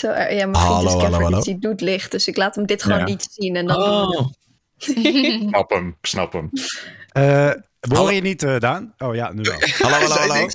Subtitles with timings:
[0.00, 1.36] Zo, eh, ja, mijn Hallo, vriend is hallo, Kevin, hallo.
[1.36, 2.10] dus die doet licht.
[2.10, 3.04] Dus ik laat hem dit gewoon Ja.
[3.04, 3.56] niet zien.
[3.56, 4.10] En dan Oh,
[5.48, 6.50] Snap hem, snap hem.
[7.12, 7.50] Eh
[7.88, 8.94] hoor je niet, eh, Daan?
[8.98, 9.54] Oh ja, nu wel.
[9.90, 10.46] Hallo, hallo, hallo.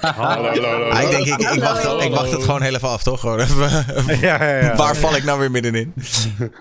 [0.00, 0.88] Hallo, hallo, hallo.
[0.88, 3.20] Ah, ik denk, ik, ik, wacht, ik wacht het gewoon heel even af, toch?
[3.20, 3.68] Gewoon even,
[4.20, 4.76] ja, ja, ja.
[4.76, 5.94] waar val ik nou weer middenin?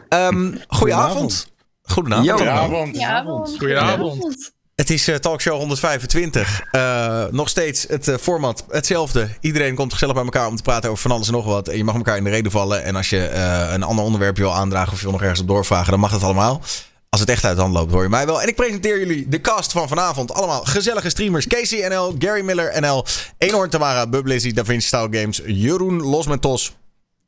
[0.10, 1.54] Ehm goedenavond.
[1.82, 2.30] Goedenavond.
[2.32, 2.86] Allemaal.
[2.86, 2.90] Goedenavond.
[2.98, 3.56] Goedenavond.
[3.58, 4.54] Goedenavond.
[4.76, 6.62] Het is eh, Talkshow 125.
[6.72, 9.30] Eh, nog steeds het eh, format hetzelfde.
[9.40, 11.68] Iedereen komt gezellig bij elkaar om te praten over van alles en nog wat.
[11.68, 12.84] En je mag elkaar in de reden vallen.
[12.84, 13.30] En als je
[13.74, 16.24] een ander onderwerp wil aandragen of je wil nog ergens op doorvragen, dan mag dat
[16.24, 16.62] allemaal.
[17.10, 18.42] Als het echt uit de hand loopt, hoor je mij wel.
[18.42, 20.34] En ik presenteer jullie de cast van vanavond.
[20.34, 21.48] Allemaal gezellige streamers.
[21.48, 23.06] Casey NL, Gary Miller NL,
[23.38, 26.76] Eenhoorn Tamara, Bublizzy, Da Vinci Style Games, Jeroen Losmentos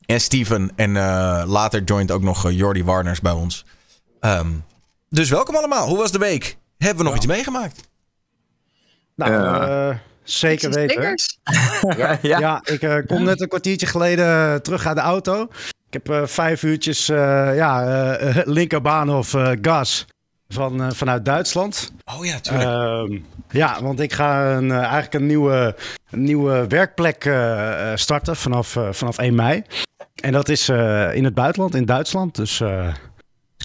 [0.06, 0.72] en Steven.
[0.76, 0.92] En
[1.48, 3.66] later joint ook nog Jordi Warners bij ons.
[4.20, 4.50] Ehm,
[5.10, 5.88] dus welkom allemaal.
[5.88, 6.58] Hoe was de week?
[6.78, 7.88] Hebben we nog iets meegemaakt?
[9.16, 9.90] Nou, Ja.
[9.90, 10.90] eh, zeker weten.
[10.90, 11.40] Stickers.
[12.22, 12.40] ja.
[12.40, 15.42] Ja, ik eh, kom net een kwartiertje geleden terug uit de auto.
[15.90, 20.06] Ik heb eh, vijf uurtjes ja, eh, eh, linkerbaanhof eh gas
[20.50, 21.92] van, eh, vanuit Duitsland.
[22.18, 22.70] Oh ja, tuurlijk.
[22.70, 25.76] Ehm, ja, want ik ga een, eh, eigenlijk een nieuwe,
[26.10, 29.64] een nieuwe werkplek eh, eh, starten vanaf, eh, vanaf 1 mei.
[30.16, 32.36] En dat is eh, in het buitenland, in Duitsland.
[32.36, 32.94] Dus eh,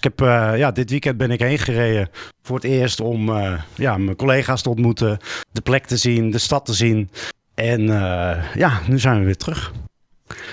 [0.03, 2.09] ik heb, eh, ja, dit weekend ben ik heen gereden
[2.41, 5.19] voor het eerst om eh, ja, mijn collega's te ontmoeten,
[5.51, 7.09] de plek te zien, de stad te zien.
[7.55, 9.71] En eh, ja, nu zijn we weer terug.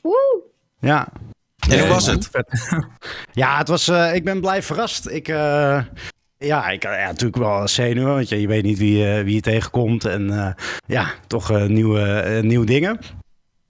[0.00, 0.42] Woe.
[0.80, 1.08] Ja,
[1.68, 2.30] en hoe was het?
[3.32, 5.08] ja, het was, eh, ik ben blij verrast.
[5.08, 5.82] Ik, eh,
[6.38, 9.40] ja, ik ja, natuurlijk wel zenuwen, want je, je weet niet wie, eh, wie je
[9.40, 10.04] tegenkomt.
[10.04, 10.52] En eh,
[10.86, 12.98] ja, toch eh, nieuwe, nieuwe dingen.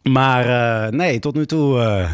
[0.02, 2.08] Maar eh, nee, tot nu toe...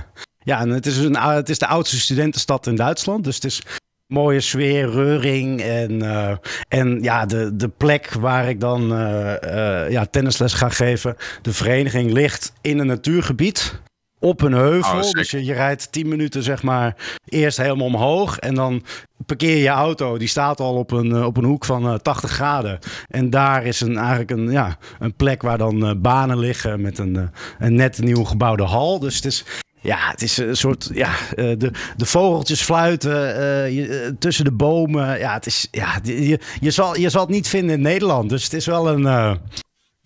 [0.46, 3.24] ja, en het is, een, het is de oudste studentenstad in Duitsland.
[3.24, 3.62] Dus het is
[4.06, 5.60] mooie sfeer, reuring.
[5.60, 6.36] En, eh,
[6.68, 11.16] en ja, de, de plek waar ik dan eh, eh, ja, tennisles ga geven.
[11.42, 13.80] De vereniging ligt in een natuurgebied.
[14.18, 15.02] Op een heuvel.
[15.02, 18.38] Oh, dus je, je rijdt 10 minuten, zeg maar, eerst helemaal omhoog.
[18.38, 18.82] En dan
[19.26, 20.18] parkeer je je auto.
[20.18, 22.78] Die staat al op een, op een hoek van eh, 80 graden.
[23.08, 26.80] En daar is een, eigenlijk een, ja, een plek waar dan banen liggen.
[26.80, 28.98] Met een, een net nieuw gebouwde hal.
[28.98, 29.44] Dus het is.
[29.86, 30.90] Ja, het is een soort.
[30.94, 35.18] Ja, eh, de, de vogeltjes fluiten eh, je, eh, tussen de bomen.
[35.18, 35.68] Ja, het is.
[35.70, 38.28] Ja, je, je, zal, je zal het niet vinden in Nederland.
[38.30, 39.06] Dus het is wel een.
[39.06, 39.34] eh,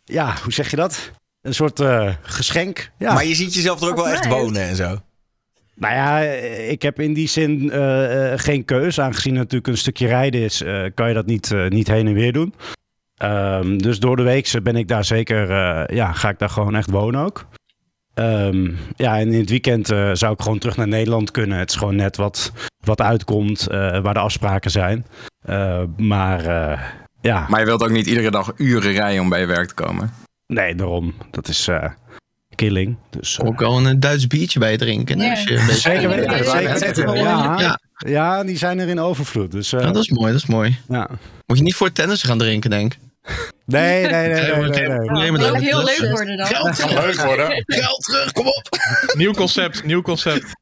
[0.04, 1.10] ja, hoe zeg je dat?
[1.42, 2.90] Een soort eh, geschenk.
[2.98, 3.12] Ja.
[3.12, 4.98] Maar je ziet jezelf er ook wel echt wonen en zo.
[5.74, 9.00] Nou ja, eh, ik heb in die zin eh, eh, geen keus.
[9.00, 12.06] Aangezien het natuurlijk een stukje rijden is, eh, kan je dat niet, eh, niet heen
[12.06, 12.54] en weer doen.
[13.16, 16.76] Ehm, dus door de week ben ik daar zeker, eh, ja, ga ik daar gewoon
[16.76, 17.46] echt wonen ook.
[18.20, 21.58] Ehm, ja, en in het weekend eh, zou ik gewoon terug naar Nederland kunnen.
[21.58, 22.53] Het is gewoon net wat,
[22.84, 25.06] wat uitkomt, eh, waar de afspraken zijn.
[25.42, 26.81] Eh, maar eh,
[27.20, 29.75] ja, Maar je wilt ook niet iedere dag uren rijden om bij je werk te
[29.75, 30.10] komen.
[30.47, 31.14] nee, daarom.
[31.31, 31.84] Dat is eh,
[32.54, 32.97] killing.
[33.10, 35.20] Dus, Ook wel een Duits biertje bij drinken.
[35.31, 37.14] Als je een beetje- Zeker weten, Ja, zeker weten.
[37.22, 37.78] Ja, Ja.
[38.08, 39.50] ja, die zijn er in overvloed.
[39.52, 40.78] Dus, eh, Ja, dat is mooi, dat is mooi.
[40.88, 41.08] ja.
[41.47, 42.98] Moet je niet voor tennis gaan drinken, denk ik.
[43.64, 45.58] Nee, nee, nee, nee, nee, nee.
[45.60, 46.47] Heel, leuk worden dan.
[46.47, 47.64] Geld Kan terug, leuk worden.
[47.66, 48.69] geld terug, kom op.
[49.16, 50.53] Nieuw concept, nieuw concept.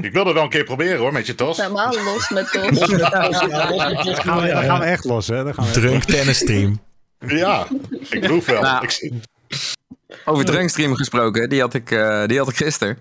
[0.00, 1.56] Ik wil het wel een keer proberen hoor, met je tos.
[1.56, 2.78] Helemaal los met Tos.
[2.88, 5.44] Dan gaan, we, dan gaan we echt los, hè?
[5.44, 6.80] Dan gaan we Drunk tennis stream.
[7.26, 7.66] Ja,
[8.10, 8.62] ik proef wel.
[8.62, 8.84] Nou.
[8.84, 9.12] Ik,
[10.24, 12.98] Over drunkstream gesproken, die had ik, eh, die had ik gisteren.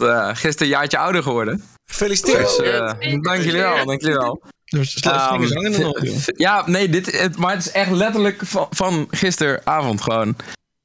[0.00, 1.64] Uh, gisteren een jaartje ouder geworden.
[1.84, 2.56] Gefeliciteerd.
[2.56, 4.42] Dus eh, dank jullie wel, dank jullie wel.
[4.72, 5.98] Dus joh.
[6.36, 10.36] Ja, nee, dit, het, maar het is echt letterlijk van, van gisteravond gewoon.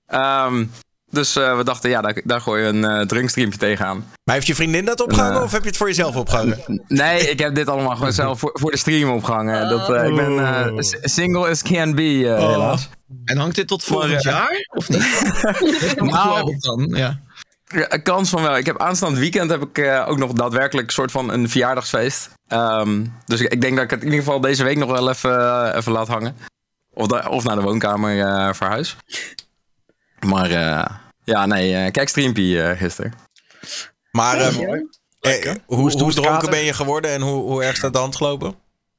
[0.05, 0.65] Ehm,
[1.09, 3.97] dus eh, we dachten, ja, daar, daar gooi je een eh drunkstreamje tegenaan.
[4.23, 5.43] Maar heeft je vriendin dat opgehangen Eh.
[5.43, 6.59] of heb je het voor jezelf opgehangen?
[6.87, 9.69] Nee, ik heb dit allemaal gewoon zelf voor, voor de stream opgehangen.
[9.69, 12.49] Dat, eh, ik ben eh, s- single as can be, eh, Oh.
[12.51, 12.89] helaas.
[13.25, 14.67] En hangt dit tot volgend Maar, jaar?
[14.73, 15.21] Of niet?
[16.11, 17.19] Nou, dan, ja.
[17.67, 18.57] Een kans van wel.
[18.57, 22.29] Ik heb aanstaand weekend heb ik eh, ook nog daadwerkelijk een soort van een verjaardagsfeest.
[22.47, 25.09] Ehm, dus ik, ik denk dat ik het in ieder geval deze week nog wel
[25.09, 26.37] even, eh, even laat hangen.
[26.93, 28.95] Of, da- of naar de woonkamer eh verhuis.
[30.25, 30.85] Maar eh,
[31.23, 33.13] ja, nee, eh, kijk streampie eh, gisteren.
[34.11, 34.87] Maar ehm, Mooi.
[35.19, 38.55] eh, hoe, Hoe dronken ben je geworden en hoe, hoe erg staat de hand gelopen?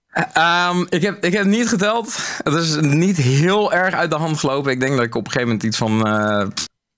[0.09, 2.17] Eh, ehm, ik, heb, ik heb niet geteld.
[2.45, 4.71] Het is niet heel erg uit de hand gelopen.
[4.73, 6.47] Ik denk dat ik op een gegeven moment iets van eh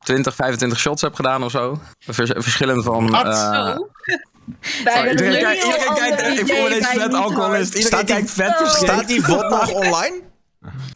[0.04, 1.80] 20, 25 shots heb gedaan of zo.
[1.98, 3.10] Vers- verschillend van...
[3.10, 3.26] Wat?
[3.26, 3.88] eh, Zo.
[4.84, 7.74] Bij iedereen een kijkt, iedereen kijkt, ik voel me bij vet alcoholist.
[7.74, 8.66] Iedereen Staat die- kijkt vet Oh.
[8.68, 10.20] Staat die VOD nog online?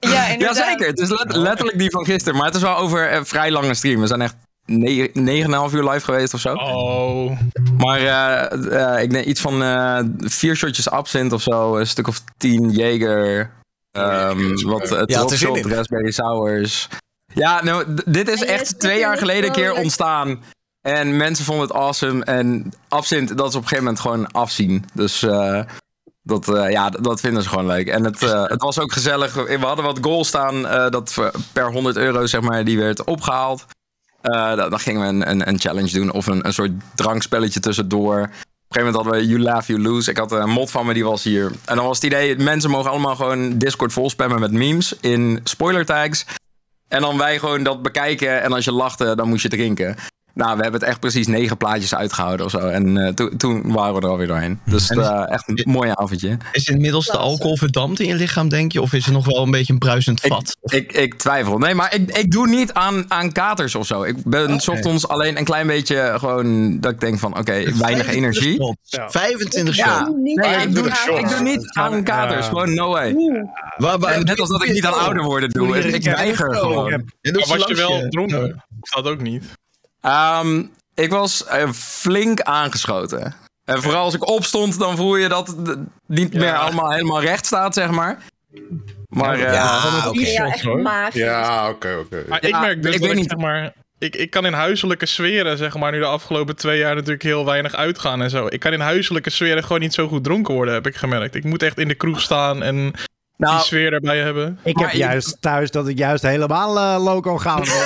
[0.00, 0.56] Ja, inderdaad.
[0.56, 2.36] Jazeker, het is let- letterlijk die van gisteren.
[2.38, 4.00] Maar het is wel over een vrij lange stream.
[4.00, 4.34] We zijn echt
[4.66, 6.54] 9,5 uur live geweest of zo.
[6.54, 7.38] Oh.
[7.78, 11.76] Maar eh, eh, ik denk iets van eh, vier shotjes absint of zo.
[11.76, 13.50] Een stuk of tien Jager.
[13.90, 15.68] ehm wat uh, Ja, er.
[15.74, 16.88] Raspberry Sours.
[17.34, 20.42] Ja, nou, dit is En echt twee jaar geleden een keer ontstaan.
[20.81, 22.25] En mensen vonden het awesome.
[22.25, 24.84] En absint, dat is op een gegeven moment gewoon afzien.
[24.92, 25.60] Dus eh,
[26.22, 27.86] dat, eh, ja, dat- vinden ze gewoon leuk.
[27.88, 29.34] En het, eh, het was ook gezellig.
[29.34, 30.62] We hadden wat goals staan.
[30.90, 31.14] dat
[31.52, 33.64] per 100 euro, zeg maar, die werd opgehaald.
[34.20, 36.12] Eh, dan, dan gingen we een, een, een challenge doen.
[36.12, 38.19] Of een, een soort drankspelletje tussendoor.
[38.20, 38.30] Op een
[38.80, 40.10] gegeven moment hadden we You Laugh, You Lose.
[40.10, 41.46] Ik had een mod van me, die was hier.
[41.64, 45.40] En dan was het idee, mensen mogen allemaal gewoon Discord vol spammen met memes in
[45.44, 46.26] spoiler tags.
[46.88, 48.42] En dan wij gewoon dat bekijken.
[48.42, 49.96] En als je lachte, dan moest je drinken.
[50.34, 52.58] Nou, we hebben het echt precies negen plaatjes uitgehouden of zo.
[52.58, 54.60] En eh, toen- toen waren we er alweer doorheen.
[54.64, 56.36] Dus eh, echt een mooi avondje.
[56.52, 58.82] Is inmiddels de alcohol verdampt in je lichaam, denk je?
[58.82, 60.56] Of is het nog wel een beetje een bruisend vat?
[60.62, 61.58] Ik, ik twijfel.
[61.58, 64.02] Nee, maar ik, ik doe niet aan, aan katers of zo.
[64.02, 64.60] Ik ben Oké.
[64.60, 68.75] s ochtends alleen een klein beetje gewoon dat ik denk van oké, weinig energie.
[68.82, 69.10] Ja.
[69.10, 69.98] 25 Ja.
[69.98, 70.10] shots.
[70.22, 70.87] Niet Nee, ik doe,
[71.19, 72.46] ik doe niet aan katers.
[72.46, 73.16] Gewoon no way.
[73.76, 75.78] Waar, waar, En net als dat ik niet aan ouder worden doe.
[75.78, 77.04] Ik, weiger gewoon.
[77.20, 78.64] Je doet Maar was je wel dronken?
[78.94, 79.44] Dat ook niet?
[80.04, 80.62] Ehm,
[80.94, 83.34] ik was eh, flink aangeschoten.
[83.64, 86.38] En vooral als ik opstond, dan voel je dat het niet Ja.
[86.38, 88.18] meer allemaal helemaal recht staat, zeg maar.
[89.08, 90.20] Maar eh, Ja, oké.
[90.20, 91.14] Ja, echt magisch.
[91.20, 92.24] Ja, oké, oké.
[92.28, 93.28] Maar ik merk dus ik dat ik, niet.
[93.30, 93.72] zeg maar...
[93.98, 97.44] Ik, ik kan in huiselijke sferen, zeg maar, nu de afgelopen twee jaar natuurlijk heel
[97.44, 98.46] weinig uitgaan en zo.
[98.46, 101.34] Ik kan in huiselijke sferen gewoon niet zo goed dronken worden, heb ik gemerkt.
[101.34, 102.92] Ik moet echt in de kroeg staan en
[103.36, 104.58] die nou, sfeer erbij hebben.
[104.62, 107.54] Ik Maar heb ik- juist thuis dat ik juist helemaal eh, loco ga.
[107.56, 107.72] Pet is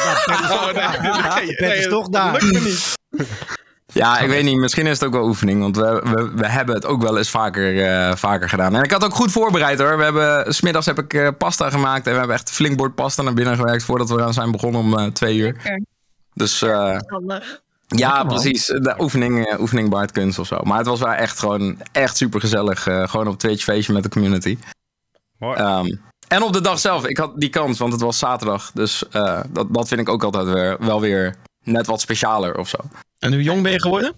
[0.50, 1.00] Oh, toch nee, daar.
[1.44, 2.32] nee, Pet is nee, toch dat daar.
[2.32, 2.92] lukt me niet.
[3.92, 4.56] ja, ik weet niet.
[4.58, 5.60] Misschien is het ook wel oefening.
[5.60, 8.74] Want we, we, we hebben het ook wel eens vaker, eh, vaker gedaan.
[8.74, 9.96] En ik had ook goed voorbereid hoor.
[9.96, 12.06] We hebben, smiddags heb ik eh, pasta gemaakt.
[12.06, 13.84] En we hebben echt flink bord pasta naar binnen gewerkt.
[13.84, 15.52] Voordat we aan zijn begonnen om eh, twee uur.
[15.52, 15.82] Lekker.
[16.34, 16.96] Dus eh,
[17.86, 18.66] ja, precies.
[18.66, 20.60] De oefening, eh, oefening kunst of zo.
[20.64, 22.82] Maar het was wel echt gewoon echt super gezellig.
[22.82, 24.58] gewoon op Twitch feestje met de community.
[25.38, 25.56] Mooi.
[25.58, 25.94] Ehm,
[26.28, 28.70] en op de dag zelf, ik had die kans, want het was zaterdag.
[28.74, 32.68] Dus eh, dat, dat vind ik ook altijd weer, wel weer net wat specialer of
[32.68, 32.76] zo.
[33.18, 34.12] En hoe jong ben je geworden?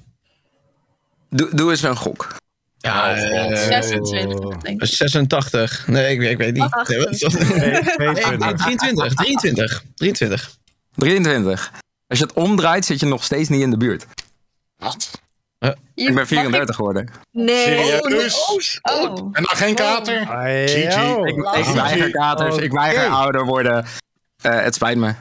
[1.29, 2.35] Doe, doe eens een gok.
[2.79, 4.89] Ja, Oh, eh, 26, denk ik.
[4.89, 5.87] 86.
[5.87, 6.63] Nee, ik, ik weet niet.
[6.71, 7.33] Ach, Nee, wat is dat?
[7.33, 8.57] Nee, Nee, 22.
[8.57, 9.15] 23.
[9.15, 9.83] 23.
[9.95, 10.57] 23.
[10.95, 11.71] 23.
[12.07, 14.07] Als je het omdraait, zit je nog steeds niet in de buurt.
[14.77, 15.11] Wat?
[15.95, 17.11] Ik ben 34 geworden.
[17.33, 17.65] Nee.
[17.65, 18.79] Serieus?
[18.83, 20.27] Oh, En dan geen kater?
[20.27, 20.95] GG.
[20.97, 21.25] yo.
[21.25, 21.43] Ik,
[21.75, 23.85] weiger katers, ik weiger ouder worden.
[24.43, 25.09] Eh, het spijt me.
[25.09, 25.15] ik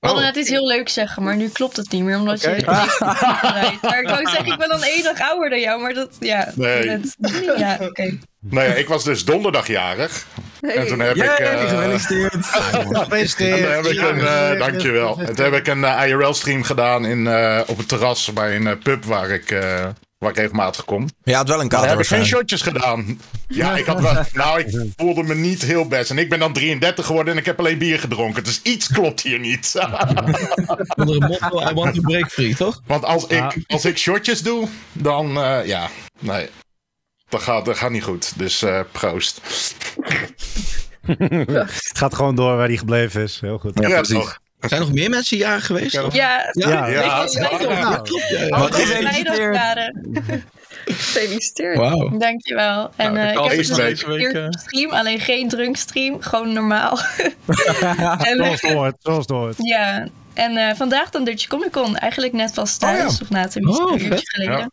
[0.00, 2.64] wilde net iets heel leuks zeggen, maar nu klopt het niet meer, omdat je niet
[2.98, 3.82] voorbereidt.
[3.82, 6.52] Maar ik wou zeggen, ik ben dan één dag ouder dan jou, maar dat, ja.
[6.54, 6.98] Nee.
[7.00, 8.18] dat- ja, oké.
[8.40, 9.24] Nee, ik was dus
[10.62, 11.22] En toen heb ik...
[11.22, 12.32] eh, gefeliciteerd.
[12.72, 13.62] En Gefeliciteerd.
[13.62, 15.18] toen heb ik een, eh, dankjewel.
[15.18, 18.78] En toen heb ik een eh, IRL-stream gedaan in, eh, op het terras bij een
[18.78, 19.86] pub waar ik, eh,
[20.18, 21.08] waar ik regelmatig kom.
[21.22, 23.20] Je had wel een Daar kater heb ik geen shotjes gedaan.
[23.48, 26.10] Ja, ik had wel, nou, ik voelde me niet heel best.
[26.10, 28.44] En ik ben dan 33 geworden en ik heb alleen bier gedronken.
[28.44, 29.72] Dus iets klopt hier niet.
[30.96, 32.80] Onder een motto, I want to break free, toch?
[32.86, 33.52] Want als Ja.
[33.54, 35.88] ik, als ik shotjes doe, dan eh, ja,
[36.20, 36.48] nee.
[37.32, 38.38] Dat gaat, dat gaat niet goed.
[38.38, 39.40] Dus eh, proost.
[41.06, 43.40] Het gaat gewoon door waar hij gebleven is.
[43.40, 43.78] Heel goed.
[43.80, 44.38] Ja, Ja, precies.
[44.58, 45.92] Zijn er nog meer mensen jarig geweest?
[45.92, 46.04] Ja.
[46.04, 46.14] of?
[46.14, 47.52] Ja, Ja, Ja, ik ja.
[49.52, 50.42] ja, ja.
[50.84, 51.76] Gefeliciteerd.
[51.76, 52.18] Wauw.
[52.18, 52.90] Dankjewel.
[52.96, 56.20] En Nou, eh, de ik heb dus deze een week, eh, stream, alleen geen drunkstream,
[56.20, 56.98] gewoon normaal.
[58.28, 58.96] en, Zoals het hoort.
[58.98, 59.56] Zoals het hoort.
[59.58, 63.82] ja, en eh, vandaag dan Dutch Comic Con, eigenlijk net pas thuis, of na tenminste
[63.82, 64.58] Oh, een uurtje geleden.
[64.58, 64.70] Ja.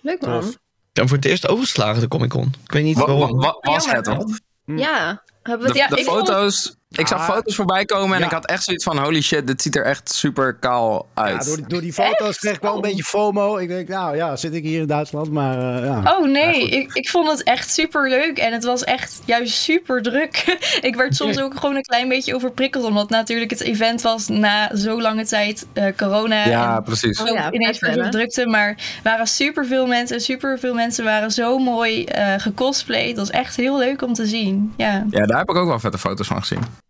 [0.00, 0.40] Leuk man.
[0.40, 0.62] Tof.
[0.94, 2.54] Ik heb voor het eerst overgeslagen de Comic Con.
[2.64, 3.36] Ik weet niet Wat, waarom.
[3.40, 4.06] wat was het?
[4.06, 5.22] Want Ja.
[5.42, 5.90] Hebben we de, het...
[5.90, 7.34] Ja, de vond- foto's, ik zag Ah.
[7.34, 8.26] foto's voorbij komen en Ja.
[8.26, 11.44] ik had echt zoiets van holy shit, dit ziet er echt super kaal Ja, uit.
[11.44, 13.56] door, die- door die foto's kreeg ik wel een beetje FOMO.
[13.56, 16.16] Ik denk, nou ja, zit ik hier in Duitsland, maar eh, ja.
[16.18, 19.54] Oh nee, Ja, ik, ik vond het echt super leuk en het was echt juist
[19.54, 20.58] super druk.
[20.80, 24.76] ik werd soms ook gewoon een klein beetje overprikkeld, omdat natuurlijk het event was na
[24.76, 26.46] zo lange tijd eh, corona.
[26.48, 27.20] ja, en precies.
[27.22, 30.20] Oh ja, ineens veel drukte, maar er waren super veel mensen.
[30.20, 33.16] Super veel mensen waren zo mooi eh gecosplayed.
[33.16, 34.72] Dat was echt heel leuk om te zien.
[34.76, 35.04] Ja.
[35.10, 36.82] Ja, daar heb ik ook wel vette foto's van gezien.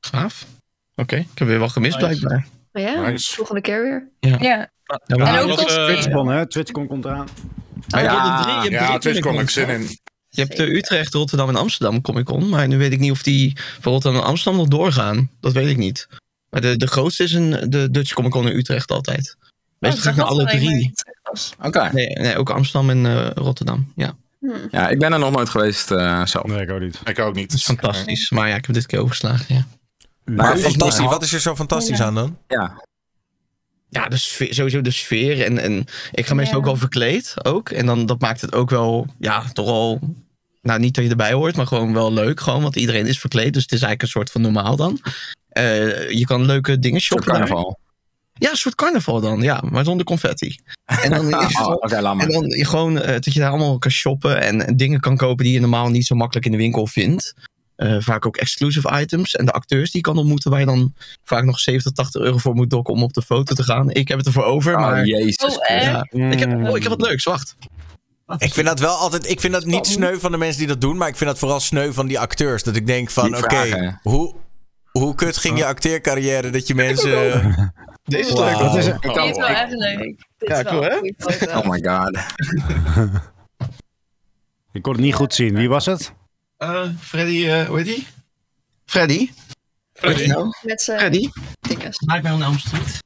[0.00, 0.46] Gaaf.
[0.94, 2.18] Oké, ik heb weer wel gemist Nice.
[2.18, 2.46] blijkbaar.
[2.72, 3.34] Oh ja, Nice.
[3.34, 4.08] volgende keer weer.
[4.20, 4.36] ja.
[4.40, 4.70] Ja,
[5.06, 6.46] En maar- ook was, eh, TwitchCon, hè?
[6.48, 7.28] TwitchCon komt eraan.
[7.90, 8.42] Ah, Ja.
[8.42, 9.98] drie- je hebt Ja, drie Twitch kon ik Comic-Cons, zin in.
[10.28, 12.48] Je hebt de Utrecht, Rotterdam en Amsterdam Comic Con.
[12.48, 15.30] Maar nu weet ik niet of die voor Rotterdam en Amsterdam nog doorgaan.
[15.40, 16.06] Dat weet ik niet.
[16.50, 19.36] Maar de, de grootste is een, de Dutch Comic Con in Utrecht altijd.
[19.78, 20.92] Meestal Oh, ga ik naar alle drie.
[21.62, 21.90] Oké.
[21.92, 23.92] Nee, nee, ook Amsterdam en eh, Rotterdam.
[23.96, 24.46] Ja, Hm.
[24.70, 26.44] Ja, ik ben er nog nooit geweest eh, zelf.
[26.46, 27.00] Nee, ik ook niet.
[27.04, 27.50] Ik ook niet.
[27.50, 28.30] dat is fantastisch.
[28.30, 29.54] Maar ja, ik heb dit keer overgeslagen.
[29.54, 29.66] Ja,
[30.24, 31.06] Maar fantastisch.
[31.06, 32.38] Wat is er zo fantastisch aan dan?
[32.48, 32.84] Ja,
[33.88, 35.44] ja de sfeer, sowieso de sfeer.
[35.44, 36.60] En, en ik ga meestal Ja.
[36.60, 37.34] ook wel verkleed.
[37.42, 37.70] Ook.
[37.70, 40.00] En dan, dat maakt het ook wel, ja, toch al...
[40.62, 42.40] Nou, niet dat je erbij hoort, maar gewoon wel leuk.
[42.40, 43.52] Gewoon, want iedereen is verkleed.
[43.52, 45.00] Dus het is eigenlijk een soort van normaal dan.
[45.48, 47.26] Eh, je kan leuke dingen shoppen.
[47.26, 47.36] daar.
[47.38, 47.78] carnaval.
[48.34, 50.58] Ja, een soort carnaval dan, ja, maar zonder confetti.
[50.84, 51.92] En dan is het Oh.
[52.22, 55.16] En dan je gewoon eh, dat je daar allemaal kan shoppen en, en dingen kan
[55.16, 57.34] kopen die je normaal niet zo makkelijk in de winkel vindt.
[57.80, 59.34] Eh, vaak ook exclusive items.
[59.36, 60.94] En de acteurs die je kan ontmoeten waar je dan
[61.24, 63.90] vaak nog 70, 80 euro voor moet dokken om op de foto te gaan.
[63.90, 65.58] Ik heb het ervoor over, Oh, maar jezus.
[65.58, 67.56] Oh, ik, heb, oh, ik heb wat leuks, wacht.
[68.38, 69.30] Ik vind dat wel altijd.
[69.30, 71.38] Ik vind dat niet sneu van de mensen die dat doen, maar ik vind dat
[71.38, 72.62] vooral sneu van die acteurs.
[72.62, 74.34] Dat ik denk van, oké, hoe,
[74.90, 77.10] hoe kut ging je acteercarrière dat je mensen.
[78.04, 78.44] Deze is Wauw.
[78.48, 78.58] leuk.
[78.58, 80.24] Wat is Dit kan- wel echt leuk.
[80.38, 80.96] Ja, cool, hè?
[81.58, 82.18] Oh my god.
[84.72, 85.54] Ik kon het niet goed zien.
[85.54, 86.12] Wie was het?
[86.60, 88.06] Eh, Freddy, eh, hoe heet die?
[88.86, 89.30] Freddy?
[89.92, 90.26] Freddy.
[90.26, 91.28] Nou, Met zijn Freddy?
[91.60, 91.98] dinges.
[91.98, 92.98] Nightmare on Elm Street.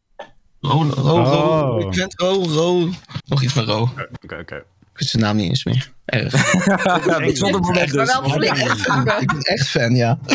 [0.61, 1.81] Ro, Ro, Ro, Oh.
[1.87, 2.89] ik vind Ro, Ro.
[3.27, 3.81] Nog iets met Ro.
[4.23, 4.57] Oké, oké.
[4.57, 5.93] Ik weet zijn naam niet eens meer.
[6.05, 6.33] Erg.
[6.67, 7.93] Moment Maar dus.
[7.93, 9.21] wel flink ervaren.
[9.21, 10.19] Ik ben echt fan, ja.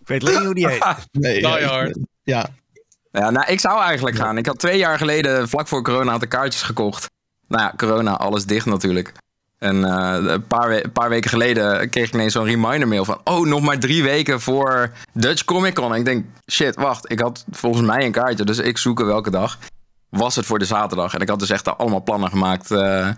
[0.00, 0.84] Ik weet alleen niet hoe die heet.
[1.12, 1.98] Nee, Die ja, Hard.
[2.22, 2.46] Ja,
[3.12, 4.38] Ja, nou, ik zou eigenlijk gaan.
[4.38, 7.10] Ik had twee jaar geleden, vlak voor corona, had ik kaartjes gekocht.
[7.48, 9.12] Nou ja, corona, alles dicht natuurlijk.
[9.62, 13.20] En eh, een, paar een paar weken geleden kreeg ik ineens zo'n reminder mail van...
[13.24, 15.92] Oh, nog maar drie weken voor Dutch Comic Con.
[15.92, 17.10] En ik denk, shit, wacht.
[17.10, 19.58] Ik had volgens mij een kaartje, dus ik zoek er welke dag.
[20.08, 21.14] Was het voor de zaterdag.
[21.14, 23.08] En ik had dus echt allemaal plannen gemaakt eh,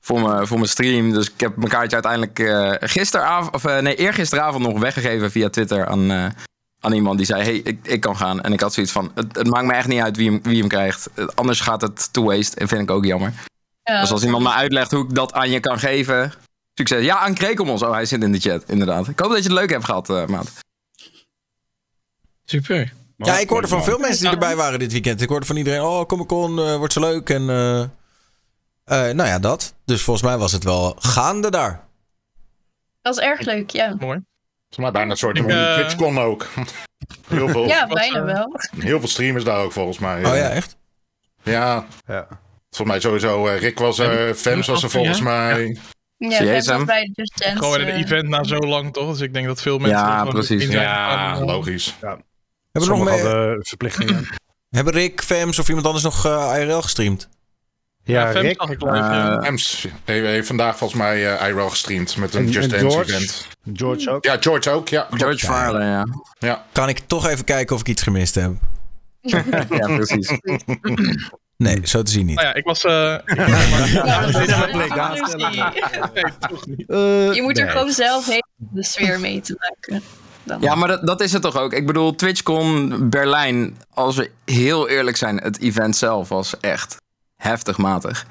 [0.00, 1.12] voor, mijn, voor mijn stream.
[1.12, 3.54] Dus ik heb mijn kaartje uiteindelijk eh gisteravond...
[3.54, 6.34] Of nee, eergisteravond nog weggegeven via Twitter aan...
[6.80, 8.40] aan iemand die zei: Hey, ik, ik kan gaan.
[8.40, 10.58] En ik had zoiets van: Het, het maakt me echt niet uit wie hem, wie
[10.58, 11.10] hem krijgt.
[11.34, 12.56] Anders gaat het to waste.
[12.56, 13.32] En vind ik ook jammer.
[13.84, 14.00] Ja.
[14.00, 16.32] Dus als iemand me uitlegt hoe ik dat aan je kan geven.
[16.74, 17.04] Succes.
[17.04, 17.82] Ja, aan Krekelmos.
[17.82, 19.08] Oh, hij zit in de chat, inderdaad.
[19.08, 20.50] Ik hoop dat je het leuk hebt gehad, eh, maat.
[22.44, 22.92] super.
[23.16, 25.20] Ja, ik hoorde van veel mensen die erbij waren dit weekend.
[25.20, 27.30] Ik hoorde van iedereen, oh, Comic Con eh, wordt zo leuk.
[27.30, 29.74] En eh, eh, nou ja, dat.
[29.84, 31.82] Dus volgens mij was het wel gaande daar.
[33.02, 33.86] Dat is erg leuk, ja.
[33.88, 34.22] Mooi.
[34.58, 36.48] Volgens mij bijna een soort van TwitchCon ook.
[37.28, 38.60] Heel veel, Ja, was, bijna wel.
[38.78, 40.24] heel veel streamers daar ook volgens mij.
[40.24, 40.76] Oh ja, echt?
[41.42, 42.26] Ja, Ja.
[42.76, 43.46] Volgens mij sowieso.
[43.46, 45.76] eh, Rick was er, Fems was er volgens mij.
[46.16, 46.84] Ja, Zie je net hem?
[46.84, 47.56] bij de Just Dance.
[47.58, 49.10] Gewoon weer een eh, event na zo lang, toch?
[49.10, 49.98] Dus ik denk dat veel mensen...
[49.98, 50.66] Ja, precies.
[50.66, 51.44] Ja, gegaan.
[51.46, 51.94] logisch.
[52.00, 52.24] Hebben,
[52.72, 54.28] we nog meer, hadden verplichtingen.
[54.76, 57.28] hebben Rick, Fems of iemand anders nog eh, IRL gestreamd?
[58.04, 58.62] Ja, Fem Rick.
[58.62, 59.36] ik ja.
[59.38, 62.80] Eh, Fems heeft heeft vandaag volgens mij eh IRL gestreamd met een En- Just en
[62.80, 63.12] Dance George?
[63.12, 63.46] event.
[63.72, 64.24] George ook.
[64.24, 64.88] Ja, George ook.
[64.88, 65.06] Ja.
[65.10, 66.04] George Farley, ja.
[66.38, 66.64] Ja.
[66.72, 68.52] Kan ik toch even kijken of ik iets gemist heb?
[69.70, 70.28] ja, precies.
[71.56, 72.34] Nee, zo te zien niet.
[72.36, 72.84] Nou ja, ik was...
[72.84, 73.16] eh.
[77.34, 80.02] Je moet er gewoon zelf heen de sfeer mee te maken.
[80.42, 80.60] Dan.
[80.60, 81.72] Ja, maar dat, dat is het toch ook.
[81.72, 86.96] Ik bedoel, TwitchCon Berlijn, als we heel eerlijk zijn, het event zelf was echt
[87.36, 88.26] heftig matig.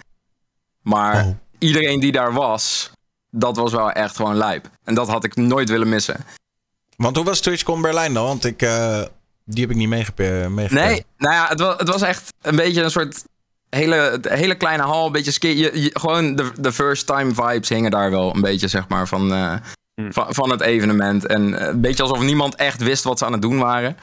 [0.81, 1.35] Maar Oh.
[1.59, 2.91] iedereen die daar was,
[3.29, 4.69] dat was wel echt gewoon lijp.
[4.83, 6.25] En dat had ik nooit willen missen.
[6.95, 8.25] Want hoe was TwitchCon Berlijn dan?
[8.25, 9.01] Want ik, eh,
[9.45, 10.53] die heb ik niet meegekregen.
[10.87, 13.23] Nee, nou ja, het was, het was echt een beetje een soort
[13.69, 15.05] hele, hele kleine hal.
[15.05, 18.41] Een beetje ski, je, je- gewoon de, de first time vibes hingen daar wel een
[18.41, 19.53] beetje, zeg maar, van, eh,
[20.09, 21.25] van, van het evenement.
[21.25, 23.97] En eh, een beetje alsof niemand echt wist wat ze aan het doen waren.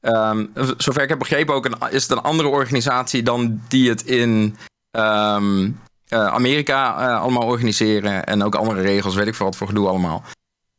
[0.00, 3.88] Ehm, v- zover ik heb begrepen ook een, is het een andere organisatie dan die
[3.88, 4.56] het in
[4.90, 5.70] ehm,
[6.08, 8.24] eh, Amerika allemaal organiseren.
[8.24, 10.22] En ook andere regels, weet ik veel wat voor gedoe allemaal.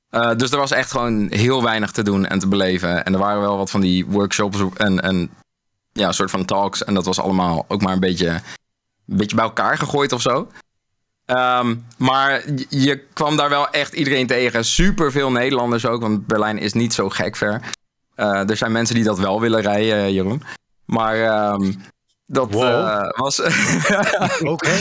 [0.10, 3.06] Eh, dus er was echt gewoon heel weinig te doen en te beleven.
[3.06, 5.30] En er waren wel wat van die workshops en, en
[5.92, 6.84] ja, een soort van talks.
[6.84, 8.28] En dat was allemaal ook maar een beetje,
[9.08, 10.48] een beetje bij elkaar gegooid of zo.
[11.26, 14.66] Ehm, maar je- je kwam daar wel echt iedereen tegen.
[14.66, 17.62] Super veel Nederlanders ook, want Berlijn is niet zo gek ver.
[18.16, 20.44] Eh, er zijn mensen die dat wel willen rijden, eh, Jeroen.
[20.86, 21.72] Maar ehm,
[22.28, 22.64] dat Wow.
[22.64, 23.40] eh, was.
[24.54, 24.72] Oké.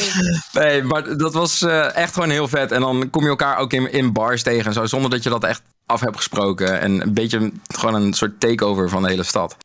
[0.53, 2.73] Nee, maar dat was eh, echt gewoon heel vet.
[2.73, 5.31] En dan kom je elkaar ook in, in bars tegen en zo, zonder dat je
[5.31, 6.81] dat echt af hebt gesproken.
[6.81, 9.57] En een beetje gewoon een soort takeover van de hele stad.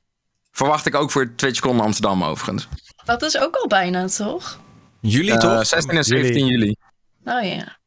[0.52, 2.68] Verwacht ik ook voor TwitchCon Amsterdam overigens.
[3.06, 4.60] Dat is ook al bijna, toch?
[5.00, 5.66] Jullie Eh, toch?
[5.66, 6.76] 16 en 17 juli.
[7.26, 7.78] Oh ja.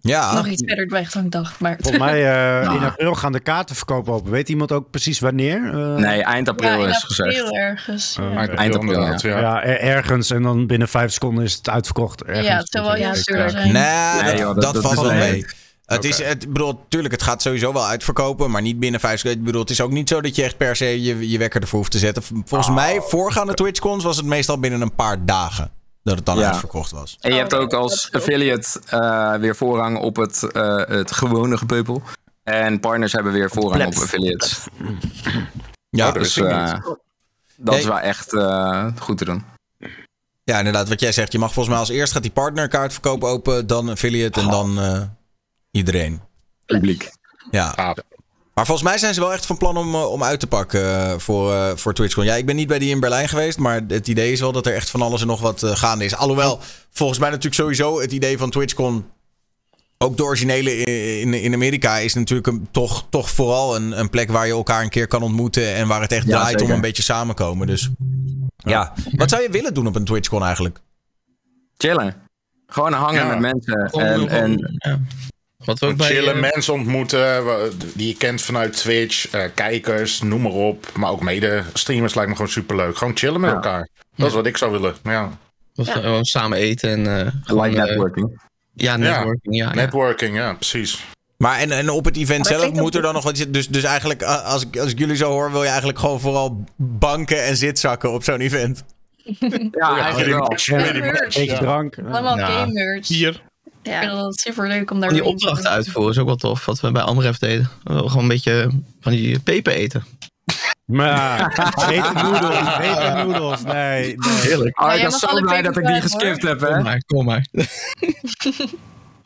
[0.00, 0.34] Ja.
[0.34, 1.60] Nog iets verder weg dan ik dacht.
[1.60, 1.76] Maar...
[1.80, 2.24] Volgens mij
[2.62, 4.30] eh, in april gaan de kaartenverkoop open.
[4.30, 5.70] Weet iemand ook precies wanneer?
[5.74, 7.52] Eh, Nee, eind april ja, is april gezegd.
[7.52, 8.14] ergens.
[8.18, 9.16] Ja, Oh, Eind Eind april, ja.
[9.22, 12.22] Ja, er- ergens en dan binnen vijf seconden is het uitverkocht.
[12.24, 12.46] Ergens.
[12.46, 13.72] ja het zou wel heel Ik, zuur eh, zijn.
[13.72, 15.44] Nee, Nee, dat, joh, dat- dat dat valt wel mee.
[15.86, 19.40] Het is, het, bedoel, tuurlijk, het gaat sowieso wel uitverkopen, maar niet binnen vijf seconden.
[19.40, 21.60] Ik bedoel, het is ook niet zo dat je echt per se je, je wekker
[21.60, 22.22] ervoor hoeft te zetten.
[22.44, 25.70] Volgens mij, voorgaande TwitchCons was het meestal binnen een paar dagen
[26.08, 26.46] dat het dan Ja.
[26.46, 27.16] uitverkocht was.
[27.20, 28.14] En je Oh, hebt ook als ook.
[28.14, 32.02] affiliate eh, weer voorrang op het, eh, het gewone gepeupel.
[32.42, 34.66] En partners hebben weer voorrang op affiliates.
[35.90, 36.74] Ja, dus dus, eh,
[37.56, 39.44] dat is wel echt eh, goed te doen.
[40.44, 41.32] ja, inderdaad, wat jij zegt.
[41.32, 45.02] Je mag volgens mij als eerst gaat die partnerkaartverkoop open, dan affiliate en dan eh,
[45.70, 46.20] iedereen.
[46.66, 47.10] Publiek.
[47.50, 47.94] Ja.
[48.58, 50.80] Maar volgens mij zijn ze wel echt van plan om, eh, om uit te pakken
[50.82, 52.24] eh, voor, eh, voor TwitchCon.
[52.24, 54.66] Ja, ik ben niet bij die in Berlijn geweest, maar het idee is wel dat
[54.66, 56.16] er echt van alles en nog wat gaande is.
[56.16, 56.60] Alhoewel,
[56.90, 59.06] volgens mij natuurlijk sowieso het idee van TwitchCon,
[59.98, 60.74] ook de originele
[61.20, 64.82] in, in Amerika, is natuurlijk een, toch, toch vooral een, een plek waar je elkaar
[64.82, 67.66] een keer kan ontmoeten en waar het echt Ja, draait om een beetje samenkomen.
[67.66, 67.90] Dus
[68.56, 70.80] ja, wat zou je willen doen op een TwitchCon eigenlijk?
[71.76, 72.14] Chillen.
[72.66, 73.28] Gewoon hangen Ja.
[73.28, 73.90] met mensen.
[73.90, 75.00] En, en ja.
[75.68, 76.06] Wat we ook bij...
[76.06, 77.44] Chillen, eh, mensen ontmoeten
[77.94, 80.86] die je kent vanuit Twitch, eh, kijkers, noem maar op.
[80.96, 82.96] Maar ook mede streamers lijkt me gewoon superleuk.
[82.96, 83.56] Gewoon chillen met Ja.
[83.56, 83.88] elkaar.
[84.16, 84.94] Dat is wat ik zou willen.
[85.02, 85.30] Ja.
[85.74, 87.26] gewoon samen eten en...
[87.26, 88.40] eh, gewoon, like networking.
[88.74, 89.56] ja, networking.
[89.56, 89.74] Ja, ja.
[89.74, 91.04] Networking, ja, precies.
[91.36, 93.52] Maar en, en op het event Maar zelf moet er dan nog wat zitten.
[93.54, 96.64] Dus, dus eigenlijk, als ik, als ik jullie zo hoor, wil je eigenlijk gewoon vooral
[96.76, 98.84] banken en zitzakken op zo'n event.
[99.70, 100.48] Ja, eigenlijk wel.
[100.48, 101.98] Much, Beetje drank.
[101.98, 102.46] Allemaal Ja.
[102.46, 103.08] gamers.
[103.88, 103.96] Hier.
[103.96, 104.22] Ik vind Ja.
[104.22, 106.64] dat super leuk om daar Die opdrachten uitvoeren is ook wel tof.
[106.64, 107.68] Wat we bij Amref deden.
[107.84, 110.04] Gewoon een beetje van die peper eten.
[110.84, 111.52] Maar
[111.86, 113.62] hete noedels, hete noedels.
[113.62, 114.30] Nee, nee.
[114.34, 114.80] Heerlijk.
[114.80, 116.82] Oh, Ja, ik was zo blij dat ik die geskipt heb, Kom hè?
[116.82, 117.46] maar, kom maar.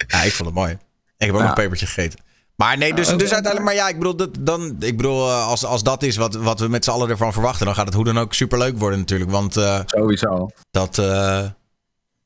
[0.09, 0.73] Ja, ik vond het mooi.
[0.73, 0.79] Ik
[1.27, 1.41] heb ook Ja.
[1.41, 2.19] nog een pepertje gegeten.
[2.57, 5.65] Maar nee, dus, dus uiteindelijk, maar ja, ik bedoel, dat, dan, ik bedoel eh, als,
[5.65, 8.05] als dat is wat, wat we met z'n allen ervan verwachten, dan gaat het hoe
[8.05, 9.31] dan ook superleuk worden natuurlijk.
[9.31, 10.49] Want eh, Sowieso.
[10.71, 11.45] dat, eh,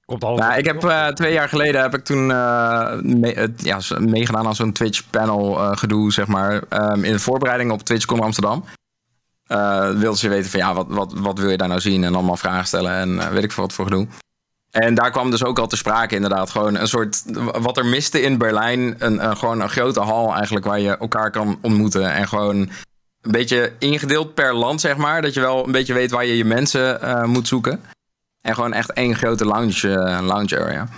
[0.07, 0.23] Komt.
[0.23, 4.47] Nou, ik heb eh, twee jaar geleden heb ik toen eh, mee- het- ja, meegedaan
[4.47, 6.63] aan zo'n Twitch panel eh, gedoe, zeg maar.
[6.69, 8.65] Ehm, in de voorbereiding op TwitchCon Amsterdam.
[9.47, 12.05] Eh wilden ze weten van ja, wat, wat, wat wil je daar nou zien?
[12.05, 14.07] En allemaal vragen stellen en eh, weet ik veel wat voor gedoe.
[14.71, 16.51] En daar kwam dus ook al te sprake inderdaad.
[16.51, 17.23] Gewoon een soort,
[17.61, 18.95] wat er miste in Berlijn.
[18.99, 22.13] Een, gewoon een grote hal eigenlijk waar je elkaar kan ontmoeten.
[22.13, 25.23] En gewoon een beetje ingedeeld per land, zeg maar.
[25.23, 27.81] Dat je wel een beetje weet waar je je mensen eh, moet zoeken.
[28.47, 30.88] En gewoon echt één grote lounge, eh, lounge area.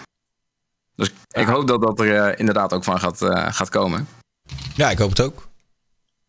[0.97, 4.09] Dus ik hoop dat dat er eh, inderdaad ook van gaat, eh, gaat komen.
[4.75, 5.49] ja, ik hoop het ook.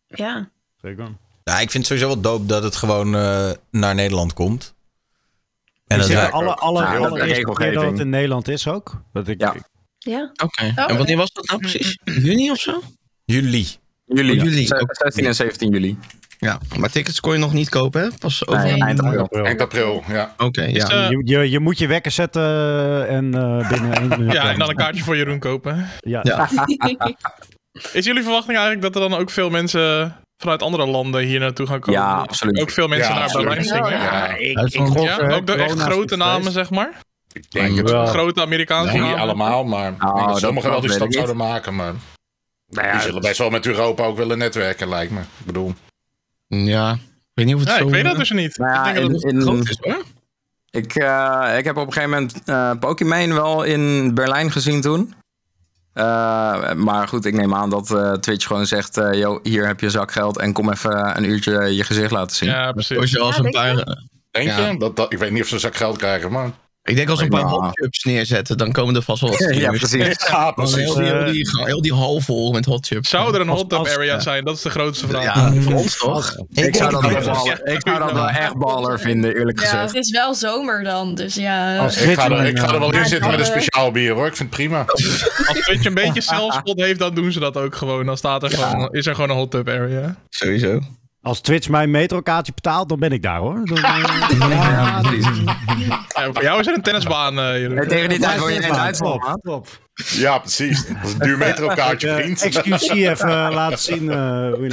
[0.08, 0.50] Ja.
[0.82, 1.08] Zeker.
[1.44, 4.74] Ja, ik vind het sowieso wel dope dat het gewoon eh, naar Nederland komt.
[5.88, 7.92] En Is dat de alle, alle, Ja, dat is allereerste keer dat regelgeving.
[7.92, 9.02] het in Nederland is ook?
[9.14, 9.56] Dat ik, Ja.
[9.98, 10.32] Ja.
[10.44, 10.74] Oké.
[10.76, 12.00] En wanneer was dat nou precies?
[12.04, 12.82] Juni of zo?
[13.26, 13.68] Juli.
[14.06, 14.66] Juli, Oh, juli.
[14.66, 15.98] Ze- 16 en 17 juli.
[16.42, 16.60] Ja.
[16.78, 18.08] Maar tickets kon je nog niet kopen, hè?
[18.20, 18.64] Pas over...
[18.64, 19.28] Nee, Oké, eind april.
[19.46, 20.34] Eind april, ja.
[20.52, 20.88] ja.
[20.90, 22.44] Eh, je, je, je moet je wekker zetten
[23.08, 24.32] en eh, binnen één minuut.
[24.34, 25.88] Ja, en dan een kaartje voor Jeroen kopen.
[26.00, 26.20] Ja.
[26.24, 26.50] Ja.
[27.94, 31.68] Is jullie verwachting eigenlijk dat er dan ook veel mensen vanuit andere landen hier naartoe
[31.68, 32.00] gaan komen?
[32.02, 32.62] Ja, absoluut.
[32.62, 33.32] Ook veel mensen Ja, naar.
[33.32, 33.90] Berlijn Ja, zingen?
[33.92, 37.00] Ja, ik, ik Ja, eh, ook de echt grote niet namen, zeg maar.
[37.34, 38.06] ik denk het Wel.
[38.06, 39.18] Grote Amerikaanse Niet namen.
[39.20, 41.76] allemaal, maar ik denk Oh, dat dat- sommigen wel die stap ik zouden maken.
[41.76, 45.20] Maar Nou die ja, zullen best wel met Europa ook willen netwerken, lijkt me.
[45.20, 45.74] Ik bedoel,
[46.58, 46.92] Ja.
[46.94, 47.00] Ik
[47.34, 47.86] weet niet of het Ja, zo...
[47.86, 48.58] ik weet dat dus niet.
[48.58, 50.04] Nou ja, ik denk in- dat het in- groot is, hoor.
[50.70, 55.14] Ik, eh, ik heb op een gegeven moment eh Pokémon wel in Berlijn gezien toen.
[55.94, 59.80] Eh, maar goed, ik neem aan dat eh, Twitch gewoon zegt: eh, yo, hier heb
[59.80, 62.50] je zakgeld en kom even een uurtje je gezicht laten zien.
[62.50, 63.12] ja, Als precies.
[63.12, 63.84] je als Ja, een denk je?
[63.84, 64.04] paar...
[64.32, 64.74] denk Ja.
[64.74, 66.50] Dat, dat, ik weet niet of ze een zak geld krijgen, maar...
[66.90, 67.48] Ik denk als we een paar Ja.
[67.48, 69.92] hotchips neerzetten, dan komen er vast wel wat Ja, precies.
[70.28, 73.10] Ja, heel, die, heel, Eh, die, heel die hal vol met hotchips.
[73.10, 74.20] Zou er een Als- hot tub als- area ja.
[74.20, 74.46] zijn?
[74.46, 75.24] Dat is de grootste vraag.
[75.24, 76.36] Ja, van ons toch?
[76.52, 79.66] Ik zou dat, Ik- wel baller, ik zou dat wel echt baller vinden, eerlijk Ja,
[79.66, 79.94] gezegd.
[79.94, 81.74] het is wel zomer dan, dus ja.
[81.86, 83.92] Ik ga, er, Twitch- ik ga er wel in Ja, zitten met een eh, speciaal
[83.92, 84.28] bier, hoor.
[84.28, 84.84] Ik vind het prima.
[85.48, 88.06] Als Twitch een beetje zelfspot heeft, dan doen ze dat ook gewoon.
[88.06, 90.16] Dan staat er gewoon, is er gewoon een hot tub area.
[90.30, 90.80] Sowieso.
[91.22, 93.62] Als Twitch mijn metrokaartje betaalt, dan ben ik daar hoor.
[93.66, 93.84] Dan, eh,
[94.40, 95.28] Ja, precies.
[96.16, 97.46] Ja, voor jou is er een tennisbaan, eh.
[97.46, 99.40] Hey, tegen die tijd Ja, woon je in Duitsland.
[99.96, 100.88] Ja, precies.
[100.88, 102.50] Dat is een duur metrokaartje, Eh, vriend.
[102.50, 104.12] XQC even eh, laten zien.
[104.12, 104.18] eh,
[104.54, 104.72] hoe je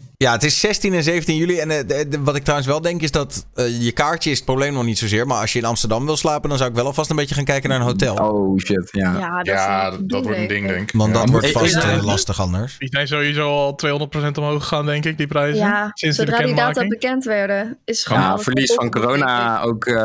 [0.22, 1.58] Ja, het is 16 en 17 juli.
[1.58, 4.36] En eh, de- de- wat ik trouwens wel denk is dat eh, je kaartje is
[4.36, 5.26] het probleem nog niet zozeer.
[5.26, 7.44] Maar als je in Amsterdam wil slapen, dan zou ik wel alvast een beetje gaan
[7.44, 8.14] kijken naar een hotel.
[8.16, 9.18] Oh shit, ja.
[9.18, 10.98] Ja, dat, Ja, is dat, dat wordt een ding, denk ik.
[10.98, 11.20] Want Ja.
[11.20, 12.78] dat wordt vast eh, lastig anders.
[12.78, 15.58] Die zijn sowieso al 200% omhoog gegaan, denk ik, die prijzen.
[15.66, 19.84] Ja, Sinds de zodra die data bekend werden, is gewoon Ja, verlies van corona ook.
[19.86, 19.96] eh,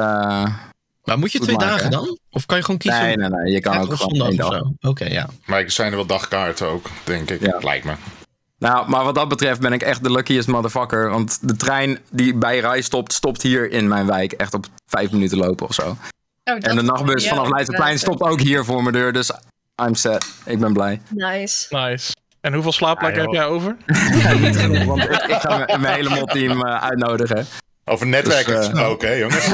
[1.03, 2.17] Maar moet je twee maken, dagen dan?
[2.31, 3.01] Of kan je gewoon kiezen?
[3.01, 3.51] nee, nee, nee.
[3.53, 4.61] Je kan ook gewoon één dag.
[4.81, 5.29] Oké, ja.
[5.45, 7.41] Maar er zijn er wel dagkaarten ook, denk ik.
[7.45, 7.57] Ja.
[7.61, 7.93] Lijkt me.
[8.57, 11.09] Nou, maar wat dat betreft ben ik echt de luckiest motherfucker.
[11.09, 14.31] Want de trein die bij Rai stopt, stopt hier in mijn wijk.
[14.31, 15.89] Echt op vijf minuten lopen of zo.
[15.89, 15.97] Oh,
[16.43, 19.13] dat En de nachtbus ja, vanaf Leidseplein stopt ook hier voor mijn deur.
[19.13, 19.31] Dus
[19.85, 20.25] I'm set.
[20.45, 21.01] Ik ben blij.
[21.09, 21.75] Nice.
[21.75, 22.13] Nice.
[22.41, 23.75] En hoeveel slaapplekken Ja, heb jij over?
[24.21, 27.45] Ja, niet genoeg, want ik, ik ga mijn- mijn hele mot-team eh, uitnodigen.
[27.85, 29.45] Over netwerken Dus, eh, gesproken, hè, jongens?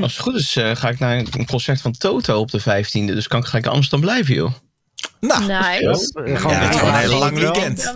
[0.00, 3.04] Als het goed is, eh, ga ik naar een concert van Toto op de 15e.
[3.14, 4.52] Dus kan ik gelijk in Amsterdam blijven, joh.
[5.20, 6.10] Nou, Nice.
[6.14, 7.92] Gewoon- ja, een hele lang weekend.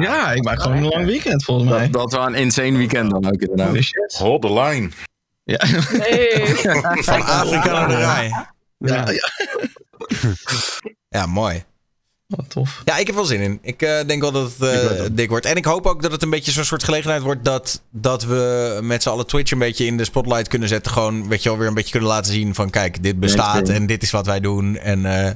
[0.00, 1.80] Ja, ik maak gewoon een lang weekend volgens mij.
[1.90, 3.66] Dat, dat wel een insane weekend dan ook inderdaad.
[3.68, 4.14] Holy shit.
[4.18, 4.88] Hold the line.
[5.44, 6.56] Ja, Hey.
[7.02, 8.28] Van Afrika naar de rij.
[8.78, 9.28] ja, ja.
[11.08, 11.64] Ja, mooi.
[12.26, 12.82] Wat tof.
[12.84, 13.58] Ja, ik heb wel zin in.
[13.62, 15.46] Ik eh, denk wel dat het eh, dik wordt.
[15.46, 18.78] En ik hoop ook dat het een beetje zo'n soort gelegenheid wordt dat, dat we
[18.82, 20.92] met z'n allen Twitch een beetje in de spotlight kunnen zetten.
[20.92, 23.86] Gewoon, weet je wel, weer een beetje kunnen laten zien van kijk, dit bestaat en
[23.86, 24.76] dit is wat wij doen.
[24.76, 25.30] En, eh,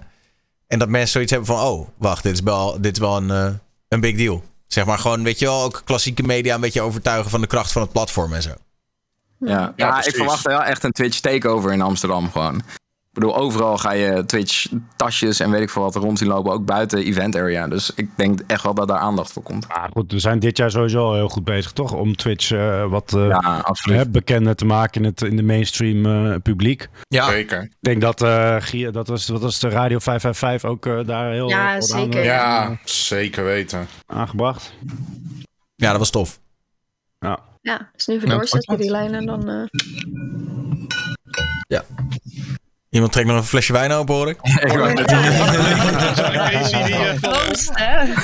[0.71, 3.31] en dat mensen zoiets hebben van, oh, wacht, dit is wel, dit is wel een,
[3.31, 3.55] eh,
[3.89, 4.45] een big deal.
[4.67, 7.73] Zeg maar gewoon, weet je wel, ook klassieke media een beetje overtuigen van de kracht
[7.73, 8.51] van het platform en zo.
[9.39, 10.15] Ja, ja, ik precies.
[10.15, 12.63] verwacht wel echt een Twitch takeover in Amsterdam gewoon.
[13.13, 16.53] Ik bedoel, overal ga je Twitch tasjes en weet ik veel wat rond zien lopen,
[16.53, 17.69] ook buiten event area.
[17.69, 19.69] Dus ik denk echt wel dat daar aandacht voor komt.
[19.69, 21.93] Ah, goed, we zijn dit jaar sowieso heel goed bezig, toch?
[21.93, 23.27] Om Twitch eh, wat eh,
[23.85, 26.89] Ja, bekender te maken in, het, in de mainstream eh, publiek.
[27.09, 27.63] Ja, Zeker.
[27.63, 31.81] Ik denk dat, eh dat, was, wat was de Radio 555 ook daar heel Ja,
[31.81, 32.19] zeker.
[32.21, 33.87] Aan, Ja, zeker weten.
[34.07, 34.73] aangebracht.
[35.75, 36.41] ja, dat was tof.
[37.19, 37.39] Ja.
[37.61, 39.49] Ja, dus nu even doorzetten die lijnen en dan...
[39.49, 39.65] eh,
[42.91, 44.37] Iemand trekt nog een flesje wijn open, hoor ik.
[44.43, 44.79] Ik eh,
[47.21, 48.15] van- Proost, hè?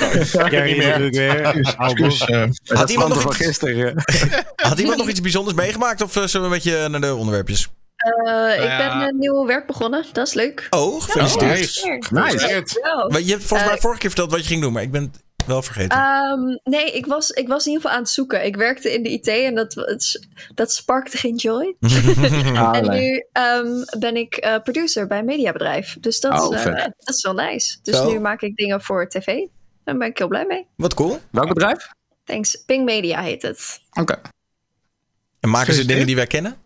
[0.49, 0.87] Kerry niet meer.
[0.99, 1.41] natuurlijk weer.
[1.41, 4.03] Eh, Dat Had iemand nog iets- gisteren?
[4.55, 7.67] Had iemand nog iets bijzonders meegemaakt of eh, zullen we een beetje naar de onderwerpjes?
[7.95, 8.77] eh, ik ja.
[8.77, 10.05] ben een nieuw werk begonnen.
[10.13, 10.67] Dat is leuk.
[10.69, 12.11] Oh, gefeliciteerd.
[12.11, 12.11] Nice.
[12.11, 12.47] Nice.
[13.25, 15.13] Je hebt volgens mij Eh, vorige keer verteld wat je ging doen, maar ik ben
[15.47, 15.97] wel vergeten.
[15.97, 18.45] Ehm, nee, ik was, ik was in ieder geval aan het zoeken.
[18.45, 21.75] Ik werkte in de IT en dat, het- dat sparkte geen joy.
[22.53, 25.97] Ah, en nu ehm, ben ik eh, producer bij een mediabedrijf.
[25.99, 27.77] Dus dat, Oh, is, eh, dat is wel nice.
[27.83, 28.11] Dus Zo.
[28.11, 29.25] nu maak ik dingen voor tv.
[29.83, 30.67] Daar ben ik heel blij mee.
[30.75, 31.19] Wat cool.
[31.31, 31.89] Welk bedrijf?
[32.23, 32.55] Thanks.
[32.65, 33.79] Ping Media heet het.
[33.99, 34.21] Oké.
[35.39, 36.57] En maken ze dingen die wij kennen?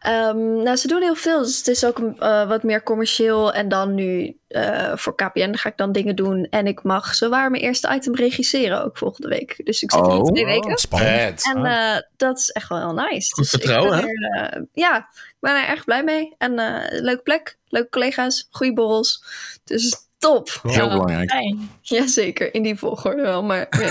[0.00, 1.38] Ehm, nou, ze doen heel veel.
[1.42, 3.52] Dus het is ook eh, wat meer commercieel.
[3.52, 6.46] En dan nu eh, voor KPN ga ik dan dingen doen.
[6.50, 9.60] En ik mag zowaar mijn eerste item regisseren ook volgende week.
[9.64, 10.24] Dus ik zit er in Oh.
[10.32, 10.76] twee weken.
[10.78, 11.54] Spannend.
[11.54, 13.34] En eh, dat is echt wel heel nice.
[13.34, 16.34] Goed Dus ik vertrouwen, ben er, ja, ik ben er erg blij mee.
[16.38, 19.24] En eh, leuke plek, leuke collega's, goede borrels.
[19.64, 20.60] Dus top.
[20.62, 21.30] Heel Ja, belangrijk.
[21.30, 21.70] Fijn.
[21.80, 23.42] Jazeker, in die volgorde wel.
[23.42, 23.68] Maar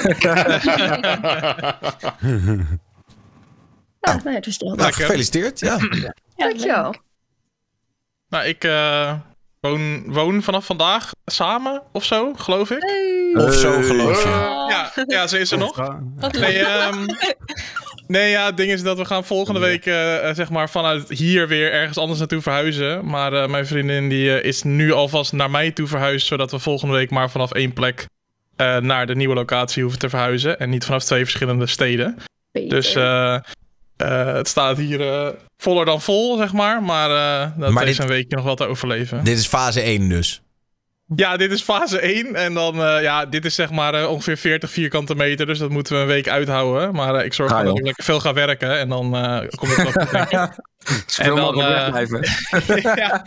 [3.99, 4.75] ja, nee, dus dat.
[4.77, 5.59] Nou, gefeliciteerd.
[5.59, 5.77] Ja.
[6.35, 6.95] Ja, Dankjewel.
[8.29, 9.13] Nou, ik eh,
[9.59, 12.83] woon, woon vanaf vandaag samen of zo, geloof ik.
[13.33, 14.29] Of zo geloof je.
[14.69, 15.99] Ja, ja, ze is er nog.
[16.39, 17.05] Nee, ehm,
[18.07, 21.09] nee, ja, het ding is dat we gaan volgende week eh, eh, zeg maar vanuit
[21.09, 23.05] hier weer ergens anders naartoe verhuizen.
[23.05, 26.59] Maar eh, mijn vriendin die eh, is nu alvast naar mij toe verhuisd, zodat we
[26.59, 28.05] volgende week maar vanaf één plek
[28.55, 30.59] eh, naar de nieuwe locatie hoeven te verhuizen.
[30.59, 32.17] En niet vanaf twee verschillende steden.
[32.51, 32.69] Beter.
[32.69, 33.38] Dus eh,
[33.99, 36.83] eh, het staat hier eh, voller dan vol, zeg maar.
[36.83, 39.23] Maar eh dat Maar dit- een weekje nog wel te overleven.
[39.23, 40.41] Dit is fase 1 dus.
[41.15, 42.36] Ja, dit is fase 1.
[42.36, 45.45] En dan, eh, ja, dit is zeg maar eh, ongeveer 40 vierkante meter.
[45.45, 46.93] Dus dat moeten we een week uithouden.
[46.95, 48.80] Maar eh, ik zorg Ah, dat ik lekker veel ga werken.
[48.80, 50.50] En dan eh kom ik wel goed.
[51.06, 52.26] Zoveel mogelijk wegblijven.
[52.95, 53.24] ja.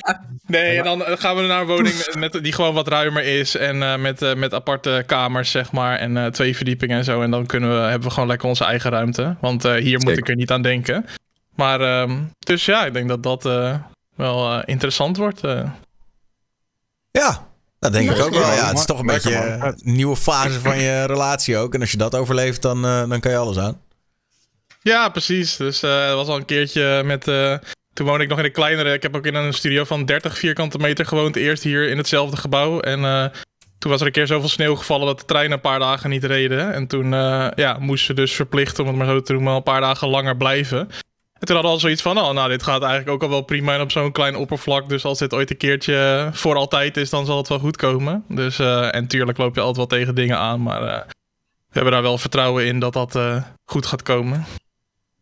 [0.46, 3.56] Nee, en dan gaan we naar een woning met, die gewoon wat ruimer is.
[3.56, 5.98] En eh, met, eh, met aparte kamers, zeg maar.
[5.98, 7.22] En eh, twee verdiepingen en zo.
[7.22, 9.36] En dan kunnen we, hebben we gewoon lekker onze eigen ruimte.
[9.40, 11.06] Want eh, hier moet ik er niet aan denken.
[11.54, 13.74] Maar, ehm, dus ja, ik denk dat dat eh,
[14.16, 15.44] wel eh, interessant wordt.
[15.44, 15.70] eh.
[17.10, 17.46] Ja,
[17.82, 18.40] dat denk ik ook wel.
[18.52, 19.68] Ja, het is toch een beetje man.
[19.68, 21.74] een nieuwe fase van je relatie ook.
[21.74, 23.80] En als je dat overleeft, dan, eh, dan kan je alles aan.
[24.82, 25.56] Ja, precies.
[25.56, 27.28] Dus eh er was al een keertje met.
[27.28, 27.54] eh,
[27.92, 28.92] toen woonde ik nog in een kleinere.
[28.92, 31.36] Ik heb ook in een studio van 30 vierkante meter gewoond.
[31.36, 32.80] Eerst hier in hetzelfde gebouw.
[32.80, 33.24] En eh,
[33.78, 36.24] toen was er een keer zoveel sneeuw gevallen dat de treinen een paar dagen niet
[36.24, 36.72] reden.
[36.72, 39.62] En toen eh, ja, moesten ze dus verplicht, om het maar zo te noemen, een
[39.62, 40.88] paar dagen langer blijven.
[41.42, 43.42] En toen hadden we al zoiets van, oh, nou, dit gaat eigenlijk ook al wel
[43.42, 44.88] prima en op zo'n klein oppervlak.
[44.88, 48.24] Dus als dit ooit een keertje voor altijd is, dan zal het wel goed komen.
[48.28, 51.00] Dus, eh, en tuurlijk loop je altijd wel tegen dingen aan, maar eh,
[51.68, 54.44] we hebben daar wel vertrouwen in dat dat eh, goed gaat komen.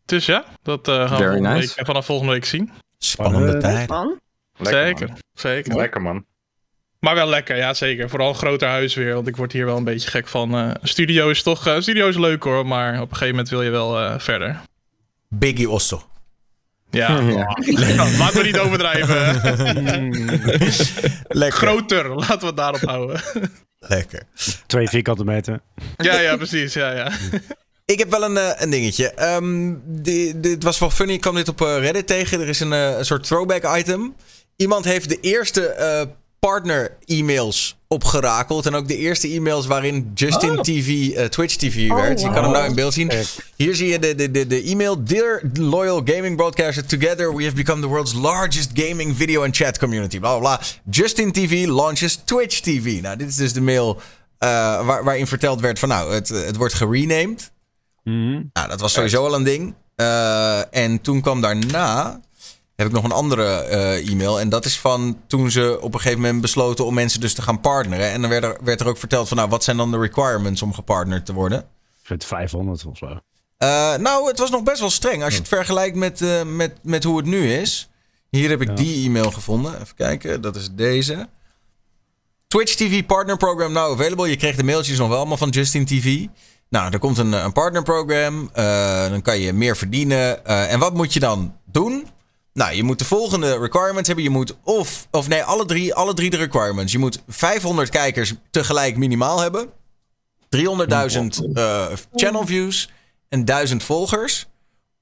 [0.05, 1.73] Dus ja, dat eh, gaan we Very nice.
[1.75, 2.71] week, vanaf volgende week zien.
[2.97, 3.89] Spannende tijd.
[3.89, 4.19] Man.
[4.57, 5.17] Lekker, zeker, man.
[5.33, 5.75] zeker.
[5.75, 6.25] Lekker man.
[6.99, 8.09] Maar wel lekker, ja zeker.
[8.09, 10.53] Vooral een groter huis weer, want ik word hier wel een beetje gek van.
[10.55, 13.49] eh, studio is toch, eh, een studio is leuk hoor, maar op een gegeven moment
[13.49, 14.61] wil je wel eh, verder.
[15.27, 16.03] Biggie Osso.
[16.91, 17.57] Ja, Ja.
[17.65, 19.41] Ja, laten we niet overdrijven.
[21.27, 21.57] Lekker.
[21.67, 23.21] Groter, laten we het daarop houden.
[23.79, 24.23] Lekker.
[24.65, 25.59] Twee vierkante meter.
[25.97, 27.11] ja, ja, precies, ja, ja.
[27.85, 29.09] Ik heb wel een, eh, een dingetje.
[29.09, 31.13] Ehm, di- dit was wel funny.
[31.13, 32.41] Ik kwam dit op eh, Reddit tegen.
[32.41, 34.15] Er is een, eh, een soort throwback item.
[34.55, 36.01] Iemand heeft de eerste eh,
[36.47, 38.65] partner-e-mails opgerakeld.
[38.65, 42.21] En ook de eerste e-mails waarin Justin TV, eh, Twitch TV werd.
[42.21, 43.11] Je kan hem nou in beeld zien.
[43.55, 45.03] Hier zie je de, de, de, de e-mail.
[45.03, 49.77] Dear loyal gaming broadcaster, together we have become the world's largest gaming video and chat
[49.77, 50.19] community.
[50.19, 50.67] Bla bla bla.
[50.89, 53.01] Justin TV launches Twitch TV.
[53.01, 54.01] Nou, dit is dus de mail
[54.37, 54.49] eh,
[54.85, 57.51] waar, waarin verteld werd van nou, het, het wordt gerenamed.
[58.03, 58.41] Mhm.
[58.53, 59.73] Nou, dat was sowieso al een ding.
[59.95, 62.19] Eh, en toen kwam daarna
[62.81, 64.39] heb ik nog een andere eh, e-mail.
[64.39, 67.41] En dat is van toen ze op een gegeven moment besloten om mensen dus te
[67.41, 68.11] gaan partneren.
[68.11, 70.61] En dan werd er, werd er ook verteld van, nou, wat zijn dan de requirements
[70.61, 71.65] om gepartnerd te worden?
[72.03, 73.05] Vind 500 of zo.
[73.57, 76.73] Eh, nou, het was nog best wel streng als je het vergelijkt met, eh, met,
[76.83, 77.89] met hoe het nu is.
[78.29, 78.73] Hier heb ik Ja.
[78.73, 79.73] die e-mail gevonden.
[79.81, 81.29] Even kijken, dat is deze.
[82.47, 84.29] Twitch TV Partner Program now available.
[84.29, 86.25] Je kreeg de mailtjes nog wel allemaal van Justin TV.
[86.69, 88.49] Nou, er komt een, een partnerprogram.
[89.09, 90.45] Dan kan je meer verdienen.
[90.45, 92.07] En wat moet je dan doen?
[92.53, 94.25] Nou, je moet de volgende requirements hebben.
[94.25, 96.91] Je moet of, of nee, alle drie, alle drie de requirements.
[96.91, 99.69] Je moet 500 kijkers tegelijk minimaal hebben.
[100.49, 102.89] 300.000 eh, channel views
[103.29, 104.47] en 1000 volgers.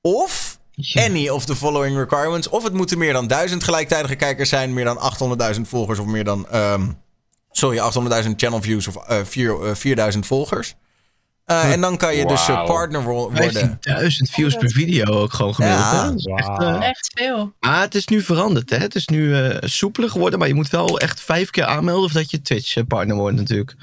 [0.01, 0.59] Of
[0.93, 2.49] any of the following requirements.
[2.49, 4.97] Of het moeten meer dan 1000 gelijktijdige kijkers zijn, meer dan
[5.55, 6.87] 800.000 volgers of meer dan, ehm,
[7.51, 10.75] sorry, 800.000 channel views of vier- eh, 4000 volgers.
[11.49, 13.79] Eh, en dan kan je dus eh, partner wo- worden.
[13.81, 15.83] 15.000 views per video ook gewoon gemiddeld.
[15.91, 16.03] Ja.
[16.05, 16.79] Dat echt, eh, Wauw.
[16.81, 17.53] Echt veel.
[17.59, 18.77] Maar het is nu veranderd, hè?
[18.77, 22.31] Het is nu eh, soepeler geworden, maar je moet wel echt vijf keer aanmelden voordat
[22.31, 23.75] je Twitch-partner wordt natuurlijk.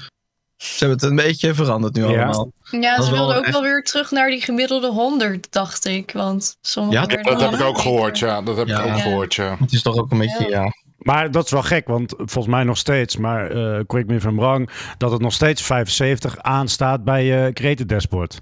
[0.57, 2.07] Ze hebben het een beetje veranderd nu Ja.
[2.07, 2.51] allemaal.
[2.71, 6.11] Ja, Dat ze wilden ook echt- wel weer terug naar die gemiddelde 100, dacht ik.
[6.11, 8.41] Want sommige Ja, Dat heb ik ook gehoord, ja.
[8.41, 8.83] Dat heb Ja.
[8.83, 9.55] ik ook gehoord, ja.
[9.59, 10.71] Het is toch ook een beetje, Ja.
[11.07, 14.23] Maar dat is wel gek, want volgens mij nog steeds, maar eh correct me if
[14.23, 18.41] I'm wrong, dat het nog steeds 75 aanstaat bij je Creative Dashboard.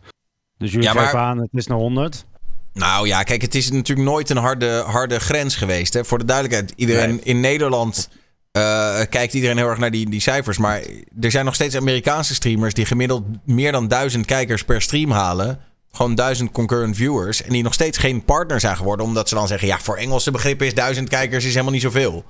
[0.57, 2.25] Dus jullie Ja, maar- geven aan, het is naar 100.
[2.73, 5.93] Nou ja, kijk, het is natuurlijk nooit een harde, harde grens geweest.
[5.93, 6.05] Hè?
[6.05, 8.09] Voor de duidelijkheid, iedereen in Nederland
[8.51, 10.57] eh, kijkt iedereen heel erg naar die, die cijfers.
[10.57, 10.81] Maar
[11.21, 15.59] er zijn nog steeds Amerikaanse streamers die gemiddeld meer dan duizend kijkers per stream halen.
[15.95, 17.41] Gewoon duizend concurrent viewers.
[17.41, 19.05] En die nog steeds geen partner zijn geworden.
[19.05, 22.23] Omdat ze dan zeggen, ja, voor Engelse begrippen is duizend kijkers is helemaal niet zoveel.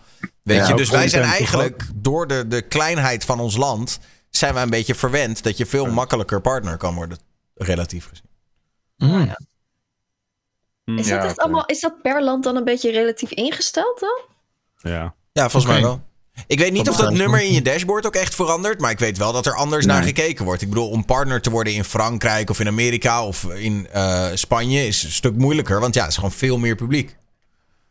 [0.44, 4.00] Weet Ja, je, dus wij zijn eigenlijk door de, de kleinheid van ons land...
[4.30, 7.18] zijn wij een beetje verwend dat je veel makkelijker partner kan worden.
[7.56, 8.30] Relatief gezien.
[8.98, 9.36] Mm.
[10.98, 11.42] Is, Ja, dat echt oké.
[11.42, 14.22] allemaal, is dat per land dan een beetje relatief ingesteld dan?
[14.92, 15.14] Ja.
[15.32, 16.02] Ja, volgens mij wel.
[16.48, 18.80] Ik weet niet Dat of dat nummer in je dashboard ook echt verandert.
[18.80, 20.62] Maar ik weet wel dat er anders naar gekeken wordt.
[20.62, 24.88] Ik bedoel, om partner te worden in Frankrijk of in Amerika of in eh, Spanje
[24.88, 25.80] is een stuk moeilijker.
[25.80, 27.18] Want ja, het is gewoon veel meer publiek.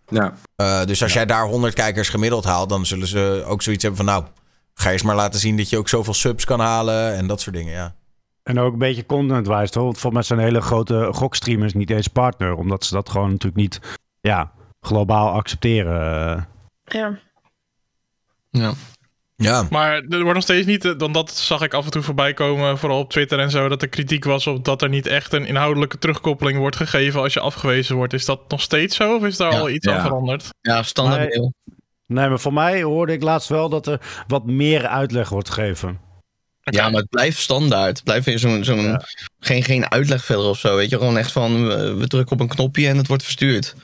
[0.09, 0.35] Ja.
[0.57, 4.05] Eh, dus als jij daar 100 kijkers gemiddeld haalt, dan zullen ze ook zoiets hebben
[4.05, 4.15] van...
[4.15, 4.25] Nou,
[4.75, 7.57] ga eens maar laten zien dat je ook zoveel subs kan halen en dat soort
[7.57, 7.95] dingen, ja.
[8.43, 9.83] En ook een beetje content-wise, toch?
[9.83, 13.57] Want volgens mij zijn hele grote gokstreamers niet eens partner, omdat ze dat gewoon natuurlijk
[13.57, 13.81] niet
[14.21, 16.49] ja, globaal accepteren.
[16.85, 17.19] Ja.
[18.61, 18.73] Ja.
[19.37, 22.03] Ja, Maar er wordt nog steeds niet, eh, dan dat zag ik af en toe
[22.03, 25.07] voorbij komen, vooral op Twitter en zo, dat er kritiek was op dat er niet
[25.07, 28.13] echt een inhoudelijke terugkoppeling wordt gegeven als je afgewezen wordt.
[28.13, 29.59] Is dat nog steeds zo of is daar Ja.
[29.59, 29.97] al iets Ja.
[29.97, 30.49] aan veranderd?
[30.61, 31.51] Ja, standaard.
[32.07, 35.99] Nee, maar voor mij hoorde ik laatst wel dat er wat meer uitleg wordt gegeven.
[36.63, 37.95] Ja, maar het blijft standaard.
[37.97, 39.03] Het blijft weer zo'n, zo'n Ja.
[39.39, 40.77] geen, geen uitleg verder of zo.
[40.77, 43.75] Weet je, gewoon echt van, we, we drukken op een knopje en het wordt verstuurd.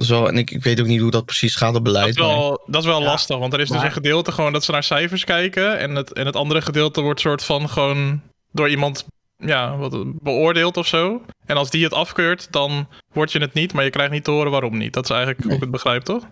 [0.00, 1.82] Dat is wel, en ik, ik weet ook niet hoe dat precies gaat op Dat
[1.82, 2.08] beleid.
[2.08, 3.04] is wel, dat is wel Ja.
[3.06, 6.12] lastig, want er is dus een gedeelte gewoon dat ze naar cijfers kijken en het,
[6.12, 8.20] en het andere gedeelte wordt soort van gewoon
[8.52, 9.04] door iemand
[9.36, 11.22] ja, wat, beoordeeld of zo.
[11.46, 14.30] En als die het afkeurt, dan word je het niet, maar je krijgt niet te
[14.30, 14.92] horen waarom niet.
[14.92, 16.24] Dat is eigenlijk hoe ik het begrijp, toch?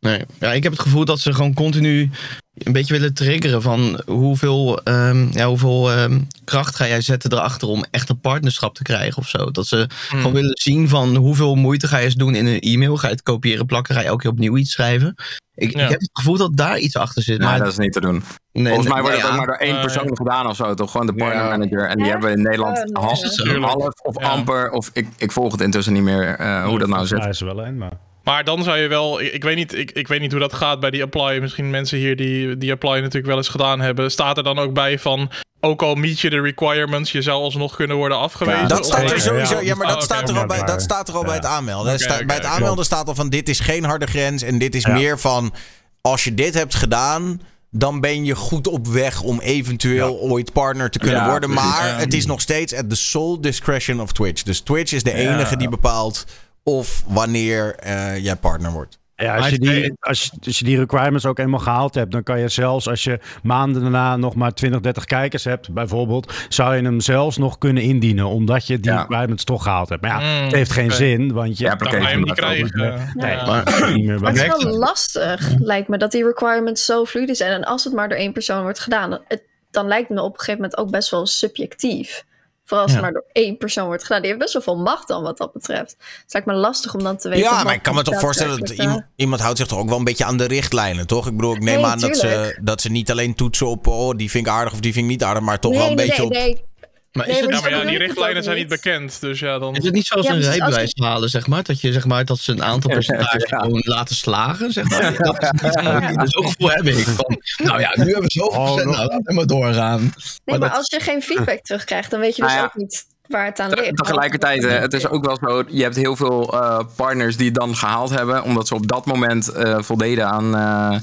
[0.00, 0.24] Nee.
[0.38, 2.10] Ja, ik heb het gevoel dat ze gewoon continu
[2.54, 7.68] een beetje willen triggeren van hoeveel, ehm, ja, hoeveel ehm, kracht ga jij zetten erachter
[7.68, 9.50] om echt een partnerschap te krijgen of zo.
[9.50, 12.96] Dat ze gewoon willen zien van hoeveel moeite ga je eens doen in een e-mail.
[12.96, 15.14] Ga je het kopiëren, plakken, ga je elke keer opnieuw iets schrijven.
[15.54, 15.82] Ik, Ja.
[15.84, 17.38] ik heb het gevoel dat daar iets achter zit.
[17.38, 18.22] Nee, maar dat is niet te doen.
[18.52, 19.30] nee, Volgens mij nee, wordt het ja.
[19.30, 20.90] ook maar door één persoon gedaan of zo, toch?
[20.90, 21.24] Gewoon de Ja.
[21.24, 21.88] partnermanager.
[21.88, 23.04] En die hebben in Nederland nee.
[23.04, 23.20] half,
[23.60, 24.28] half of Ja.
[24.28, 27.18] amper, of ik, ik volg het intussen niet meer eh, hoe dat nou zit.
[27.18, 28.08] Daar is er wel een, maar...
[28.24, 30.52] Maar dan zou je wel, ik, ik, weet niet, ik, ik weet niet hoe dat
[30.52, 31.38] gaat bij die apply.
[31.40, 34.10] Misschien mensen hier die die apply natuurlijk wel eens gedaan hebben.
[34.10, 35.30] Staat er dan ook bij van,
[35.60, 38.68] ook al meet je de requirements, je zou alsnog kunnen worden afgewezen?
[38.68, 39.60] Dat staat er sowieso.
[39.60, 39.74] ja.
[39.74, 41.98] Maar dat Oh, staat er al bij, dat staat er al bij het aanmelden.
[42.26, 44.92] Bij het aanmelden staat al van dit is geen harde grens en dit is Ja.
[44.92, 45.54] meer van
[46.00, 50.90] als je dit hebt gedaan, dan ben je goed op weg om eventueel ooit partner
[50.90, 51.50] te kunnen Ja, worden.
[51.50, 54.42] precies, Maar het is nog steeds at the sole discretion of Twitch.
[54.42, 56.24] Dus Twitch is de enige die bepaalt
[56.62, 58.98] of wanneer eh, jij partner wordt.
[59.14, 62.22] Ja, als je, die, als, je- als je die requirements ook eenmaal gehaald hebt, dan
[62.22, 66.76] kan je zelfs als je maanden daarna nog maar 20, 30 kijkers hebt, bijvoorbeeld, zou
[66.76, 69.00] je hem zelfs nog kunnen indienen, omdat je die Ja.
[69.00, 70.02] requirements toch gehaald hebt.
[70.02, 73.10] Maar ja, Mm, het heeft geen zin, want je Ja, hem niet krijgen.
[73.14, 73.46] Nee, Ja.
[73.46, 74.44] Maar, niet meer Maar bij.
[74.46, 77.52] het is wel lastig, lijkt me, dat die requirements zo fluide zijn.
[77.52, 80.38] En als het maar door één persoon wordt gedaan, het, dan lijkt me op een
[80.38, 82.24] gegeven moment ook best wel subjectief.
[82.70, 84.20] Vooral als het maar door één persoon wordt gedaan.
[84.20, 85.96] Die heeft best wel veel macht dan wat dat betreft.
[86.22, 87.44] Het lijkt me lastig om dan te weten...
[87.44, 89.98] Ja, maar ik kan me toch voorstellen dat iemand, iemand houdt zich toch ook wel
[89.98, 91.26] een beetje aan de richtlijnen, toch?
[91.26, 94.16] Ik bedoel, ik neem Nee, aan dat ze, dat ze niet alleen toetsen op, oh,
[94.16, 95.96] die vind ik aardig of die vind ik niet aardig, maar toch nee, wel een
[95.96, 96.69] nee, beetje nee, op...
[97.12, 99.20] Maar Nee, is, het, maar Ja, maar ja, zo die richtlijnen zijn niet bekend.
[99.20, 99.74] Dus ja, dan...
[99.76, 101.62] is het niet zoals Ja, een rijbewijs halen, zeg maar?
[101.62, 102.24] Dat, je, zeg maar?
[102.24, 103.58] dat ze een aantal percentage Ja.
[103.58, 105.16] gewoon laten slagen, zeg maar?
[105.22, 106.98] Dat is niet Zo'n gevoel heb ik.
[107.04, 110.00] Van, nou ja, nu hebben we zoveel Oh, procent, nog- nou laten we maar doorgaan.
[110.00, 110.10] Nee,
[110.44, 112.66] Maar maar dat- als je geen feedback terugkrijgt, dan weet je dus Nou ja.
[112.66, 113.96] ook niet waar het aan ligt.
[113.96, 117.54] Tegelijkertijd, hè, het is ook wel zo, je hebt heel veel eh, partners die het
[117.54, 120.98] dan gehaald hebben, omdat ze op dat moment eh, voldeden aan, eh,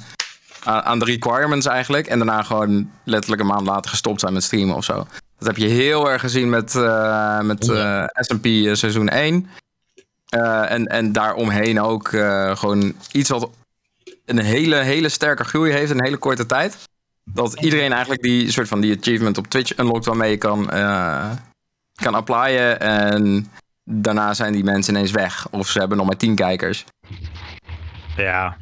[0.64, 2.08] aan aan de requirements eigenlijk.
[2.08, 5.08] En daarna gewoon letterlijk een maand later gestopt zijn met streamen of zo.
[5.38, 9.48] Dat heb je heel erg gezien met, eh met eh, S&P eh, seizoen 1.
[10.30, 13.50] Eh, en, en daaromheen ook eh, gewoon iets wat
[14.26, 16.78] een hele, hele sterke groei heeft in een hele korte tijd.
[17.24, 21.32] Dat iedereen eigenlijk die soort van die achievement op Twitch unlockt waarmee je kan, eh,
[21.96, 22.80] kan applyen.
[22.80, 23.52] En
[23.84, 25.48] daarna zijn die mensen ineens weg.
[25.50, 26.86] Of ze hebben nog maar 10 kijkers.
[28.16, 28.58] Ja.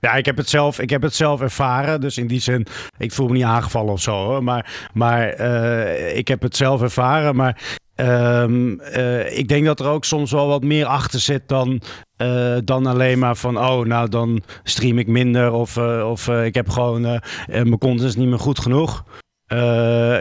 [0.00, 2.00] Ja, ik heb, het zelf, ik heb het zelf ervaren.
[2.00, 2.66] Dus in die zin,
[2.98, 4.40] ik voel me niet aangevallen of zo.
[4.40, 7.36] Maar, maar eh, ik heb het zelf ervaren.
[7.36, 7.62] Maar
[7.94, 11.80] ehm, eh, ik denk dat er ook soms wel wat meer achter zit dan,
[12.16, 13.58] eh, dan alleen maar van...
[13.58, 15.52] oh, nou dan stream ik minder.
[15.52, 17.00] Of, of ik heb gewoon...
[17.46, 19.04] mijn content is niet meer goed genoeg.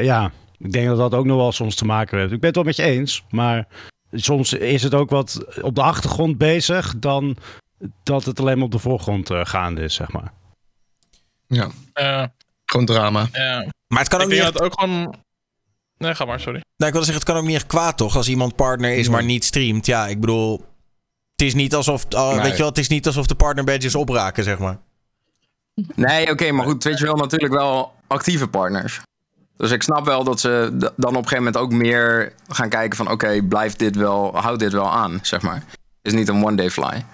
[0.02, 2.32] Ja, ik denk dat dat ook nog wel soms te maken heeft.
[2.32, 3.24] Ik ben het wel met je eens.
[3.30, 3.68] Maar
[4.12, 6.94] soms is het ook wat op de achtergrond bezig...
[7.00, 7.38] dan
[8.04, 10.34] dat het alleen maar op de voorgrond eh, gaande is, zeg maar.
[11.48, 12.34] Ja, Ja,
[12.66, 13.28] gewoon drama.
[13.32, 13.66] ja.
[13.88, 14.44] Maar het kan ook niet.
[14.44, 15.16] het ook gewoon...
[15.98, 16.62] Nee, ga maar, sorry.
[16.78, 18.16] Nou, ik wilde zeggen, het kan ook niet echt kwaad, toch?
[18.16, 19.86] Als iemand partner is, maar niet streamt.
[19.86, 20.66] Ja, ik bedoel.
[21.32, 22.10] Het is niet alsof.
[22.10, 22.40] Nee.
[22.40, 24.78] Weet je wel, het is niet alsof de partner badges opraken, zeg maar.
[25.96, 29.02] Nee, oké, maar goed, Twitch wil natuurlijk wel actieve partners.
[29.58, 32.98] Dus ik snap wel dat ze dan op een gegeven moment ook meer gaan kijken
[32.98, 33.12] van...
[33.12, 35.64] oké, blijft dit wel, houdt dit wel aan, zeg maar.
[36.02, 37.06] Is niet een one-day fly.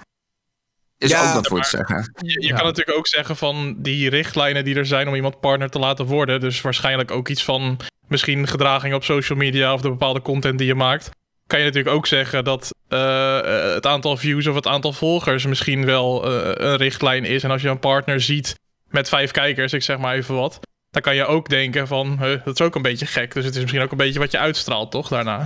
[1.03, 2.13] Is Ja, ook wat voor te zeggen.
[2.15, 5.69] Je, je kan natuurlijk ook zeggen van die richtlijnen die er zijn om iemand partner
[5.69, 6.39] te laten worden.
[6.39, 10.67] Dus waarschijnlijk ook iets van misschien gedraging op social media of de bepaalde content die
[10.67, 11.09] je maakt.
[11.47, 15.45] Kan je natuurlijk ook zeggen dat eh, eh, het aantal views of het aantal volgers
[15.45, 17.43] misschien wel eh, een richtlijn is.
[17.43, 18.55] En als je een partner ziet
[18.89, 20.59] met vijf kijkers, ik zeg maar even wat.
[20.89, 23.33] Dan kan je ook denken van, huh, dat is ook een beetje gek.
[23.33, 25.45] Dus het is misschien ook een beetje wat je uitstraalt, toch, daarna?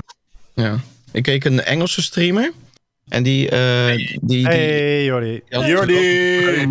[0.53, 0.79] Ja.
[1.11, 2.51] Ik keek een Engelse streamer.
[3.07, 5.41] En die, eh, die, die, Hey, Jordi.
[5.49, 6.67] Jordi!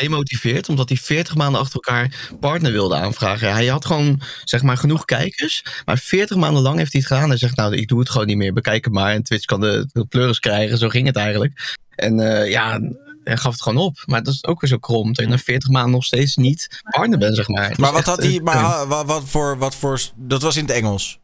[0.00, 3.52] demotiveerd omdat hij 40 maanden achter elkaar partner wilde aanvragen.
[3.52, 7.28] Hij had gewoon zeg maar genoeg kijkers, maar 40 maanden lang heeft hij het gedaan.
[7.28, 9.12] Hij zegt nou, ik doe het gewoon niet meer, bekijk het maar.
[9.12, 11.76] En Twitch kan de, de pleuris krijgen, zo ging het eigenlijk.
[11.94, 12.80] En eh, ja,
[13.24, 14.02] hij gaf het gewoon op.
[14.06, 16.80] Maar dat is ook weer zo krom, dat je na 40 maanden nog steeds niet
[16.90, 17.74] partner bent, zeg maar.
[17.76, 18.34] Maar wat echt, had hij.
[18.34, 20.00] eh, Maar wat, voor, wat voor.
[20.16, 21.20] Dat was in het Engels.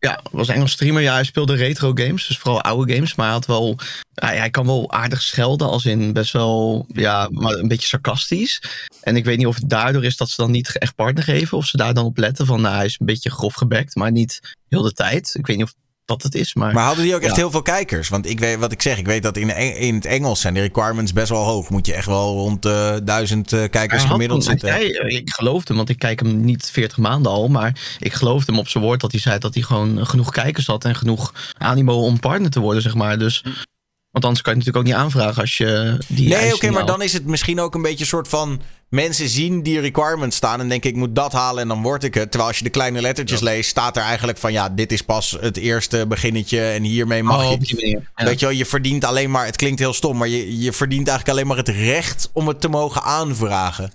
[0.00, 1.02] Ja, was Engels streamer.
[1.02, 3.14] Ja, hij speelde retro games, dus vooral oude games.
[3.14, 3.78] Maar hij had wel,
[4.14, 8.62] hij, hij kan wel aardig schelden, als in best wel, ja, maar een beetje sarcastisch.
[9.00, 11.58] En ik weet niet of het daardoor is dat ze dan niet echt partner geven,
[11.58, 14.10] of ze daar dan op letten van, nou, hij is een beetje grof gebekt, maar
[14.10, 15.34] niet heel de tijd.
[15.34, 15.74] Ik weet niet of
[16.10, 16.72] dat het is, maar.
[16.74, 17.36] Maar hadden die ook echt Ja.
[17.36, 18.08] heel veel kijkers?
[18.08, 18.98] Want ik weet wat ik zeg.
[18.98, 21.70] Ik weet dat in, in het Engels zijn de requirements best wel hoog.
[21.70, 24.68] Moet je echt wel rond eh duizend eh, kijkers had gemiddeld zitten.
[24.68, 27.48] hij eh, ik geloofde hem, want ik kijk hem niet 40 maanden al.
[27.48, 30.66] Maar ik geloofde hem op zijn woord dat hij zei dat hij gewoon genoeg kijkers
[30.66, 30.84] had.
[30.84, 33.18] En genoeg animo om partner te worden, zeg maar.
[33.18, 33.42] Dus,
[34.10, 36.86] want anders kan je het natuurlijk ook niet aanvragen als je die Nee, oké, maar
[36.86, 38.60] dan is het misschien ook een beetje een soort van...
[38.90, 42.14] Mensen zien die requirements staan en denken ik moet dat halen en dan word ik
[42.14, 42.30] het.
[42.30, 45.36] Terwijl als je de kleine lettertjes leest, staat er eigenlijk van ja, dit is pas
[45.40, 48.02] het eerste beginnetje en hiermee mag Oh, je...
[48.16, 48.24] Ja.
[48.24, 51.08] Weet je wel, je verdient alleen maar, het klinkt heel stom, maar je, je verdient
[51.08, 53.92] eigenlijk alleen maar het recht om het te mogen aanvragen.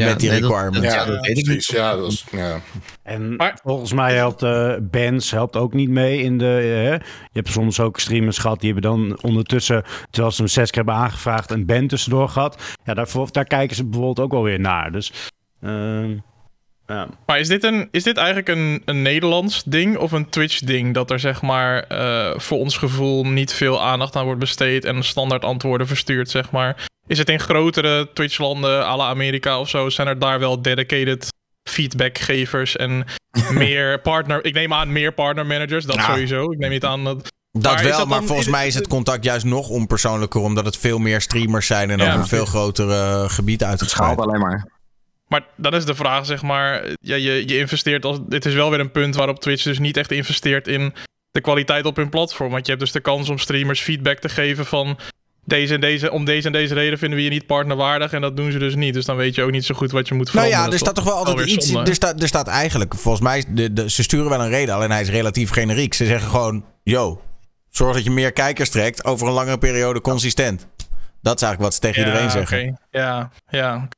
[0.00, 0.86] Ja, met die nee, dat- requirements.
[0.86, 1.68] dat- Ja, ja, dat weet ik precies.
[1.68, 1.78] niet.
[1.78, 2.60] Ja, dat is, ja.
[3.02, 6.56] En Maar- volgens mij helpt uh, bands helpt ook niet mee in de.
[6.56, 10.70] eh, je hebt soms ook streamers gehad die hebben dan ondertussen, terwijl ze hem zes
[10.70, 12.62] keer hebben aangevraagd, een band tussendoor gehad.
[12.84, 14.92] Ja, daar, daar kijken ze bijvoorbeeld ook wel weer naar.
[14.92, 15.12] Dus.
[15.60, 16.16] ehm,
[16.86, 17.08] ja.
[17.26, 20.94] Maar is dit, een, is dit eigenlijk een, een Nederlands ding of een Twitch-ding?
[20.94, 25.02] Dat er zeg maar eh, voor ons gevoel niet veel aandacht aan wordt besteed en
[25.02, 26.86] standaard antwoorden verstuurd, zeg maar.
[27.06, 31.28] Is het in grotere Twitch-landen, à la Amerika of zo, zijn er daar wel dedicated
[31.70, 33.04] feedbackgevers en
[33.52, 34.44] meer partner...
[34.44, 36.04] Ik neem aan meer partner managers, dat Ja.
[36.04, 36.52] sowieso.
[36.52, 37.32] Ik neem niet aan dat...
[37.58, 40.64] Dat Maar wel, dat maar dan- volgens mij is het contact juist nog onpersoonlijker, omdat
[40.64, 42.06] het veel meer streamers zijn en Ja.
[42.06, 44.28] over een veel groter eh, gebied uit het Schaalt schaalt.
[44.28, 44.68] alleen maar.
[45.28, 48.18] Maar dan is de vraag, zeg maar, ja, je, je investeert als.
[48.28, 50.94] Dit is wel weer een punt waarop Twitch dus niet echt investeert in
[51.30, 52.50] de kwaliteit op hun platform.
[52.50, 54.98] Want je hebt dus de kans om streamers feedback te geven van.
[55.46, 58.12] Deze en deze, om deze en deze reden vinden we je niet partnerwaardig.
[58.12, 58.94] En dat doen ze dus niet.
[58.94, 60.66] Dus dan weet je ook niet zo goed wat je moet Nou veranderen.
[60.66, 61.66] ja, er staat toch wel altijd iets.
[61.66, 61.88] zonde.
[61.90, 64.90] Er staat, er staat eigenlijk, volgens mij, de, de, ze sturen wel een reden, alleen
[64.90, 65.94] hij is relatief generiek.
[65.94, 67.20] Ze zeggen gewoon: yo,
[67.70, 70.66] zorg dat je meer kijkers trekt over een langere periode consistent.
[71.22, 72.80] Dat is eigenlijk wat ze tegen Ja, iedereen zeggen.
[72.90, 73.88] Ja, ja.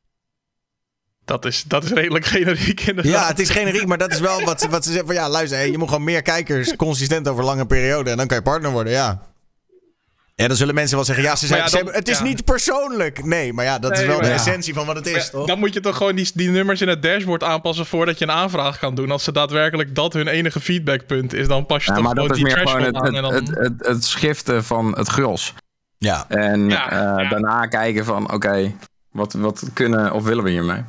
[1.27, 3.13] Dat is, dat is redelijk generiek inderdaad.
[3.13, 5.29] Ja, het is generiek, maar dat is wel wat, ze- wat ze zeggen van ja,
[5.29, 8.71] luister, je moet gewoon meer kijkers consistent over lange periode en dan kan je partner
[8.71, 9.23] worden, ja.
[10.35, 12.25] Ja, dan zullen mensen wel zeggen, ja, ze zijn, ja, ze dan- het is ja.
[12.25, 13.25] niet persoonlijk.
[13.25, 14.33] Nee, maar ja, dat is wel de ja.
[14.33, 15.47] essentie van wat het is, Ja, toch?
[15.47, 18.31] dan moet je toch gewoon die, die nummers in het dashboard aanpassen voordat je een
[18.31, 19.11] aanvraag kan doen.
[19.11, 22.31] Als ze daadwerkelijk dat hun enige feedbackpunt is, dan pas je Ja, toch maar dat
[22.31, 23.33] is die meer gewoon het, aan het, en dan...
[23.35, 25.55] het, het, het schiften van het gros.
[25.99, 26.25] Ja.
[26.29, 27.29] En Ja, eh, ja.
[27.31, 28.73] daarna kijken van, oké,
[29.11, 30.83] wat, wat kunnen of willen we hiermee?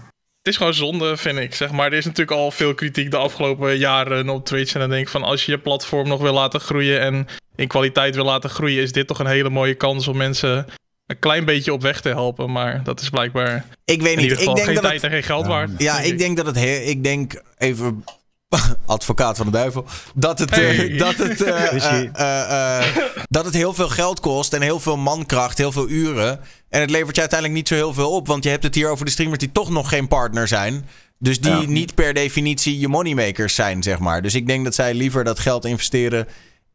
[0.48, 1.56] Het is gewoon zonde, vind ik.
[1.56, 4.74] Zeg maar, er is natuurlijk al veel kritiek de afgelopen jaren op Twitch.
[4.74, 7.68] En dan denk ik van, als je je platform nog wil laten groeien en in
[7.68, 10.66] kwaliteit wil laten groeien, is dit toch een hele mooie kans om mensen
[11.06, 12.52] een klein beetje op weg te helpen.
[12.52, 14.22] Maar dat is blijkbaar Ik weet in niet.
[14.22, 15.70] ieder geval Ik denk geen dat tijd het, en geen geld waard.
[15.78, 18.04] ja, denk ik denk dat het, he- ik denk even
[18.86, 19.86] advocaat van de duivel,
[20.16, 22.95] dat het, eh, dat, het, eh, eh,
[23.30, 26.39] dat het heel veel geld kost en heel veel mankracht, heel veel uren.
[26.70, 28.89] En het levert je uiteindelijk niet zo heel veel op, want je hebt het hier
[28.89, 30.86] over de streamers die toch nog geen partner zijn.
[31.20, 31.66] Dus die Ja.
[31.66, 34.22] niet per definitie je moneymakers zijn, zeg maar.
[34.22, 36.28] Dus ik denk dat zij liever dat geld investeren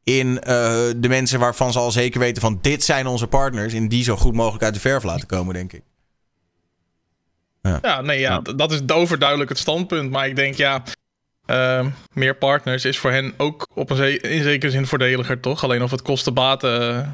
[0.05, 0.55] in eh,
[0.97, 3.73] de mensen waarvan ze al zeker weten van dit zijn onze partners.
[3.73, 5.83] En die zo goed mogelijk uit de verf laten komen, denk ik.
[7.83, 10.11] Ja, nee, ja, dat is overduidelijk het standpunt.
[10.11, 10.83] Maar ik denk, ja,
[11.53, 15.65] ehm, meer partners is voor hen ook op een ze- in zekere zin voordeliger, toch?
[15.65, 17.09] Alleen of het kosten-baten eh,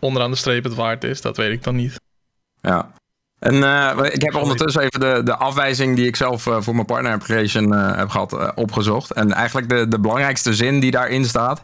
[0.00, 2.00] onderaan de streep het waard is, dat weet ik dan niet.
[2.60, 2.92] Ja.
[3.38, 6.86] En eh, ik heb ondertussen even de, de afwijzing die ik zelf eh, voor mijn
[6.86, 9.10] partner application heb gehad eh, opgezocht.
[9.12, 11.62] En eigenlijk de, de belangrijkste zin die daarin staat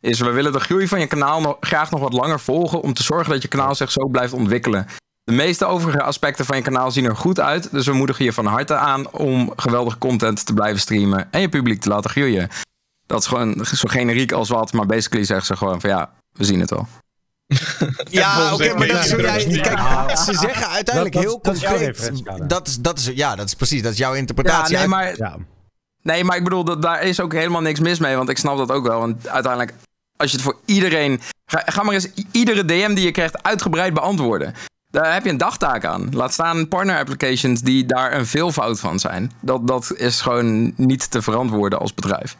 [0.00, 2.92] is we willen de groei van je kanaal nog, graag nog wat langer volgen om
[2.94, 4.86] te zorgen dat je kanaal zich zo blijft ontwikkelen.
[5.24, 8.32] De meeste overige aspecten van je kanaal zien er goed uit, dus we moedigen je
[8.32, 12.48] van harte aan om geweldige content te blijven streamen en je publiek te laten groeien.
[13.06, 16.44] Dat is gewoon zo generiek als wat, maar basically zeggen ze gewoon van ja, we
[16.44, 16.86] zien het wel.
[18.10, 19.60] Ja, oké, maar dat is, ja, rust.
[19.60, 22.48] kijk, ze zeggen uiteindelijk Dat- heel dat concreet.
[22.48, 24.76] Dat is, dat is, ja, dat is precies, dat is jouw Ja, interpretatie.
[24.76, 25.36] nee, maar Ja.
[26.02, 28.16] Nee, maar ik bedoel, dat, daar is ook helemaal niks mis mee.
[28.16, 28.98] Want ik snap dat ook wel.
[29.00, 29.74] Want uiteindelijk,
[30.16, 31.20] als je het voor iedereen.
[31.46, 34.54] Ga, ga maar eens iedere DM die je krijgt uitgebreid beantwoorden.
[34.94, 36.08] Daar heb je een dagtaak aan.
[36.12, 39.32] Laat staan partner applications die daar een veelvoud van zijn.
[39.40, 42.36] Dat, dat is gewoon niet te verantwoorden als bedrijf.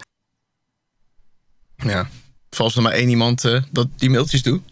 [1.76, 2.08] Ja.
[2.56, 4.62] Als er maar één iemand eh, dat die mailtjes doet,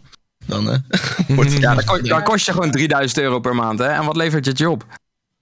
[0.45, 0.79] dan eh,
[1.27, 1.61] wordt het...
[1.61, 3.79] Ja, dan, ko- dan kost je gewoon 3000 euro per maand.
[3.79, 3.87] Hè?
[3.87, 4.85] En wat levert je het je op?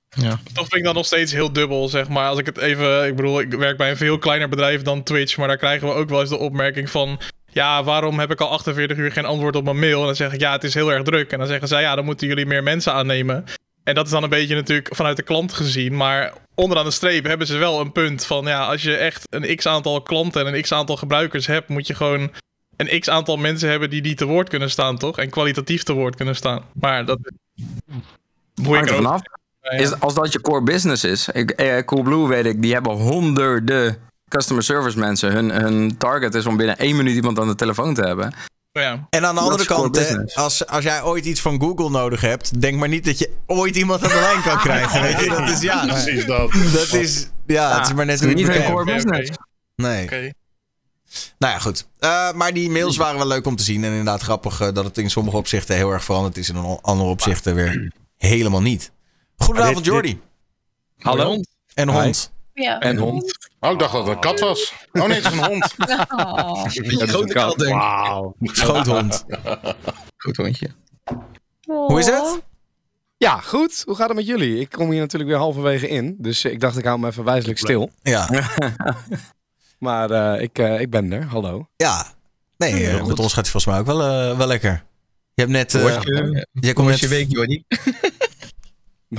[0.10, 0.39] Ja.
[0.54, 2.28] Toch vind ik dat nog steeds heel dubbel, zeg maar.
[2.30, 3.08] Als ik het even...
[3.08, 5.38] Ik bedoel, ik werk bij een veel kleiner bedrijf dan Twitch.
[5.38, 7.20] Maar daar krijgen we ook wel eens de opmerking van...
[7.54, 9.99] Ja, waarom heb ik al 48 uur geen antwoord op mijn mail?
[9.99, 11.32] En dan zeg ik, ja, het is heel erg druk.
[11.32, 13.43] En dan zeggen zij, ja, dan moeten jullie meer mensen aannemen.
[13.84, 15.95] En dat is dan een beetje natuurlijk vanuit de klant gezien.
[15.95, 18.45] Maar onderaan de streep hebben ze wel een punt van...
[18.45, 21.68] Ja, als je echt een x-aantal klanten en een x-aantal gebruikers hebt...
[21.70, 22.32] moet je gewoon
[22.78, 25.18] een x-aantal mensen hebben die die te woord kunnen staan, toch?
[25.18, 26.64] En kwalitatief te woord kunnen staan.
[26.74, 27.20] Maar dat...
[28.64, 29.22] Hoe er ook- vanaf.
[29.62, 31.30] Is, als dat je core business is.
[31.30, 33.97] Ik, eh, Coolblue weet ik, die hebben honderden
[34.32, 35.32] customer service mensen.
[35.32, 38.34] Hun, hun target is om binnen één minuut iemand aan de telefoon te hebben.
[38.72, 39.08] Ja.
[39.10, 42.62] En aan de andere kant, hè, als, als jij ooit iets van Google nodig hebt,
[42.62, 45.02] denk maar niet dat je ooit iemand aan de lijn kan krijgen.
[45.02, 45.30] Weet je?
[45.30, 45.86] Dat is ja.
[45.94, 46.52] Precies dat.
[46.74, 48.72] Dat is, ja, het is maar net hoe niet bekijkt.
[48.72, 49.38] core.
[49.76, 50.04] Nee.
[50.04, 50.32] Oké.
[51.38, 51.88] Nou ja, goed.
[52.00, 53.84] Eh, maar die mails waren wel leuk om te zien.
[53.84, 56.50] En inderdaad grappig eh, dat het in sommige opzichten heel erg veranderd is.
[56.50, 58.92] En in andere opzichten weer helemaal niet.
[59.38, 60.22] Goedenavond, Jordi.
[60.98, 61.40] Hallo?
[61.74, 62.32] En hond.
[62.54, 62.80] Ja.
[62.80, 63.49] En hond.
[63.60, 64.74] Oh, ik dacht dat het een kat was.
[64.91, 65.76] Oh nee, het is een hond.
[66.18, 66.66] Oh.
[66.74, 67.76] Een grote kat, denk ik.
[67.78, 68.36] Wauw.
[68.41, 69.26] Schoothond.
[70.18, 70.68] Goed hondje.
[71.66, 72.41] Hoe is het?
[73.18, 73.84] Ja, goed.
[73.86, 74.60] Hoe gaat het met jullie?
[74.60, 76.16] Ik kom hier natuurlijk weer halverwege in.
[76.20, 77.91] Dus eh, ik dacht, ik hou me even wijselijk stil.
[78.02, 78.30] Ja.
[79.82, 81.24] Maar eh, ik, eh, ik ben er.
[81.24, 81.68] Hallo.
[81.76, 82.06] Ja.
[82.58, 84.84] Nee, met ons gaat het volgens mij ook wel, eh, wel lekker.
[85.34, 85.76] Je hebt net...
[85.76, 87.64] Eh je, jij komt net je week, Jordi?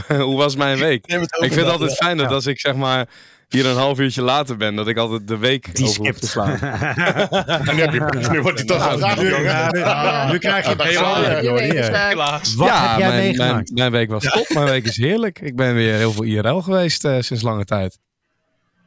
[0.28, 1.06] Hoe was mijn week?
[1.06, 3.08] Ik vind het altijd fijn dat als ik zeg maar
[3.48, 6.58] hier een half uurtje later ben, dat ik altijd de week Die over te slaan.
[6.60, 9.20] En nu, heb je, nu wordt hij toch gevraagd.
[9.20, 12.40] Nu, ja, nu, nu krijg je helemaal.
[12.56, 13.52] Wat ja, heb jij mijn, meegemaakt?
[13.52, 14.48] Mijn, mijn week was top.
[14.48, 15.40] Mijn week is heerlijk.
[15.40, 17.98] Ik ben weer heel veel IRL geweest eh, sinds lange tijd.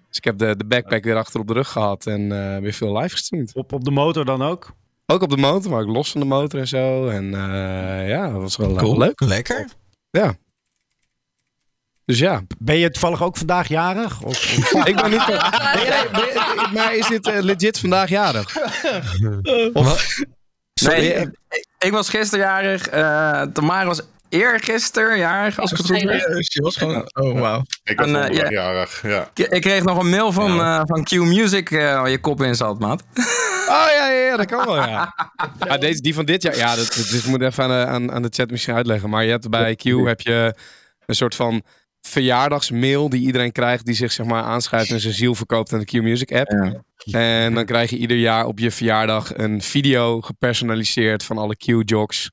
[0.08, 2.74] Dus ik heb de, de backpack weer achter op de rug gehad en eh, weer
[2.74, 3.52] veel live gestreamd.
[3.54, 4.74] Op, op de motor dan ook?
[5.06, 7.08] Ook op de motor, maar ook los van de motor en zo.
[7.08, 8.98] En eh, ja, dat was wel Cool.
[8.98, 9.22] leuk.
[9.22, 9.68] Lekker.
[12.06, 14.22] Dus ja, Ben je toevallig ook vandaag jarig?
[14.22, 15.26] Of, of- ik ben niet.
[15.26, 15.36] Ben
[15.84, 18.56] jij- ben je- maar is dit eh, legit vandaag jarig?
[20.82, 21.14] Nee,
[21.50, 22.88] ik, ik was gisteren jarig.
[22.88, 26.00] eh Tamara was eergisteren jarig, als ik het goed.
[26.54, 27.10] Je was gewoon...
[27.14, 27.64] Oh, wauw.
[27.84, 28.50] Ik was En, eh, ja.
[28.50, 29.02] jarig.
[29.04, 29.30] Ja.
[29.34, 32.42] Ik, ik kreeg nog een mail van, eh, van Q Music eh, waar je kop
[32.42, 33.04] in zat, maat.
[33.68, 35.14] Oh ja, ja, ja, dat kan wel, ja.
[35.68, 37.86] ja deze, die van dit jaar, ja, dat, dat, dit moet ik even aan de,
[37.86, 39.10] aan, aan de chat misschien uitleggen.
[39.10, 40.56] Maar je hebt bij Q heb je
[41.06, 41.64] een soort van
[42.06, 45.86] verjaardagsmail die iedereen krijgt die zich zeg maar aanschrijft en zijn ziel verkoopt aan de
[45.86, 46.76] Q-Music app.
[47.12, 52.32] En dan krijg je ieder jaar op je verjaardag een video gepersonaliseerd van alle Q-jocks.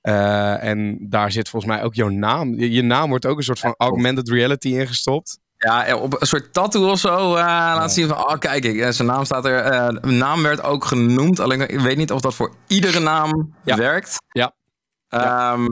[0.00, 2.58] Eh, en daar zit volgens mij ook jouw naam.
[2.58, 5.38] Je, je naam wordt ook een soort van augmented reality ingestopt.
[5.56, 8.92] Ja, eh, op een soort tattoo of zo uh, laat zien van, oh kijk, ik,
[8.92, 9.72] zijn naam staat er.
[9.72, 13.76] Uh, naam werd ook genoemd, alleen ik weet niet of dat voor iedere naam Ja.
[13.76, 14.16] werkt.
[14.32, 14.52] Ja.
[15.08, 15.68] Ehm,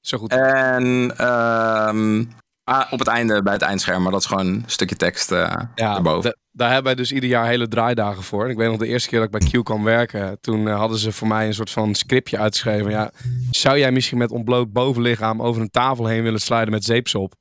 [0.00, 0.32] Zo goed.
[0.32, 2.24] en ehm,
[2.64, 5.54] ah, op het einde, bij het eindscherm, maar dat is gewoon een stukje tekst eh
[5.74, 6.30] Ja, erboven.
[6.30, 8.44] da- daar hebben wij dus ieder jaar hele draaidagen voor.
[8.44, 10.40] En ik weet nog de eerste keer dat ik bij Q kwam werken.
[10.40, 12.90] Toen eh, hadden ze voor mij een soort van scriptje uitgeschreven.
[12.90, 13.10] Ja,
[13.50, 17.34] zou jij misschien met ontbloot bovenlichaam over een tafel heen willen sliden met zeepsop?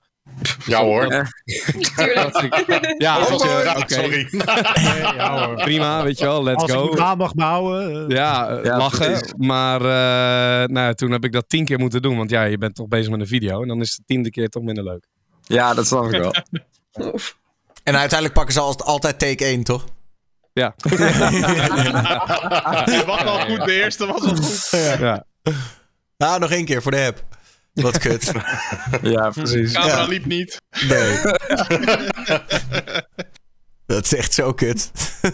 [0.66, 1.32] Ja hoor.
[1.96, 2.96] Tuurlijk.
[2.98, 4.28] Ja, oké, sorry.
[5.16, 5.56] ja hoor.
[5.56, 6.96] prima, weet je wel, let's Als ik go.
[6.96, 8.08] baan mag bouwen.
[8.10, 8.16] eh.
[8.16, 9.12] Ja, eh, Ja, lachen.
[9.12, 9.34] precies.
[9.38, 12.18] Maar eh, nou, ja, toen heb ik dat tien keer moeten doen.
[12.18, 13.62] Want ja, je bent toch bezig met een video.
[13.62, 15.06] En dan is de tiende keer toch minder leuk.
[15.44, 16.34] ja, dat snap ik wel.
[17.84, 19.86] En uiteindelijk pakken ze al- altijd take 1, toch?
[20.54, 20.74] Ja.
[22.86, 24.70] Het was wel goed, de eerste was wel goed.
[25.00, 25.26] ja.
[26.18, 27.24] Nou, nog één keer voor de app.
[27.74, 28.32] Wat kut.
[29.02, 29.74] ja, precies.
[29.74, 30.06] De camera Ja.
[30.08, 30.62] liep niet.
[30.88, 31.18] Nee.
[33.86, 34.92] Dat is echt zo kut.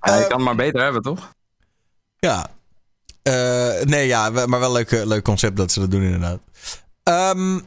[0.00, 1.32] Ja, je kan het maar beter hebben, toch?
[2.18, 2.50] Ja.
[3.22, 6.40] Eh, nee, ja, maar wel een leuk, eh, leuk concept dat ze dat doen inderdaad.
[7.02, 7.60] Ehm,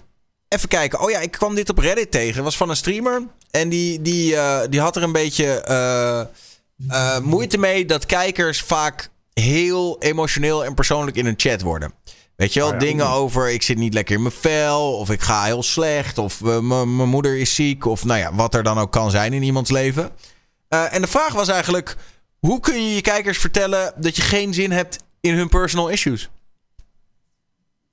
[0.47, 0.99] even kijken.
[0.99, 2.35] Oh ja, ik kwam dit op Reddit tegen.
[2.35, 3.21] Het was van een streamer.
[3.51, 6.19] En die, die, eh, die had er een beetje eh,
[6.87, 11.93] eh, moeite mee dat kijkers vaak heel emotioneel en persoonlijk in een chat worden.
[12.39, 15.43] Weet je wel, dingen over ik zit niet lekker in mijn vel, of ik ga
[15.43, 18.91] heel slecht, of eh, mijn moeder is ziek, of nou ja, wat er dan ook
[18.91, 20.09] kan zijn in iemands leven.
[20.67, 21.95] Eh, en de vraag was eigenlijk,
[22.39, 26.29] hoe kun je je kijkers vertellen dat je geen zin hebt in hun personal issues?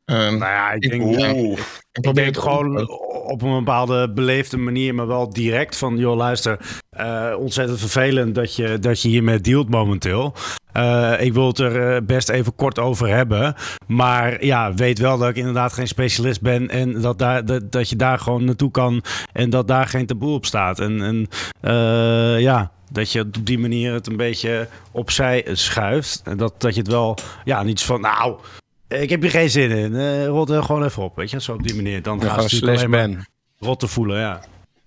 [0.07, 1.59] Ehm, Nou ja, ik denk, Oeh.
[1.93, 2.89] ik probeer het gewoon
[3.27, 6.59] op een bepaalde beleefde manier, maar wel direct van, joh luister,
[6.91, 10.35] eh, ontzettend vervelend dat je, dat je hiermee dealt momenteel.
[10.73, 13.55] Eh, ik wil het er eh, best even kort over hebben.
[13.87, 16.69] Maar ja, weet wel dat ik inderdaad geen specialist ben.
[16.69, 19.03] En dat, daar, dat, dat je daar gewoon naartoe kan.
[19.33, 20.81] En dat daar geen taboe op staat.
[20.81, 21.29] En, en
[22.41, 26.23] ja, dat je op die manier het een beetje opzij schuift.
[26.25, 28.37] En dat, dat je het wel, ja, niet van, nou,
[28.89, 29.97] ik heb hier geen zin in.
[29.97, 31.41] Eh rot er gewoon even op, weet je.
[31.41, 32.03] Zo op die manier.
[32.03, 33.27] Dan Ja, gaan ze natuurlijk slash alleen maar ban.
[33.69, 34.41] rot te voelen, ja.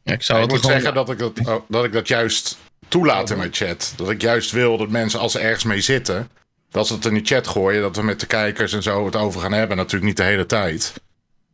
[0.03, 0.81] ja, ik zou ik het moet gewoon...
[0.81, 3.93] zeggen dat ik dat, oh, dat ik dat juist toelaat in mijn chat.
[3.95, 6.29] Dat ik juist wil dat mensen, als ze ergens mee zitten,
[6.71, 7.81] dat ze het in die chat gooien.
[7.81, 9.77] Dat we met de kijkers en zo het over gaan hebben.
[9.77, 10.93] Natuurlijk niet de hele tijd.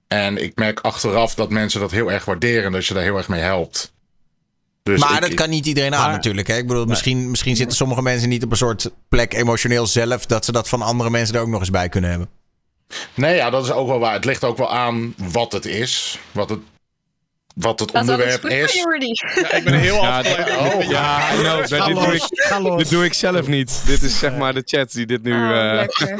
[0.07, 2.63] En ik merk achteraf dat mensen dat heel erg waarderen.
[2.63, 3.93] en Dat je daar heel erg mee helpt.
[4.85, 6.47] Dus maar ik- dat kan niet iedereen aan natuurlijk.
[6.47, 6.57] Hè?
[6.57, 10.25] Ik bedoel, misschien, misschien zitten sommige mensen niet op een soort plek emotioneel zelf...
[10.25, 12.29] dat ze dat van andere mensen er ook nog eens bij kunnen hebben.
[13.13, 14.13] Nee, ja, dat is ook wel waar.
[14.13, 16.19] Het ligt ook wel aan wat het is.
[16.31, 16.59] Wat het,
[17.55, 18.73] wat het Dat onderwerp goed is.
[19.35, 20.73] Ja, ik ben heel Ja, afgeleid.
[20.73, 23.83] Oh, Ja, maar dit, doe ik, dit doe ik zelf niet.
[23.85, 25.33] Dit is zeg maar de chat die dit nu...
[25.33, 26.09] Oh, eh, lekker.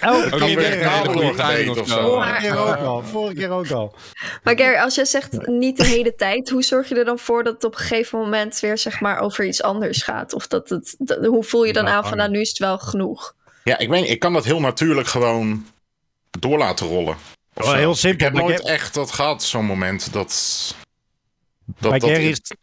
[0.00, 2.08] Elke ook niet echt of zo.
[2.10, 3.02] Vorige keer ook al.
[3.02, 3.94] Vorige keer ook al.
[4.42, 7.44] Maar Gary, als jij zegt niet de hele tijd, hoe zorg je er dan voor
[7.44, 10.32] dat het op een gegeven moment weer zeg maar over iets anders gaat?
[10.32, 12.58] Of dat het, dat- hoe voel je dan Nou, aan van nou nu is het
[12.58, 13.34] wel genoeg?
[13.64, 15.66] Ja, ik, weet, ik kan dat heel natuurlijk gewoon
[16.38, 17.16] door laten rollen.
[17.56, 17.72] Zo.
[17.72, 20.12] heel simpel, Ik heb nooit echt dat gehad, zo'n moment.
[20.12, 20.74] Dat,
[21.78, 22.56] dat, bij dat Gary is het-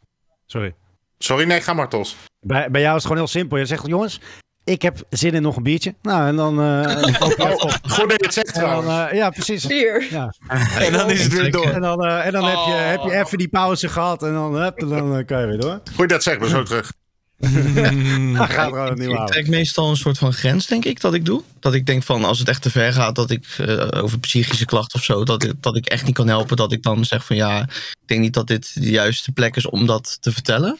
[0.45, 0.73] Sorry.
[1.17, 2.15] Sorry, nee, ga maar, Tos.
[2.41, 3.57] Bij, bij jou is het gewoon heel simpel.
[3.57, 4.19] Je zegt, jongens,
[4.63, 5.95] ik heb zin in nog een biertje.
[6.01, 6.59] Nou, en dan...
[6.61, 7.03] eh,
[7.37, 9.11] Oh, goed dat je het zegt dan, trouwens.
[9.11, 9.65] eh, ja, precies.
[9.65, 10.07] Vier.
[10.11, 10.33] Ja.
[10.85, 11.69] En dan is het weer door.
[11.69, 12.89] En dan, eh, en dan heb, je, Oh.
[12.89, 14.23] heb je even die pauze gehad.
[14.23, 15.81] En dan, hup, en dan kan je weer door.
[15.95, 16.91] Goed dat zegt, maar zo terug.
[18.37, 21.25] Dan gaat gewoon niet Ik trek meestal een soort van grens, denk ik, dat ik
[21.25, 21.43] doe.
[21.59, 24.65] Dat ik denk van, als het echt te ver gaat, dat ik eh, over psychische
[24.65, 27.25] klachten of zo, dat ik, dat ik echt niet kan helpen, dat ik dan zeg
[27.25, 30.79] van ja, ik denk niet dat dit de juiste plek is om dat te vertellen.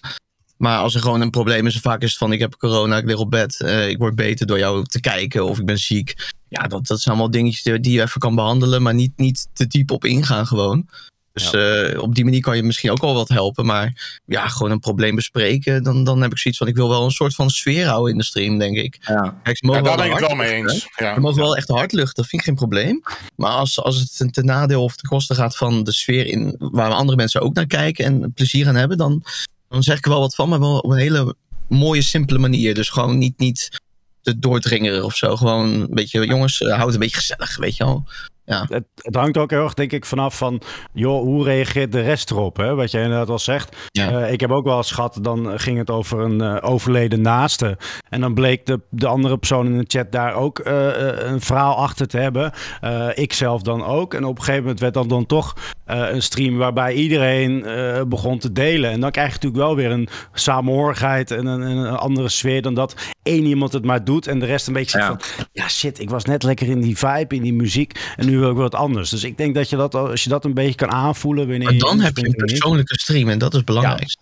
[0.57, 3.05] Maar als er gewoon een probleem is, vaak is het van ik heb corona, ik
[3.05, 6.16] lig op bed, eh, ik word beter door jou te kijken of ik ben ziek.
[6.47, 9.47] Ja, dat, dat zijn allemaal dingetjes die, die je even kan behandelen, maar niet, niet
[9.53, 10.88] te diep op ingaan gewoon.
[11.40, 13.66] Dus eh, op die manier kan je misschien ook wel wat helpen.
[13.66, 15.84] Maar ja, gewoon een probleem bespreken.
[15.84, 18.18] Dan, dan heb ik zoiets van: ik wil wel een soort van sfeer houden in
[18.18, 18.98] de stream, denk ik.
[19.02, 19.40] Ja.
[19.44, 20.88] Kijk, ze Ja, mogen daar wel ben ik wel mee eens.
[20.96, 21.14] Ja.
[21.14, 23.04] Ze mogen wel echt hard luchten, dat vind ik geen probleem.
[23.36, 26.56] Maar als, als het ten, ten nadeel of ten koste gaat van de sfeer in,
[26.58, 29.24] waar andere mensen ook naar kijken en plezier aan hebben, dan,
[29.70, 31.36] dan zeg ik er wel wat van, maar wel op een hele
[31.68, 32.74] mooie, simpele manier.
[32.74, 33.70] Dus gewoon niet, niet
[34.22, 35.36] te doordringeren of zo.
[35.36, 38.06] Gewoon een beetje, jongens, eh, houd het een beetje gezellig, weet je wel.
[38.50, 38.66] Ja.
[38.70, 40.62] Het, het hangt ook heel erg, denk ik, vanaf van,
[40.93, 42.58] joh, hoe reageert de rest erop?
[42.58, 42.76] Hè?
[42.76, 43.76] Wat jij inderdaad al zegt.
[43.91, 44.12] Ja.
[44.12, 47.78] Eh, ik heb ook wel eens gehad, dan ging het over een eh, overleden naaste.
[48.10, 50.88] En dan bleek de, de andere persoon in de chat daar ook eh,
[51.18, 52.52] een verhaal achter te hebben.
[53.14, 54.14] Ik zelf dan ook.
[54.14, 57.66] En op een gegeven moment werd dat dan toch een stream waarbij iedereen
[58.08, 58.91] begon te delen.
[58.91, 62.62] En dan krijg je natuurlijk wel weer een samenhorigheid en een, en een andere sfeer
[62.62, 65.68] dan dat één iemand het maar doet en de rest een beetje zegt van, ja
[65.68, 68.56] shit, ik was net lekker in die vibe, in die muziek en nu wil ik
[68.58, 69.10] wat anders.
[69.10, 71.78] Dus ik denk dat je dat, als je dat een beetje kan aanvoelen wanneer Maar
[71.78, 73.64] dan je heb je een persoonlijke stream en dat is.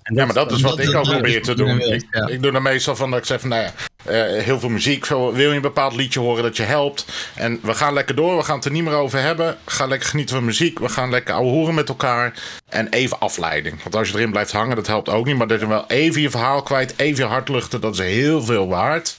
[0.04, 1.80] En Ja, maar dat is wat dat- ik ook probeer te doen.
[1.80, 2.28] dat- Ik, ja.
[2.28, 3.72] ik doe er meestal van dat ik zeg van, nou ja,
[4.06, 5.06] eh, heel veel muziek.
[5.06, 7.06] Zo, wil je een bepaald liedje horen dat je helpt?
[7.36, 9.58] En we gaan lekker door, we gaan het er niet meer over hebben.
[9.66, 10.80] Ga lekker genieten van muziek.
[10.80, 12.34] We gaan lekker ouwe horen met elkaar.
[12.70, 13.84] En even afleiding.
[13.84, 15.38] Want als je erin blijft hangen, dat helpt ook niet.
[15.38, 18.44] Maar dat je wel even je verhaal kwijt, even je hart luchten, dat is heel
[18.44, 19.18] veel waard.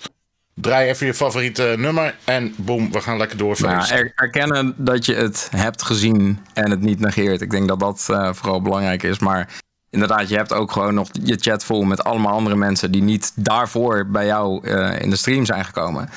[0.61, 3.77] Draai even je favoriete nummer en boem, we gaan lekker doorfeesten.
[3.97, 7.41] Nou, er- erkennen dat je het hebt gezien en het niet negeert.
[7.41, 9.19] Ik denk dat dat eh, vooral belangrijk is.
[9.19, 9.49] Maar
[9.91, 13.33] inderdaad, je hebt ook gewoon nog je chat vol met allemaal andere mensen die niet
[13.35, 16.09] daarvoor bij jou eh, in de stream zijn gekomen.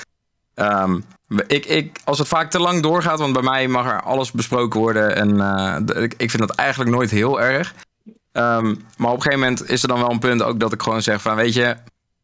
[0.54, 1.00] Ehm,
[1.48, 4.80] ik, ik, als het vaak te lang doorgaat, want bij mij mag er alles besproken
[4.80, 5.16] worden.
[5.16, 7.74] En eh, ik, ik vind dat eigenlijk nooit heel erg.
[8.32, 10.82] Ehm, maar op een gegeven moment is er dan wel een punt ook dat ik
[10.82, 11.76] gewoon zeg van weet je,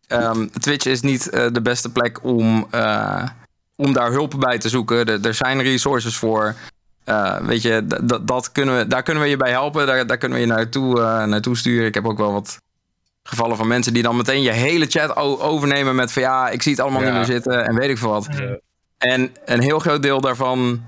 [0.08, 3.24] ehm, Twitch is niet eh, de beste plek om, eh,
[3.76, 5.06] om daar hulp bij te zoeken.
[5.06, 6.56] Er- er zijn resources voor.
[7.04, 7.88] Eh, weet je,
[8.22, 9.86] dat kunnen we, daar kunnen we je bij helpen.
[9.88, 10.94] Daar, daar kunnen we je naartoe,
[11.26, 11.88] naartoe sturen.
[11.88, 12.58] Ik heb ook wel wat
[13.24, 16.72] gevallen van mensen die dan meteen je hele chat overnemen met van ja, ik zie
[16.72, 17.08] het allemaal Ja.
[17.08, 18.28] niet meer zitten en weet ik veel wat.
[18.98, 20.84] En een heel groot deel daarvan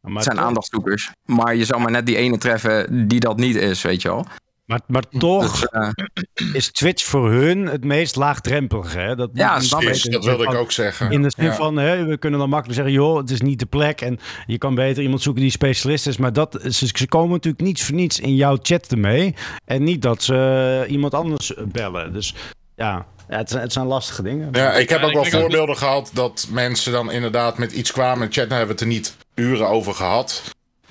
[0.00, 1.10] Maar zijn aandachtzoekers.
[1.24, 4.26] Maar je zou maar net die ene treffen die dat niet is, weet je wel.
[4.64, 8.98] Maar, maar toch Dus, eh, is Twitch voor hun het meest laagdrempelige.
[8.98, 9.16] Hè?
[9.16, 10.12] Dat Ja, snap ik.
[10.12, 11.10] Dat wilde ik ook zeggen.
[11.10, 11.54] In de zin Ja.
[11.54, 14.00] van, hè, we kunnen dan makkelijk zeggen, joh, het is niet de plek.
[14.00, 16.16] En je kan beter iemand zoeken die specialist is.
[16.16, 19.34] Maar dat, ze, ze komen natuurlijk niets voor niets in jouw chat ermee.
[19.64, 22.12] En niet dat ze iemand anders bellen.
[22.12, 22.34] Dus
[22.76, 24.48] ja, ja het, zijn, het zijn lastige dingen.
[24.52, 27.92] Ja, ik heb Ja, ook ik wel voorbeelden gehad dat mensen dan inderdaad met iets
[27.92, 28.26] kwamen.
[28.26, 30.42] In chat hebben we het er niet uren over gehad.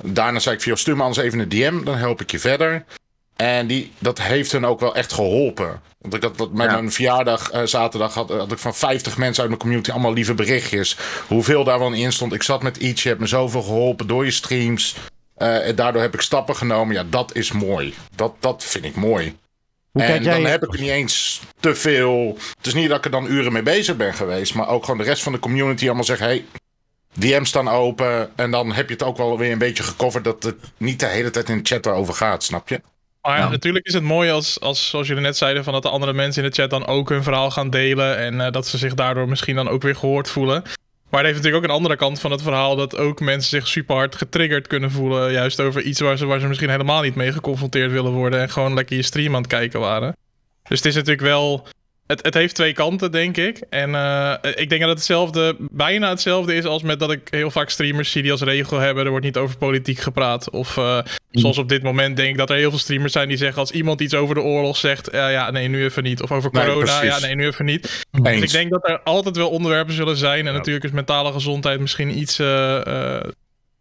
[0.03, 2.85] Daarna zei ik, via stuur me anders even een DM, dan help ik je verder.
[3.35, 5.81] En die, dat heeft hun ook wel echt geholpen.
[6.01, 6.73] Want ik had dat met Ja.
[6.73, 10.33] mijn verjaardag eh, zaterdag had, had ik van 50 mensen uit mijn community allemaal lieve
[10.33, 10.97] berichtjes.
[11.27, 12.33] Hoeveel daar wel in stond.
[12.33, 14.95] Ik zat met iets, je hebt me zoveel geholpen door je streams.
[15.35, 16.95] Eh, en daardoor heb ik stappen genomen.
[16.95, 17.93] Ja, dat is mooi.
[18.15, 19.37] Dat, dat vind ik mooi.
[19.91, 22.37] Hoe en dan heb ik er niet eens te veel.
[22.57, 24.53] Het is niet dat ik er dan uren mee bezig ben geweest.
[24.53, 26.45] Maar ook gewoon de rest van de community allemaal zegt: hey,
[27.13, 28.31] DM's staan open.
[28.35, 30.23] En dan heb je het ook wel weer een beetje gecoverd.
[30.23, 32.81] Dat het niet de hele tijd in de chat erover gaat, snap je?
[33.21, 33.49] Maar Ja.
[33.49, 36.43] natuurlijk is het mooi als, als, zoals jullie net zeiden, van dat de andere mensen
[36.43, 38.17] in de chat dan ook hun verhaal gaan delen.
[38.17, 40.61] En eh, dat ze zich daardoor misschien dan ook weer gehoord voelen.
[41.09, 42.75] Maar het heeft natuurlijk ook een andere kant van het verhaal.
[42.75, 45.31] Dat ook mensen zich super hard getriggerd kunnen voelen.
[45.31, 48.39] Juist over iets waar ze, waar ze misschien helemaal niet mee geconfronteerd willen worden.
[48.39, 50.15] En gewoon lekker je stream aan het kijken waren.
[50.67, 51.67] Dus het is natuurlijk wel.
[52.11, 53.63] Het, het heeft twee kanten, denk ik.
[53.69, 57.51] En eh, ik denk dat het hetzelfde, bijna hetzelfde is als met dat ik heel
[57.51, 60.49] vaak streamers zie die als regel hebben: er wordt niet over politiek gepraat.
[60.49, 60.99] Of eh,
[61.31, 63.71] zoals op dit moment denk ik dat er heel veel streamers zijn die zeggen: als
[63.71, 66.21] iemand iets over de oorlog zegt, ja, ja nee, nu even niet.
[66.21, 67.19] Of over Nee, corona, precies.
[67.19, 68.05] ja, nee, nu even niet.
[68.11, 68.23] Eens.
[68.23, 70.47] Dus ik denk dat er altijd wel onderwerpen zullen zijn.
[70.47, 73.29] En natuurlijk is mentale gezondheid misschien iets eh, eh,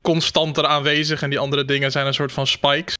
[0.02, 1.22] constanter aanwezig.
[1.22, 2.94] En die andere dingen zijn een soort van spikes.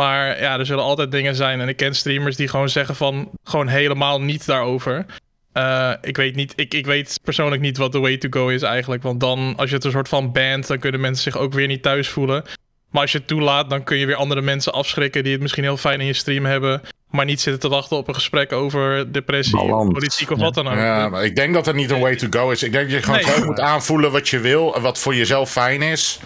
[0.00, 1.60] Maar ja, er zullen altijd dingen zijn.
[1.60, 5.06] En ik ken streamers die gewoon zeggen van gewoon helemaal niet daarover.
[5.52, 8.62] Eh, ik, weet niet, ik, ik weet persoonlijk niet wat de way to go is
[8.62, 9.02] eigenlijk.
[9.02, 11.66] Want dan, als je het een soort van band, dan kunnen mensen zich ook weer
[11.66, 12.44] niet thuis voelen.
[12.90, 15.64] Maar als je het toelaat, dan kun je weer andere mensen afschrikken die het misschien
[15.64, 16.82] heel fijn in je stream hebben.
[17.10, 19.92] Maar niet zitten te wachten op een gesprek over depressie, Balans.
[19.92, 20.74] politiek of wat dan ook.
[20.74, 22.62] Ja, maar ik denk dat er niet een way to go is.
[22.62, 23.44] Ik denk dat je gewoon Nee.
[23.44, 24.74] moet aanvoelen wat je wil.
[24.74, 26.20] En wat voor jezelf fijn is.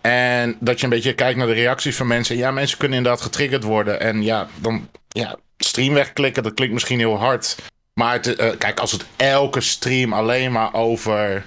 [0.00, 2.36] En dat je een beetje kijkt naar de reacties van mensen.
[2.36, 4.00] Ja, mensen kunnen inderdaad getriggerd worden.
[4.00, 7.56] En ja, dan ja, stream wegklikken, dat klinkt misschien heel hard.
[7.94, 11.44] Maar het, eh, kijk, als het elke stream alleen maar over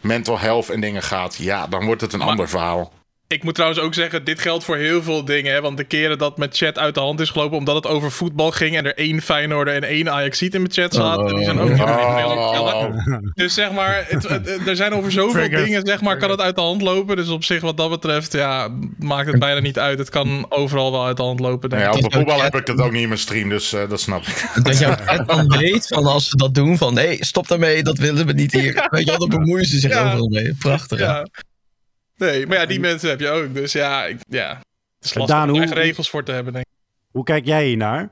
[0.00, 2.92] mental health en dingen gaat, ja, dan wordt het een Maar- ander verhaal.
[3.34, 5.52] Ik moet trouwens ook zeggen, dit geldt voor heel veel dingen.
[5.52, 5.60] Hè?
[5.60, 8.50] Want de keren dat met chat uit de hand is gelopen omdat het over voetbal
[8.50, 8.76] ging...
[8.76, 11.34] en er één Feyenoorder en één Ajaxiet in mijn chat zaten...
[11.36, 12.94] die zijn ook niet Oh.
[13.34, 16.54] Dus zeg maar, het, het- er zijn over zoveel dingen, zeg maar, kan het uit
[16.54, 17.16] de hand lopen.
[17.16, 18.68] Dus op zich wat dat betreft, ja,
[18.98, 19.98] maakt het bijna niet uit.
[19.98, 21.94] Het kan overal wel uit de hand lopen, denk Ja, ik.
[22.04, 24.22] op de voetbal heb ik dat ook niet in mijn stream, dus eh, dat snap
[24.22, 24.50] ik.
[24.62, 27.98] Dat jouw chat dan weet van als ze dat doen van nee, stop daarmee, dat
[27.98, 28.86] willen we niet hier.
[28.90, 30.06] Weet je wel, dan bemoeien ze zich Ja.
[30.06, 30.54] overal mee.
[30.58, 30.98] Prachtig.
[30.98, 31.26] Ja.
[32.20, 33.54] Nee, maar ja, die mensen heb je ook.
[33.54, 34.48] Dus ja, ik, ja
[34.98, 36.72] het is lastig Daan, om hoe- eigen regels voor te hebben, denk ik.
[37.10, 38.08] Hoe kijk jij hiernaar?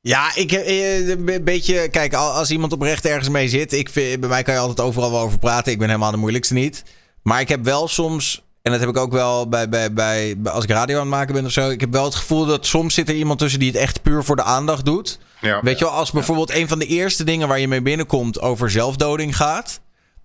[0.00, 1.88] Ja, ik heb eh, een beetje.
[1.88, 3.72] Kijk, al- als iemand oprecht ergens mee zit.
[3.72, 5.72] Ik vind, bij mij kan je altijd overal wel over praten.
[5.72, 6.82] Ik ben helemaal de moeilijkste niet.
[7.22, 8.42] Maar ik heb wel soms.
[8.62, 11.10] En dat heb ik ook wel bij, bij, bij, bij- als ik radio aan het
[11.10, 11.70] maken ben of zo.
[11.70, 14.24] Ik heb wel het gevoel dat soms zit er iemand tussen die het echt puur
[14.24, 15.18] voor de aandacht doet.
[15.40, 15.60] Ja.
[15.62, 18.70] Weet je wel, als bijvoorbeeld een van de eerste dingen waar je mee binnenkomt over
[18.70, 19.80] zelfdoding gaat.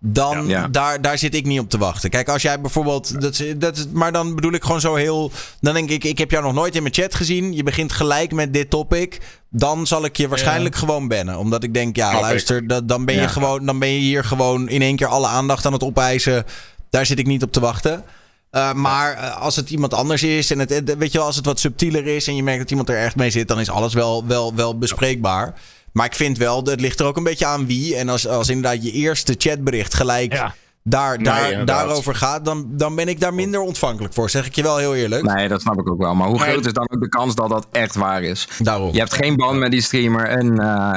[0.08, 0.68] Dan, Ja.
[0.68, 2.10] Daar, daar zit ik niet op te wachten.
[2.10, 3.22] Kijk, als jij bijvoorbeeld.
[3.22, 5.32] Dat, dat, maar dan bedoel ik gewoon zo heel.
[5.62, 7.54] Dan denk ik, ik heb jou nog nooit in mijn chat gezien.
[7.54, 9.22] Je begint gelijk met dit topic.
[9.50, 11.38] Dan zal ik je waarschijnlijk gewoon bannen.
[11.38, 13.28] Omdat ik denk, ja, luister, dat, dan, ben je Ja.
[13.28, 16.46] gewoon, dan ben je hier gewoon in één keer alle aandacht aan het opeisen.
[16.90, 18.04] Daar zit ik niet op te wachten.
[18.52, 21.36] Uh, maar uh, als het iemand anders is en het, het, weet je wel, als
[21.36, 23.70] het wat subtieler is en je merkt dat iemand er echt mee zit, dan is
[23.70, 25.54] alles wel, wel, wel bespreekbaar.
[25.96, 27.96] Maar ik vind wel, het ligt er ook een beetje aan wie.
[27.96, 30.56] En als, als inderdaad je eerste chatbericht gelijk Ja.
[30.84, 34.30] daar, daar, daarover gaat, dan, dan ben ik daar minder ontvankelijk voor.
[34.30, 35.24] Zeg ik je wel heel eerlijk.
[35.24, 36.16] Nee, dat snap ik ook wel.
[36.16, 36.50] Maar hoe Nee.
[36.50, 38.48] groot is dan ook de kans dat dat echt waar is?
[38.60, 38.92] Daarom.
[38.94, 40.28] Je hebt geen band met die streamer.
[40.28, 40.96] En, eh,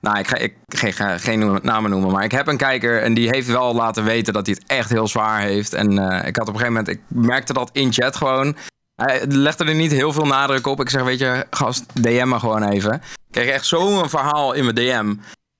[0.00, 2.12] nou, ik ga, ik ga, ga geen noemen- namen noemen.
[2.12, 4.90] Maar ik heb een kijker en die heeft wel laten weten dat hij het echt
[4.90, 5.72] heel zwaar heeft.
[5.74, 8.56] En eh, ik had op een gegeven moment, ik merkte dat in chat gewoon.
[9.00, 10.80] Hij legde er niet heel veel nadruk op.
[10.80, 12.92] Ik zeg, weet je, gast, DM me gewoon even.
[12.94, 15.14] Ik kreeg echt zo'n verhaal in mijn DM.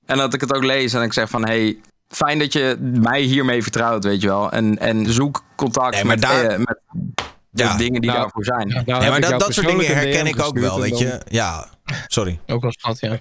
[0.05, 1.77] En dat ik het ook lees en ik zeg van, hey,
[2.07, 4.51] fijn dat je mij hiermee vertrouwt, weet je wel.
[4.51, 6.79] En, en zoek contact Nee, maar met, daar- eh, met
[7.49, 7.77] de Ja.
[7.77, 8.67] dingen die Nou, daarvoor zijn.
[8.85, 11.21] Nee, maar dat, dat soort dingen herken ik ook wel, weet je.
[11.29, 11.67] Ja,
[12.07, 12.39] sorry.
[12.47, 13.17] Ook wel schat, ja.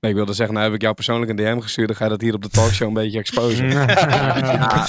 [0.00, 1.86] Nee, ik wilde zeggen, nou heb ik jou persoonlijk een DM gestuurd.
[1.88, 3.68] Dan ga je dat hier op de talkshow een beetje exposen.
[3.78, 4.86] Ja,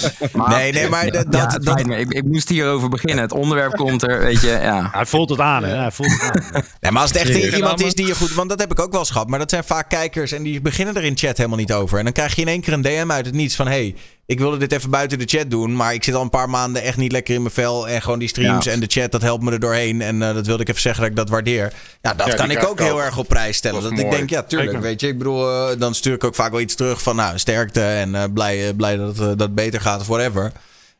[0.47, 1.97] Nee, nee, maar dat- Ja, dat- me.
[1.97, 3.21] Ik, ik moest hierover beginnen.
[3.23, 4.89] Het onderwerp komt er, weet je, ja.
[4.91, 5.75] Hij voelt het aan, hè?
[5.75, 6.63] Hij voelt het aan.
[6.81, 8.33] Nee, maar als het echt iemand is die je goed...
[8.33, 9.27] Want dat heb ik ook wel eens gehad.
[9.29, 11.97] Maar dat zijn vaak kijkers en die beginnen er in chat helemaal niet over.
[11.97, 13.67] En dan krijg je in één keer een DM uit het niets van...
[13.67, 13.95] hey,
[14.31, 15.75] ik wilde dit even buiten de chat doen...
[15.75, 17.87] maar ik zit al een paar maanden echt niet lekker in mijn vel...
[17.87, 18.71] en gewoon die streams Ja.
[18.71, 20.01] en de chat, dat helpt me er doorheen.
[20.01, 21.73] En eh, dat wilde ik even zeggen dat ik dat waardeer.
[22.01, 23.81] Ja, dat Ja, kan ik ook heel erg op prijs stellen.
[23.81, 24.85] Dat ik denk, ja, tuurlijk, Zeker.
[24.87, 25.07] weet je.
[25.07, 27.15] Ik bedoel, eh, dan stuur ik ook vaak wel iets terug van...
[27.15, 30.51] nou, sterkte en eh, blij, blij dat het, dat beter gaat of whatever.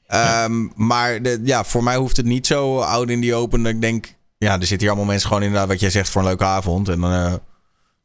[0.08, 3.64] Ehm, maar de, ja, voor mij hoeft het niet zo oud in die open.
[3.64, 4.06] Dat ik denk,
[4.38, 6.90] ja, er zitten hier allemaal mensen gewoon inderdaad, wat jij zegt, voor een leuke avond.
[6.90, 7.34] En dan eh,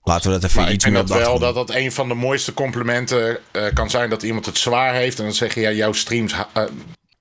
[0.09, 2.15] laten we dat even Maar ik iets meer dat wel dat dat een van de
[2.15, 5.19] mooiste complimenten eh, kan zijn dat iemand het zwaar heeft.
[5.19, 6.65] En dan zeg je, ja, jouw streams ha- eh,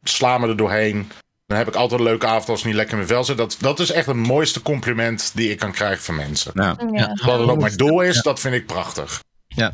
[0.04, 1.12] slaan me er doorheen.
[1.48, 3.38] Dan heb ik altijd een leuke avond als het niet lekker in mijn vel zit.
[3.38, 6.52] Dat, dat is echt het mooiste compliment die ik kan krijgen van mensen.
[6.56, 6.76] ja.
[6.92, 7.08] Ja.
[7.26, 9.24] Wat het ook mijn doel is, dat vind ik prachtig.
[9.48, 9.72] Ja.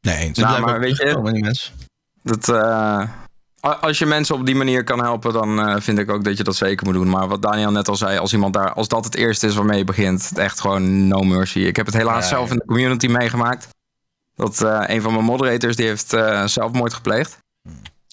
[0.00, 0.34] Nee, eens.
[0.38, 1.52] Dus Nou, maar weet je-.
[2.22, 3.02] Dat, eh,
[3.74, 6.44] als je mensen op die manier kan helpen, dan eh, vind ik ook dat je
[6.44, 7.08] dat zeker moet doen.
[7.10, 9.78] Maar wat Daniel net al zei, als iemand daar, als dat het eerste is waarmee
[9.78, 11.58] je begint, echt gewoon no mercy.
[11.58, 13.68] Ik heb het helaas Ja, zelf in de community meegemaakt.
[14.34, 17.38] Dat eh, een van mijn moderators, die heeft eh, zelfmoord gepleegd.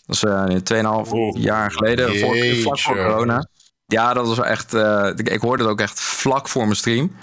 [0.06, 3.48] Dat is nu 2,5 Oeh, jaar geleden, voor, vlak voor corona.
[3.86, 4.74] Ja, dat was echt,
[5.20, 7.16] ik, ik hoorde het ook echt vlak voor mijn stream.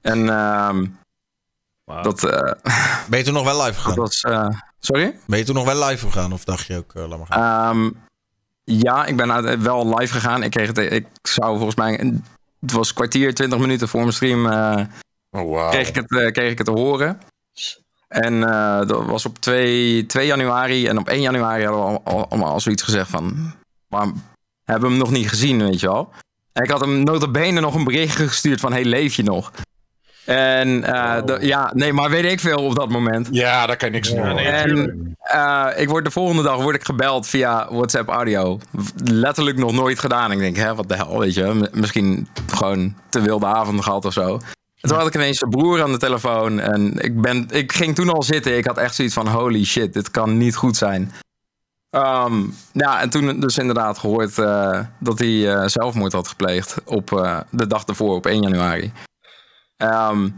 [0.00, 0.86] En ehm,
[1.84, 2.02] Wauw.
[2.02, 2.20] dat,
[3.08, 3.94] Ben je toen nog wel live dat gegaan?
[3.96, 4.48] was, eh,
[4.86, 5.18] sorry?
[5.26, 6.32] Ben je toen nog wel live gegaan?
[6.32, 7.76] Of dacht je ook, eh, laat maar gaan?
[7.76, 7.90] Ehm,
[8.64, 10.42] ja, ik ben wel live gegaan.
[10.42, 11.92] Ik, kreeg het, ik zou volgens mij.
[12.60, 14.46] Het was een kwartier, 20 minuten voor mijn stream.
[14.46, 14.80] eh,
[15.30, 15.70] Oh, wow.
[15.70, 17.18] kreeg, ik het, eh, kreeg ik het te horen.
[18.08, 20.86] En eh, dat was op 2, 2 januari.
[20.86, 23.52] En op 1 januari hadden we al- al- allemaal al zoiets gezegd van.
[23.88, 24.22] Waarom
[24.64, 26.10] hebben we hem nog niet gezien, weet je wel?
[26.52, 28.72] En ik had hem notabene nog een bericht gestuurd van...
[28.72, 29.52] Hey, leef je nog?
[30.24, 33.28] En eh, de- ja, nee, maar weet ik veel op dat moment.
[33.30, 34.34] Ja, daar kan je niks aan doen.
[34.34, 38.58] nee, En eh, ik word de volgende dag word ik gebeld via WhatsApp audio.
[39.04, 40.32] Letterlijk nog nooit gedaan.
[40.32, 41.68] Ik denk, hè, wat de hel, weet je.
[41.72, 44.34] Misschien gewoon te wilde avond gehad of zo.
[44.80, 46.60] En toen had ik ineens zijn broer aan de telefoon.
[46.60, 48.56] En ik, ben, ik ging toen al zitten.
[48.56, 51.12] Ik had echt zoiets van, holy shit, dit kan niet goed zijn.
[51.90, 52.42] Ehm,
[52.72, 56.76] ja, en toen dus inderdaad gehoord eh, dat hij eh, zelfmoord had gepleegd.
[56.84, 58.92] Op eh, de dag ervoor, op 1 januari.
[59.82, 60.28] Ehm,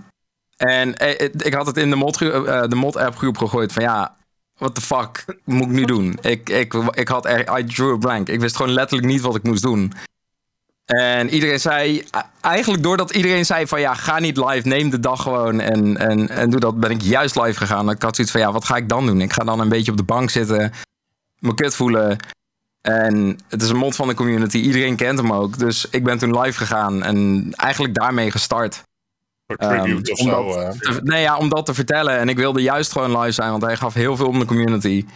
[0.56, 3.82] en eh, ik had het in de mod, eh, de mod app groep gegooid van
[3.82, 4.16] ja,
[4.58, 6.18] what the fuck moet ik nu doen?
[6.20, 8.28] Ik, ik, ik had er, I drew a blank.
[8.28, 9.92] Ik wist gewoon letterlijk niet wat ik moest doen.
[10.84, 12.04] En iedereen zei,
[12.40, 16.28] eigenlijk doordat iedereen zei van ja, ga niet live, neem de dag gewoon en, en,
[16.28, 17.90] en doe dat, ben ik juist live gegaan.
[17.90, 19.20] Ik had zoiets van ja, wat ga ik dan doen?
[19.20, 20.72] Ik ga dan een beetje op de bank zitten,
[21.38, 22.16] me kut voelen.
[22.80, 25.58] En het is een mod van de community, iedereen kent hem ook.
[25.58, 28.82] Dus ik ben toen live gegaan en eigenlijk daarmee gestart.
[29.46, 30.40] Tribute Ehm, of zo.
[30.40, 30.80] omdat- eh.
[30.80, 32.18] te- nee, ja, om dat te vertellen.
[32.18, 35.06] En ik wilde juist gewoon live zijn, want hij gaf heel veel om de community.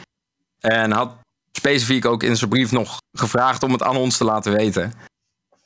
[0.60, 1.12] En had
[1.52, 4.92] specifiek ook in zijn brief nog gevraagd om het aan ons te laten weten.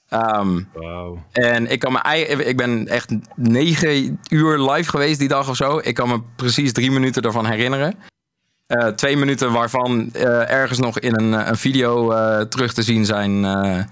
[0.09, 1.23] Ehm, Wauw.
[1.33, 5.79] en ik, kan me, ik ben echt negen uur live geweest die dag of zo.
[5.83, 7.95] Ik kan me precies drie minuten daarvan herinneren.
[8.67, 12.83] Eh, twee minuten waarvan eh, ergens nog in een, eh, een video eh, terug te
[12.83, 13.45] zien zijn.
[13.45, 13.83] eh.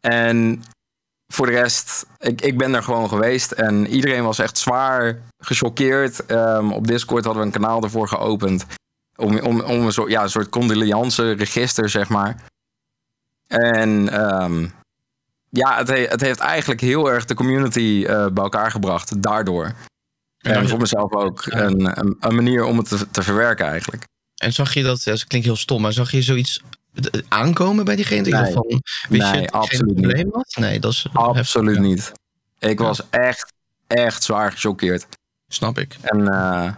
[0.00, 0.62] en
[1.32, 3.52] voor de rest, ik, ik ben er gewoon geweest.
[3.52, 6.26] En iedereen was echt zwaar gechoqueerd.
[6.26, 8.66] Ehm, op Discord hadden we een kanaal ervoor geopend.
[9.16, 12.36] Om, om, om een soort, ja, een soort condoleance register, zeg maar.
[13.46, 14.66] En ehm,
[15.50, 19.22] ja, het, he- het heeft eigenlijk heel erg de community eh, bij elkaar gebracht.
[19.22, 19.72] Daardoor.
[20.38, 24.04] En voor mezelf ook een, een, een manier om het te, te verwerken eigenlijk.
[24.36, 26.62] En zag je dat, dat klinkt heel stom, maar zag je zoiets
[27.28, 28.28] aankomen bij diegene?
[28.28, 28.52] Nee.
[28.52, 30.56] Van, wist Nee, je dat absoluut een probleem had?
[30.58, 31.80] Nee, dat is Absoluut heftig, ja.
[31.80, 32.12] niet.
[32.58, 33.52] Ik was echt,
[33.86, 35.06] echt zwaar gechoqueerd.
[35.48, 35.96] Snap ik.
[36.02, 36.70] En eh,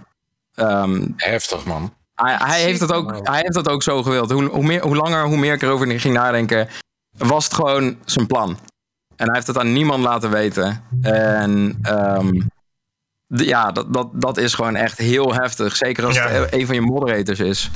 [0.54, 1.94] ehm, Heftig, man.
[2.14, 4.30] hij, hij, heeft het ook, hij heeft het ook zo gewild.
[4.30, 6.68] Hoe, hoe, meer, hoe langer, hoe meer ik erover ging nadenken,
[7.16, 8.58] was het gewoon zijn plan.
[9.16, 10.84] En hij heeft het aan niemand laten weten.
[11.02, 12.40] En ehm,
[13.26, 15.76] ja, dat, dat, dat is gewoon echt heel heftig.
[15.76, 17.70] Zeker als het een van je moderators is.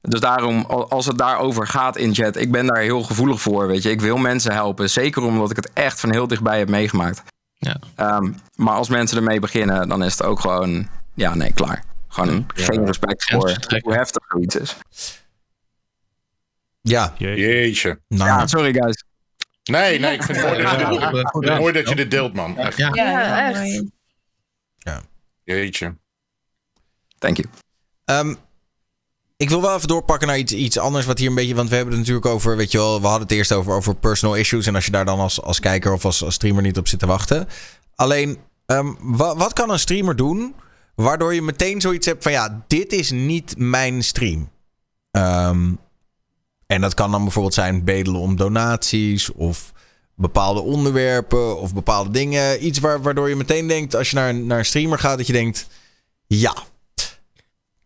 [0.00, 3.66] Dus daarom, al- als het daarover gaat in chat, ik ben daar heel gevoelig voor.
[3.66, 4.90] Weet je, ik wil mensen helpen.
[4.90, 7.22] Zeker omdat ik het echt van heel dichtbij heb meegemaakt.
[7.58, 7.76] Ja.
[7.94, 11.84] Ehm, maar als mensen ermee beginnen, dan is het ook gewoon, ja, nee, klaar.
[12.08, 14.76] Gewoon geen respect voor hoe heftig zoiets is.
[16.80, 18.00] Ja, Jeetje.
[18.08, 19.04] nou, Ja, sorry guys.
[19.64, 21.58] Nee, nee, ik vind het mooi dat je, Ja.
[21.58, 22.58] mooi dat dit deelt, man.
[22.58, 22.76] Echt.
[22.76, 22.90] Ja.
[22.94, 23.58] Ja, Ja, echt.
[23.58, 23.88] mooi.
[25.44, 25.96] Jeetje.
[27.18, 27.48] Thank you.
[28.04, 28.34] Ehm,
[29.38, 31.54] ik wil wel even doorpakken naar iets, iets anders wat hier een beetje...
[31.54, 33.00] Want we hebben het natuurlijk over, weet je wel...
[33.00, 34.66] We hadden het eerst over, over personal issues.
[34.66, 36.98] En als je daar dan als, als kijker of als, als streamer niet op zit
[36.98, 37.48] te wachten.
[37.94, 40.54] Alleen, ehm, wa- wat kan een streamer doen...
[40.94, 42.32] waardoor je meteen zoiets hebt van...
[42.32, 44.50] Ja, dit is niet mijn stream.
[45.10, 45.72] Ehm,
[46.66, 49.32] en dat kan dan bijvoorbeeld zijn bedelen om donaties...
[49.32, 49.72] of
[50.14, 52.66] bepaalde onderwerpen of bepaalde dingen.
[52.66, 53.94] Iets waar, waardoor je meteen denkt...
[53.94, 55.66] als je naar, naar een streamer gaat, dat je denkt...
[56.26, 56.54] Ja,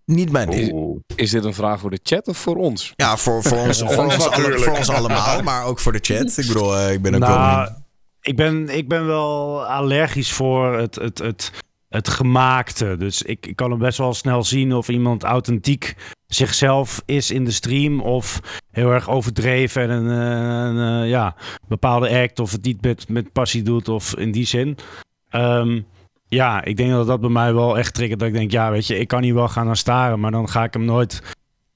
[0.05, 1.03] niet mijn ding.
[1.17, 2.93] Is dit een vraag voor de chat of voor ons?
[2.97, 6.37] Ja, voor, voor, ons, voor, ons, alle- voor ons allemaal, maar ook voor de chat.
[6.39, 7.81] Ik bedoel, eh, ik ben ook wel Nou, benieuwd.
[8.21, 11.51] ik ben, ik ben wel allergisch voor het, het, het,
[11.89, 12.97] het gemaakte.
[12.99, 15.95] Dus ik, ik kan hem best wel snel zien of iemand authentiek
[16.27, 18.01] zichzelf is in de stream.
[18.01, 18.41] Of
[18.71, 21.35] heel erg overdreven en een, eh, een, eh, ja,
[21.69, 22.39] bepaalde act.
[22.39, 24.77] Of het niet met, met passie doet of in die zin.
[25.31, 25.81] Ehm,
[26.33, 28.19] ja, ik denk dat dat bij mij wel echt triggert.
[28.19, 30.21] Dat ik denk, ja, weet je, ik kan hier wel gaan naar staren.
[30.21, 31.23] Maar dan ga ik hem nooit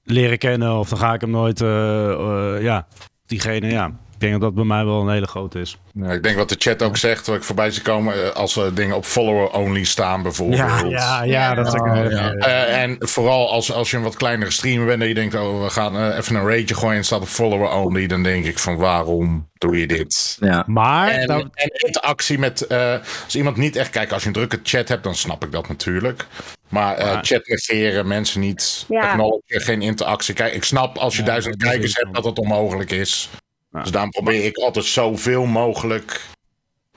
[0.03, 0.79] leren kennen.
[0.79, 2.87] Of dan ga ik hem nooit, eh, eh, ja,
[3.27, 3.91] diegene, ja.
[4.19, 5.79] Ik denk dat dat bij mij wel een hele grote is.
[5.93, 8.57] Ja, ik denk wat de chat ook zegt, wat ik voorbij zie komen, eh, als
[8.57, 10.91] er dingen op follower-only staan bijvoorbeeld.
[10.91, 12.33] ja, ja, dat is ook een- ja.
[12.33, 15.63] Eh, en vooral als, als je een wat kleinere streamer bent en je denkt, oh,
[15.63, 18.77] we gaan eh, even een raidje gooien en staat op follower-only, dan denk ik van
[18.77, 20.37] waarom doe je dit?
[20.41, 20.65] Ja.
[20.67, 21.51] Maar En, en
[21.87, 22.93] interactie met, eh,
[23.25, 25.69] als iemand niet echt, kijk, als je een drukke chat hebt, dan snap ik dat
[25.69, 26.27] natuurlijk.
[26.69, 29.17] Maar eh, Maar- chat negeren, mensen niet Ja.
[29.47, 30.35] geen interactie.
[30.35, 33.29] Kijk, ik snap als je Ja, duizend kijkers hebt dat het onmogelijk is.
[33.77, 33.83] Ja.
[33.83, 36.27] Dus daarom probeer ik altijd zoveel mogelijk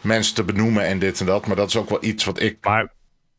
[0.01, 1.47] mensen te benoemen en dit en dat.
[1.47, 2.91] Maar dat is ook wel iets wat ik maar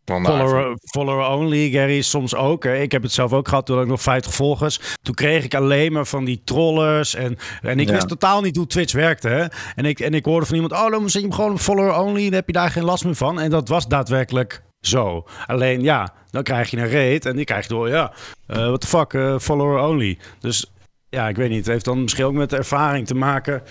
[0.05, 2.65] follower, follower only, Gary, soms ook.
[2.65, 2.77] Hè.
[2.77, 4.81] Ik heb het zelf ook gehad toen had ik nog 50 volgers.
[5.03, 7.15] Toen kreeg ik alleen maar van die trollers.
[7.15, 7.93] En, en ik Ja.
[7.95, 9.29] wist totaal niet hoe Twitch werkte.
[9.29, 9.47] Hè.
[9.75, 11.99] En, ik, en ik hoorde van iemand, oh, dan zet je hem gewoon op follower
[11.99, 12.25] only.
[12.25, 13.41] Dan heb je daar geen last meer van.
[13.41, 15.27] En dat was daadwerkelijk zo.
[15.47, 17.27] Alleen ja, dan krijg je een raid.
[17.27, 18.13] En die krijg je door, ja,
[18.47, 20.19] eh what the fuck, eh, follower only.
[20.41, 20.71] Dus
[21.11, 21.59] ja, ik weet niet.
[21.59, 23.63] Het heeft dan misschien ook met de ervaring te maken...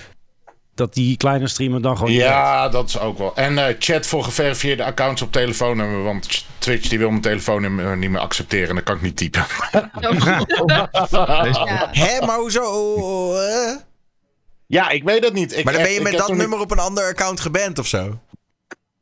[0.76, 2.12] dat die kleine streamer dan gewoon...
[2.12, 3.36] Ja, dat is ook wel.
[3.36, 6.04] En eh, chat voor geverifieerde accounts op telefoonnummer.
[6.04, 8.70] Want Twitch die wil mijn telefoonnummer niet meer accepteren.
[8.70, 9.46] En dan kan ik niet typen.
[10.66, 10.90] Ja.
[11.92, 13.34] Hè, maar hoezo?
[14.68, 15.58] Ja, ik weet dat niet.
[15.58, 18.20] Ik Maar dan ben je met dat nummer op een ander account geband of zo?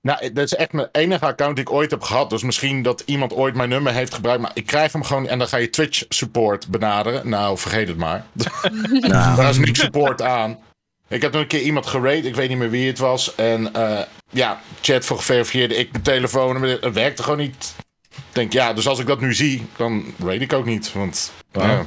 [0.02, 2.30] Nou, dat is echt mijn enige account die ik ooit heb gehad.
[2.30, 4.42] Dus misschien dat iemand ooit mijn nummer heeft gebruikt.
[4.42, 5.28] Maar ik krijg hem gewoon.
[5.28, 7.30] En dan ga je Twitch support benaderen.
[7.30, 8.26] Nou, vergeet het maar.
[9.02, 10.60] Daar is niks support aan.
[11.08, 12.28] Ik heb toen een keer iemand gerate.
[12.28, 13.36] Ik weet niet meer wie het was.
[13.36, 15.76] En eh, ja, chat voor geverifieerde.
[15.76, 16.62] Ik mijn telefoon.
[16.62, 17.76] Het werkte gewoon niet.
[18.10, 20.94] Ik denk, ja, dus als ik dat nu zie, dan rate ik ook niet.
[20.94, 21.86] Want ja,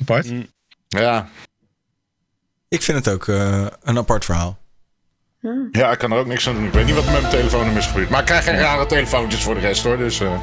[0.00, 0.32] Apart.
[0.88, 1.28] ja,
[2.68, 4.58] Ik vind het ook eh, een apart verhaal.
[5.72, 6.64] Ja, ik kan er ook niks aan doen.
[6.64, 8.08] Ik weet niet wat er met mijn telefoonnummer is gebeurd.
[8.08, 9.96] Maar ik krijg geen rare telefoontjes voor de rest hoor.
[9.96, 10.40] Dus eh,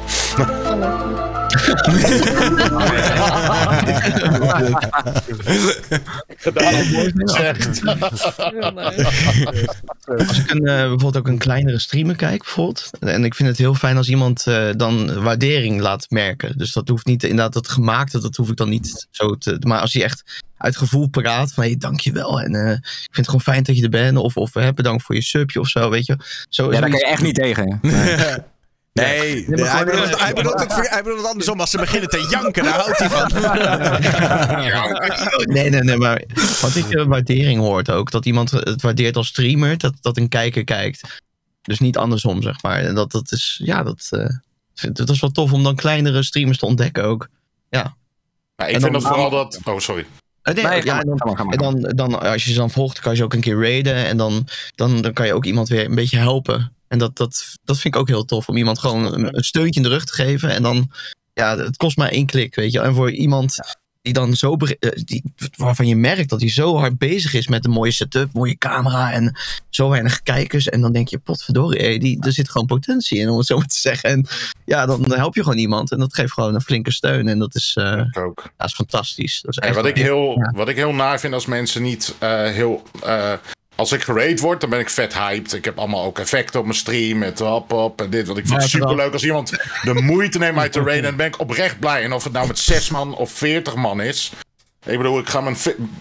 [7.24, 7.86] zegt.
[10.06, 12.90] Als ik een, eh, bijvoorbeeld ook een kleinere streamer kijk, bijvoorbeeld.
[13.00, 16.58] En ik vind het heel fijn als iemand eh, dan waardering laat merken.
[16.58, 19.56] Dus dat hoeft niet, inderdaad, dat gemaakte, dat hoef ik dan niet zo te.
[19.60, 22.40] Maar als hij echt uit gevoel praat van hey, dankjewel.
[22.40, 24.16] En eh, ik vind het gewoon fijn dat je er bent.
[24.16, 26.18] Of, of eh, bedankt voor je subje of zo, weet je.
[26.48, 27.80] Zo, Ja, daar kan je echt niet tegen.
[28.92, 31.60] Nee, maar hij, bedoelt, het- hij, bedoelt het, ver- hij bedoelt het andersom.
[31.60, 33.32] Als ze beginnen te janken, daar houdt hij van.
[35.54, 36.22] Nee, nee, nee, maar
[36.60, 40.28] wat ik eh, waardering hoort ook, dat iemand het waardeert als streamer, dat, dat een
[40.28, 41.20] kijker kijkt.
[41.62, 42.80] Dus niet andersom, zeg maar.
[42.80, 44.26] En dat, dat is, ja, dat, eh,
[44.74, 47.28] vind- dat is wel tof om dan kleinere streamers te ontdekken ook.
[48.56, 49.60] Maar ik En vind dan- dat vooral dat.
[49.64, 50.06] Oh, sorry.
[50.48, 52.70] Eh, nee, Nee, ja, ga maar, en dan, en dan, dan, als je ze dan
[52.70, 53.94] volgt, kan je ze ook een keer raiden.
[53.94, 56.72] En dan, dan, dan kan je ook iemand weer een beetje helpen.
[56.88, 58.48] En dat, dat, dat vind ik ook heel tof.
[58.48, 60.50] Om iemand gewoon een, een steuntje in de rug te geven.
[60.50, 60.90] En dan,
[61.32, 62.80] ja, het kost maar één klik, weet je.
[62.80, 63.58] En voor iemand
[64.08, 65.22] die dan zo, eh, die,
[65.56, 69.12] waarvan je merkt dat hij zo hard bezig is met een mooie setup, mooie camera
[69.12, 69.36] en
[69.70, 70.68] zo weinig kijkers.
[70.68, 73.66] En dan denk je, potverdorie, die, er zit gewoon potentie in, om het zo maar
[73.66, 74.10] te zeggen.
[74.10, 74.26] En
[74.64, 75.90] ja, dan help je gewoon iemand.
[75.92, 77.28] En dat geeft gewoon een flinke steun.
[77.28, 78.42] En dat is, eh, ook.
[78.56, 79.40] dat is fantastisch.
[79.42, 80.52] Dat is En echt wat, ik heel, ja.
[80.54, 82.82] wat ik heel naar vind als mensen niet eh, heel.
[83.04, 83.32] eh,
[83.78, 85.52] als ik gerate word, dan ben ik vet hyped.
[85.52, 88.26] Ik heb allemaal ook effecten op mijn stream met hop hop en dit.
[88.26, 89.50] Want ik vind het Ja, super leuk als iemand
[89.82, 90.96] de moeite neemt mij te raiden.
[90.96, 92.02] En dan ben ik oprecht blij.
[92.02, 94.32] En of het nou met zes man of veertig man is.
[94.86, 95.56] Ik bedoel, ik ga mijn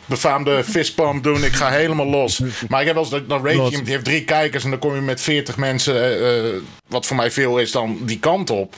[0.05, 1.43] befaamde fistpump doen.
[1.43, 2.41] Ik ga helemaal los.
[2.69, 4.63] Maar ik heb wel eens, dat- dan rate je die heeft drie kijkers.
[4.63, 6.53] En dan kom je met veertig mensen, eh, eh,
[6.87, 8.75] wat voor mij veel is, dan die kant op.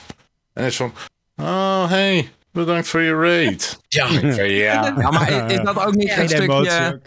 [0.54, 0.94] En het is van,
[1.38, 3.66] oh hey, bedankt voor je rate.
[3.88, 4.08] Ja.
[4.44, 4.94] Ja.
[4.98, 6.18] Ja, maar is, dat ook niet Ja.
[6.20, 7.00] een emotie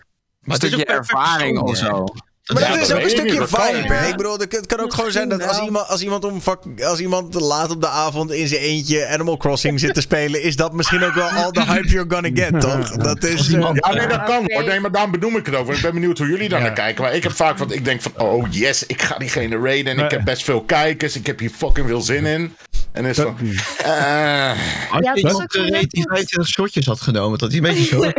[0.42, 2.04] een Maar het is stukje ervaring of zo?
[2.52, 3.94] Maar Ja, dat is ook een stukje vibe.
[3.94, 4.08] hè?
[4.08, 6.40] Ik bedoel, het kan ook gewoon zijn dat als iemand, als iemand, om
[6.84, 10.56] als iemand laat op de avond in zijn eentje Animal Crossing zit te spelen, is
[10.56, 12.90] dat misschien ook wel al de hype you're gonna get, toch?
[13.08, 13.52] Dat is.
[13.52, 14.54] eh, Ja, nee, dat kan Oké.
[14.54, 14.64] hoor.
[14.64, 15.74] Nee, maar daarom bedoel ik het over.
[15.74, 17.02] Ik ben benieuwd hoe jullie daar naar kijken.
[17.04, 19.98] Maar ik heb vaak wat ik denk van, oh yes, ik ga diegene raiden.
[19.98, 21.16] En ik heb best veel kijkers.
[21.16, 22.56] Ik heb hier fucking veel zin in.
[22.92, 23.36] En is van,
[23.78, 24.50] eh,
[24.90, 26.02] Als Ja, je dat ook wel reed die.
[26.02, 28.04] 25 shotjes had genomen, dat hij een beetje zo...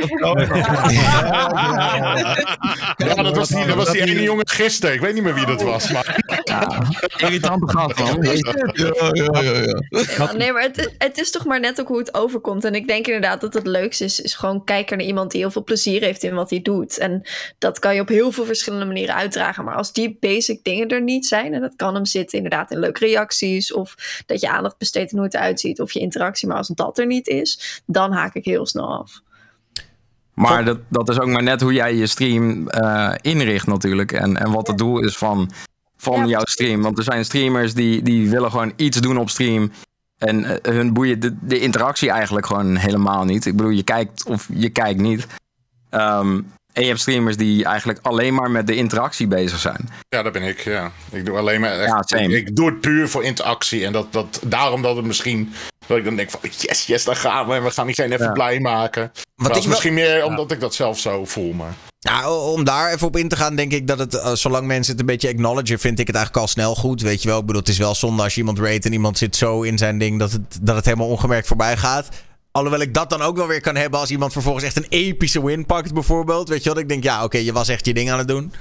[3.06, 4.96] ja, dat was die, dat was die ene jongen gisteren.
[4.96, 5.92] Ik weet niet meer wie dat was.
[5.92, 6.22] Maar
[7.18, 8.24] Irritante gast, man.
[8.24, 8.32] ja,
[8.74, 9.82] ja, ja, ja.
[10.18, 12.64] Ja, nee, maar het, het is toch maar net ook hoe het overkomt.
[12.66, 15.52] En ik denk inderdaad dat het leukste is, is gewoon kijken naar iemand die heel
[15.52, 16.98] veel plezier heeft in wat hij doet.
[16.98, 17.22] En
[17.58, 19.64] dat kan je op heel veel verschillende manieren uitdragen.
[19.64, 22.80] Maar als die basic dingen er niet zijn, en dat kan hem zitten inderdaad in
[22.80, 23.96] leuke reacties, of
[24.26, 26.98] dat je aandacht besteedt en hoe het eruit ziet, of je interactie, maar als dat
[26.98, 29.22] er niet is, dan haak ik heel snel af.
[30.34, 34.12] Maar dat, dat is ook maar net hoe jij je stream eh, inricht natuurlijk.
[34.12, 35.52] En, en wat het doel is van,
[35.98, 36.82] van Ja, jouw stream.
[36.82, 39.72] Want er zijn streamers die, die willen gewoon iets doen op stream.
[40.18, 43.46] En eh, hun boeien de, de interactie eigenlijk gewoon helemaal niet.
[43.46, 45.28] Ik bedoel, je kijkt of je kijkt niet.
[45.90, 46.42] Ehm,
[46.74, 49.90] en je hebt streamers die eigenlijk alleen maar met de interactie bezig zijn.
[50.10, 50.60] ja, dat ben ik.
[50.60, 50.92] Ja.
[51.12, 53.86] Ik doe alleen maar echt, Ja, ik, ik doe het puur voor interactie.
[53.86, 55.54] En dat, dat, daarom dat het misschien,
[55.88, 57.54] dat ik dan denk van, yes, yes, daar gaan we.
[57.54, 58.32] En we gaan diegene even Ja.
[58.32, 59.02] blij maken.
[59.14, 61.54] Wat Maar dat ik is wel- misschien meer omdat ik dat zelf zo voel.
[61.54, 61.74] Maar.
[62.00, 64.92] Ja, om daar even op in te gaan, denk ik dat het, eh, zolang mensen
[64.92, 67.02] het een beetje acknowledgen, vind ik het eigenlijk al snel goed.
[67.02, 69.18] Weet je wel, ik bedoel, het is wel zonde als je iemand rate en iemand
[69.18, 72.08] zit zo in zijn ding dat het, dat het helemaal ongemerkt voorbij gaat.
[72.54, 75.46] Alhoewel ik dat dan ook wel weer kan hebben als iemand vervolgens echt een epische
[75.46, 76.50] win pakt, bijvoorbeeld.
[76.50, 78.54] Weet je wel, ik denk, ja, oké, je was echt je ding aan het doen.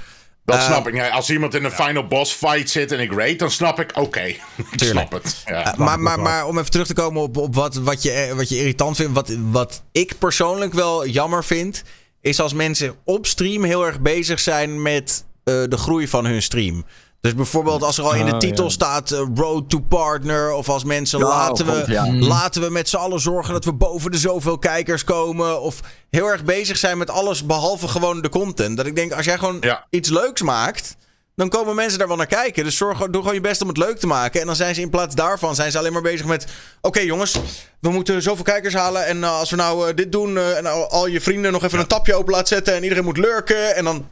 [0.45, 0.93] Dat Eh, snap ik.
[0.95, 3.91] Ja, als iemand in een final boss fight zit en ik rate, dan snap ik,
[3.97, 4.21] oké.
[4.71, 5.41] ik snap het.
[5.45, 5.73] Ja.
[5.73, 8.33] Uh, maar, maar, maar om even terug te komen op, op wat, wat, je, eh,
[8.35, 9.13] wat je irritant vindt.
[9.13, 11.83] Wat, wat ik persoonlijk wel jammer vind.
[12.21, 16.41] Is als mensen op stream heel erg bezig zijn met eh, de groei van hun
[16.41, 16.85] stream.
[17.23, 18.69] Dus bijvoorbeeld als er al in de Oh, titel ja.
[18.69, 20.51] staat eh, Road to Partner.
[20.53, 22.13] Of als mensen Ja, laten, we, ja.
[22.13, 25.61] laten we met z'n allen zorgen dat we boven de zoveel kijkers komen.
[25.61, 28.77] Of heel erg bezig zijn met alles behalve gewoon de content.
[28.77, 29.85] Dat ik denk, als jij gewoon Ja.
[29.89, 30.95] iets leuks maakt.
[31.35, 32.63] Dan komen mensen daar wel naar kijken.
[32.63, 34.41] Dus zorg, doe gewoon je best om het leuk te maken.
[34.41, 36.45] En dan zijn ze in plaats daarvan zijn ze alleen maar bezig met...
[36.81, 37.39] Oké jongens,
[37.83, 39.05] we moeten zoveel kijkers halen.
[39.05, 40.35] En uh, als we nou uh, dit doen...
[40.35, 42.75] Uh, en al, al, je vrienden nog even een tapje open laten zetten...
[42.75, 43.75] en iedereen moet lurken.
[43.75, 44.05] En dan...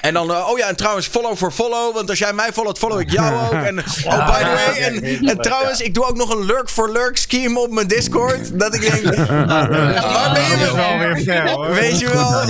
[0.00, 1.94] En dan, uh, oh ja, en trouwens, follow for follow.
[1.94, 3.62] Want als jij mij followt, follow ik jou ook.
[3.62, 4.82] En oh, by the way.
[4.82, 8.58] En, en trouwens, ik doe ook nog een lurk for lurk scheme op mijn Discord.
[8.58, 11.74] Dat ik denk, waar ben je wel weer ver, hoor.
[11.74, 12.46] Weet je wel?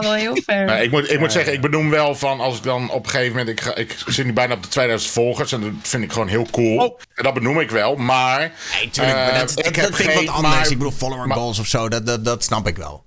[0.00, 0.64] Wel heel ver.
[0.64, 3.10] Maar ik moet, ik moet zeggen, ik benoem wel van als ik dan op een
[3.10, 3.48] gegeven moment.
[3.48, 6.28] Ik, ga, ik zit nu bijna op de 2000 volgers en dat vind ik gewoon
[6.28, 6.98] heel cool.
[7.14, 8.52] En dat benoem ik wel, maar.
[8.78, 10.54] Nee, tuurlijk, maar eh, dat, dat, vind ik wat anders.
[10.54, 13.04] maar- ik bedoel, follower maar- goals of zo, dat, dat, dat snap ik wel.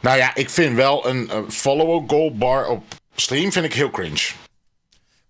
[0.00, 2.82] Nou ja, ik vind wel een eh, follower goal bar op
[3.14, 4.20] stream vind ik heel cringe.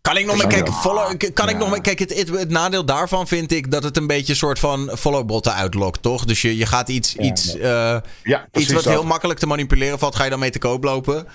[0.01, 0.73] Kan ik nog mee kijken?
[0.73, 2.09] Follow, kan ik nog mee kijken?
[2.09, 5.55] Het, het, het nadeel daarvan vind ik dat het een beetje een soort van followbotten
[5.55, 6.25] uitlokt, toch?
[6.25, 8.93] Dus je, je gaat iets, iets, eh, Ja, iets precies wat dat.
[8.93, 11.27] heel makkelijk te manipuleren valt, ga je dan mee te koop lopen.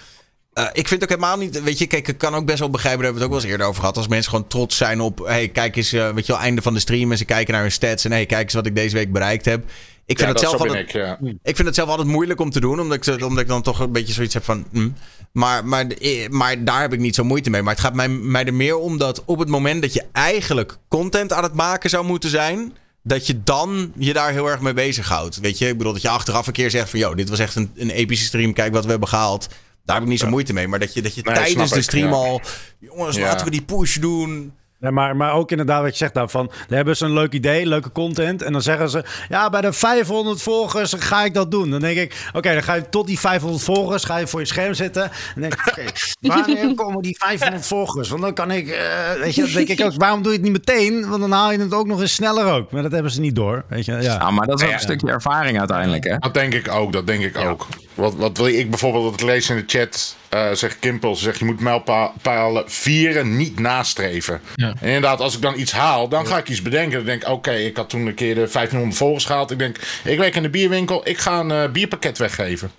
[0.54, 3.04] Uh, ik vind ook helemaal niet, weet je, kijk, ik kan ook best wel begrijpen,
[3.04, 3.98] daar hebben we het ook wel eens eerder over gehad.
[3.98, 6.74] Als mensen gewoon trots zijn op, hey, kijk eens, uh, weet je wel, einde van
[6.74, 8.96] de stream en ze kijken naar hun stats en hey, kijk eens wat ik deze
[8.96, 9.64] week bereikt heb.
[10.06, 11.18] Ik vind, Ja, het zelf altijd, ik, ja.
[11.44, 13.80] ik vind het zelf altijd moeilijk om te doen, omdat ik, omdat ik dan toch
[13.80, 14.66] een beetje zoiets heb van.
[14.72, 14.94] Mm.
[15.32, 15.88] Maar, maar,
[16.30, 17.62] maar daar heb ik niet zo moeite mee.
[17.62, 20.78] Maar het gaat mij, mij er meer om dat op het moment dat je eigenlijk
[20.88, 22.74] content aan het maken zou moeten zijn.
[23.04, 25.40] Dat je dan je daar heel erg mee bezighoudt.
[25.40, 27.00] Weet je, ik bedoel dat je achteraf een keer zegt van...
[27.00, 29.48] ...joh, dit was echt een, een epische stream, kijk wat we hebben gehaald.
[29.84, 30.68] Daar heb ik niet zo moeite mee.
[30.68, 32.42] Maar dat je, dat je Nee, tijdens de stream al...
[32.80, 34.54] ...jongens, laten we die push doen...
[34.84, 36.46] Nee, maar, maar ook inderdaad wat je zegt daarvan.
[36.68, 38.42] Dan hebben ze een leuk idee, leuke content.
[38.42, 41.70] En dan zeggen ze, ja, bij de 500 volgers ga ik dat doen.
[41.70, 44.46] Dan denk ik, oké, dan ga je tot die 500 volgers, ga je voor je
[44.46, 45.12] scherm zitten.
[45.34, 45.84] Dan denk ik, oké,
[46.36, 48.10] wanneer komen die 500 volgers?
[48.10, 48.80] Want dan kan ik, eh,
[49.20, 51.10] weet je, dan denk ik ook, waarom doe je het niet meteen?
[51.10, 52.72] Want dan haal je het ook nog eens sneller ook.
[52.72, 53.92] Maar dat hebben ze niet door, weet je.
[53.92, 54.76] Ja, Ja, maar dat is ook Ja.
[54.76, 56.18] een stukje ervaring uiteindelijk, hè?
[56.18, 57.68] Dat denk ik ook, dat denk ik ook.
[57.94, 61.24] Wat, wat wil ik bijvoorbeeld, dat ik lees in de chat, eh zegt Kimpel, ze
[61.24, 64.42] zegt je moet mijlpalen vieren, niet nastreven.
[64.56, 66.98] En inderdaad, als ik dan iets haal, dan ga ik iets bedenken.
[66.98, 69.52] Dan denk ik, oké, ik had toen een keer de 1500 volgers gehaald.
[69.52, 72.72] Ik denk, ik werk in de bierwinkel, ik ga een eh, bierpakket weggeven.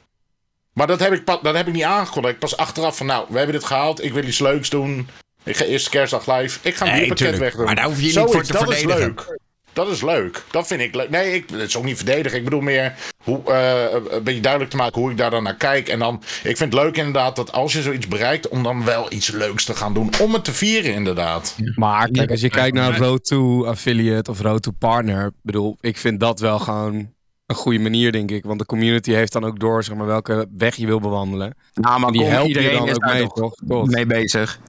[0.73, 2.35] Maar dat heb, ik, dat heb ik niet aangekondigd.
[2.35, 5.09] Ik pas achteraf van, nou, we hebben dit gehaald, ik wil iets leuks doen.
[5.43, 7.65] Ik ga eerst kerstdag live, ik ga een Nee, bierpakket wegdoen.
[7.65, 8.99] Maar daar hoef je niet Zoiets, voor te dat verdedigen.
[8.99, 9.39] Is leuk.
[9.75, 10.43] Dat is leuk.
[10.51, 11.11] Dat vind ik leuk.
[11.11, 12.39] Nee, ik, het is ook niet verdedigen.
[12.39, 15.57] Ik bedoel meer hoe, eh, een beetje duidelijk te maken hoe ik daar dan naar
[15.57, 15.89] kijk.
[15.89, 19.13] En dan, ik vind het leuk inderdaad dat als je zoiets bereikt, om dan wel
[19.13, 20.11] iets leuks te gaan doen.
[20.21, 21.57] Om het te vieren, inderdaad.
[21.75, 25.97] Maar kijk, als je kijkt naar Road to Affiliate of Road to Partner, bedoel, ik
[25.97, 27.13] vind dat wel gewoon
[27.47, 28.45] een goede manier, denk ik.
[28.45, 31.57] Want de community heeft dan ook door, zeg maar, welke weg je wil bewandelen.
[31.75, 34.61] Nou, maar die kom, helpt je iedereen dan is ook daar mee, toch mee bezig.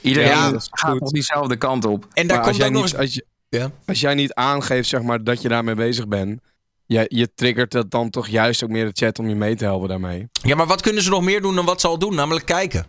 [0.00, 2.06] Iedereen Ja, gaat toch diezelfde kant op.
[2.12, 2.96] En daar Maar komt ook nog eens...
[2.96, 3.70] als, je, Ja.
[3.86, 6.40] als jij niet aangeeft, zeg maar, dat je daarmee bezig bent,
[6.86, 9.64] je, je triggert dat dan toch juist ook meer de chat om je mee te
[9.64, 10.28] helpen daarmee.
[10.42, 12.14] Ja, maar wat kunnen ze nog meer doen dan wat ze al doen?
[12.14, 12.86] Namelijk kijken.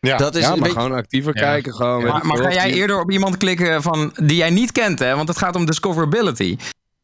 [0.00, 0.16] Ja.
[0.16, 1.74] Dat is ja, maar beetje- gewoon actiever kijken.
[1.74, 5.16] Gewoon, Maar, ga jij eerder op iemand klikken van, die jij niet kent, hè?
[5.16, 6.56] Want het gaat om discoverability.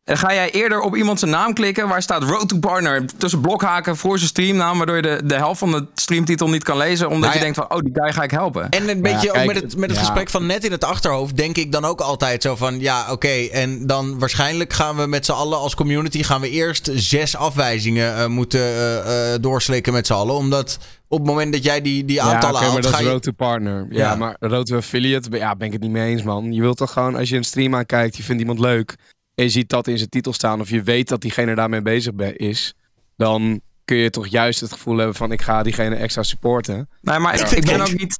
[0.05, 3.41] En Ga jij eerder op iemand zijn naam klikken waar staat Road to Partner tussen
[3.41, 7.07] blokhaken voor zijn streamnaam, waardoor je de, de helft van de streamtitel niet kan lezen,
[7.09, 8.69] omdat Nou je denkt van, oh, die guy ga ik helpen.
[8.71, 10.05] En een beetje ook kijk, met het, met het ja.
[10.05, 13.49] gesprek van net in het achterhoofd denk ik dan ook altijd zo van ja oké
[13.53, 18.17] en dan waarschijnlijk gaan we met z'n allen als community gaan we eerst zes afwijzingen
[18.17, 20.79] eh, moeten eh, eh, doorslikken met z'n allen omdat
[21.09, 23.05] op het moment dat jij die, die aantallen ja, oké, maar haalt dat ga is
[23.05, 23.11] je...
[23.11, 23.87] road to partner.
[23.91, 24.15] Ja, Ja.
[24.15, 26.53] maar road to affiliate, ja, ben ik het niet mee eens, man.
[26.53, 28.97] Je wilt toch gewoon, als je een stream aankijkt, je vindt iemand leuk
[29.35, 32.14] en je ziet dat in zijn titel staan of je weet dat diegene daarmee bezig
[32.14, 32.74] be- is,
[33.16, 36.89] dan kun je toch juist het gevoel hebben van ik ga diegene extra supporten.
[37.01, 38.18] Nee, maar ik, ik ben ook niet.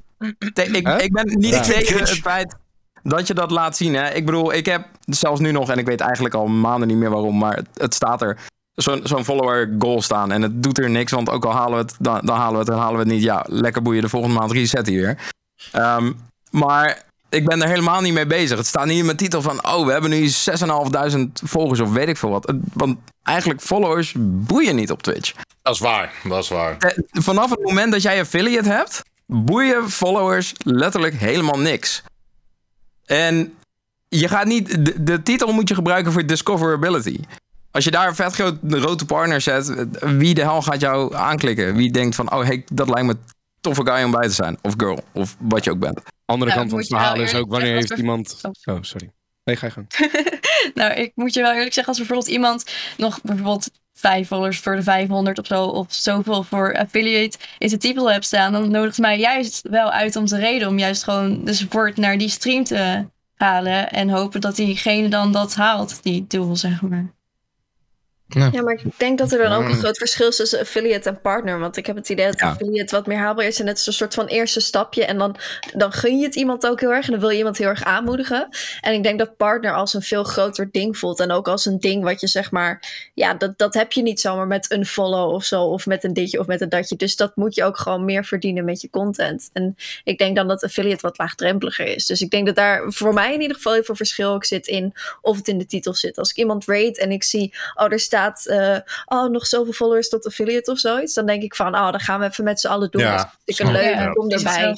[0.53, 1.61] te- ik, ik ben niet Ja.
[1.61, 2.55] Tegen het feit
[3.03, 3.93] dat je dat laat zien.
[3.95, 4.09] Hè?
[4.13, 7.09] Ik bedoel, ik heb zelfs nu nog, en ik weet eigenlijk al maanden niet meer
[7.09, 8.37] waarom, maar het, het staat er.
[8.75, 10.31] Zo'n zo'n follower goal staan.
[10.31, 12.59] En het doet er niks, want ook al halen we het, dan, dan halen we
[12.59, 13.23] het en halen we het niet.
[13.23, 15.17] Ja, lekker boeien, de volgende maand reset hij weer.
[15.71, 16.11] Ehm,
[16.51, 18.57] maar ik ben er helemaal niet mee bezig.
[18.57, 22.07] Het staat niet in mijn titel van, oh, we hebben nu 6.500 volgers of weet
[22.07, 22.53] ik veel wat.
[22.73, 25.33] Want eigenlijk followers boeien niet op Twitch.
[25.61, 26.77] Dat is waar, dat is waar.
[26.77, 32.03] Eh, vanaf het moment dat jij affiliate hebt, boeien followers letterlijk helemaal niks.
[33.05, 33.53] En
[34.07, 34.85] je gaat niet.
[34.85, 37.19] De, de titel moet je gebruiken voor discoverability.
[37.71, 41.15] Als je daar een vet groot rode partner zet, eh, wie de hel gaat jou
[41.15, 41.75] aanklikken?
[41.75, 43.17] Wie denkt van, oh hey, dat lijkt me
[43.73, 44.57] toffe guy om bij te zijn.
[44.61, 46.01] Of girl, of wat je ook bent.
[46.25, 48.41] Andere kant van het verhaal is ook wanneer heeft iemand...
[48.41, 48.75] Oh.
[48.75, 49.11] Oh, sorry.
[49.43, 49.87] Nee, ga je gang.
[50.73, 54.75] Nou, ik moet je wel eerlijk zeggen, als bijvoorbeeld iemand nog bijvoorbeeld vijf followers voor
[54.75, 58.95] de 500 of zo, of zoveel voor affiliate in zijn titel hebt staan, dan nodigt
[58.95, 62.29] het mij juist wel uit om te reden om juist gewoon de support naar die
[62.29, 63.05] stream te
[63.35, 67.13] halen en hopen dat diegene dan dat haalt, die doel, zeg maar.
[68.27, 69.79] Ja, maar ik denk dat er dan ook een Mm.
[69.79, 71.59] groot verschil is tussen affiliate en partner.
[71.59, 72.49] Want ik heb het idee dat Ja.
[72.49, 73.59] affiliate wat meer haalbaar is.
[73.59, 75.05] En het is een soort van eerste stapje.
[75.05, 75.35] En dan,
[75.73, 77.05] dan gun je het iemand ook heel erg.
[77.05, 78.49] En dan wil je iemand heel erg aanmoedigen.
[78.81, 81.19] En ik denk dat partner als een veel groter ding voelt.
[81.19, 82.93] En ook als een ding wat je zeg maar...
[83.13, 85.63] Ja, dat, dat heb je niet zomaar met een follow of zo.
[85.63, 86.95] Of met een ditje of met een datje.
[86.95, 89.49] Dus dat moet je ook gewoon meer verdienen met je content.
[89.53, 92.05] En ik denk dan dat affiliate wat laagdrempeliger is.
[92.05, 94.67] Dus ik denk dat daar voor mij in ieder geval heel veel verschil ook zit
[94.67, 94.93] in...
[95.21, 96.17] of het in de titel zit.
[96.17, 97.53] Als ik iemand rate en ik zie...
[97.75, 98.13] Oh, er staat...
[98.23, 101.13] eh, oh, nog zoveel followers tot affiliate of zoiets.
[101.13, 103.01] Dan denk ik van, oh, dan gaan we even met z'n allen doen.
[103.01, 104.77] Ja, Dat is natuurlijk een Ja, leuk, kom is erbij.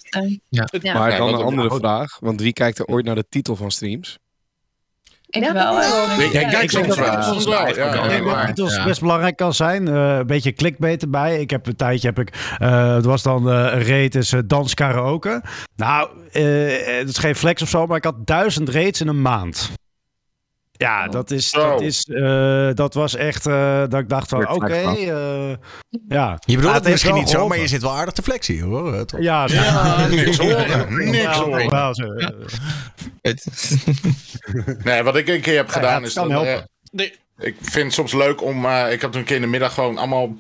[0.50, 0.68] Ja.
[0.94, 2.18] Maar Ja, dan want- een andere vraag.
[2.20, 4.18] Want wie kijkt er ooit naar de titel van streams?
[5.30, 5.74] Ik Ja, wel.
[5.82, 7.24] Ja, Ik ja, ik denk dat.
[7.26, 7.68] Soms wel.
[7.68, 9.88] Ik titels best belangrijk kan zijn.
[9.88, 11.40] Eh, een beetje clickbait erbij.
[11.40, 12.56] Ik heb een tijdje heb ik.
[12.58, 15.44] eh, het was dan eh, een rate is eh, dans karaoke.
[15.76, 16.44] Nou, eh,
[16.98, 19.72] het is geen flex of zo, maar ik had duizend rates in een maand.
[20.78, 21.52] Ja, dat is.
[21.52, 23.46] Dat, is eh, dat was echt.
[23.46, 24.74] eh, dat ik dacht van, oké.
[24.74, 25.56] eh,
[26.08, 26.40] ja.
[26.46, 29.06] Je bedoelt het misschien niet zo, maar je zit wel aardig te flexie hoor.
[29.06, 29.20] Toch?
[29.22, 32.36] Ja, Ja, niks horen, niks horen.
[34.84, 36.28] Nee, wat ik een keer heb gedaan is dat,
[36.92, 37.14] Nee.
[37.40, 38.66] ik vind het soms leuk om.
[38.66, 40.36] eh, ik had toen een keer in de middag gewoon allemaal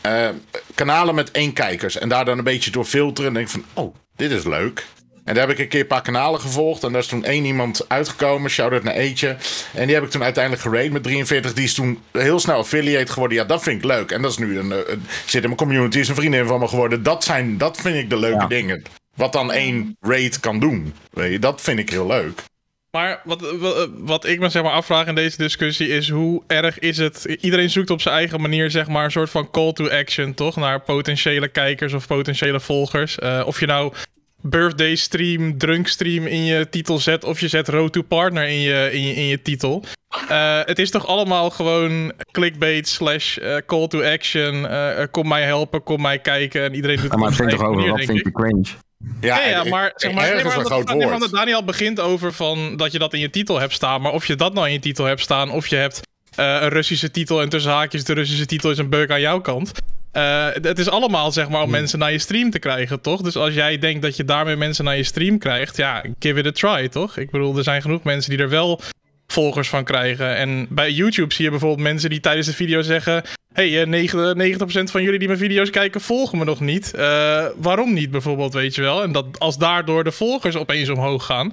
[0.00, 0.28] eh,
[0.74, 1.98] kanalen met één kijkers.
[1.98, 3.28] En daar dan een beetje door filteren.
[3.28, 4.86] En denk ik van, oh, dit is leuk.
[5.24, 6.82] En daar heb ik een keer een paar kanalen gevolgd.
[6.84, 8.50] En daar is toen één iemand uitgekomen.
[8.50, 9.36] Shout-out naar Eetje.
[9.74, 11.52] En die heb ik toen uiteindelijk gerate met 43.
[11.52, 13.36] Die is toen heel snel affiliate geworden.
[13.38, 14.10] Ja, dat vind ik leuk.
[14.10, 14.72] En dat is nu een...
[14.72, 15.98] eh, een zit in mijn community.
[15.98, 17.02] Is een vriendin van me geworden.
[17.02, 18.46] Dat, zijn, dat vind ik de leuke Ja.
[18.46, 18.82] dingen.
[19.16, 20.94] wat dan één raid kan doen.
[21.10, 22.42] Weet je, dat vind ik heel leuk.
[22.90, 26.78] Maar wat, wat, wat ik me zeg maar afvraag in deze discussie is hoe erg
[26.78, 27.24] is het...
[27.40, 30.56] Iedereen zoekt op zijn eigen manier zeg maar een soort van call to action, toch?
[30.56, 33.18] Naar potentiële kijkers of potentiële volgers.
[33.18, 33.92] Eh, of je nou
[34.42, 37.24] birthday stream, drunk stream in je titel zet...
[37.24, 39.84] of je zet road to partner in je, in je, in je titel.
[40.28, 44.68] Eh, het is toch allemaal gewoon clickbait slash eh, call to action.
[44.68, 46.62] eh, kom mij helpen, kom mij kijken.
[46.64, 48.24] En iedereen doet Ja, maar het ging toch over wat vind ik.
[48.24, 48.64] je cringe?
[49.20, 51.30] Ja, maar, zeg maar, ergens een dat- groot woord.
[51.32, 54.00] Daniel begint over van dat je dat in je titel hebt staan.
[54.02, 56.00] Maar of je dat nou in je titel hebt staan, of je hebt
[56.34, 59.40] eh, een Russische titel en tussen haakjes de Russische titel is een beuk aan jouw
[59.40, 59.72] kant.
[60.12, 63.20] Eh, het is allemaal zeg maar om mensen naar je stream te krijgen, toch?
[63.20, 66.46] Dus als jij denkt dat je daarmee mensen naar je stream krijgt, ja, give it
[66.46, 67.16] a try, toch?
[67.16, 68.80] Ik bedoel, er zijn genoeg mensen die er wel
[69.26, 70.36] volgers van krijgen.
[70.36, 73.24] En bij YouTube zie je bijvoorbeeld mensen die tijdens de video zeggen...
[73.52, 76.94] hey, eh, 90%, 90% van jullie die mijn video's kijken volgen me nog niet.
[76.94, 79.02] Eh, waarom niet bijvoorbeeld, weet je wel?
[79.02, 81.52] En dat als daardoor de volgers opeens omhoog gaan...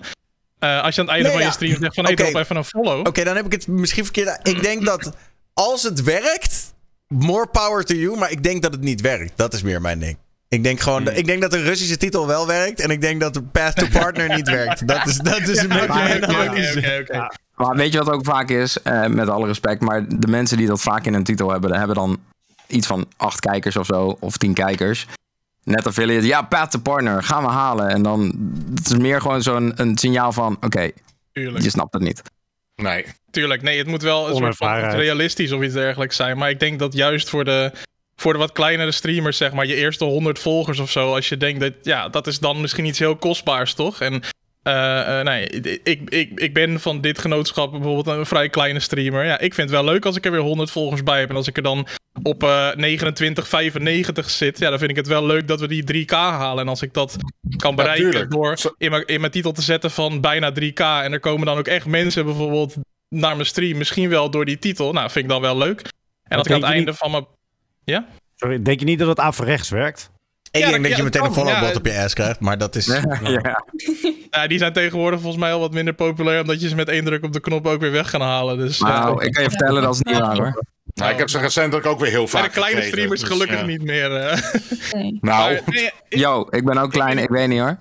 [0.59, 1.45] als je aan het einde Nee, van ja.
[1.47, 2.03] je stream zegt van...
[2.03, 2.23] hey, Oké.
[2.23, 3.07] drop even een follow.
[3.07, 4.47] Oké, dan heb ik het misschien verkeerd.
[4.47, 5.11] Ik denk dat
[5.53, 6.73] als het werkt,
[7.09, 8.17] more power to you.
[8.17, 9.31] Maar ik denk dat het niet werkt.
[9.35, 10.17] Dat is meer mijn ding.
[10.47, 12.79] Ik denk gewoon, ik denk dat de Russische titel wel werkt.
[12.79, 14.87] En ik denk dat de Path to Partner niet werkt.
[14.87, 17.29] Dat is, dat is een beetje mijn.
[17.55, 18.81] Maar weet je wat ook vaak is?
[18.81, 19.81] Eh, met alle respect.
[19.81, 22.19] Maar de mensen die dat vaak in hun titel hebben, hebben dan
[22.67, 24.17] iets van acht kijkers of zo.
[24.19, 25.07] Of tien kijkers.
[25.63, 26.25] Net affiliate.
[26.25, 27.23] Ja, path to partner.
[27.23, 27.89] Gaan we halen.
[27.89, 28.21] En dan
[28.75, 30.91] het is meer gewoon zo'n een signaal van: oké,
[31.33, 32.21] je snapt het niet.
[32.75, 33.05] Nee.
[33.31, 36.37] Tuurlijk, nee, het moet wel een soort van realistisch of iets dergelijks zijn.
[36.37, 37.71] Maar ik denk dat juist voor de,
[38.15, 41.37] voor de wat kleinere streamers, zeg maar, je eerste 100 volgers of zo, als je
[41.37, 44.01] denkt dat, ja, dat is dan misschien iets heel kostbaars, toch?
[44.01, 44.23] En
[44.63, 45.47] eh, eh, nee,
[45.83, 49.25] ik, ik, ik ben van dit genootschap bijvoorbeeld een vrij kleine streamer.
[49.25, 51.29] Ja, ik vind het wel leuk als ik er weer 100 volgers bij heb.
[51.29, 51.87] En als ik er dan
[52.23, 56.09] op eh 29,95 zit, ja, dan vind ik het wel leuk dat we die 3K
[56.09, 56.63] halen.
[56.63, 57.15] En als ik dat
[57.57, 60.79] kan bereiken door in mijn, in mijn titel te zetten van bijna 3K.
[60.79, 62.75] En er komen dan ook echt mensen bijvoorbeeld
[63.09, 63.77] naar mijn stream.
[63.77, 64.91] Misschien wel door die titel.
[64.93, 65.81] Nou, vind ik dan wel leuk.
[66.23, 67.25] En als ik aan het einde niet- van mijn...
[67.83, 68.05] Ja?
[68.35, 70.11] Sorry, denk je niet dat het averechts werkt?
[70.51, 71.51] Ik Ja, denk dat ja, je meteen een kan, ja.
[71.53, 72.39] followbot op je ass krijgt.
[72.39, 72.85] Maar dat is...
[72.85, 73.63] ja.
[74.31, 76.41] Ja, die zijn tegenwoordig volgens mij al wat minder populair.
[76.41, 78.57] Omdat je ze met één druk op de knop ook weer weg gaan halen.
[78.57, 79.03] Dus ja.
[79.03, 80.63] Nou, ik kan je vertellen dat is niet waar hoor.
[80.93, 83.59] Nou, ik heb ze recentelijk ook weer heel vaak de kleine gekregen, streamers dus, gelukkig
[83.59, 83.65] ja.
[83.65, 84.15] niet meer.
[84.15, 84.37] eh.
[84.93, 85.17] Nee.
[85.21, 87.77] Nou, Maar, nee, ik, Yo, ik ben ook klein, ik weet niet hoor.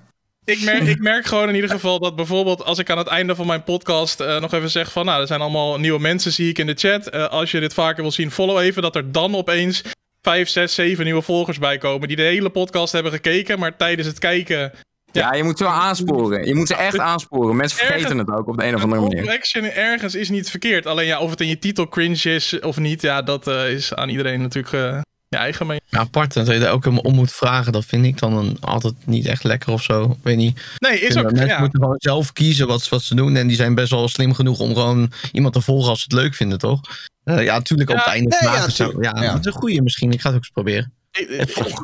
[0.49, 3.35] Ik, merk, ik merk gewoon in ieder geval dat bijvoorbeeld als ik aan het einde
[3.35, 5.05] van mijn podcast eh, nog even zeg van...
[5.05, 7.07] Nou, er zijn allemaal nieuwe mensen zie ik in de chat.
[7.07, 8.81] Eh, als je dit vaker wil zien, follow even.
[8.81, 9.83] Dat er dan opeens
[10.21, 12.07] 5, 6, 7 nieuwe volgers bij komen.
[12.07, 13.59] Die de hele podcast hebben gekeken.
[13.59, 14.71] Maar tijdens het kijken
[15.11, 16.45] Ja, je moet ze wel aansporen.
[16.45, 17.55] Je moet ze echt aansporen.
[17.55, 19.23] Mensen vergeten het ook op de een of andere manier.
[19.23, 20.85] to action ergens is niet verkeerd.
[20.85, 23.93] Alleen ja, of het in je titel cringe is of niet, ja, dat eh, is
[23.93, 25.85] aan iedereen natuurlijk je eigen mening.
[25.89, 27.71] Ja, apart dat je daar ook helemaal om moet vragen.
[27.71, 30.03] Dat vind ik dan een, altijd niet echt lekker of zo.
[30.03, 30.61] Ik weet niet.
[30.77, 31.23] Nee, is ook.
[31.23, 31.59] mensen Ja.
[31.59, 33.35] moeten gewoon zelf kiezen wat, wat ze doen.
[33.35, 36.19] En die zijn best wel slim genoeg om gewoon iemand te volgen als ze het
[36.19, 36.81] leuk vinden, toch?
[37.23, 38.93] Eh, ja, natuurlijk op het einde nee, ja, zo.
[39.01, 39.31] Ja, Ja.
[39.31, 40.11] dat is een goeie misschien.
[40.11, 40.93] Ik ga het ook eens proberen.
[41.11, 41.27] Ik,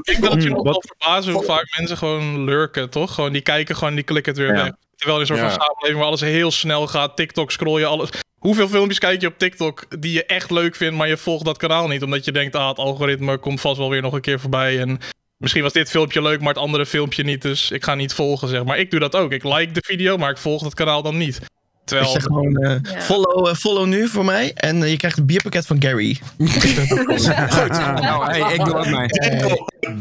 [0.04, 3.14] denk dat het je nog wel verbazen hoe vaak mensen gewoon lurken, toch?
[3.14, 4.64] Gewoon die kijken gewoon, die klikken het weer Ja.
[4.64, 4.72] weg.
[4.96, 5.50] Terwijl in een soort Ja.
[5.50, 7.16] van samenleving waar alles heel snel gaat.
[7.16, 8.10] TikTok scroll je alles.
[8.40, 11.58] Hoeveel filmpjes kijk je op TikTok die je echt leuk vindt, maar je volgt dat
[11.58, 12.04] kanaal niet?
[12.04, 14.80] Omdat je denkt, ah, het algoritme komt vast wel weer nog een keer voorbij.
[14.80, 15.00] En
[15.38, 17.42] misschien was dit filmpje leuk, maar het andere filmpje niet.
[17.42, 18.78] Dus ik ga niet volgen, zeg maar.
[18.78, 19.32] Ik doe dat ook.
[19.32, 21.42] Ik like de video, maar ik volg het kanaal dan niet.
[21.86, 22.12] Ik Terwijl...
[22.12, 23.02] zeg gewoon eh, Ja.
[23.02, 24.52] follow, eh, follow nu voor mij.
[24.54, 26.20] En eh, je krijgt een bierpakket van Gary.
[28.02, 29.08] Nou, hey, ik doe ook mee.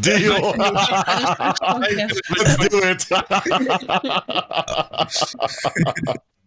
[0.01, 0.55] deal.
[2.29, 3.07] Let's do it.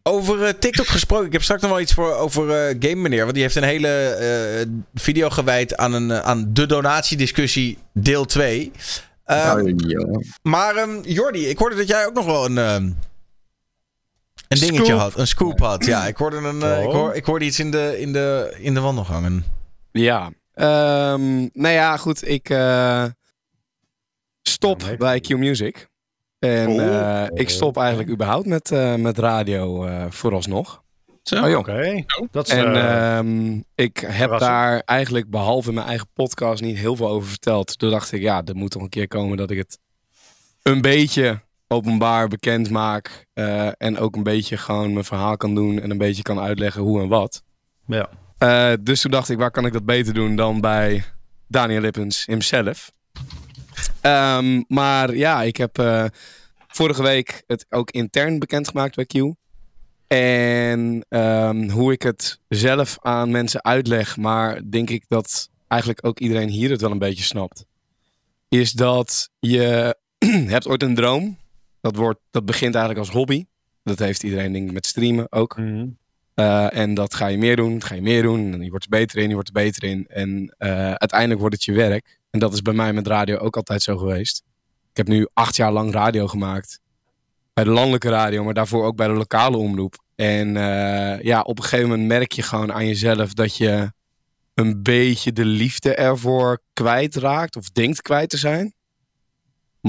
[0.04, 1.26] Over eh, TikTok gesproken.
[1.26, 3.22] Ik heb straks nog wel iets voor, over eh, Game Meneer.
[3.22, 8.72] Want die heeft een hele eh, video gewijd aan, een, aan de donatiediscussie deel 2.
[9.24, 10.22] Eh, Oh, joh.
[10.42, 12.90] Maar ehm, Jordi, ik hoorde dat jij ook nog wel een, ehm,
[14.48, 15.00] een dingetje Scoop.
[15.00, 15.18] had.
[15.18, 15.86] Een scoop had.
[15.86, 18.74] Ja, ik hoorde, een, eh, ik, hoor, ik hoorde iets in de, in de, in
[18.74, 19.44] de wandelgangen.
[19.92, 20.32] Ja.
[20.54, 22.28] Ehm, nou ja, goed.
[22.28, 23.06] Ik eh,
[24.42, 25.88] stop Ja, bij Q Music.
[26.40, 26.82] En Oh.
[27.24, 30.84] eh, ik stop eigenlijk überhaupt met, eh, met radio eh, vooralsnog.
[31.24, 31.44] Zo.
[31.44, 31.60] Oh, joh.
[31.60, 32.54] Oké, dat is...
[32.54, 37.30] En eh, ehm, ik heb daar eigenlijk behalve mijn eigen podcast niet heel veel over
[37.30, 37.78] verteld.
[37.80, 39.80] Toen dacht ik, ja, er moet toch een keer komen dat ik het
[40.64, 43.26] een beetje openbaar bekend maak.
[43.34, 46.82] eh, en ook een beetje gewoon mijn verhaal kan doen en een beetje kan uitleggen
[46.82, 47.44] hoe en wat.
[47.86, 48.10] ja.
[48.38, 51.04] Eh, dus toen dacht ik, waar kan ik dat beter doen dan bij
[51.48, 52.92] Daniel Lippens himself.
[54.02, 56.06] Ehm, maar ja, ik heb eh,
[56.68, 59.34] vorige week het ook intern bekendgemaakt bij Q.
[60.08, 66.20] En ehm, hoe ik het zelf aan mensen uitleg, maar denk ik dat eigenlijk ook
[66.20, 67.66] iedereen hier het wel een beetje snapt.
[68.50, 69.98] Is dat je
[70.54, 71.38] hebt ooit een droom.
[71.88, 73.46] Dat, wordt, dat begint eigenlijk als hobby.
[73.84, 75.58] Dat heeft iedereen denk ik met streamen ook.
[75.58, 75.88] Mhm.
[76.34, 78.54] Eh, en dat ga je meer doen, dat ga je meer doen.
[78.54, 80.06] En je wordt er beter in, je wordt er beter in.
[80.08, 82.20] En eh, uiteindelijk wordt het je werk.
[82.30, 84.44] En dat is bij mij met radio ook altijd zo geweest.
[84.92, 86.80] Ik heb nu acht jaar lang radio gemaakt.
[87.54, 89.96] Bij de landelijke radio, maar daarvoor ook bij de lokale omroep.
[90.16, 93.92] En eh, ja, op een gegeven moment merk je gewoon aan jezelf dat je
[94.54, 97.56] een beetje de liefde ervoor kwijtraakt.
[97.56, 98.74] Of denkt kwijt te zijn.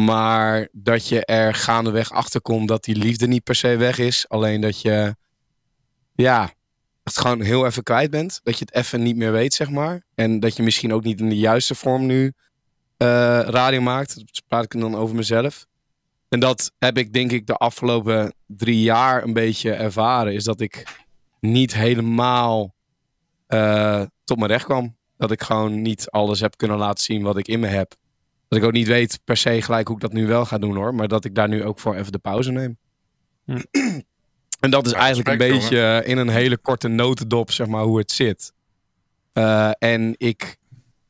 [0.05, 4.29] Maar dat je er gaandeweg achter komt dat die liefde niet per se weg is.
[4.29, 5.17] Alleen dat je
[6.15, 6.51] ja,
[7.03, 8.41] het gewoon heel even kwijt bent.
[8.43, 10.03] Dat je het even niet meer weet, zeg maar.
[10.15, 12.33] En dat je misschien ook niet in de juiste vorm nu
[12.97, 13.07] eh,
[13.41, 14.17] radio maakt.
[14.17, 15.67] Dat praat ik dan over mezelf.
[16.29, 20.35] En dat heb ik denk ik de afgelopen drie jaar een beetje ervaren.
[20.35, 21.05] Is dat ik
[21.41, 22.75] niet helemaal
[23.47, 24.97] eh, tot mijn recht kwam.
[25.17, 27.95] Dat ik gewoon niet alles heb kunnen laten zien wat ik in me heb.
[28.49, 30.77] Dat ik ook niet weet per se gelijk hoe ik dat nu wel ga doen
[30.77, 30.95] hoor.
[30.95, 32.79] Maar dat ik daar nu ook voor even de pauze neem.
[33.45, 33.63] Hm.
[34.61, 37.83] En dat is Ja, eigenlijk een beetje eh, in een hele korte notendop, zeg maar,
[37.83, 38.53] hoe het zit.
[39.33, 40.57] Eh, en ik,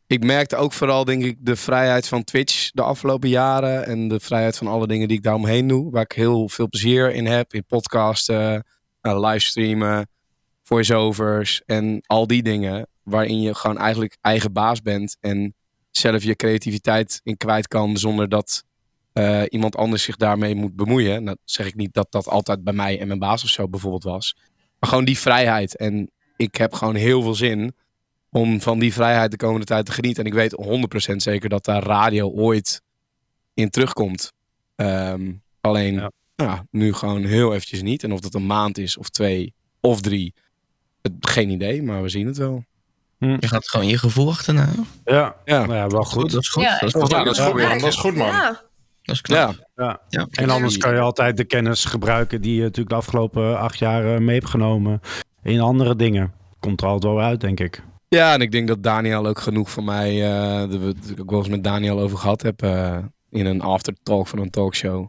[0.07, 3.87] ik merkte ook vooral, denk ik, de vrijheid van Twitch de afgelopen jaren.
[3.87, 5.91] En de vrijheid van alle dingen die ik daaromheen doe.
[5.91, 7.55] Waar ik heel veel plezier in heb.
[7.55, 8.65] In podcasten,
[9.01, 10.09] eh, livestreamen,
[10.63, 12.89] voiceovers en al die dingen.
[13.03, 15.17] Waarin je gewoon eigenlijk eigen baas bent.
[15.21, 15.55] En
[15.91, 18.65] zelf je creativiteit in kwijt kan zonder dat
[19.13, 21.25] eh, iemand anders zich daarmee moet bemoeien.
[21.25, 24.03] Nou zeg ik niet dat dat altijd bij mij en mijn baas of zo bijvoorbeeld
[24.03, 24.37] was.
[24.79, 25.77] Maar gewoon die vrijheid.
[25.77, 27.75] En ik heb gewoon heel veel zin
[28.31, 30.25] om van die vrijheid de komende tijd te genieten.
[30.25, 32.83] En ik weet 100% zeker dat daar radio ooit
[33.55, 34.33] in terugkomt.
[34.77, 36.11] Ehm, alleen Ja.
[36.37, 38.03] ja, nu gewoon heel eventjes niet.
[38.03, 40.35] En of dat een maand is of twee of drie.
[41.21, 42.65] Geen idee, maar we zien het wel.
[43.19, 44.69] Je gaat gewoon je gevoel achterna.
[45.05, 46.31] Ja, Ja, nou ja, wel goed.
[46.31, 46.63] Dat is goed.
[46.63, 47.25] Ja, dat is Ja, goed.
[47.25, 47.79] dat is goed, Ja, man.
[47.79, 48.27] Dat is goed, man.
[48.27, 48.61] Ja,
[49.03, 49.39] Dat is knap.
[49.39, 49.85] ja.
[49.85, 50.01] Ja.
[50.09, 50.27] Ja.
[50.31, 54.15] En anders kan je altijd de kennis gebruiken die je natuurlijk de afgelopen acht jaar
[54.15, 55.01] eh, mee hebt genomen
[55.43, 56.33] in andere dingen.
[56.61, 57.83] Komt er altijd wel uit, denk ik.
[58.09, 61.31] Ja, en ik denk dat Daniel ook genoeg van mij, eh dat we het ook
[61.31, 62.99] wel eens met Daniel over gehad heb eh,
[63.31, 65.07] in een aftertalk van een talkshow.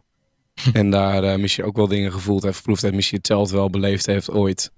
[0.72, 4.06] en daar eh, misschien ook wel dingen gevoeld heeft, geproefd heeft, misschien hetzelfde wel beleefd
[4.06, 4.70] heeft ooit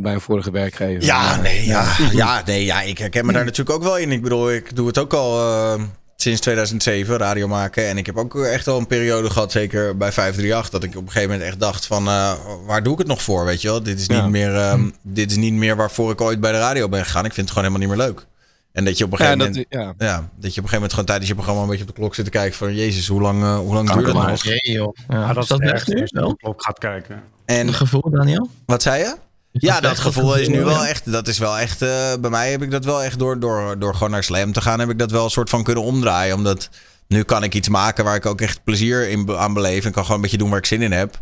[0.00, 1.04] bij een vorige werkgever.
[1.04, 4.12] Ja, nee, ja, ja, nee, ja, ik herken me daar natuurlijk ook wel in.
[4.12, 5.82] Ik bedoel, ik doe het ook al eh,
[6.16, 7.86] sinds 2007, radio maken.
[7.88, 11.02] En ik heb ook echt al een periode gehad, zeker bij 538, dat ik op
[11.06, 12.32] een gegeven moment echt dacht van, eh,
[12.66, 13.82] waar doe ik het nog voor, weet je wel?
[13.82, 14.28] Dit is, niet Ja.
[14.28, 17.24] meer, ehm, dit is niet meer waarvoor ik ooit bij de radio ben gegaan.
[17.24, 18.26] Ik vind het gewoon helemaal niet meer leuk.
[18.78, 19.96] En dat je op een Ja, gegeven dat, moment...
[19.98, 20.06] ja.
[20.06, 21.94] Ja, dat je op een gegeven moment gewoon tijdens je programma een beetje op de
[21.94, 22.74] klok zit te kijken van...
[22.74, 24.42] Jezus, hoe lang, eh, hoe lang duurt het nog?
[24.44, 24.96] Joh.
[25.08, 26.06] Ja, Maar is dat het ergste nu?
[26.10, 26.36] Wel?
[26.36, 27.22] klok gaat kijken.
[27.44, 28.50] En Een gevoel, Daniel?
[28.66, 29.16] wat zei je?
[29.52, 30.88] Ja, dat echt gevoel is nu wel ja?
[30.88, 31.12] echt.
[31.12, 31.82] Dat is wel echt.
[31.82, 31.88] eh,
[32.20, 34.78] bij mij heb ik dat wel echt door, door, door gewoon naar Slam te gaan.
[34.80, 36.34] Heb ik dat wel een soort van kunnen omdraaien.
[36.34, 36.68] Omdat
[37.06, 39.84] nu kan ik iets maken waar ik ook echt plezier in, be- aan beleef.
[39.84, 41.20] En kan gewoon een beetje doen waar ik zin in heb.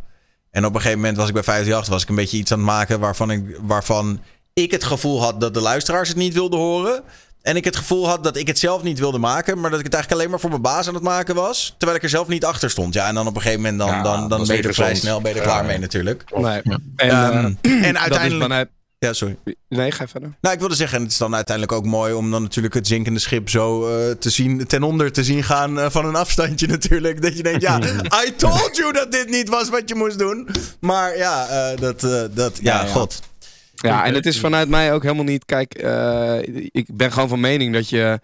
[0.51, 1.93] En op een gegeven moment was ik bij 538.
[1.93, 4.21] Was ik een beetje iets aan het maken waarvan ik, waarvan
[4.53, 7.03] ik het gevoel had dat de luisteraars het niet wilden horen.
[7.47, 9.61] En ik het gevoel had dat ik het zelf niet wilde maken.
[9.61, 11.75] Maar dat ik het eigenlijk alleen maar voor mijn baas aan het maken was.
[11.79, 12.95] Terwijl ik er zelf niet achter stond.
[12.95, 14.95] Ja, en dan op een gegeven moment dan, Ja, dan, dan ben je er vrij
[14.95, 15.51] snel ben je er Ja.
[15.53, 16.25] klaar mee natuurlijk.
[16.37, 16.63] Nee.
[16.63, 18.71] En, Ehm, eh, en dat is uiteindelijk...
[18.99, 19.37] Ja, sorry.
[19.69, 20.37] Nee, ga verder.
[20.41, 23.19] Nou, ik wilde zeggen, het is dan uiteindelijk ook mooi om dan natuurlijk het zinkende
[23.21, 27.23] schip zo eh, te zien, ten onder te zien gaan eh, van een afstandje natuurlijk.
[27.23, 27.79] Dat je denkt, ja,
[28.27, 30.49] I told you dat dit niet was wat je moest doen.
[30.81, 32.93] Maar ja, eh, dat, eh, dat, ja, Ja, ja.
[32.93, 33.21] god.
[33.21, 33.36] Ja,
[33.83, 35.45] en het is vanuit mij ook helemaal niet.
[35.45, 36.39] Kijk, eh,
[36.71, 38.21] ik ben gewoon van mening dat je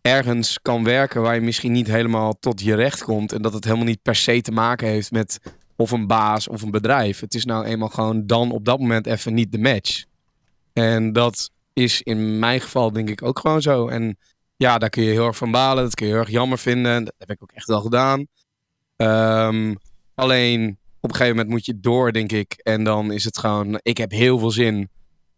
[0.00, 3.32] ergens kan werken waar je misschien niet helemaal tot je recht komt.
[3.32, 5.40] En dat het helemaal niet per se te maken heeft met
[5.76, 7.20] of een baas of een bedrijf.
[7.20, 10.04] Het is nou eenmaal gewoon dan op dat moment even niet de match.
[10.72, 13.88] En dat is in mijn geval denk ik ook gewoon zo.
[13.88, 14.18] En
[14.56, 15.84] ja, daar kun je heel erg van balen.
[15.84, 17.04] Dat kun je heel erg jammer vinden.
[17.04, 18.26] Dat heb ik ook echt wel gedaan.
[18.96, 19.74] Ehm,
[20.14, 22.52] alleen op een gegeven moment moet je door, denk ik.
[22.62, 23.78] En dan is het gewoon.
[23.82, 24.88] Ik heb heel veel zin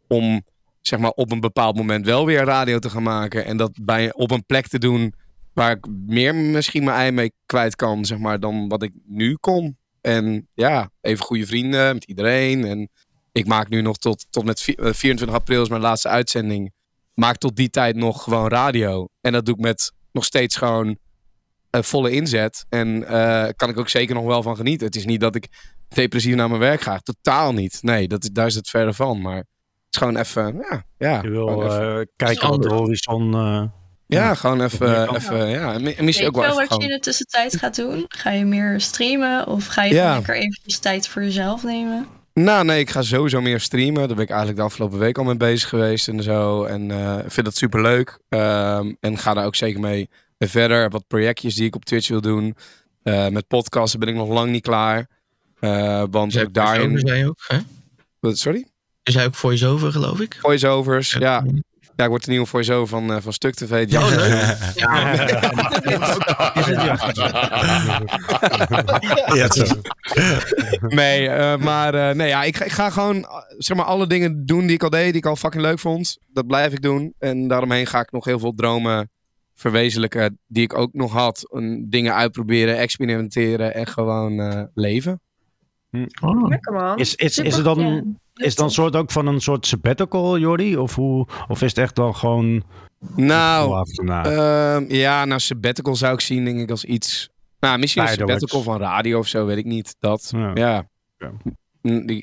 [0.09, 0.43] om
[0.81, 3.45] zeg maar op een bepaald moment wel weer radio te gaan maken.
[3.45, 5.15] En dat bij, op een plek te doen
[5.53, 9.37] waar ik meer misschien mijn ei mee kwijt kan, zeg maar, dan wat ik nu
[9.41, 9.77] kon.
[10.01, 12.65] En ja, even goede vrienden met iedereen.
[12.65, 12.89] En
[13.33, 16.73] ik maak nu nog tot, tot met vi- eh, 24 april is mijn laatste uitzending.
[17.15, 19.09] Maak tot die tijd nog gewoon radio.
[19.21, 20.99] En dat doe ik met nog steeds gewoon
[21.75, 22.65] eh, volle inzet.
[22.69, 24.87] En eh, kan ik ook zeker nog wel van genieten.
[24.87, 25.47] Het is niet dat ik
[25.89, 26.99] depressief naar mijn werk ga.
[26.99, 27.79] Totaal niet.
[27.83, 29.21] Nee, dat, is- daar is het verder van.
[29.21, 29.47] Maar het
[29.91, 30.85] is gewoon even, ja.
[30.99, 33.35] ja Je wil even- eh, kijken op de horizon.
[33.35, 33.63] eh,
[34.07, 35.73] ja, gewoon even, even ja.
[35.73, 38.05] En Weet misschien ook wel even wat je in de tussentijd gaat doen?
[38.09, 40.15] Ga je meer streamen of ga je Ja.
[40.15, 42.07] lekker eventjes tijd voor jezelf nemen?
[42.35, 44.07] Nou, nee, ik ga sowieso meer streamen.
[44.07, 46.65] Daar ben ik eigenlijk de afgelopen week al mee bezig geweest en zo.
[46.65, 48.19] En eh, vind dat super leuk.
[49.01, 52.21] en ga daar ook zeker mee En verder wat projectjes die ik op Twitch wil
[52.21, 52.57] doen.
[53.03, 55.07] Eh, met podcasten ben ik nog lang niet klaar.
[55.61, 56.99] Eh, want Zij ook daarin...
[56.99, 57.59] Zei je ook, hè?
[58.21, 58.67] Wat, Sorry?
[59.03, 60.37] Je zei ook voice-over, geloof ik.
[60.41, 61.45] Voice-overs, ja.
[61.97, 63.87] Ja, ik word de nieuwe voice-over van, eh, van Stuk TV.
[63.95, 64.57] Oh, leuk.
[64.75, 65.13] Ja.
[66.55, 66.97] Is ja?
[69.35, 69.65] Ja, zo.
[70.81, 73.27] Nee, eh, maar eh, nee, ja, ik, ga- ik ga gewoon
[73.59, 76.19] zeg maar, alle dingen doen die ik al deed, die ik al fucking leuk vond.
[76.33, 77.15] Dat blijf ik doen.
[77.19, 79.11] En daaromheen ga ik nog heel veel dromen
[79.55, 81.51] verwezenlijken die ik ook nog had.
[81.53, 85.21] En dingen uitproberen, experimenteren en gewoon eh, leven.
[86.49, 86.99] Lekker man.
[86.99, 90.77] Is, is, is het dan, is dan soort ook van een soort sabbatical, Jordi?
[90.77, 92.63] Of, hoe, of is het echt dan gewoon...
[93.17, 97.31] Nou, ehm, ja, nou, sabbatical zou ik zien, denk ik, als iets...
[97.61, 98.41] Nou, misschien een Tijdelijks.
[98.41, 99.97] sabbatical van radio of zo, weet ik niet.
[99.99, 100.87] Dat, Ja.
[101.19, 101.33] ja.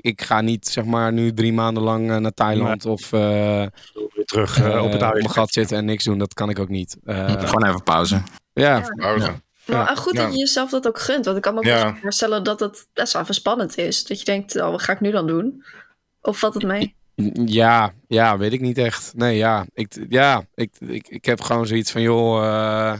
[0.02, 3.14] Ik, ga niet, zeg maar, nu drie maanden lang eh, naar Thailand of...
[3.14, 5.20] eh, Weer terug eh, op het oude...
[5.20, 6.18] mijn gat zitten en niks doen.
[6.18, 6.98] Dat kan ik ook niet.
[7.04, 8.22] Eh, Gewoon even pauze.
[8.54, 9.42] ja, Pauze.
[9.66, 9.96] Maar Ja.
[9.96, 10.24] goed Ja.
[10.24, 11.26] dat je jezelf dat ook gunt.
[11.26, 14.04] Want ik kan me ook voorstellen dat het best wel even spannend is.
[14.06, 15.64] Dat je denkt, oh, wat ga ik nu dan doen?
[16.22, 16.96] Of valt het mee?
[17.46, 19.14] ja, ja, weet ik niet echt.
[19.16, 23.00] Nee, ja, ik, ja, ik, ik, ik heb gewoon zoiets van, joh, eh,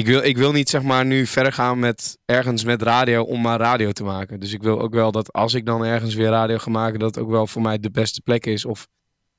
[0.00, 3.40] ik, wil, ik wil niet zeg maar nu verder gaan met ergens met radio om
[3.40, 4.40] maar radio te maken.
[4.40, 7.14] Dus ik wil ook wel dat als ik dan ergens weer radio ga maken, dat
[7.14, 8.64] het ook wel voor mij de beste plek is.
[8.64, 8.86] Of,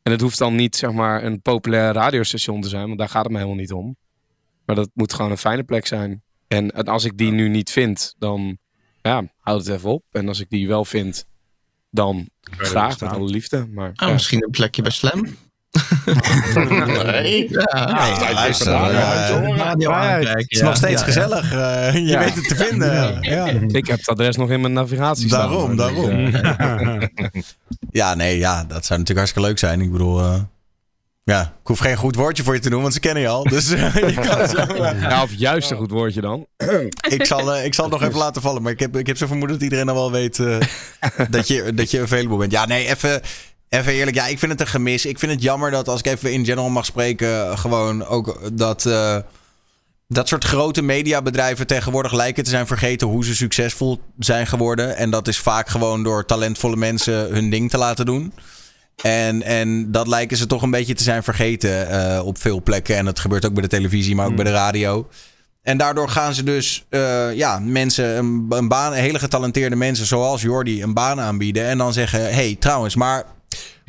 [0.03, 3.23] en het hoeft dan niet zeg maar een populair radiostation te zijn, want daar gaat
[3.23, 3.95] het me helemaal niet om.
[4.65, 6.21] Maar dat moet gewoon een fijne plek zijn.
[6.47, 8.57] En, en als ik die nu niet vind, dan
[9.01, 10.03] ja, houd het even op.
[10.11, 11.25] En als ik die wel vind,
[11.89, 13.67] dan graag met alle liefde.
[13.71, 14.13] Maar Ah, ja.
[14.13, 15.25] Misschien een plekje bij Slam.
[17.05, 17.47] Nee.
[17.49, 17.97] Ja.
[20.37, 21.05] Het is nog steeds ja.
[21.05, 21.51] gezellig.
[21.53, 22.19] eh, je Ja.
[22.19, 23.17] weet het te vinden.
[23.21, 23.45] Ja.
[23.67, 25.49] Ik heb het adres nog in mijn navigatie staan.
[25.49, 26.33] Daarom, Dus, daarom.
[26.33, 27.41] eh,
[27.91, 29.81] Ja, nee, ja, dat zou natuurlijk hartstikke leuk zijn.
[29.81, 30.39] Ik bedoel, eh,
[31.23, 33.43] ja, ik hoef geen goed woordje voor je te doen, want ze kennen je al.
[33.43, 36.45] Dus eh, je kan zo, eh, ja, of juist een goed woordje dan.
[37.17, 38.61] ik, zal, eh, ik zal het nog even laten vallen.
[38.61, 40.57] Maar ik heb, ik heb zo vermoeden dat iedereen al wel weet eh,
[41.29, 42.51] dat, je, dat je available bent.
[42.51, 43.21] Ja, nee, even,
[43.71, 44.17] even eerlijk.
[44.17, 45.05] Ja, ik vind het een gemis.
[45.05, 48.85] Ik vind het jammer dat als ik even in general mag spreken, gewoon ook dat...
[48.85, 49.17] eh,
[50.07, 54.95] dat soort grote mediabedrijven tegenwoordig lijken te zijn vergeten hoe ze succesvol zijn geworden.
[54.95, 58.33] En dat is vaak gewoon door talentvolle mensen hun ding te laten doen.
[59.01, 62.97] En, en dat lijken ze toch een beetje te zijn vergeten eh, op veel plekken.
[62.97, 65.07] En dat gebeurt ook bij de televisie, maar ook bij de radio.
[65.61, 70.41] En daardoor gaan ze dus eh, ja, mensen, een, een baan, hele getalenteerde mensen zoals
[70.41, 71.65] Jordi, een baan aanbieden.
[71.65, 73.25] En dan zeggen: hé, hey, trouwens, maar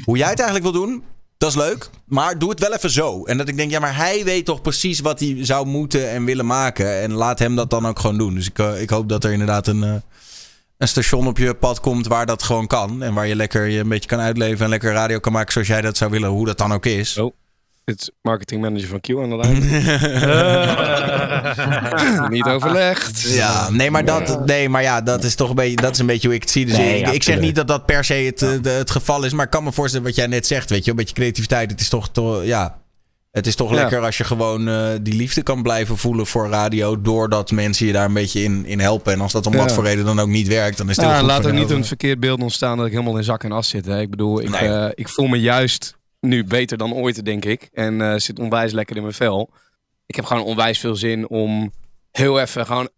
[0.04, 1.04] hoe jij het eigenlijk wil doen,
[1.38, 1.90] dat is leuk.
[2.06, 3.24] Maar doe het wel even zo.
[3.24, 6.24] En dat ik denk, ja, maar hij weet toch precies wat hij zou moeten en
[6.24, 7.00] willen maken.
[7.00, 8.34] En laat hem dat dan ook gewoon doen.
[8.34, 9.94] Dus ik, eh, ik hoop dat er inderdaad een, eh,
[10.78, 13.02] een station op je pad komt waar dat gewoon kan.
[13.02, 15.68] En waar je lekker je een beetje kan uitleven en lekker radio kan maken zoals
[15.68, 17.18] jij dat zou willen, hoe dat dan ook is.
[17.18, 17.34] Oh.
[17.84, 19.60] Is marketingmanager van Q aan de lijn.
[22.30, 23.20] Niet overlegd.
[23.22, 26.06] Ja, nee, maar dat, nee, maar ja, dat is toch een beetje, dat is een
[26.06, 26.66] beetje hoe ik het zie.
[26.66, 29.24] Dus Nee, ik, ik zeg niet dat dat per se het, eh, de- het geval
[29.24, 31.70] is, maar ik kan me voorstellen wat jij net zegt, weet je, een beetje creativiteit.
[31.70, 32.78] Het is toch, toch ja,
[33.30, 33.76] het is toch Ja.
[33.76, 37.92] lekker als je gewoon eh, die liefde kan blijven voelen voor radio, doordat mensen je
[37.92, 39.12] daar een beetje in, in helpen.
[39.12, 39.58] En als dat om Ja.
[39.58, 41.54] wat voor reden dan ook niet werkt, dan is het heel Ja, goed laat jou.
[41.54, 43.86] niet een verkeerd beeld ontstaan dat ik helemaal in zak en as zit.
[43.86, 44.00] Hè.
[44.00, 44.60] Ik bedoel, ik, Nee.
[44.60, 45.96] eh, ik voel me juist
[46.26, 47.68] nu beter dan ooit, denk ik.
[47.72, 49.50] En eh, zit onwijs lekker in mijn vel.
[50.06, 51.72] Ik heb gewoon onwijs veel zin om
[52.10, 52.88] heel even gewoon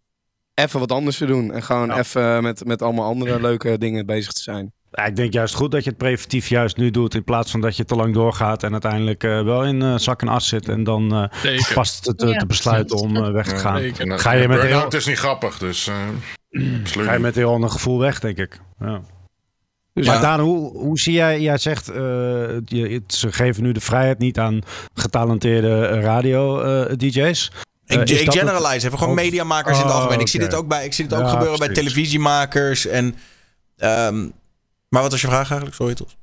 [0.53, 1.51] even wat anders te doen.
[1.53, 4.73] En gewoon even met, met allemaal andere leuke dingen bezig te zijn.
[4.91, 7.15] Ja, ik denk juist goed dat je het preventief juist nu doet.
[7.15, 10.21] In plaats van dat je te lang doorgaat en uiteindelijk eh, wel in eh, zak
[10.21, 10.69] en as zit.
[10.69, 11.73] En dan eh Zeker.
[11.73, 12.37] past het te, Ja.
[12.37, 13.77] te besluiten om weg te gaan.
[13.81, 15.87] En, Ga je met heel- Het is niet grappig, dus...
[15.87, 15.95] eh
[17.05, 18.59] Ga je met heel ander gevoel weg, denk ik.
[18.79, 19.01] Ja.
[19.95, 20.21] Dus Maar ja.
[20.21, 21.95] Daan, hoe, hoe zie jij, jij zegt, eh,
[22.65, 24.61] je, ze geven nu de vrijheid niet aan
[24.93, 27.51] getalenteerde radio-dj's.
[27.85, 30.19] Ik, Eh, ik dat generalize even, gewoon ook- mediamakers in het Oh, algemeen.
[30.19, 30.49] Ik zie oké.
[30.49, 32.85] dit ook, bij, ik zie dit ook Ja, gebeuren bij televisiemakers.
[32.87, 33.15] En,
[33.77, 34.21] ehm,
[34.89, 35.75] maar wat was je vraag eigenlijk?
[35.75, 36.17] Sorry, Tos.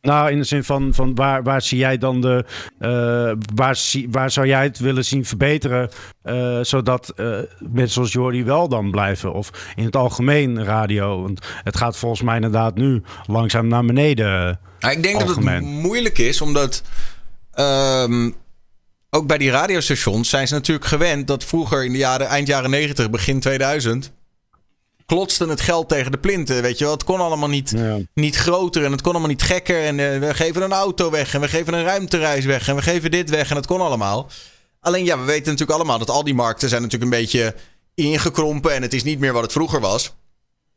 [0.00, 2.44] Nou, in de zin van, van waar, waar zie jij dan de.
[2.78, 5.90] eh, waar, zie, waar zou jij het willen zien verbeteren?
[6.22, 9.32] eh, zodat eh, mensen zoals Jordi wel dan blijven?
[9.32, 11.22] Of in het algemeen radio?
[11.22, 14.60] Want het gaat volgens mij inderdaad nu langzaam naar beneden.
[14.80, 16.82] Nou, ik denk dat het moeilijk is, omdat
[17.52, 18.30] ehm,
[19.10, 22.70] ook bij die radiostations zijn ze natuurlijk gewend dat vroeger in de jaren, eind jaren
[22.70, 24.12] 90, begin 2000,
[25.06, 26.62] klotste het geld tegen de plinten.
[26.62, 27.98] Weet je wel, het kon allemaal niet, Ja.
[28.14, 29.82] niet groter en het kon allemaal niet gekker.
[29.84, 32.82] En eh, we geven een auto weg en we geven een ruimtereis weg en we
[32.82, 34.30] geven dit weg en dat kon allemaal.
[34.80, 37.54] Alleen ja, we weten natuurlijk allemaal dat al die markten zijn natuurlijk een beetje
[37.94, 40.14] ingekrompen en het is niet meer wat het vroeger was.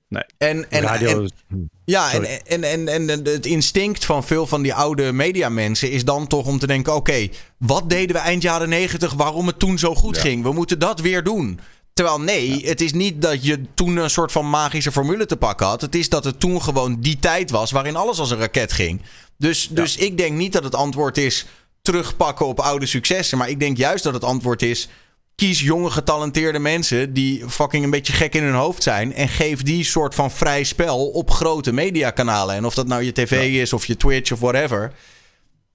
[0.07, 0.23] Nee.
[0.37, 4.73] En, en, Radio, en- ja, en, en, en, en het instinct van veel van die
[4.73, 7.27] oude mediamensen is dan toch om te denken: oké,
[7.57, 10.43] wat deden we eind jaren negentig waarom het toen zo goed ging?
[10.43, 11.59] We moeten dat weer doen.
[11.99, 15.67] Terwijl nee, het is niet dat je toen een soort van magische formule te pakken
[15.67, 15.81] had.
[15.81, 19.01] Het is dat het toen gewoon die tijd was waarin alles als een raket ging.
[19.37, 21.45] Dus, dus ik denk niet dat het antwoord is
[21.81, 23.37] terugpakken op oude successen.
[23.37, 24.89] Maar ik denk juist dat het antwoord is.
[25.35, 29.13] Kies jonge getalenteerde mensen die fucking een beetje gek in hun hoofd zijn.
[29.13, 32.55] En geef die soort van vrij spel op grote mediakanalen.
[32.55, 34.93] En of dat nou je tv is of je Twitch of whatever.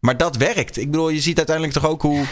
[0.01, 0.76] Maar dat werkt.
[0.76, 2.24] Ik bedoel, je ziet uiteindelijk toch ook hoe,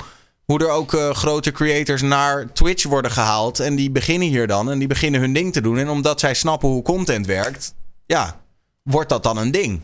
[0.44, 3.60] hoe er ook eh, grote creators naar Twitch worden gehaald.
[3.60, 4.70] En die beginnen hier dan.
[4.70, 5.78] En die beginnen hun ding te doen.
[5.78, 7.74] En omdat zij snappen hoe content werkt.
[8.06, 8.40] Ja,
[8.82, 9.80] wordt dat dan een ding.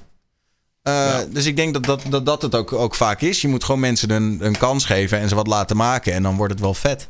[0.82, 3.40] Eh, Dus ik denk dat dat, dat, dat het ook, ook vaak is.
[3.40, 6.12] Je moet gewoon mensen een, een kans geven en ze wat laten maken.
[6.12, 7.09] En dan wordt het wel vet.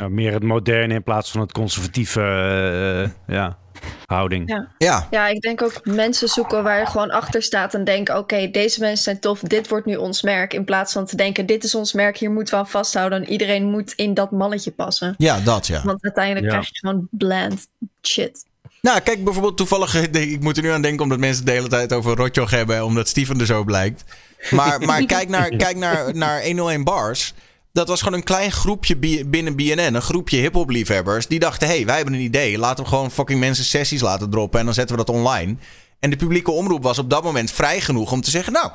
[0.00, 2.20] Nou, meer het moderne in plaats van het conservatieve
[3.26, 3.58] eh, ja,
[4.06, 4.48] houding.
[4.48, 4.68] Ja.
[4.78, 8.50] Ja, Ja, ik denk ook mensen zoeken waar je gewoon achter staat en denken: oké,
[8.50, 10.54] deze mensen zijn tof, dit wordt nu ons merk.
[10.54, 13.22] In plaats van te denken: dit is ons merk, hier moeten we aan vasthouden.
[13.22, 15.14] En iedereen moet in dat malletje passen.
[15.18, 15.82] ja dat ja.
[15.84, 16.50] Want uiteindelijk Ja.
[16.50, 17.66] krijg je gewoon bland
[18.02, 18.44] shit.
[18.80, 19.94] Nou, kijk bijvoorbeeld toevallig.
[20.12, 22.84] eh, Ik moet er nu aan denken omdat mensen de hele tijd over Rotjoch hebben.
[22.84, 24.04] Omdat Steven er zo blijkt.
[24.50, 27.34] Maar, maar kijk naar, kijk naar, naar 101 Bars.
[27.72, 29.94] Dat was gewoon een klein groepje bi- binnen BNN.
[29.94, 31.26] Een groepje hip-hop liefhebbers.
[31.26, 32.58] Die dachten: hé, hey, wij hebben een idee.
[32.58, 34.58] Laten we gewoon fucking mensen sessies laten droppen.
[34.58, 35.56] En dan zetten we dat online.
[36.00, 38.70] En de publieke omroep was op dat moment vrij genoeg om te zeggen: Nou,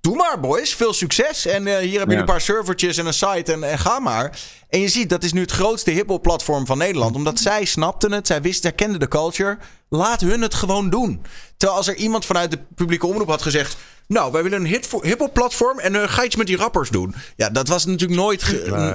[0.00, 0.74] doe maar, boys.
[0.74, 1.46] Veel succes.
[1.46, 2.20] En eh, hier heb je Ja.
[2.20, 3.52] een paar servertjes en een site.
[3.52, 4.38] En, en ga maar.
[4.68, 7.16] En je ziet, dat is nu het grootste hip-hop platform van Nederland.
[7.16, 8.26] Omdat zij snapten het.
[8.26, 9.58] Zij wisten, zij kenden de culture.
[9.88, 11.22] Laat hun het gewoon doen.
[11.56, 13.76] Terwijl als er iemand vanuit de publieke omroep had gezegd.
[14.06, 15.78] Nou, wij willen een hit- hip-hop platform.
[15.78, 17.14] En eh, ga iets met die rappers doen.
[17.36, 18.42] Ja, dat was natuurlijk nooit,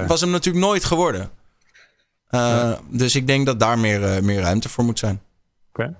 [0.06, 1.30] was hem natuurlijk nooit geworden.
[2.28, 5.20] Eh, Dus ik denk dat daar meer, eh, meer ruimte voor moet zijn.
[5.72, 5.94] Oké,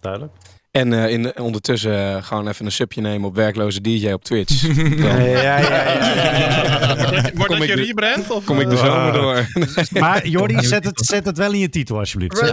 [0.00, 0.32] duidelijk.
[0.70, 4.62] En eh, in, ondertussen eh, gewoon even een subje nemen op werkloze DJ op Twitch.
[5.00, 6.62] Ja, ja, ja, ja, ja.
[7.34, 8.30] Wordt Kom dat ik je rebrand?
[8.30, 9.46] Of, kom ik eh, de zomer door.
[10.02, 12.40] Maar Jordi, zet het, zet het wel in je titel alsjeblieft.
[12.40, 12.46] Ja,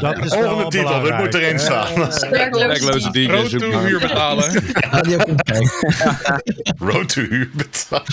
[0.00, 1.18] Dat is wel Volgende titel, belangrijk.
[1.18, 1.94] moet erin staan.
[2.30, 3.26] Werkloze DJ.
[3.30, 4.62] Road to huur betalen.
[6.78, 8.04] Road to huur betalen.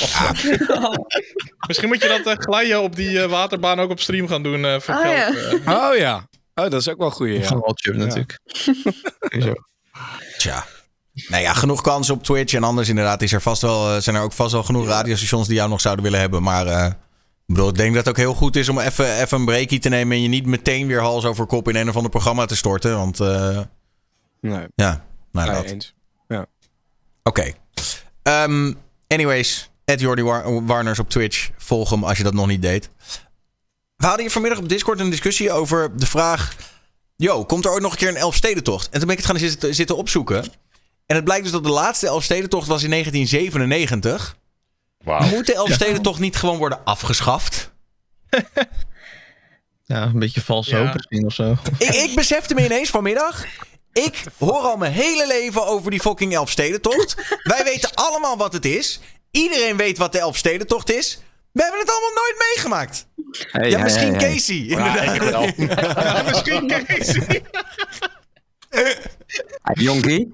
[1.68, 4.66] Misschien moet je dat uh, glijden op die eh, waterbaan ook op stream gaan doen
[4.66, 5.16] eh, voor Ah, geld.
[5.16, 5.74] ja.
[5.74, 5.90] eh.
[5.90, 6.28] Oh ja.
[6.56, 7.40] Oh, dat is ook wel een goeie.
[7.40, 7.48] Ja.
[7.48, 8.40] Van natuurlijk.
[10.38, 10.66] Tja.
[11.28, 12.54] Nou ja, genoeg kansen op Twitch.
[12.54, 15.48] En anders inderdaad is er vast wel, eh, zijn er ook vast wel genoeg radiostations
[15.48, 16.44] die jou nog zouden willen hebben.
[16.44, 16.94] Maar eh, ik
[17.46, 19.90] bedoel, ik denk dat het ook heel goed is om even, even een breakie te
[19.90, 20.16] nemen.
[20.18, 22.98] En je niet meteen weer hals over kop in een of ander programma te storten.
[22.98, 23.60] Want eh,
[24.42, 25.72] Nee, ja, nou nee, dat.
[25.72, 25.94] eens.
[27.24, 27.52] Oké.
[28.24, 28.74] Ehm,
[29.08, 31.50] anyways, Ed Jordi War- Warners op Twitch.
[31.58, 32.90] Volg hem als je dat nog niet deed.
[33.98, 36.56] We hadden hier vanmiddag op Discord een discussie over de vraag...
[37.16, 38.86] Yo, komt er ooit nog een keer een Elfstedentocht?
[38.86, 40.44] En toen ben ik het gaan zitten, zitten opzoeken.
[41.06, 44.38] En het blijkt dus dat de laatste Elfstedentocht was in 1997.
[45.04, 45.30] Wauw.
[45.30, 47.70] Moet de Elfstedentocht niet gewoon worden afgeschaft?
[49.88, 50.78] Ja, een beetje vals Ja.
[50.86, 51.56] hoop misschien of zo.
[51.78, 53.46] Ik, ik besefte me ineens vanmiddag.
[53.94, 57.16] Ik hoor al mijn hele leven over die fucking Elfstedentocht.
[57.44, 59.00] Wij weten allemaal wat het is.
[59.32, 61.20] Iedereen weet wat de Elfstedentocht is.
[61.52, 63.06] We hebben het allemaal nooit meegemaakt.
[63.52, 64.34] Hey, Ja, hey, misschien hey, hey.
[64.34, 64.56] Casey.
[64.56, 65.58] Ja, Inderdaad.
[66.32, 67.42] misschien Casey.
[69.74, 70.34] Jonkie.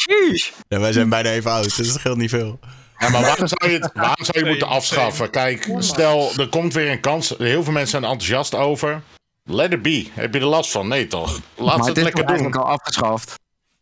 [0.00, 0.50] Sheesh.
[0.68, 2.58] Ja, wij zijn bijna even oud, dus dat scheelt niet veel.
[2.98, 5.30] Ja, maar waarom zou je het, waarom zou je moeten afschaffen?
[5.30, 7.34] Kijk, stel, er komt weer een kans.
[7.38, 9.02] Heel veel mensen zijn enthousiast over.
[9.44, 10.06] Let it be.
[10.12, 10.88] Heb je er last van?
[10.88, 11.40] Nee, toch?
[11.56, 12.64] Laat Maar het het is lekker toch eigenlijk doen.
[12.66, 13.34] al afgeschaft.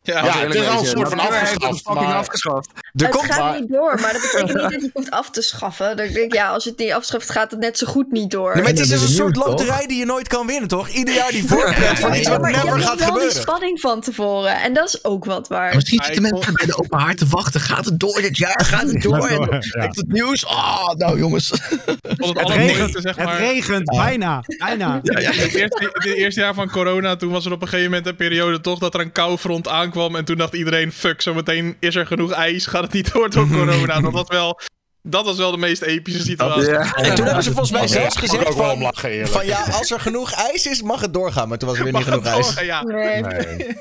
[0.02, 2.70] Ja, Ja, het is al een soort van het afgeschaft, fucking maar- afgeschaft.
[2.94, 5.10] Er het komt, gaat maar- niet door, maar dat betekent niet dat je het hoeft
[5.10, 5.86] af te schaffen.
[5.96, 8.30] Dan denk ik, ja, als je het niet afschaft, gaat het net zo goed niet
[8.30, 8.52] door.
[8.54, 10.88] Nee, maar het is dus is een soort loterij die je nooit kan winnen, toch?
[10.88, 13.14] Ieder jaar die voorpret voor iets Ja, wat maar je never hebt gaat wel die
[13.20, 13.42] gebeuren.
[13.42, 14.60] spanning van tevoren.
[14.62, 15.74] En dat is ook wat waar.
[15.74, 17.60] Misschien zitten mensen bij de open haard te wachten.
[17.60, 18.64] Gaat het door dit jaar?
[18.64, 19.28] Gaat het door?
[19.28, 20.46] En het nieuws.
[20.46, 21.50] Ah, nou jongens.
[21.50, 21.98] het
[22.40, 23.38] Het regent, zeg het maar.
[23.38, 24.42] regent bijna.
[24.58, 25.00] bijna.
[25.02, 27.90] In het eerste, in het eerste jaar van corona, toen was er op een gegeven
[27.90, 30.16] moment een periode toch dat er een koufront aankwam.
[30.16, 33.48] En toen dacht iedereen, fuck, zometeen is er genoeg ijs, gaat het niet door door
[33.56, 34.00] corona.
[34.00, 34.60] Dat was wel,
[35.02, 36.70] dat was wel de meest epische situatie.
[36.70, 36.94] Ja.
[36.94, 40.32] En toen hebben ze volgens mij zelfs gezegd van, lachen, van ja, als er genoeg
[40.32, 41.48] ijs is, mag het doorgaan.
[41.48, 42.60] Maar toen was er weer niet genoeg ijs.
[42.60, 42.82] Ja.
[42.82, 43.22] Nee,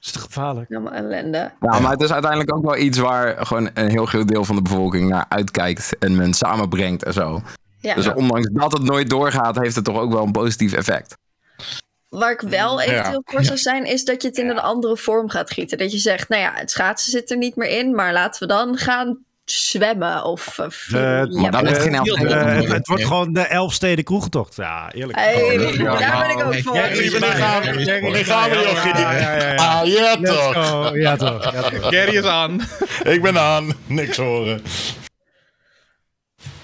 [0.00, 0.68] Is te gevaarlijk?
[0.68, 1.52] helemaal ellende.
[1.60, 4.56] Ja, maar het is uiteindelijk ook wel iets waar gewoon een heel groot deel van
[4.56, 7.42] de bevolking naar uitkijkt en men samenbrengt en zo.
[7.80, 7.94] Ja.
[7.94, 11.16] Dus ondanks dat het nooit doorgaat, heeft het toch ook wel een positief effect.
[12.18, 15.28] Waar ik wel eventueel voor zou zijn, is dat je het in een andere vorm
[15.30, 15.78] gaat gieten.
[15.78, 18.54] Dat je zegt, nou ja, het schaatsen zit er niet meer in, maar laten we
[18.54, 20.58] dan gaan zwemmen of...
[20.58, 24.56] of Eh, ja, dat wordt geen eh, eh, het wordt gewoon de Elfsteden kroegentocht.
[24.56, 25.18] Ja, eerlijk.
[25.18, 26.72] Hey, Ja, daar ben ik ook voor.
[27.20, 28.94] Bij, gaan we- Ja, Jochie?
[29.00, 29.54] ja, ja, ja, ja.
[29.80, 30.54] Ah, ja toch.
[30.94, 31.82] Ja toch, ja toch.
[31.82, 32.60] Gary is aan.
[33.02, 33.72] Ik ben aan.
[33.86, 34.62] Niks horen.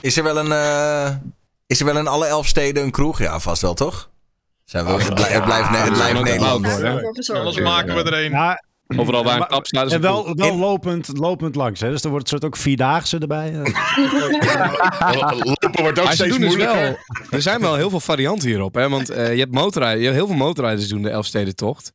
[0.00, 1.10] Is er wel een, eh,
[1.66, 3.18] is er wel in alle elf steden een kroeg?
[3.18, 4.09] Ja, vast wel, toch?
[4.70, 5.70] Zijn we, het, blijft, het blijft,
[6.22, 6.66] Nederland.
[7.30, 8.30] Anders maken we er een.
[8.30, 8.64] Ja,
[8.96, 11.80] Overal waar een kap staat is en wel, lopend, lopend langs.
[11.80, 11.90] Hè?
[11.90, 13.52] Dus er wordt soort ook vierdaagse erbij.
[13.52, 13.72] Lopen
[15.82, 16.76] wordt ook Maar steeds dus moeilijker.
[16.76, 16.96] wel,
[17.30, 18.74] er zijn wel heel veel varianten hierop.
[18.74, 18.88] Hè?
[18.88, 21.92] Want eh, je hebt motorrijders, je hebt heel veel motorrijders doen de Elfstedentocht.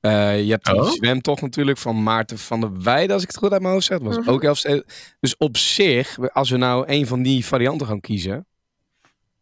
[0.00, 0.90] Eh je hebt Oh.
[0.90, 3.98] zwemtocht natuurlijk van Maarten van der Weijden, als ik het goed uit mijn hoofd zeg.
[3.98, 4.30] Dat was Mhm.
[4.30, 4.84] ook Elfsteden.
[5.20, 8.46] Dus op zich, als we nou een van die varianten gaan kiezen,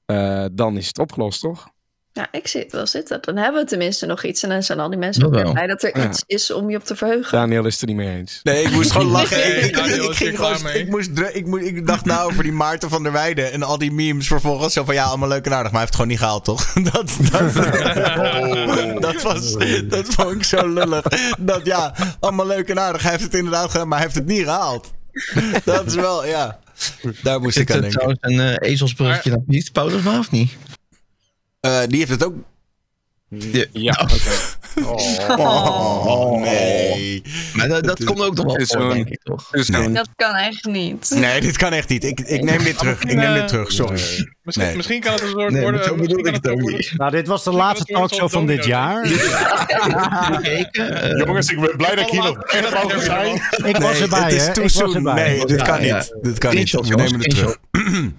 [0.06, 1.68] eh, dan is het opgelost, toch?
[2.16, 3.18] Ja, ik zit wel zitten.
[3.20, 4.42] Dan hebben we tenminste nog iets.
[4.42, 6.08] En dan zijn al die mensen Dat ook weer blij dat er Ja.
[6.08, 7.32] iets is om je op te verheugen.
[7.38, 8.40] Daniel is het er niet mee eens.
[8.42, 9.56] Nee, ik moest gewoon lachen.
[9.56, 10.78] Ik, ik, Daniel ik is ging gewoon, mee.
[10.78, 13.78] ik, moest, ik, moest, ik dacht nou over die Maarten van der Weijden en al
[13.78, 14.72] die memes vervolgens.
[14.72, 16.72] Zo van ja, allemaal leuk en aardig, maar hij heeft het gewoon niet gehaald, toch?
[16.92, 17.54] Dat, dat,
[19.12, 19.56] dat, was,
[19.88, 21.02] dat vond ik zo lullig.
[21.38, 23.02] Dat ja, allemaal leuk en aardig.
[23.02, 24.92] Hij heeft het inderdaad gedaan, maar hij heeft het niet gehaald.
[25.64, 26.58] Dat is wel, ja.
[27.22, 27.90] Daar moest ik aan denken.
[27.98, 30.52] trouwens een eh ezelsbruggetje naar Piet Paulus maar of niet?
[31.66, 32.34] Eh, die heeft het ook.
[33.72, 34.08] Ja,
[35.36, 37.22] Oh, nee.
[37.54, 39.50] Maar dat, dat komt ook nog wel voor, denk ik toch?
[39.52, 39.92] Nee.
[39.92, 41.10] Dat kan echt niet.
[41.14, 42.04] Nee, dit kan echt niet.
[42.04, 43.02] Ik, ik neem dit terug.
[43.02, 43.92] Ik neem dit terug, sorry.
[44.42, 44.76] Misschien, Nee.
[44.76, 45.84] misschien kan het een soort Nee, worden.
[45.84, 46.92] zo bedoel ik het ook niet.
[46.96, 49.08] Nou, dit was de laatste talkshow van dit jaar.
[51.24, 53.34] Jongens, ik ben blij dat ik hier nog echt mogen zijn.
[53.64, 54.86] Ik was Nee, erbij, het is hè?
[55.00, 56.16] Nee, dit kan niet.
[56.22, 56.70] Dit kan niet.
[56.70, 57.56] We nemen het terug.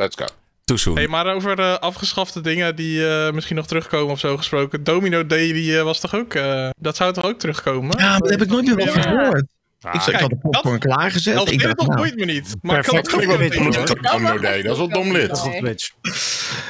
[0.00, 0.26] Let's go.
[0.66, 0.96] Too soon.
[0.96, 4.84] Hey, maar over eh, afgeschafte dingen die eh, misschien nog terugkomen of zo gesproken.
[4.84, 6.34] Domino Day die, eh, was toch ook...
[6.34, 7.98] eh, dat zou toch ook terugkomen?
[7.98, 9.00] Ja, maar daar heb ik nooit meer Ja.
[9.02, 9.44] gehoord.
[9.92, 11.34] Ik, zei, ik had de Kijk, popcorn klaargezet.
[11.34, 12.54] Elf Ik dacht, dat nou, boeit me niet.
[12.62, 13.36] Maar kan Perfect het hoor.
[13.48, 13.72] tegen?
[13.72, 14.62] Dat is Day.
[14.62, 15.28] Dat is wel dom lid.
[15.28, 15.52] Dat en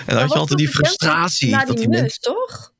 [0.07, 1.51] dan had je altijd die frustratie.
[1.51, 2.73] Na Dat die mus, toch?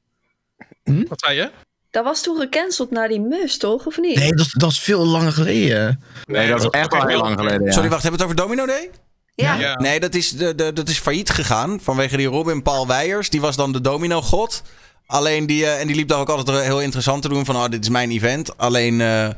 [0.85, 1.51] Wat zei je?
[1.91, 3.87] Dat was toen gecanceld naar die mus, toch?
[3.87, 4.17] Of niet?
[4.17, 6.03] Nee, dat, is- dat is veel langer geleden.
[6.25, 7.65] Nee, dat is echt wel heel lang geleden.
[7.65, 7.73] Ja.
[7.73, 8.03] Sorry, wacht.
[8.03, 8.91] Hebben we het over Domino Day?
[9.37, 9.55] Ja.
[9.55, 9.75] Ja.
[9.75, 13.31] Nee, dat is, de, de, dat is failliet gegaan vanwege die Robin Paul Weijers.
[13.31, 14.63] Die was dan de domino-god.
[15.07, 17.69] Alleen die, eh, en die liep daar ook altijd heel interessant te doen van, oh,
[17.69, 18.59] dit is mijn event.
[18.59, 19.29] Alleen eh,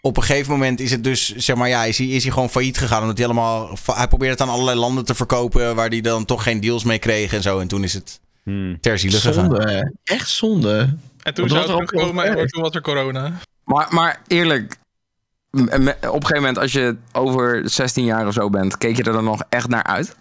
[0.00, 2.50] op een gegeven moment is het dus, zeg maar, ja, is hij, is hij gewoon
[2.50, 3.00] failliet gegaan.
[3.00, 6.42] Omdat hij allemaal, hij probeerde het aan allerlei landen te verkopen waar hij dan toch
[6.42, 7.58] geen deals mee kreeg en zo.
[7.58, 8.20] En toen is het
[8.80, 9.34] ter ziele gegaan.
[9.34, 10.14] Zonde, hè.
[10.14, 10.96] Echt zonde.
[11.22, 13.32] En toen zou het ook heel en toen was er corona.
[13.64, 14.76] Maar, maar eerlijk,
[15.62, 19.12] op een gegeven moment als je over 16 jaar of zo bent, keek je er
[19.12, 20.16] dan nog echt naar uit?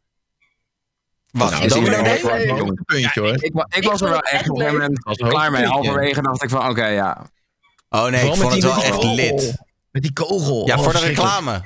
[1.32, 3.44] Wat, Nou, dat is een puntje, hoor.
[3.44, 5.66] Ik, wa- ik Ik was er wel echt op een gegeven moment klaar mee.
[5.66, 7.26] Halverwege dacht ik van, oké, ja.
[7.90, 9.54] Oh nee, ik vond het wel echt lid.
[9.92, 10.68] Met die kogel.
[10.68, 11.62] Ja, Oh, voor de reclame.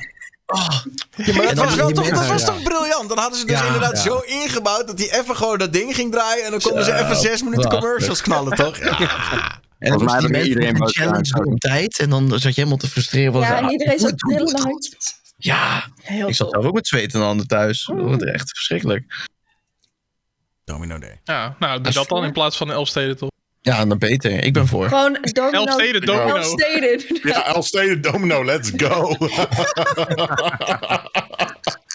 [0.46, 0.70] Oh.
[1.16, 3.10] Ja, maar dat was, wel toch, dat was toch briljant?
[3.10, 3.98] Dan hadden ze dus Ja, inderdaad ja.
[4.12, 6.46] zo ingebouwd dat hij even gewoon dat ding ging draaien.
[6.46, 8.78] En dan konden ze even zes minuten commercials knallen, toch?
[8.78, 8.98] Ja.
[9.80, 12.00] En dan Volgens mij had mensen iedereen een challenge op tijd.
[12.00, 13.32] En dan zat je helemaal te frustreren.
[13.32, 15.18] Van, Ja, en ah, iedereen zat trillende handjes.
[15.38, 17.86] Ja, Heel ik zat zelf ook met zweet en handen thuis.
[17.86, 19.28] Dat wordt echt verschrikkelijk.
[20.66, 21.20] Domino Day.
[21.24, 23.30] Ja, nou, doe dat dan in plaats van Elfsteden toch?
[23.62, 24.44] Ja, dan beter.
[24.44, 24.88] Ik ben voor.
[24.88, 25.58] Gewoon domino.
[25.66, 26.36] Elfsteden domino.
[26.36, 27.02] Elfsteden.
[27.24, 29.10] Ja, Elfsteden Domino, let's go.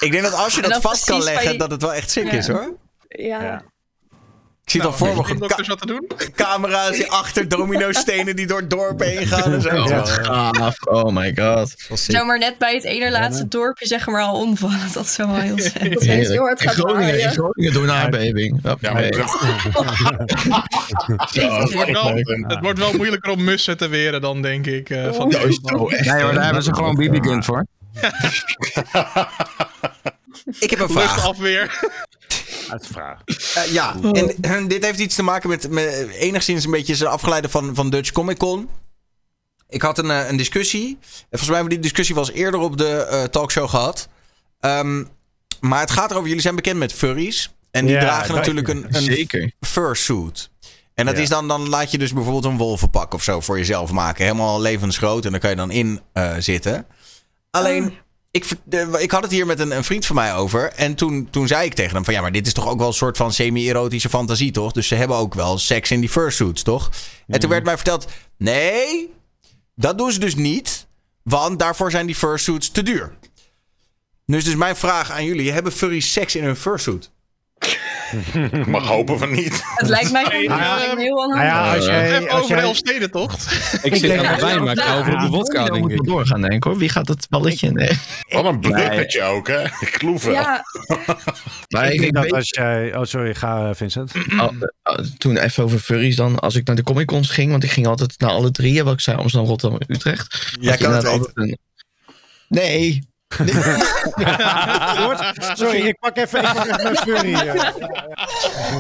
[0.05, 2.33] Ik denk dat als je dat vast kan leggen, dat het wel echt sick Ja.
[2.33, 2.77] is hoor.
[3.09, 3.43] Ja.
[3.43, 3.65] Ja.
[4.65, 5.39] Ik zie het al voor me.
[5.39, 6.07] Dokters wat te doen?
[6.17, 9.69] ka- camera's die achter domino-stenen die door het dorp heen gaan en zo.
[9.69, 9.97] Oh, Ja.
[9.97, 10.75] wat gaaf.
[10.87, 11.75] Oh my god.
[11.93, 14.79] Zou maar net bij het ene laatste dorpje zeg maar al omvallen.
[14.93, 15.91] Dat zou wel heel zijn.
[15.91, 17.31] Dat heeft heel hard In gaat Groningen, in.
[17.31, 18.59] Groningen door een aardbeving.
[18.81, 19.03] Ja, maar
[21.35, 22.15] Het wordt, wel,
[22.47, 24.91] het wordt wel moeilijker om mussen te weren dan, denk ik.
[24.91, 26.07] eh, van is zo echt.
[26.07, 27.67] Nee hoor, daar hebben ze gewoon BB guns voor.
[30.59, 31.15] Ik heb een vraag.
[31.15, 31.81] luchtafweer.
[32.75, 33.21] Uitvraag.
[33.55, 37.11] Eh, ja, en, en dit heeft iets te maken met, met enigszins een beetje zijn
[37.11, 38.69] afgeleide van, van Dutch Comic Con.
[39.69, 40.87] Ik had een, eh, een discussie.
[40.89, 40.99] En
[41.39, 44.09] volgens mij hebben we die discussie wel eens eerder op de eh, talkshow gehad.
[44.61, 45.05] Ehm,
[45.61, 47.55] maar het gaat erover, jullie zijn bekend met furries.
[47.71, 49.53] En die Ja, dragen dat- natuurlijk een, een Zeker.
[49.61, 50.51] fursuit.
[50.95, 51.23] En dat Ja.
[51.23, 54.25] is dan, dan laat je dus bijvoorbeeld een wolvenpak of zo voor jezelf maken.
[54.25, 56.87] Helemaal levensgroot en daar kan je dan in eh, zitten.
[57.51, 57.95] Alleen,
[58.35, 58.47] ik,
[58.99, 60.73] ik had het hier met een, een vriend van mij over.
[60.73, 62.87] En toen, toen zei ik tegen hem van ja, maar dit is toch ook wel
[62.87, 64.73] een soort van semi-erotische fantasie, toch?
[64.73, 66.91] Dus ze hebben ook wel seks in die fursuits, toch?
[67.27, 68.07] En toen werd mij verteld,
[68.37, 69.13] nee,
[69.75, 70.87] dat doen ze dus niet.
[71.23, 73.17] Want daarvoor zijn die fursuits te duur.
[74.27, 77.11] Dus dus mijn vraag aan jullie, hebben furries seks in hun fursuit?
[78.53, 79.63] Ik mag hopen van niet.
[79.75, 81.75] Het lijkt mij gewoon Nou ja, heel Nou ja, onhandig.
[81.77, 83.53] als jij, als over de Elfstedentocht.
[83.83, 85.99] Ik zit aan de wijn, maar ik ga over op de wodka, denk moet ik.
[85.99, 86.77] we doorgaan, denk ik hoor.
[86.79, 87.71] Wie gaat het balletje?
[87.71, 87.91] Nee.
[88.29, 89.63] Wat een bruggetje ook, hè?
[89.91, 90.33] Kloeven.
[90.33, 90.65] Ja,
[91.69, 92.97] Maar ik ik, denk ik dat weet, als jij...
[92.97, 94.13] Oh, sorry, ga eh, Vincent.
[94.39, 94.43] oh,
[94.83, 96.39] oh, toen even over furries dan.
[96.39, 98.85] Als ik naar de Comic Cons ging, want ik ging altijd naar alle drieën.
[98.85, 100.53] Wat ik zei, Amsterdam, Rotterdam en Utrecht.
[100.61, 101.59] Jij kan het altijd een-
[103.39, 103.55] Nee.
[105.55, 107.35] Sorry, ik pak even, ik pak even mijn furry.
[107.35, 107.75] eh.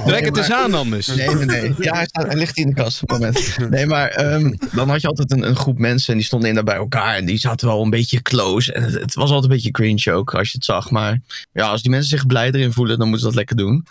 [0.06, 1.06] Trek het eens aan anders.
[1.06, 1.74] Nee, nee, nee.
[1.78, 3.56] Ja, hij, staat, hij ligt hier in de kast op het moment.
[3.70, 6.74] Nee, maar ehm, dan had je altijd een, een groep mensen en die stonden inderdaad
[6.74, 7.16] bij elkaar.
[7.16, 8.72] En die zaten wel een beetje close.
[8.72, 10.90] En het, het was altijd een beetje cringe ook als je het zag.
[10.90, 11.18] Maar
[11.52, 13.86] ja, als die mensen zich blij erin voelen, dan moeten ze dat lekker doen.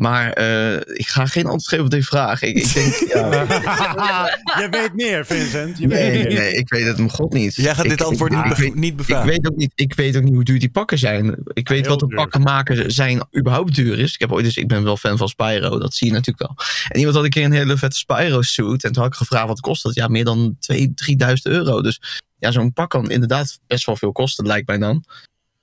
[0.00, 2.42] Maar eh, ik ga geen antwoord geven op deze vraag.
[2.42, 5.78] Ik, ik denk, ja, je weet meer, Vincent.
[5.78, 6.38] Je nee, weet nee, meer.
[6.42, 7.54] nee, ik weet het om god niet.
[7.54, 9.28] Jij gaat Ik- dit antwoord ik- niet, ik be- weet- niet Ik bevragen.
[9.28, 11.36] weet, ook niet, ik weet ook niet hoe duur die pakken zijn.
[11.52, 12.16] Ik weet heel wat de duur.
[12.16, 14.14] pakken maken zijn überhaupt duur is.
[14.14, 16.66] Ik, heb ooit dus, ik ben wel fan van Spyro, dat zie je natuurlijk wel.
[16.88, 18.84] En iemand had een keer een hele vette Spyro suit.
[18.84, 19.94] En toen had ik gevraagd wat kost dat?
[19.94, 21.82] Ja, meer dan 2.000, 3.000 euro.
[21.82, 22.00] Dus
[22.38, 25.04] ja, zo'n pak kan inderdaad best wel veel kosten, lijkt mij dan.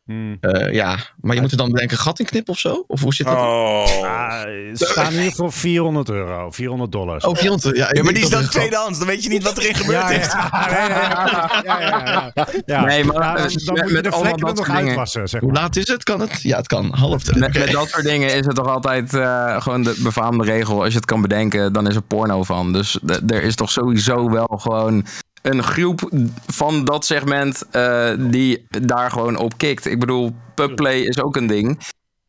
[0.08, 0.38] Hmm.
[0.42, 2.84] Eh, ja, maar je moet er dan denk ik een gat in knippen of zo?
[2.88, 3.36] Of hoe zit dat?
[3.36, 3.84] Oh.
[4.04, 4.42] Ah,
[4.74, 7.24] ze staan in ieder geval 400 euro, 400 dollars.
[7.24, 7.76] Oh, 400.
[7.78, 8.98] Ja, maar die is dan tweedehands.
[8.98, 10.26] Dan weet je niet wat erin gebeurd is.
[10.26, 12.48] ja, ja, ja, ja, ja, ja.
[12.66, 15.28] Ja, Nee, maar, dan, eh, dan met- moet je de allemaal vlekken dat nog uitwassen,
[15.28, 16.04] zeg Hoe laat is het?
[16.04, 16.42] Kan het?
[16.42, 16.94] Ja, het kan.
[16.94, 17.34] Half.
[17.34, 20.80] met, met dat soort dingen is het toch altijd eh, gewoon de befaamde regel.
[20.84, 22.74] Als je het kan bedenken, dan is er porno van.
[22.74, 25.06] Dus er is toch sowieso wel gewoon
[25.50, 26.10] een groep
[26.48, 29.86] van dat segment eh, die daar gewoon op kikt.
[29.86, 31.80] Ik bedoel, pubplay is ook een ding.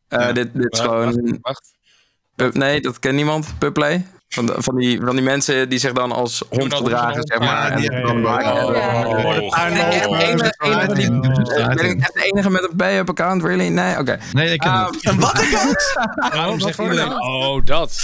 [0.07, 0.31] Eh, Ja.
[0.31, 1.05] dit, dit is gewoon...
[1.05, 1.71] wacht, wacht.
[2.35, 3.53] Pub- nee, dat kent niemand.
[3.57, 4.05] Pubplay.
[4.27, 7.81] Van, de- van, die, van die mensen die zich dan als hond gedragen, zeg maar.
[7.81, 8.65] Ja, en dan maken.
[8.65, 8.71] Oh.
[9.65, 11.19] Ben ik echt de enige- enige die-
[11.75, 13.43] ben ik echt de enige met een pay-up account?
[13.43, 13.67] Really?
[13.67, 13.97] Nee?
[13.97, 14.17] Oké.
[14.33, 15.03] Nee, ik ken het.
[15.03, 15.93] En wat ik had?
[16.33, 17.99] Waarom zegt iedereen, oh, dat.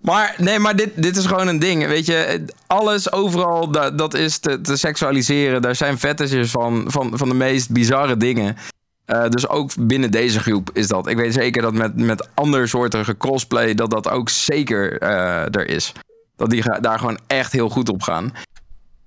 [0.00, 1.86] Maar nee, maar dit, dit is gewoon een ding.
[1.86, 5.62] Weet je, alles overal, dat, dat is te, te seksualiseren.
[5.62, 8.56] Daar zijn fetishes van, van, van de meest bizarre dingen.
[9.04, 11.06] Eh, dus ook binnen deze groep is dat.
[11.06, 15.92] Ik weet zeker dat met, met andersoortige crossplay, dat dat ook zeker eh, er is.
[16.36, 18.32] Dat die daar gewoon echt heel goed op gaan.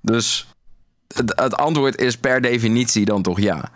[0.01, 0.47] Dus
[1.15, 3.71] het antwoord is per definitie dan toch ja.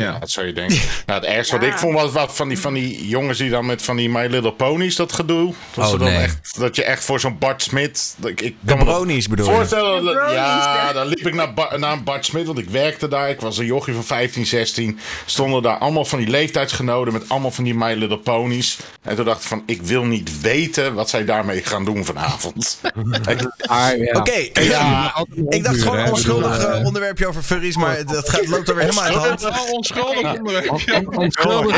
[0.00, 0.78] Ja, dat zou je denken.
[1.06, 3.66] Nou, het ergste wat ik vond was wat van die, van die jongens die dan
[3.66, 5.54] met van die My Little Ponies dat gedoe.
[5.74, 6.16] Dat, Oh, ze dan nee.
[6.22, 8.16] echt, dat je echt voor zo'n Bart Smit.
[8.24, 9.52] Ik, ik De kan bronies bedoel je?
[9.52, 10.04] voorstellen.
[10.04, 13.30] dat- ja, dan liep ik naar, Ba- naar een Bart Smit, want ik werkte daar.
[13.30, 14.98] Ik was een jochie van 15, 16.
[15.26, 18.78] Stonden daar allemaal van die leeftijdsgenoten met allemaal van die My Little Ponies.
[19.02, 22.78] En toen dacht ik van, ik wil niet weten wat zij daarmee gaan doen vanavond.
[23.66, 24.18] Ah, ja.
[24.18, 25.14] Oké, Ja,
[25.48, 28.84] ik dacht gewoon een onschuldig eh, onderwerpje over furries, maar dat gaat, loopt er weer
[28.84, 29.89] helemaal uit de hand.
[29.96, 30.70] Onschuldig onderwerp.
[31.16, 31.76] Onschuldig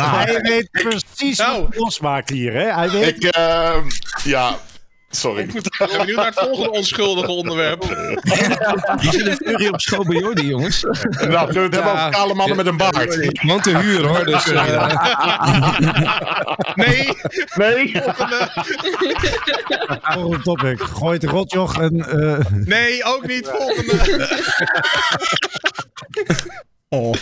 [0.00, 1.60] hij weet precies Nou.
[1.60, 2.72] wat het losmaakt hier, hè?
[2.72, 3.24] Hij weet...
[3.24, 3.76] ik, eh,
[4.24, 4.58] ja,
[5.10, 5.42] sorry.
[5.42, 7.80] Ik ben benieuwd naar het volgende onschuldige onderwerp.
[9.00, 10.82] Die zitten furie op school bij Jordi, jongens.
[10.82, 13.14] Nou, we hebben over kale mannen met een baard?
[13.22, 14.86] Ik woon te huur hoor, dus eh,
[16.74, 17.12] Nee,
[17.54, 17.92] Nee?
[20.00, 20.80] Volgende topic.
[20.80, 22.08] Gooi het rotjoch en...
[22.08, 23.48] eh, nee, ook niet.
[23.48, 24.28] Volgende.
[26.92, 27.16] Een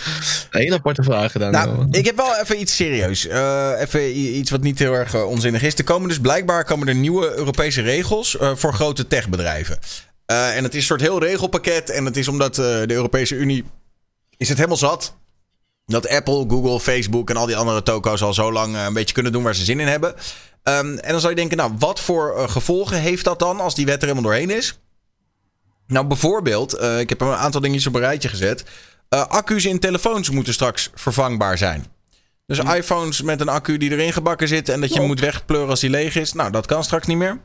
[0.49, 1.51] hele aparte vraag gedaan.
[1.51, 3.27] Nou, ik heb wel even iets serieus.
[3.27, 5.75] Eh, even iets wat niet heel erg eh, onzinnig is.
[5.75, 9.79] Er komen dus blijkbaar komen er nieuwe Europese regels eh, voor grote techbedrijven.
[10.25, 11.89] En het is een soort heel regelpakket.
[11.89, 13.63] En het is omdat de Europese Unie
[14.37, 15.15] is het helemaal zat.
[15.85, 19.31] Dat Apple, Google, Facebook en al die andere toko's al zo lang een beetje kunnen
[19.31, 20.13] doen waar ze zin in hebben.
[20.63, 23.85] Ehm, en dan zou je denken, nou, wat voor gevolgen heeft dat dan als die
[23.85, 24.79] wet er helemaal doorheen is?
[25.87, 28.63] Nou, bijvoorbeeld, ik heb een aantal dingetjes op een rijtje gezet.
[29.11, 31.85] Eh, accu's in telefoons moeten straks vervangbaar zijn.
[32.45, 35.69] Dus iPhones met een accu die erin gebakken zit en dat je hem moet wegpleuren
[35.69, 36.33] als die leeg is.
[36.33, 37.39] Nou, dat kan straks niet meer.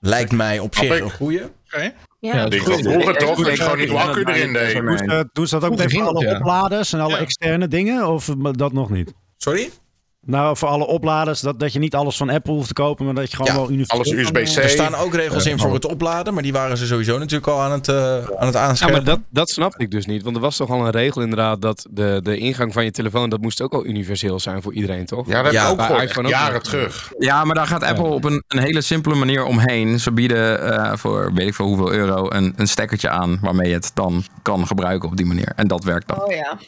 [0.00, 1.42] Lijkt mij op zich een goeie.
[1.42, 1.92] Oké.
[2.20, 2.44] Ja.
[2.50, 4.74] Ik had vroeger toch dat je gewoon een nieuwe accu erin deed.
[4.74, 6.36] doen, ze, doen ze dat ook ging alle dat, ja.
[6.38, 7.18] opladers en alle Ja.
[7.18, 8.08] externe dingen?
[8.08, 9.12] Of dat nog niet?
[9.36, 9.70] Sorry?
[10.26, 13.14] Nou, voor alle opladers, dat, dat je niet alles van Apple hoeft te kopen, maar
[13.14, 13.98] dat je gewoon Ja, wel universeel...
[13.98, 14.62] alles USB-C.
[14.62, 17.60] Er staan ook regels in voor het opladen, maar die waren ze sowieso natuurlijk al
[17.60, 20.22] aan het, eh, aan het ja, maar dat, dat snapte ik dus niet.
[20.22, 23.30] Want er was toch al een regel inderdaad dat de, de ingang van je telefoon,
[23.30, 25.26] dat moest ook al universeel zijn voor iedereen, toch?
[25.28, 27.12] Ja, dat Ja, heb ik ook gehoord, iPhone ook jaren terug.
[27.18, 30.00] Ja, maar daar gaat Apple op een, een hele simpele manier omheen.
[30.00, 33.74] Ze bieden eh, voor weet ik veel hoeveel euro een, een stekkertje aan waarmee je
[33.74, 35.52] het dan kan gebruiken op die manier.
[35.56, 36.22] En dat werkt dan.
[36.22, 36.58] Oh ja.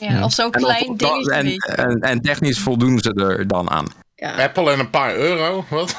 [0.00, 1.32] Ja, of zo'n klein dingetje.
[1.32, 1.56] en,
[1.88, 3.86] en, en technisch voldoen ze er dan aan.
[4.14, 4.42] Ja.
[4.44, 5.64] Apple en een paar euro.
[5.70, 5.96] Wat?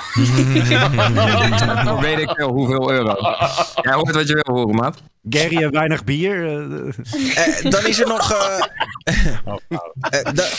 [1.84, 3.16] Dan weet ik veel hoeveel euro.
[3.82, 5.02] Jij hoort wat je wil horen, maat.
[5.30, 6.46] Gary en weinig bier.
[6.48, 6.88] eh,
[7.64, 8.32] Eh, dan is er nog.
[9.04, 9.20] eh,
[10.10, 10.50] eh, da-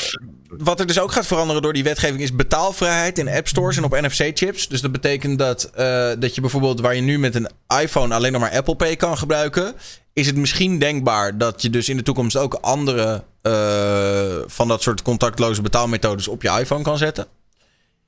[0.59, 3.85] wat er dus ook gaat veranderen door die wetgeving is betaalvrijheid in app stores en
[3.85, 4.69] op NFC-chips.
[4.69, 7.49] Dus dat betekent dat, eh, dat je bijvoorbeeld waar je nu met een
[7.83, 9.75] iPhone alleen nog maar Apple Pay kan gebruiken,
[10.13, 14.83] is het misschien denkbaar dat je dus in de toekomst ook andere eh, van dat
[14.83, 17.27] soort contactloze betaalmethodes op je iPhone kan zetten.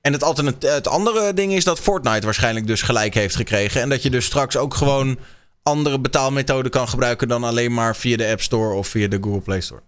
[0.00, 3.80] En het, alternat- het andere ding is dat Fortnite waarschijnlijk dus gelijk heeft gekregen.
[3.80, 5.18] En dat je dus straks ook gewoon
[5.62, 9.40] andere betaalmethoden kan gebruiken dan alleen maar via de App Store of via de Google
[9.40, 9.80] Play Store.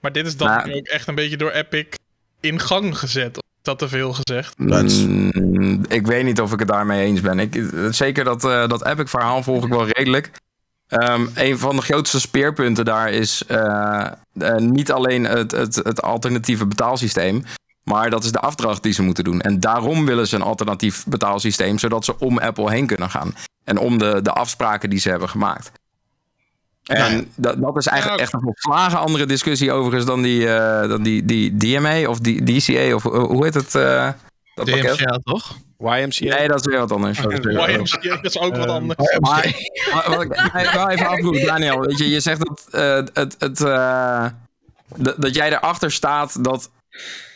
[0.00, 0.74] Maar dit is dan Nou.
[0.74, 1.86] ook echt een beetje door Epic
[2.40, 3.36] in gang gezet.
[3.36, 4.58] Of is dat te veel gezegd?
[4.58, 7.38] Mm, ik weet niet of ik het daarmee eens ben.
[7.38, 10.30] Ik, zeker dat, eh, dat Epic verhaal volg ik wel redelijk.
[10.88, 14.06] Ehm, een van de grootste speerpunten daar is eh,
[14.38, 17.44] eh, niet alleen het, het, het alternatieve betaalsysteem.
[17.82, 19.40] Maar dat is de afdracht die ze moeten doen.
[19.40, 21.78] En daarom willen ze een alternatief betaalsysteem.
[21.78, 23.34] Zodat ze om Apple heen kunnen gaan.
[23.64, 25.70] En om de, de afspraken die ze hebben gemaakt.
[26.84, 27.22] En Ja.
[27.34, 31.02] dat, dat is eigenlijk Ja, echt een volslagen andere discussie overigens dan die, eh, dan
[31.02, 33.74] die, die DMA of die DCA of hoe heet het?
[34.58, 34.98] Dat pakket?
[34.98, 35.56] DMCA toch?
[35.78, 36.36] YMCA.
[36.36, 37.20] Nee, dat is weer wat anders.
[37.20, 37.70] Dat is weer.
[37.70, 38.98] YMCA, dat is ook wat Eh, anders.
[39.18, 39.54] Maar,
[39.94, 41.80] maar wat ik even afvroegen, Daniel.
[41.80, 44.26] Weet je, je zegt dat, eh, het, het, eh,
[45.16, 46.70] dat, jij erachter staat dat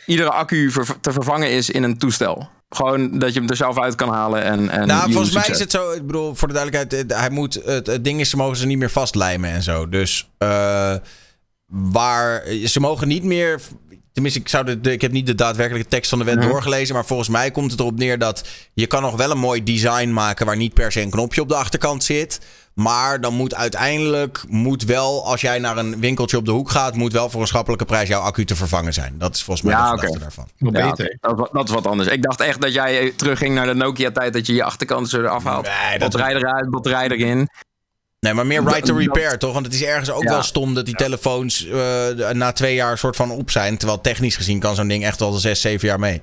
[0.05, 2.49] iedere accu ver- te vervangen is in een toestel.
[2.69, 4.69] Gewoon dat je hem er zelf uit kan halen en.
[4.69, 5.49] en Nou, volgens mij succes.
[5.55, 5.91] is het zo.
[5.91, 8.77] Ik bedoel, voor de duidelijkheid, hij moet, het, het ding is, ze mogen ze niet
[8.77, 9.89] meer vastlijmen en zo.
[9.89, 10.95] Dus eh,
[11.67, 13.59] waar ze mogen niet meer.
[14.13, 16.47] Tenminste, ik, zou de, de- ik heb niet de daadwerkelijke tekst van de wet Mhm.
[16.49, 16.95] doorgelezen.
[16.95, 20.09] Maar volgens mij komt het erop neer dat je kan nog wel een mooi design
[20.13, 22.39] maken waar niet per se een knopje op de achterkant zit.
[22.73, 26.95] Maar dan moet uiteindelijk, moet wel, als jij naar een winkeltje op de hoek gaat,
[26.95, 29.15] moet wel voor een schappelijke prijs jouw accu te vervangen zijn.
[29.17, 30.47] Dat is volgens mij Ja, de daarvan.
[30.57, 31.17] Nog Ja, beter.
[31.19, 32.09] dat, is wat- dat is wat anders.
[32.09, 35.43] Ik dacht echt dat jij terugging naar de Nokia-tijd dat je je achterkant zo eraf
[35.43, 35.63] haalt.
[35.65, 37.49] Nee, dat batterij eruit, batterij erin.
[38.23, 39.53] Nee, maar meer right to repair, toch?
[39.53, 40.29] Want het is ergens ook Ja.
[40.29, 43.77] wel stom dat die telefoons eh, na twee jaar soort van op zijn.
[43.77, 46.21] Terwijl technisch gezien kan zo'n ding echt wel zes, zeven jaar mee.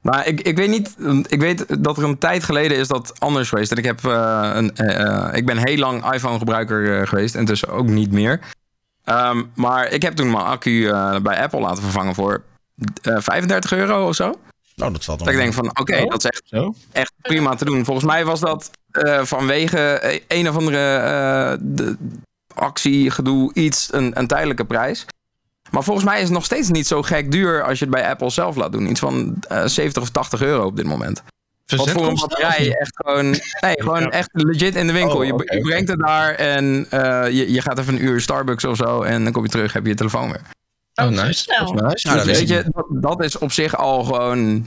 [0.00, 0.96] Maar ik, ik weet niet.
[1.28, 3.70] Ik weet dat er een tijd geleden is dat anders geweest.
[3.70, 7.34] En ik, heb, eh, een, eh, ik ben heel lang iPhone-gebruiker geweest.
[7.34, 8.40] En dus ook niet meer.
[9.04, 12.42] Ehm, maar ik heb toen mijn accu bij Apple laten vervangen voor
[13.02, 14.34] eh, 35 euro of zo.
[14.80, 16.10] Nou, dat valt Dat ik denk van, oké, Oh.
[16.10, 16.74] dat is echt, Zo?
[16.92, 17.84] echt prima te doen.
[17.84, 21.96] Volgens mij was dat eh, vanwege e- een of andere eh, de,
[22.54, 25.06] actie, gedoe, iets, een, een tijdelijke prijs.
[25.70, 28.08] Maar volgens mij is het nog steeds niet zo gek duur als je het bij
[28.08, 28.90] Apple zelf laat doen.
[28.90, 31.22] Iets van eh 70 of 80 euro op dit moment.
[31.76, 33.30] Wat voor een batterij echt gewoon,
[33.60, 35.16] nee, gewoon echt legit in de winkel.
[35.18, 38.76] Oh, je, brengt het daar en eh, je, je gaat even een uur Starbucks of
[38.76, 40.40] zo en dan kom je terug, heb je je telefoon weer.
[41.08, 41.32] Oh, zo nice.
[41.42, 41.74] snel.
[41.74, 42.16] Dat is nice.
[42.16, 44.66] Nou, Weet je, dat, dat is op zich al gewoon,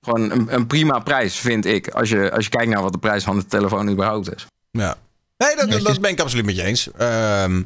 [0.00, 1.88] gewoon een, een prima prijs, vind ik.
[1.88, 4.46] Als je, als je kijkt naar wat de prijs van de telefoon überhaupt is.
[4.70, 4.96] Ja.
[5.36, 6.90] Nee, dat, dat, dat ben ik absoluut met je eens.
[6.92, 7.62] Ehm,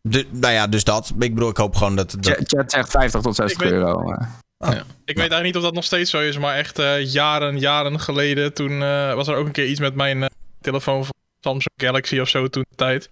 [0.00, 1.12] de, nou ja, dus dat.
[1.18, 2.10] Ik bedoel, ik hoop gewoon dat...
[2.10, 4.12] dat Chat, chat zegt 50 tot 60 Ik weet- euro.
[4.12, 4.26] eh.
[5.04, 8.00] Ik weet eigenlijk niet of dat nog steeds zo is, maar echt eh, jaren, jaren
[8.00, 8.52] geleden.
[8.54, 10.28] Toen eh, was er ook een keer iets met mijn eh,
[10.60, 13.10] telefoon van Samsung Galaxy of zo toen de tijd.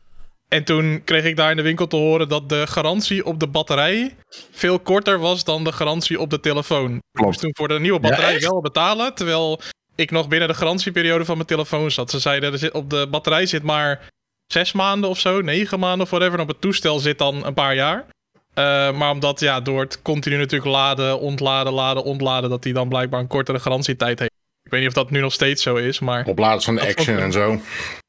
[0.49, 3.47] En toen kreeg ik daar in de winkel te horen dat de garantie op de
[3.47, 4.17] batterij
[4.51, 6.95] veel korter was dan de garantie op de telefoon.
[6.95, 7.27] Ik Klopt.
[7.27, 9.61] moest toen voor de nieuwe batterij wel betalen, terwijl
[9.95, 12.11] ik nog binnen de garantieperiode van mijn telefoon zat.
[12.11, 14.09] Ze zeiden, er zit, op de batterij zit maar
[14.47, 16.35] zes maanden of zo, negen maanden of whatever.
[16.35, 18.07] En op het toestel zit dan een paar jaar.
[18.55, 22.89] Eh, maar omdat ja, door het continu natuurlijk laden, ontladen, laden, ontladen, dat die dan
[22.89, 24.33] blijkbaar een kortere garantietijd heeft.
[24.63, 27.33] Ik weet niet of dat nu nog steeds zo is, maar Opladen van Action en
[27.33, 27.61] zo.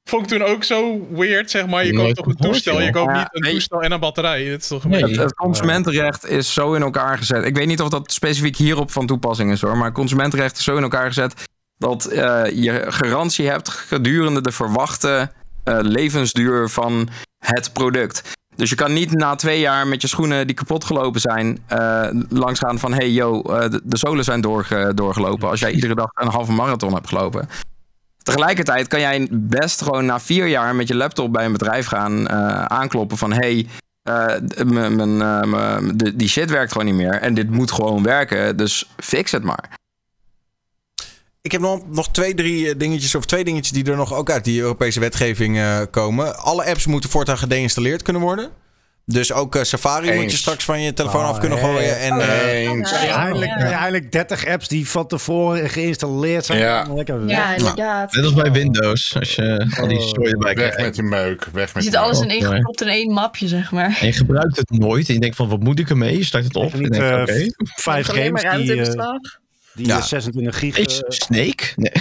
[0.10, 1.86] Vond ik toen ook zo weird, zeg maar.
[1.86, 4.44] Je koopt toch een toestel, je koopt niet een toestel en een batterij.
[4.46, 5.02] Het is toch Nee.
[5.02, 7.46] Het, het consumentenrecht is zo in elkaar gezet.
[7.46, 9.78] Ik weet niet of dat specifiek hierop van toepassing is hoor.
[9.78, 11.34] Maar consumentenrecht is zo in elkaar gezet
[11.78, 15.32] dat eh, je garantie hebt gedurende de verwachte
[15.64, 17.10] eh, levensduur van
[17.46, 18.22] het product.
[18.56, 22.08] Dus je kan niet na twee jaar met je schoenen die kapot gelopen zijn, eh
[22.30, 25.50] langsgaan van hey yo, eh, de, de zolen zijn doorge- doorgelopen.
[25.50, 27.50] Als jij iedere dag een halve marathon hebt gelopen.
[28.28, 32.28] Tegelijkertijd kan jij best gewoon na vier jaar met je laptop bij een bedrijf gaan
[32.28, 33.68] eh, aankloppen van hey,
[35.96, 37.14] de- die shit werkt gewoon niet meer.
[37.14, 38.58] En dit moet gewoon werken.
[38.58, 39.70] Dus fix het maar.
[41.42, 44.30] Ik heb nog, nog twee, drie eh, dingetjes, of twee dingetjes die er nog ook
[44.30, 45.60] uit die Europese wetgeving
[45.92, 46.38] komen.
[46.38, 48.50] Alle apps moeten voortaan geïnstalleerd kunnen worden.
[49.10, 51.64] Dus ook eh, Safari moet je straks van je telefoon Oh, af kunnen ja.
[51.64, 52.00] gooien.
[52.00, 52.92] En, eh, Eens.
[52.92, 53.24] Ja, ja.
[53.24, 56.60] Eindelijk, eindelijk 30 apps die van tevoren geïnstalleerd zijn.
[56.60, 56.86] Ja.
[56.94, 57.36] Lekker weg.
[57.36, 58.14] Ja, inderdaad.
[58.14, 60.78] Net als bij Windows, als je al die zooi erbij Weg krijgt.
[60.80, 61.48] met die meuk.
[61.54, 63.98] Weg Je met zit die alles in één gepropt in één mapje, zeg maar.
[64.00, 65.08] En je gebruikt het nooit.
[65.08, 66.18] En je denkt van, wat moet ik ermee?
[66.18, 66.74] Je start het op.
[66.74, 67.46] En je denkt, eh, oké.
[67.76, 69.14] vijf games die, eh.
[69.78, 69.98] Die Ja.
[69.98, 70.76] eh, 26 gig...
[70.76, 71.64] Hey, eh, Snake?
[71.76, 71.92] Nee.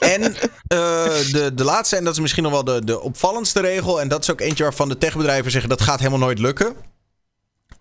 [0.14, 0.22] En
[0.66, 4.00] eh, de, de laatste, en dat is misschien nog wel de, de opvallendste regel.
[4.00, 6.74] En dat is ook eentje waarvan de techbedrijven zeggen dat gaat helemaal nooit lukken.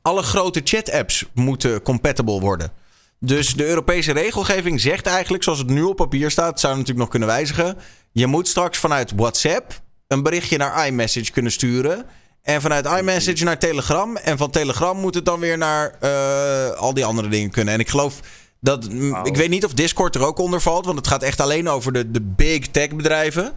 [0.01, 2.71] alle grote chat-apps moeten compatible worden.
[3.19, 7.09] Dus de Europese regelgeving zegt eigenlijk, zoals het nu op papier staat, zou natuurlijk nog
[7.09, 7.77] kunnen wijzigen.
[8.11, 12.05] Je moet straks vanuit WhatsApp een berichtje naar iMessage kunnen sturen.
[12.41, 14.17] En vanuit iMessage naar Telegram.
[14.17, 17.73] En van Telegram moet het dan weer naar eh, al die andere dingen kunnen.
[17.73, 18.19] En ik geloof
[18.65, 18.87] dat.
[19.23, 20.85] Ik weet niet of Discord er ook onder valt.
[20.85, 23.53] Want het gaat echt alleen over de, de big tech bedrijven.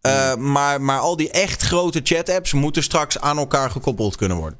[0.00, 4.58] Eh, maar, maar al die echt grote chat-apps moeten straks aan elkaar gekoppeld kunnen worden.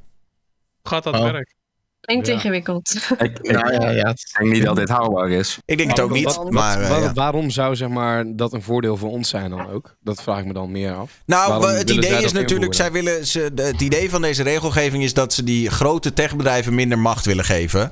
[0.83, 1.21] Gaat dat Oh.
[1.23, 1.53] werken?
[2.01, 2.33] Klinkt Ja.
[2.33, 2.93] ingewikkeld.
[3.17, 4.13] Ik, ik Ja, ja, ja.
[4.37, 5.57] denk niet dat dit haalbaar is.
[5.65, 6.35] Ik denk het ook niet.
[6.35, 7.11] wat- maar, eh.
[7.13, 9.95] Waarom zou zeg maar, dat een voordeel voor ons zijn dan ook?
[10.01, 11.21] Dat vraag ik me dan meer af.
[11.25, 15.33] Nou, het idee is natuurlijk, zij willen ze, het idee van deze regelgeving is dat
[15.33, 17.91] ze die grote techbedrijven minder macht willen geven.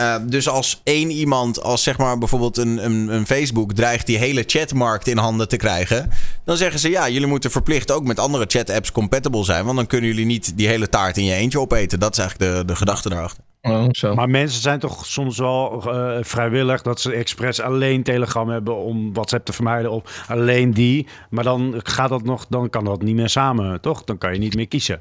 [0.00, 4.18] Eh, dus als één iemand, als zeg maar bijvoorbeeld een, een, een Facebook, dreigt die
[4.18, 6.10] hele chatmarkt in handen te krijgen,
[6.44, 9.86] dan zeggen ze ja, jullie moeten verplicht ook met andere chat-apps compatible zijn, want dan
[9.86, 12.00] kunnen jullie niet die hele taart in je eentje opeten.
[12.00, 13.44] Dat is eigenlijk de, de gedachte daarachter.
[13.62, 14.14] Oh, zo.
[14.14, 19.12] Maar mensen zijn toch soms wel eh, vrijwillig dat ze expres alleen Telegram hebben om
[19.12, 21.06] WhatsApp te vermijden of alleen die.
[21.30, 24.04] Maar dan gaat dat nog, dan kan dat niet meer samen, toch?
[24.04, 25.00] Dan kan je niet meer kiezen.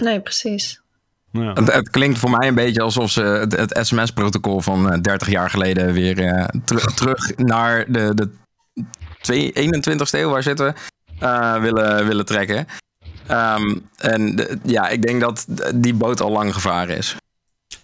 [0.00, 0.79] Nee, precies.
[1.32, 1.52] Ja.
[1.52, 5.28] Het, het klinkt voor mij een beetje alsof ze het, het sms-protocol van eh, 30
[5.30, 8.30] jaar geleden weer eh, teru- terug naar de, de
[9.20, 10.74] twee- 21ste eeuw, waar zitten we,
[11.26, 12.66] eh, willen, willen trekken.
[13.26, 17.16] Ehm, en de- ja, ik denk dat die boot al lang gevaren is.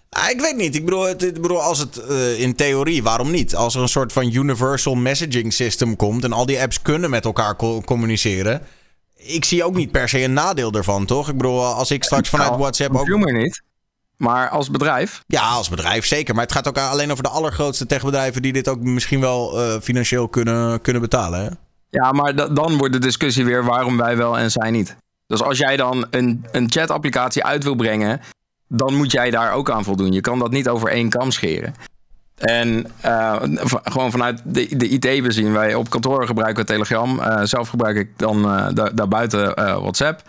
[0.09, 0.75] Ah, ik weet niet.
[0.75, 3.55] Ik bedoel, het, ik bedoel als het eh, in theorie, waarom niet?
[3.55, 7.25] Als er een soort van universal messaging system komt en al die apps kunnen met
[7.25, 8.61] elkaar co- communiceren.
[9.27, 11.29] Ik zie ook niet per se een nadeel ervan, toch?
[11.29, 12.97] Ik bedoel, als ik straks vanuit Nou, WhatsApp ook.
[12.97, 13.61] Consumer niet.
[14.17, 16.33] Maar als bedrijf, Ja, als bedrijf zeker.
[16.35, 19.79] Maar het gaat ook alleen over de allergrootste techbedrijven die dit ook misschien wel eh,
[19.81, 21.39] financieel kunnen, kunnen betalen.
[21.43, 21.49] Hè?
[21.89, 24.95] Ja, maar da- dan wordt de discussie weer waarom wij wel en zij niet.
[25.27, 28.21] Dus als jij dan een, een chat-applicatie uit wil brengen,
[28.67, 30.11] dan moet jij daar ook aan voldoen.
[30.11, 31.73] Je kan dat niet over één kam scheren.
[32.37, 33.35] En eh,
[33.83, 37.19] gewoon vanuit de, de IT bezien, wij op kantoor gebruiken we Telegram.
[37.19, 40.21] Eh, zelf gebruik ik dan eh, da- daarbuiten WhatsApp.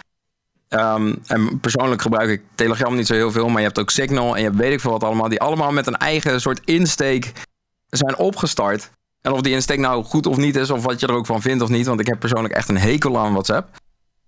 [0.69, 4.37] Ehm, en persoonlijk gebruik ik Telegram niet zo heel veel, maar je hebt ook Signal
[4.37, 7.33] en je weet ik veel wat allemaal, die allemaal met een eigen soort insteek
[7.89, 8.91] zijn opgestart.
[9.23, 11.41] En of die insteek nou goed of niet is, of wat je er ook van
[11.43, 13.69] vindt of niet, want ik heb persoonlijk echt een hekel aan WhatsApp.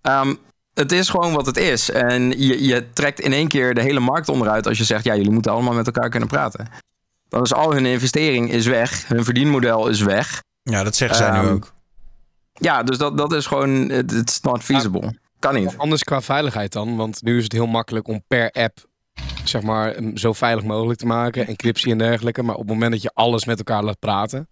[0.02, 0.35] Ehm,
[0.74, 1.90] het is gewoon wat het is.
[1.90, 5.16] En je, je trekt in één keer de hele markt onderuit als je zegt, ja,
[5.16, 6.69] jullie moeten allemaal met elkaar kunnen praten.
[7.31, 10.43] Dan is al hun investering is weg, hun verdienmodel is weg.
[10.62, 11.73] Ja, dat zeggen zij nu Ehm, ook.
[12.52, 15.19] Ja, dus dat, dat is gewoon, it- it's not feasible.
[15.39, 15.74] Kan niet.
[15.78, 18.89] Anders qua veiligheid dan, want nu is het heel makkelijk om per app
[19.44, 22.43] zeg maar zo veilig mogelijk te maken, encryptie en dergelijke.
[22.43, 24.48] Maar op het moment dat je alles met elkaar laat praten,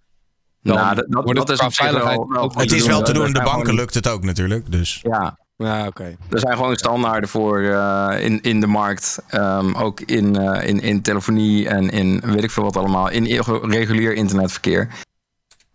[0.63, 2.53] dan Nou, dat- dat- wordt dat het is qua op zich veiligheid wel- wel ook
[2.53, 3.33] goed Het te is doen, wel te doen.
[3.33, 4.71] De banken gewoon- lukt het ook natuurlijk.
[4.73, 5.01] Dus.
[5.03, 6.17] Ja, Ja, oké.
[6.31, 9.19] Er zijn gewoon standaarden voor eh, in, in de markt.
[9.29, 13.09] Ehm, ook in, eh, in, in telefonie en in weet ik veel wat allemaal.
[13.11, 14.89] In i- regulier internetverkeer.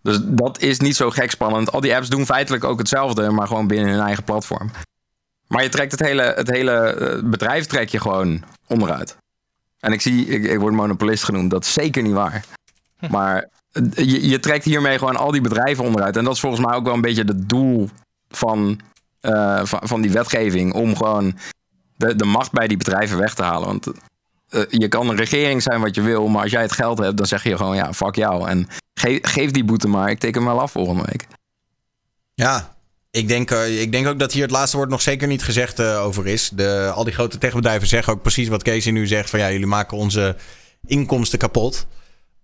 [0.01, 1.71] Dus dat is niet zo gek spannend.
[1.71, 4.71] Al die apps doen feitelijk ook hetzelfde, maar gewoon binnen hun eigen platform.
[5.47, 9.17] Maar je trekt het hele, het hele eh, bedrijf trek je gewoon onderuit.
[9.79, 11.51] En ik zie, ik, ik word monopolist genoemd.
[11.51, 12.45] Dat is zeker niet waar.
[13.09, 16.17] Maar eh, je, je trekt hiermee gewoon al die bedrijven onderuit.
[16.17, 17.89] En dat is volgens mij ook wel een beetje het doel
[18.29, 18.79] van
[19.23, 21.37] eh, van, die wetgeving om gewoon
[21.95, 23.67] de, de macht bij die bedrijven weg te halen.
[23.67, 23.87] Want
[24.49, 27.17] eh, je kan een regering zijn wat je wil, maar als jij het geld hebt,
[27.17, 28.49] dan zeg je gewoon ja, fuck jou.
[28.49, 31.27] En ge- geef die boete maar, ik teken hem wel af volgende week.
[32.33, 32.75] Ja,
[33.11, 35.81] ik denk, eh, ik denk ook dat hier het laatste woord nog zeker niet gezegd
[35.81, 36.49] over is.
[36.53, 39.29] De, al die grote techbedrijven zeggen ook precies wat Casey nu zegt.
[39.29, 40.35] Van ja, jullie maken onze
[40.85, 41.85] inkomsten kapot.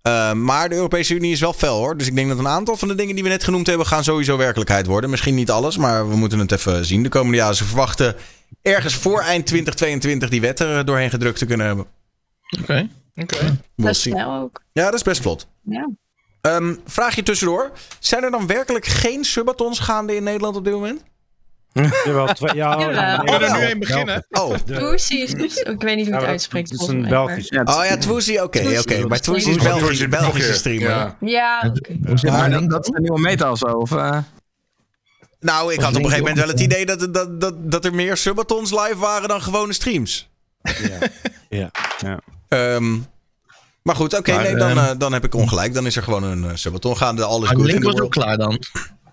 [0.10, 1.98] Eh, maar de Europese Unie is wel fel hoor.
[1.98, 3.86] Dus ik denk dat een aantal van de dingen die we net genoemd hebben...
[3.86, 5.10] gaan sowieso werkelijkheid worden.
[5.10, 7.56] Misschien niet alles, maar we moeten het even zien de komende jaren.
[7.56, 8.16] Ze verwachten
[8.62, 11.86] ergens voor eind 2022 die wet er doorheen gedrukt te kunnen hebben.
[12.62, 12.90] Oké.
[13.16, 13.38] Oké.
[13.40, 14.14] We'll Best see.
[14.14, 14.62] snel ook.
[14.72, 15.48] Ja, dat is best vlot.
[15.64, 15.90] Ja.
[16.42, 17.72] Ehm vraagje tussendoor.
[18.00, 21.04] Zijn er dan werkelijk geen subatons gaande in Nederland op dit moment?
[22.06, 22.88] Jawel, twee, ja, Jawel.
[22.88, 24.26] nee, We kunnen er nu één beginnen.
[24.30, 26.70] Oh, Toesie is dus, ik weet niet hoe het uitspreekt.
[26.70, 27.48] Het is een Belgisch.
[27.50, 29.08] Ja, Oh ja, Twoozie, oké, oké.
[29.08, 29.64] Maar Twoozie is.
[29.64, 30.90] Belgisch, Belgische streamer.
[30.90, 31.16] Ja.
[31.20, 32.32] Ja, oké.
[32.32, 33.66] maar dat, dat is een nieuwe meta of zo?
[33.66, 34.18] Of, eh?
[35.40, 37.94] Nou, ik had op een gegeven moment wel het idee dat, dat, dat, dat er
[37.96, 40.30] meer subatons live waren dan gewone streams.
[41.50, 42.20] Ja, ja.
[42.48, 42.98] Ehm,
[43.82, 45.74] maar goed, oké, nee, dan, ehm, eh, dan heb ik ongelijk.
[45.74, 47.24] Dan is er gewoon een eh, subaton gaande.
[47.24, 48.60] Alles goed link was ook klaar dan.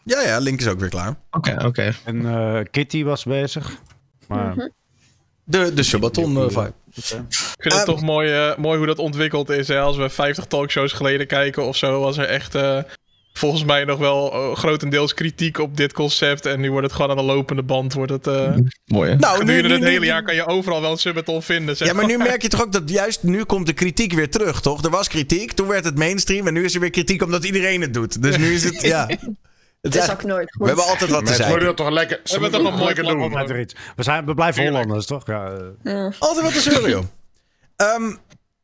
[0.09, 1.15] Ja, ja, Link is ook weer klaar.
[1.31, 1.93] Oké, oké.
[2.05, 3.71] En eh, Kitty was bezig.
[4.29, 4.71] Maar
[5.45, 6.73] De, de subaton eh, vibe.
[6.95, 7.25] Ik vind
[7.59, 9.69] het Ehm, toch mooi, eh, mooi hoe dat ontwikkeld is.
[9.69, 9.81] Hè?
[9.81, 12.55] Als we 50 talkshows geleden kijken of zo, was er echt.
[12.55, 12.79] eh,
[13.33, 16.47] volgens mij nog wel eh, grotendeels kritiek op dit concept.
[16.47, 17.93] En nu wordt het gewoon aan de lopende band.
[17.93, 18.55] Wordt het, eh
[18.85, 19.17] Mooi hè?
[19.17, 21.77] Nou, nu, gedurende nu, het nu- hele jaar kan je overal wel een subathon vinden.
[21.77, 24.31] Zeg Ja, maar nu merk je toch ook dat juist nu komt de kritiek weer
[24.31, 24.85] terug, toch?
[24.85, 27.81] Er was kritiek, toen werd het mainstream en nu is er weer kritiek omdat iedereen
[27.81, 28.23] het doet.
[28.23, 29.09] Dus nu is het, ja.
[29.87, 30.61] Het Het is ook nooit goed.
[30.61, 31.65] we hebben altijd wat te moeten zeggen.
[31.65, 33.51] dat toch lekker, ze hebben moeten toch het een lekker mooi doen.
[33.51, 33.71] erin.
[33.97, 34.67] We, zijn, we blijven.
[34.67, 35.27] Hollanders, toch?
[35.27, 35.65] Ja, eh.
[35.83, 36.13] Ja.
[36.19, 37.05] Altijd wat te zeuren, joh.
[37.77, 38.15] Ehm,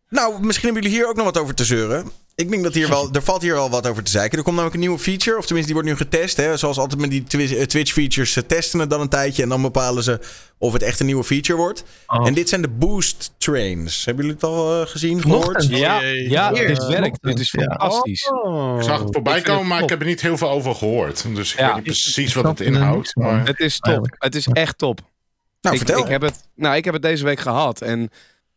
[0.08, 2.10] nou, misschien hebben jullie hier ook nog wat over te zeuren.
[2.34, 4.38] Ik denk dat hier wel, er valt hier wel wat over te zeiken.
[4.38, 6.36] Er komt namelijk een nieuwe feature, of tenminste die wordt nu getest.
[6.36, 6.56] Hè.
[6.56, 9.48] Zoals altijd met die Twi- eh, Twitch features, ze testen het dan een tijdje en
[9.48, 10.20] dan bepalen ze
[10.58, 11.84] of het echt een nieuwe feature wordt.
[12.06, 12.26] Oh.
[12.26, 14.04] En dit zijn de boost trains.
[14.04, 15.66] Hebben jullie het al eh, gezien, gehoord?
[15.68, 17.22] Ja, ja dit werkt.
[17.22, 18.30] Dit is fantastisch.
[18.44, 18.76] Oh.
[18.76, 20.74] Ik zag het voorbij Ik komen, het maar ik heb er niet heel veel over
[20.74, 21.24] gehoord.
[21.34, 21.66] Dus ik Ja.
[21.66, 23.16] weet niet precies wat het inhoudt.
[23.16, 24.14] Maar Het is top.
[24.18, 25.00] Het is echt top.
[25.60, 26.04] Nou, ik, vertel.
[26.04, 27.80] Ik heb, het, nou, ik heb het deze week gehad.
[27.80, 28.10] En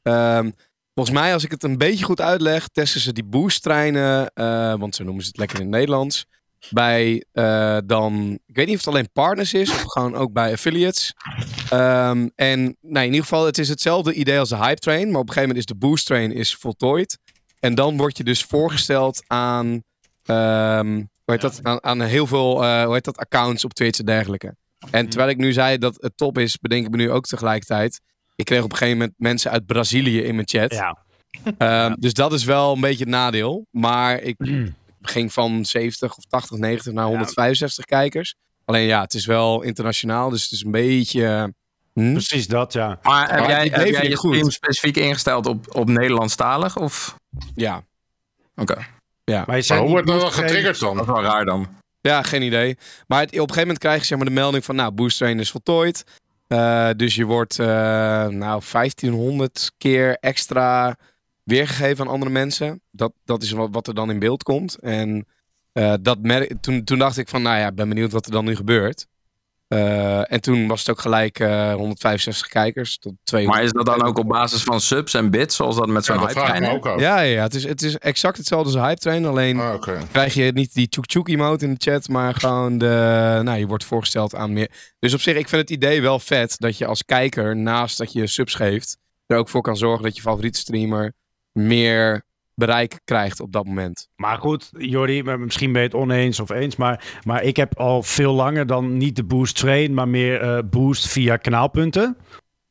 [0.04, 0.50] ehm,
[0.96, 4.96] volgens mij, als ik het een beetje goed uitleg, testen ze die boosttreinen, eh want
[4.96, 6.26] zo noemen ze het lekker in het Nederlands,
[6.70, 10.52] bij eh, dan, ik weet niet of het alleen partners is of gewoon ook bij
[10.52, 11.14] affiliates.
[11.70, 15.22] Ehm, en nou, in ieder geval, het is hetzelfde idee als de hype train, maar
[15.22, 17.18] op een gegeven moment is de boost train is voltooid.
[17.60, 19.84] En dan word je dus voorgesteld aan,
[20.26, 24.00] ehm, hoe heet dat, aan, aan heel veel eh, hoe heet dat, accounts op Twitch
[24.00, 24.56] en dergelijke.
[24.92, 28.02] En terwijl ik nu zei dat het top is, bedenk ik me nu ook tegelijkertijd.
[28.36, 30.72] Ik kreeg op een gegeven moment mensen uit Brazilië in mijn chat.
[30.74, 30.98] Ja.
[31.58, 33.66] Ehm, Dus dat is wel een beetje het nadeel.
[33.72, 34.36] Maar ik
[35.02, 38.36] ging van 70 of 80, 90 naar 165 kijkers.
[38.66, 41.54] Alleen ja, het is wel internationaal, dus het is een beetje...
[41.94, 42.12] hm?
[42.12, 43.00] Precies dat, ja.
[43.02, 44.34] Maar heb Maar jij, heb jij je goed.
[44.34, 46.78] stream specifiek ingesteld op, op Nederlandstalig?
[46.78, 47.16] Of?
[47.56, 47.84] Ja,
[48.56, 48.86] Oké, ja.
[49.24, 51.06] Maar, je maar zijn hoe wordt dat dan boost dat getriggerd is dan?
[51.06, 51.68] wel raar dan.
[52.02, 52.78] Ja, geen idee.
[53.08, 54.76] Maar het- op een gegeven moment krijg je zeg maar, de melding van...
[54.76, 56.04] Nou, Boost Train is voltooid.
[56.48, 57.68] Eh, dus je wordt eh,
[58.28, 60.98] nou, 1500 keer extra
[61.44, 62.82] weergegeven aan andere mensen.
[62.92, 64.80] Dat, dat is wat, wat er dan in beeld komt.
[64.80, 65.28] En
[65.72, 66.18] eh, dat
[66.62, 67.42] toen, toen dacht ik van...
[67.42, 69.08] Nou ja, ben benieuwd wat er dan nu gebeurt.
[69.68, 73.62] Eh, en toen was het ook gelijk eh 165 kijkers tot 200.
[73.62, 76.20] Maar is dat dan ook op basis van subs en bits, zoals dat met zo'n
[76.20, 76.66] hype train?
[76.66, 76.86] ook.
[76.86, 77.42] Ja, ja, ja.
[77.42, 79.26] Het, is, het is exact hetzelfde als Hype Train.
[79.26, 79.82] Alleen Ah,
[80.12, 83.68] krijg je niet die tjoek tjoek emote in de chat, maar gewoon de, nou, je
[83.68, 84.72] wordt voorgesteld aan meer.
[85.00, 88.14] Dus op zich, ik vind het idee wel vet dat je als kijker, naast dat
[88.14, 91.14] je subs geeft, er ook voor kan zorgen dat je favoriete streamer
[91.52, 92.26] meer
[92.56, 94.08] bereik krijgt op dat moment.
[94.16, 96.76] Maar goed, Jordi, misschien ben je het oneens of eens.
[96.76, 100.60] Maar, maar ik heb al veel langer dan niet de boost train, maar meer eh,
[100.70, 102.18] boost via kanaalpunten.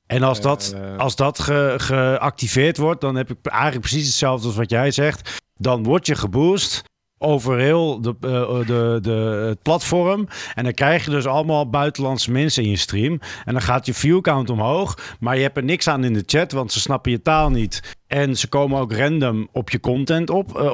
[0.07, 0.97] En als dat, Eh.
[0.97, 5.43] als dat ge- geactiveerd wordt, dan heb ik eigenlijk precies hetzelfde als wat jij zegt.
[5.55, 6.83] Dan word je geboost
[7.25, 10.29] over heel de, eh, de, de, het platform.
[10.55, 13.21] En dan krijg je dus allemaal buitenlandse mensen in je stream.
[13.45, 15.17] En dan gaat je viewcount omhoog.
[15.21, 17.97] Maar je hebt er niks aan in de chat, want ze snappen je taal niet.
[18.07, 20.65] En ze komen ook random op je content op, eh,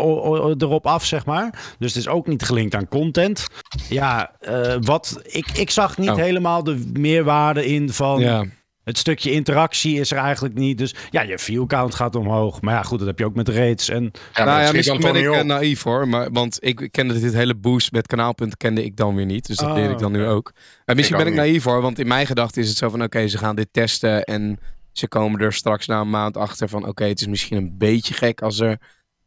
[0.58, 1.74] erop af, zeg maar.
[1.78, 3.46] Dus het is ook niet gelinkt aan content.
[3.88, 6.16] Ja, eh, wat, ik, ik zag niet Oh.
[6.16, 8.20] helemaal de meerwaarde in van...
[8.20, 8.44] Ja.
[8.90, 10.78] Het stukje interactie is er eigenlijk niet.
[10.78, 12.60] Dus ja, je viewcount gaat omhoog.
[12.60, 13.88] Maar ja, goed, dat heb je ook met raids.
[13.88, 15.44] En Ja, nou ja, misschien ben ik eh, op.
[15.44, 19.26] naïef hoor, maar, want ik kende dit hele boost met kanaalpunten kende ik dan weer
[19.26, 19.46] niet.
[19.46, 20.30] Dus dat Oh, leer ik dan nu oké.
[20.30, 20.52] ook.
[20.84, 21.40] En misschien ben ik niet.
[21.42, 24.24] naïef hoor, want in mijn gedachten is het zo van oké, ze gaan dit testen
[24.24, 24.58] en
[24.92, 28.14] ze komen er straks na een maand achter van oké, het is misschien een beetje
[28.14, 28.78] gek als er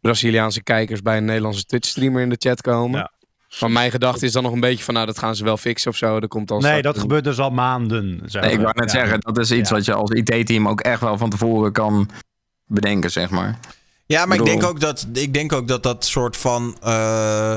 [0.01, 2.99] Braziliaanse kijkers bij een Nederlandse Twitch streamer in de chat komen.
[2.99, 3.11] Ja.
[3.59, 5.91] Maar mijn gedachte is dan nog een beetje van nou, dat gaan ze wel fixen
[5.91, 6.15] of zo.
[6.19, 8.21] Er komt dan nee, dat een- gebeurt dus al maanden.
[8.25, 8.99] zeg Nee, ik wou net Ja.
[8.99, 9.75] zeggen, dat is iets Ja.
[9.75, 12.09] wat je als IT-team ook echt wel van tevoren kan
[12.65, 13.59] bedenken, zeg maar.
[14.05, 16.77] Ja, maar ik bedoel- denk, ook dat, ik denk ook dat dat soort van.
[16.81, 17.55] eh,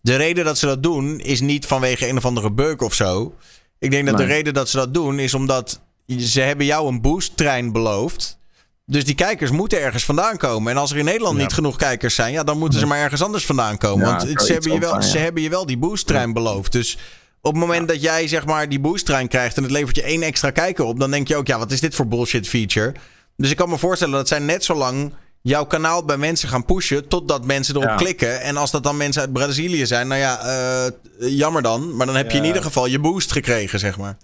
[0.00, 3.34] de reden dat ze dat doen is niet vanwege een of andere bug of zo.
[3.78, 5.80] Ik denk dat de reden dat ze dat doen is omdat
[6.18, 8.38] ze hebben jou een boost-trein beloofd.
[8.86, 10.72] Dus die kijkers moeten ergens vandaan komen.
[10.72, 11.42] En als er in Nederland Ja.
[11.42, 14.06] niet genoeg kijkers zijn, ja, dan moeten ze maar ergens anders vandaan komen.
[14.06, 15.06] Ja, Want ze, hebben je wel, van, ja.
[15.06, 16.72] ze hebben je wel die boost-trein beloofd.
[16.72, 16.98] Dus
[17.40, 20.22] op het moment dat jij zeg maar die boost-trein krijgt en het levert je één
[20.22, 22.94] extra kijker op, dan denk je ook, ja, wat is dit voor bullshit feature?
[23.36, 26.64] Dus ik kan me voorstellen dat zij net zo lang jouw kanaal bij mensen gaan
[26.64, 27.96] pushen totdat mensen erop Ja.
[27.96, 28.40] klikken.
[28.40, 30.92] En als dat dan mensen uit Brazilië zijn, nou ja, eh,
[31.36, 31.96] jammer dan.
[31.96, 34.16] Maar dan heb je in ieder geval je boost gekregen, zeg maar.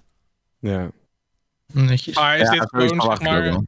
[0.61, 0.91] Ja.
[1.73, 2.15] Netjes.
[2.15, 3.61] Maar is Ja, dit gewoon, zeg maar.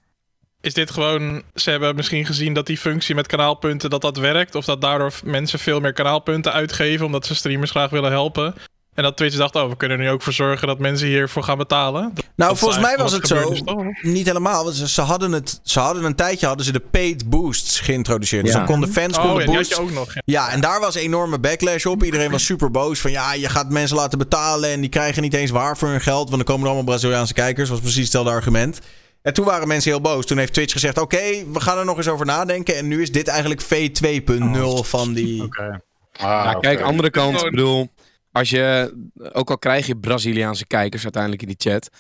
[0.62, 4.55] Is dit gewoon, ze hebben misschien gezien dat die functie met kanaalpunten, dat dat werkt.
[4.55, 8.55] Of dat daardoor mensen veel meer kanaalpunten uitgeven, omdat ze streamers graag willen helpen.
[8.94, 11.43] En dat Twitch dacht, oh, we kunnen er nu ook voor zorgen dat mensen hiervoor
[11.43, 12.10] gaan betalen.
[12.14, 13.55] Dat- Nou, dat volgens mij was het zo.
[14.02, 14.64] Niet helemaal.
[14.64, 18.44] want Ze, ze, hadden het, ze hadden een tijdje hadden ze de paid boosts geïntroduceerd.
[18.44, 19.76] Dus dan konden fans Oh, konden ja, boosts.
[19.76, 20.14] je ook nog.
[20.14, 20.20] Ja.
[20.24, 22.05] Ja, en daar was enorme backlash op.
[22.05, 23.01] Iedereen was super boos.
[23.01, 24.70] Van ja, je gaat mensen laten betalen.
[24.70, 26.24] En die krijgen niet eens waar voor hun geld.
[26.30, 27.68] Want dan komen er allemaal Braziliaanse kijkers.
[27.68, 28.80] Was precies hetzelfde argument.
[29.23, 30.27] En toen waren mensen heel boos.
[30.27, 31.20] Toen heeft Twitch gezegd: Oké,
[31.53, 32.77] we gaan er nog eens over nadenken.
[32.77, 35.43] En nu is dit eigenlijk V2.0 van die.
[35.47, 35.81] Oké.
[36.12, 37.89] Ah, Ja, kijk, andere kant, ik bedoel,
[38.32, 38.94] als je,
[39.32, 41.90] ook al krijg je Braziliaanse kijkers uiteindelijk in die chat,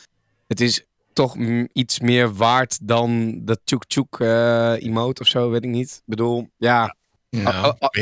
[0.46, 1.36] het is toch
[1.72, 5.90] iets meer waard dan de tjoek tjoek eh, emote of zo, weet ik niet.
[5.90, 6.96] Ik bedoel, ja,
[7.30, 7.44] niet,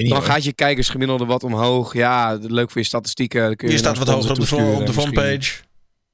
[0.09, 1.95] dan gaat je kijkersgemiddelde wat omhoog.
[1.95, 3.57] Ja, leuk voor je statistieken.
[3.57, 5.53] kun je Je staat wat hoger op de, op de frontpage.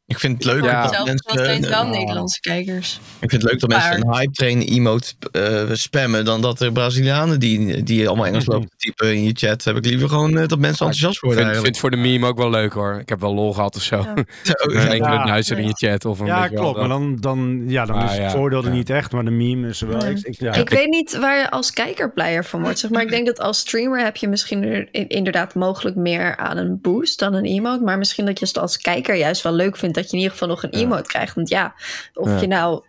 [0.09, 0.87] Ik vind het leuk Ja.
[0.91, 1.69] dat mensen...
[1.71, 3.01] wel Nederlandse kijkers.
[3.21, 6.73] Ik vind het leuk dat mensen een hype train emote eh, spammen dan dat er
[6.73, 9.65] Brazilianen die, die allemaal Engels lopen te typen in je chat.
[9.65, 11.97] Heb ik liever gewoon eh, dat mensen enthousiast Ik worden vind, vind het voor de
[11.97, 12.99] meme ook wel leuk hoor.
[13.01, 13.97] Ik heb wel lol gehad of zo.
[13.97, 14.15] Ja.
[14.43, 15.27] Zo, Een enkele Ja.
[15.27, 16.79] Duitser in je chat of een Ja, klopt.
[16.79, 18.31] Maar dan, dan, ja, dan Ah, is het ja.
[18.31, 20.01] voordeel er niet echt, maar de meme is er wel.
[20.01, 20.07] Ja.
[20.07, 20.53] Ik, ik- ja.
[20.55, 22.79] Ik weet niet waar je als kijker blijer van wordt.
[22.79, 26.57] Zeg maar ik denk dat als streamer heb je misschien er inderdaad mogelijk meer aan
[26.57, 27.83] een boost dan een emote.
[27.85, 30.33] Maar misschien dat je het als kijker juist wel leuk vindt dat je in ieder
[30.33, 31.35] geval nog een emote krijgt.
[31.35, 31.75] Want ja,
[32.15, 32.41] of Ja.
[32.41, 32.85] je nou.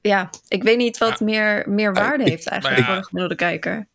[0.00, 2.92] Ja, ik weet niet wat meer, meer waarde heeft eigenlijk maar ja.
[2.94, 3.88] voor de gemiddelde kijker.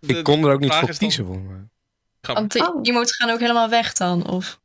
[0.00, 1.46] Ik kon er ook niet voor kiezen.
[1.46, 2.34] mij.
[2.34, 2.78] Want die Oh.
[2.82, 4.28] emotes gaan ook helemaal weg dan.
[4.30, 4.60] Of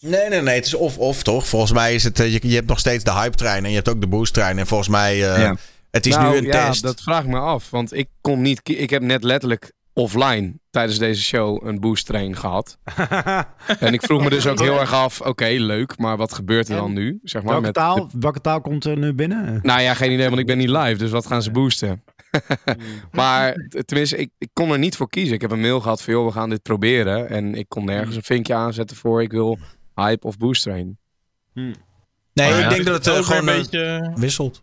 [0.00, 0.54] Nee, nee, nee.
[0.54, 1.46] Het is of-of, toch?
[1.48, 2.20] Volgens mij is het...
[2.20, 4.58] eh, Je, je hebt nog steeds de hype-trein en je hebt ook de boost-trein.
[4.58, 5.12] En volgens mij...
[5.34, 5.56] eh, Ja.
[5.90, 6.82] Het is Nou, nu een ja, test.
[6.82, 7.70] dat vraag ik me af.
[7.70, 8.60] Want ik kon niet...
[8.64, 12.78] Ik heb net letterlijk offline tijdens deze show een boost train gehad.
[13.80, 15.20] En ik vroeg me dus ook heel erg af...
[15.20, 17.18] Oké, leuk, maar wat gebeurt er dan nu?
[17.22, 19.58] Zeg maar, welke, met, taal, welke taal komt er nu binnen?
[19.62, 20.96] Nou ja, geen idee, want ik ben niet live.
[20.96, 22.04] Dus wat gaan ze boosten?
[23.12, 25.34] maar tenminste, ik, ik kon er niet voor kiezen.
[25.34, 26.14] Ik heb een mail gehad van...
[26.14, 27.28] joh, we gaan dit proberen.
[27.28, 29.22] En ik kon nergens een vinkje aanzetten voor...
[29.22, 29.58] ik wil
[29.94, 30.98] hype of boost train.
[31.52, 31.74] nee,
[32.34, 34.12] Maar ik ja, denk dat het eh, ook weer gewoon een een beetje.
[34.14, 34.62] wisselt.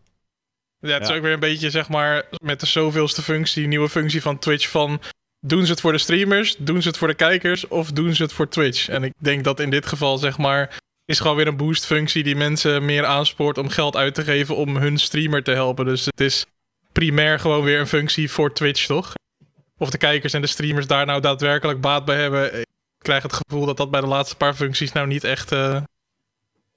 [0.80, 4.22] Ja, het is ook weer een beetje, zeg maar, met de zoveelste functie, nieuwe functie
[4.22, 5.00] van Twitch van...
[5.48, 8.24] Doen ze het voor de streamers, doen ze het voor de kijkers of doen ze
[8.24, 8.90] het voor Twitch?
[8.90, 12.24] En ik denk dat in dit geval, zeg maar, is gewoon weer een boost functie
[12.24, 15.86] die mensen meer aanspoort om geld uit te geven om hun streamer te helpen.
[15.86, 16.46] Dus het is
[16.92, 19.14] primair gewoon weer een functie voor Twitch, toch?
[19.78, 22.60] Of de kijkers en de streamers daar nou daadwerkelijk baat bij hebben.
[22.60, 22.66] Ik
[22.98, 25.82] krijg het gevoel dat dat bij de laatste paar functies nou niet echt eh,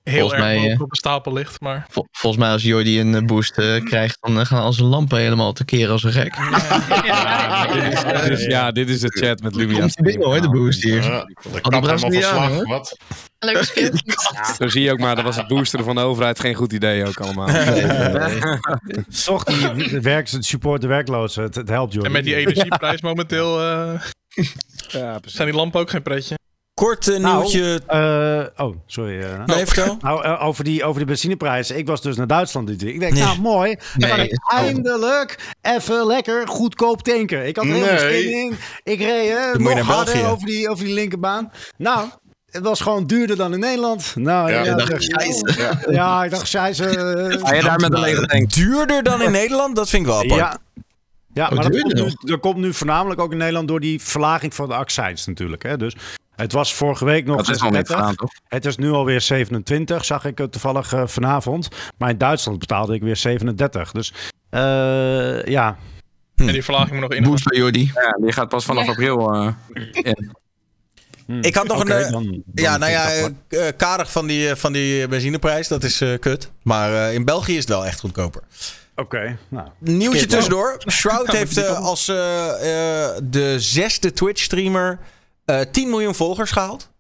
[0.09, 1.61] heel Volgens erg mij, eh, op de stapel ligt.
[1.61, 4.89] Maar Vol- volgens mij als Jordi een eh, boost eh, krijgt, dan gaan al zijn
[4.89, 6.37] lampen helemaal tekeer als een gek.
[8.29, 9.79] Dus ja, dit is de chat met Lumia.
[9.79, 11.03] Komt binnen hoor, de boost hier.
[11.03, 12.49] Ja, de die kat helemaal Brazilianen, verslag.
[12.55, 12.67] hoor.
[12.67, 12.97] Wat?
[13.39, 13.65] leuk.
[14.59, 17.07] Zo zie je ook maar, dat was het boosteren van de overheid geen goed idee
[17.07, 17.49] ook allemaal.
[19.25, 21.43] Toch, die werk, support de werklozen.
[21.43, 22.05] Het, het helpt, joh.
[22.05, 24.01] En met die energieprijs momenteel eh,
[24.89, 26.37] Ja, zijn die lampen ook geen pretje.
[26.79, 27.81] Kort eh, Nou, nieuwtje.
[27.87, 29.21] Eh, oh, sorry.
[29.23, 29.45] eh.
[29.45, 29.97] nee, vertel.
[30.03, 31.77] Nou, eh, over, die, over die benzineprijzen.
[31.79, 32.95] Ik was dus naar Duitsland dit week.
[32.95, 33.23] Ik denk, Nee.
[33.23, 33.77] nou mooi.
[33.97, 37.47] Dan kan Nee, ik eindelijk even lekker goedkoop tanken.
[37.47, 38.23] Ik had er heel veel Nee.
[38.23, 38.57] zin in.
[38.85, 40.29] Ik reed Dan nog naar harder België.
[40.31, 41.53] over die, over die linkerbaan.
[41.77, 42.09] Nou,
[42.51, 44.13] het was gewoon duurder dan in Nederland.
[44.17, 44.63] Nou, Ja.
[44.65, 45.69] ja, Je dacht, scheisse.
[45.91, 46.85] ja, ik dacht, zij ze.
[47.43, 48.53] Ga je daar met een lege tank?
[48.55, 49.77] Duurder dan in Nederland?
[49.77, 50.41] Dat vind ik wel apart.
[50.41, 50.57] Ja.
[51.35, 54.55] Ja, maar dat komt, nu, dat komt nu voornamelijk ook in Nederland door die verlaging
[54.55, 55.63] van de accijns natuurlijk.
[55.63, 55.77] Hè.
[55.77, 55.97] Dus
[56.39, 57.97] het was vorige week nog Dat is niet 36.
[57.97, 58.31] gedaan, toch?
[58.49, 61.69] Het is nu alweer 27, zag ik het toevallig eh, vanavond.
[61.99, 63.93] Maar in Duitsland betaalde ik weer 37.
[63.93, 64.13] Dus
[64.51, 65.77] eh, ja,
[66.37, 66.47] Hm.
[66.47, 67.23] En die verlaging moet nog in.
[67.25, 67.91] Boost bij Jordi.
[67.95, 68.91] Ja, die gaat pas vanaf Ja.
[68.91, 69.53] april eh,
[69.93, 70.37] in.
[71.41, 71.87] Ik had nog een...
[72.11, 75.69] dan- dan ja, nou ik ja, karig van die, van die benzineprijs.
[75.69, 76.51] Dat is eh, kut.
[76.63, 78.43] Maar eh, in België is het wel echt goedkoper.
[78.97, 79.69] Oké, nou.
[79.79, 80.77] Nieuwtje tussendoor.
[80.91, 84.99] Shroud heeft als eh, eh, de zesde Twitch-streamer
[85.49, 86.91] eh 10 miljoen volgers gehaald.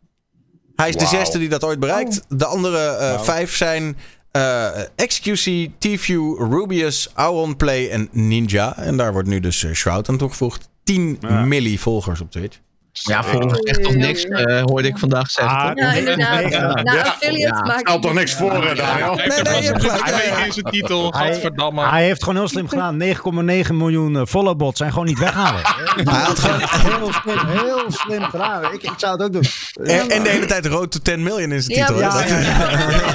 [0.76, 2.20] Hij is de zesde die dat ooit bereikt.
[2.28, 3.96] De andere eh, vijf zijn
[4.30, 8.76] eh, XQC, TView, Rubius, Auron Play en Ninja.
[8.76, 10.68] En daar wordt nu dus eh, Shroud aan toegevoegd.
[10.84, 11.44] 10 Ja.
[11.44, 12.58] milli volgers op Twitch.
[13.02, 15.56] Ja, volgens echt toch niks, eh, hoorde ik vandaag zeggen.
[15.58, 15.78] Ah, toch?
[15.84, 16.50] Ja, inderdaad.
[16.50, 16.60] Ja.
[16.72, 17.02] Nou, Ja.
[17.02, 17.62] affiliate Ja.
[17.64, 19.14] maakt Stelt toch niks voor, hè, Daniel?
[19.16, 19.72] Hij heeft Nee, nee, ja.
[19.72, 21.12] weken in zijn titel.
[21.16, 21.86] Hij- Gadverdamme.
[21.88, 22.96] Hij heeft gewoon heel slim gedaan.
[22.96, 25.60] 9,9 miljoen uh, followbots zijn gewoon niet weghalen.
[26.10, 26.60] Hij had gewoon...
[26.60, 28.64] heel, slim, heel slim gedaan.
[28.72, 29.44] Ik, ik zou het ook doen.
[29.86, 31.98] En, en de hele tijd road to 10 million in zijn titel.
[32.00, 32.22] ja,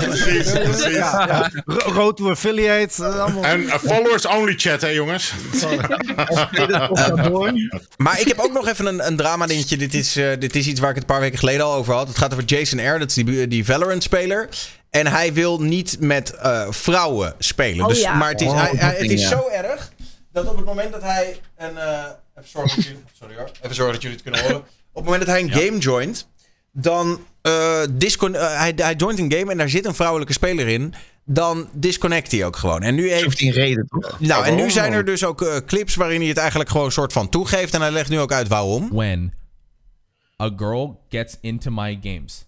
[0.02, 0.84] Precies, precies.
[0.96, 1.50] Ja, ja.
[1.66, 3.04] Ro- Road to affiliate.
[3.06, 3.44] eh, allemaal.
[3.44, 5.34] En eh, followers only chat, hè jongens?
[7.98, 9.73] Maar ik heb ook nog even een, een drama dingetje.
[9.78, 11.94] Dit is, eh, dit is iets waar ik het een paar weken geleden al over
[11.94, 12.08] had.
[12.08, 14.50] Het gaat over Jason Air, dat is die, die Valorant-speler.
[14.90, 17.82] En hij wil niet met eh, vrouwen spelen.
[17.84, 18.14] Oh dus, ja.
[18.14, 19.28] Maar het is, Oh, hij, hij- het is ja.
[19.30, 19.92] zo erg
[20.32, 21.78] dat op het moment dat hij een.
[21.78, 22.04] eh,
[22.38, 23.50] even, zorgen dat jullie, sorry hoor.
[23.62, 24.58] Even zorgen dat jullie het kunnen horen.
[24.58, 26.28] Op het moment dat hij een game joint,
[26.72, 27.20] dan.
[27.42, 30.94] eh, discon, eh, hij, hij joint een game en daar zit een vrouwelijke speler in.
[31.26, 32.82] Dan disconnect hij ook gewoon.
[32.82, 34.20] En nu heeft 17 reden toch?
[34.20, 34.70] nou, en nu Oh.
[34.70, 37.74] zijn er dus ook clips waarin hij het eigenlijk gewoon een soort van toegeeft.
[37.74, 38.90] En hij legt nu ook uit waarom.
[38.92, 39.34] when
[40.40, 42.46] a girl gets into my games.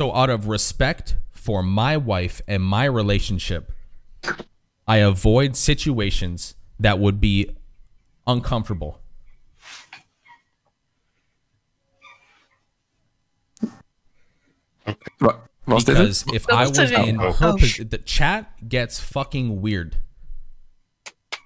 [0.00, 3.72] So, out of respect for my wife and my relationship,
[4.86, 7.56] I avoid situations that would be
[8.26, 9.00] uncomfortable.
[15.74, 17.52] Because if I was in her,
[17.84, 19.96] the chat gets fucking weird.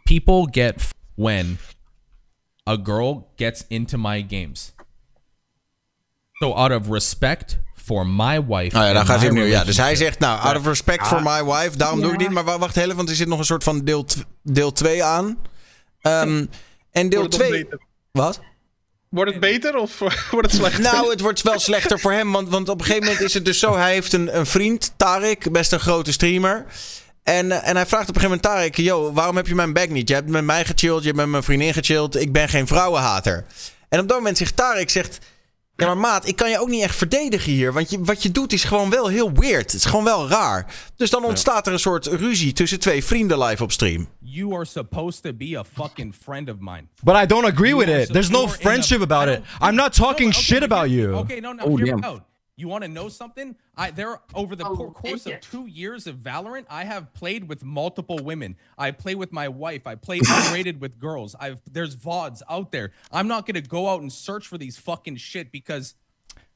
[0.06, 1.58] People get f- when
[2.68, 4.74] a girl gets into my games.
[6.32, 8.74] So out of respect for my wife.
[8.76, 9.44] Nou ja, and gaat hij opnieuw.
[9.44, 12.30] Ja, dus hij zegt, nou, out of respect for my wife, daarom doe ik dit.
[12.30, 14.06] Maar wa- wacht even, want er zit nog een soort van deel,
[14.42, 15.38] deel 2 aan.
[16.00, 16.46] Ehm,
[16.90, 17.62] en deel Wordt het nog 2...
[17.62, 17.80] beter?
[18.12, 18.40] Wat?
[19.08, 19.98] Wordt het beter of
[20.30, 20.82] wordt het slechter?
[20.82, 22.32] Nou, het wordt wel slechter voor hem.
[22.32, 23.76] Want, want op een gegeven moment is het dus zo.
[23.76, 26.66] Hij heeft een, een vriend, Tarek, best een grote streamer.
[27.22, 28.76] En, eh, en hij vraagt op een gegeven moment Tarek...
[28.76, 30.08] Yo, waarom heb je mijn back niet?
[30.08, 32.14] Je hebt met mij gechilled, je hebt met mijn vriendin gechilled.
[32.16, 33.44] Ik ben geen vrouwenhater.
[33.88, 34.90] En op dat moment zegt Tarek...
[34.90, 35.18] Zegt,
[35.76, 37.72] ja, maar maat, ik kan je ook niet echt verdedigen hier.
[37.72, 39.72] Want je, wat je doet is gewoon wel heel weird.
[39.72, 40.66] Het is gewoon wel raar.
[40.96, 44.08] Dus dan ontstaat er een soort ruzie tussen twee vrienden live op stream.
[44.20, 46.82] You are supposed to be a fucking friend of mine.
[47.02, 48.12] But I don't agree with it.
[48.12, 49.40] There's no friendship about it.
[49.60, 51.14] I'm not No, talking shit about you.
[51.14, 52.04] Okay, no, no, Oh, damn.
[52.04, 52.22] out.
[52.56, 53.56] You want to know something?
[53.76, 57.48] I there over the oh, cour- course of two years of Valorant, I have played
[57.48, 58.56] with multiple women.
[58.76, 59.86] I play with my wife.
[59.86, 61.34] I play unrated with girls.
[61.40, 62.92] I've there's vods out there.
[63.10, 65.94] I'm not gonna go out and search for these fucking shit because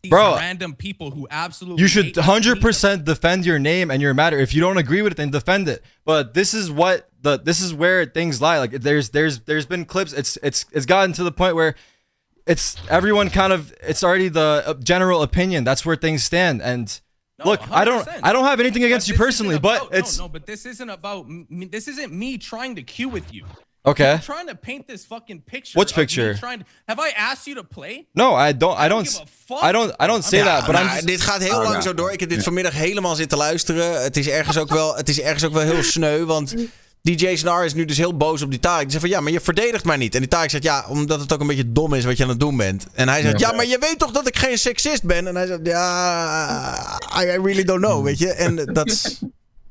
[0.03, 3.59] these Bro, random people who absolutely You should hate me need to 100% defend your
[3.59, 4.39] name and your matter.
[4.39, 5.83] If you don't agree with it, then defend it.
[6.05, 8.59] But this is what the this is where things lie.
[8.59, 10.13] Like there's there's there's been clips.
[10.13, 11.75] It's it's it's gotten to the point where
[12.47, 15.65] it's everyone kind of it's already the uh, general opinion.
[15.65, 16.61] That's where things stand.
[16.63, 17.01] And
[17.39, 19.79] No, look, I don't I don't have anything But against you this isn't personally, but
[19.93, 23.25] it's no, no, but this isn't about me, this isn't me trying to queue with
[23.33, 23.45] you.
[23.85, 24.13] okay.
[24.13, 25.79] I'm trying to paint this fucking picture.
[25.79, 26.35] Which picture?
[26.35, 28.07] Trying to, have I asked you to play?
[28.15, 29.63] No, I don't I don't don't give a fuck.
[29.69, 31.63] I don't I don't say Ja, that, but I'm nou, just, dit gaat heel Oh,
[31.65, 31.81] lang ja.
[31.81, 32.13] zo door.
[32.13, 34.03] Ik heb dit vanmiddag helemaal zitten luisteren.
[34.03, 36.55] Het is ergens ook wel, het is ergens ook wel heel sneu, want
[37.07, 38.83] DJ Snar is nu dus heel boos op die Tarek.
[38.83, 40.15] Die zegt van, ja, maar je verdedigt mij niet.
[40.15, 42.29] En die Tarek zegt, ja, omdat het ook een beetje dom is wat je aan
[42.29, 42.87] het doen bent.
[42.93, 45.27] En hij zegt, ja, maar je weet toch dat ik geen seksist ben?
[45.27, 48.33] En hij zegt, ja, I, really don't know, weet je.
[48.33, 49.21] En dat is...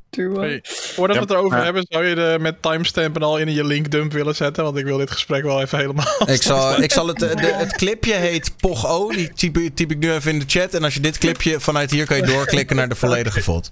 [0.09, 3.63] Hey, voordat we het erover hebben, zou je de met timestamp en al in je
[3.63, 4.63] linkdump willen zetten?
[4.63, 6.27] Want ik wil dit gesprek wel even helemaal.
[6.35, 9.09] Ik zal, ik zal het, de, het clipje heet POGO.
[9.09, 10.73] Die typ, typ ik nu even in de chat.
[10.73, 13.71] En als je dit clipje vanuit hier kan je doorklikken naar de volledige VOD.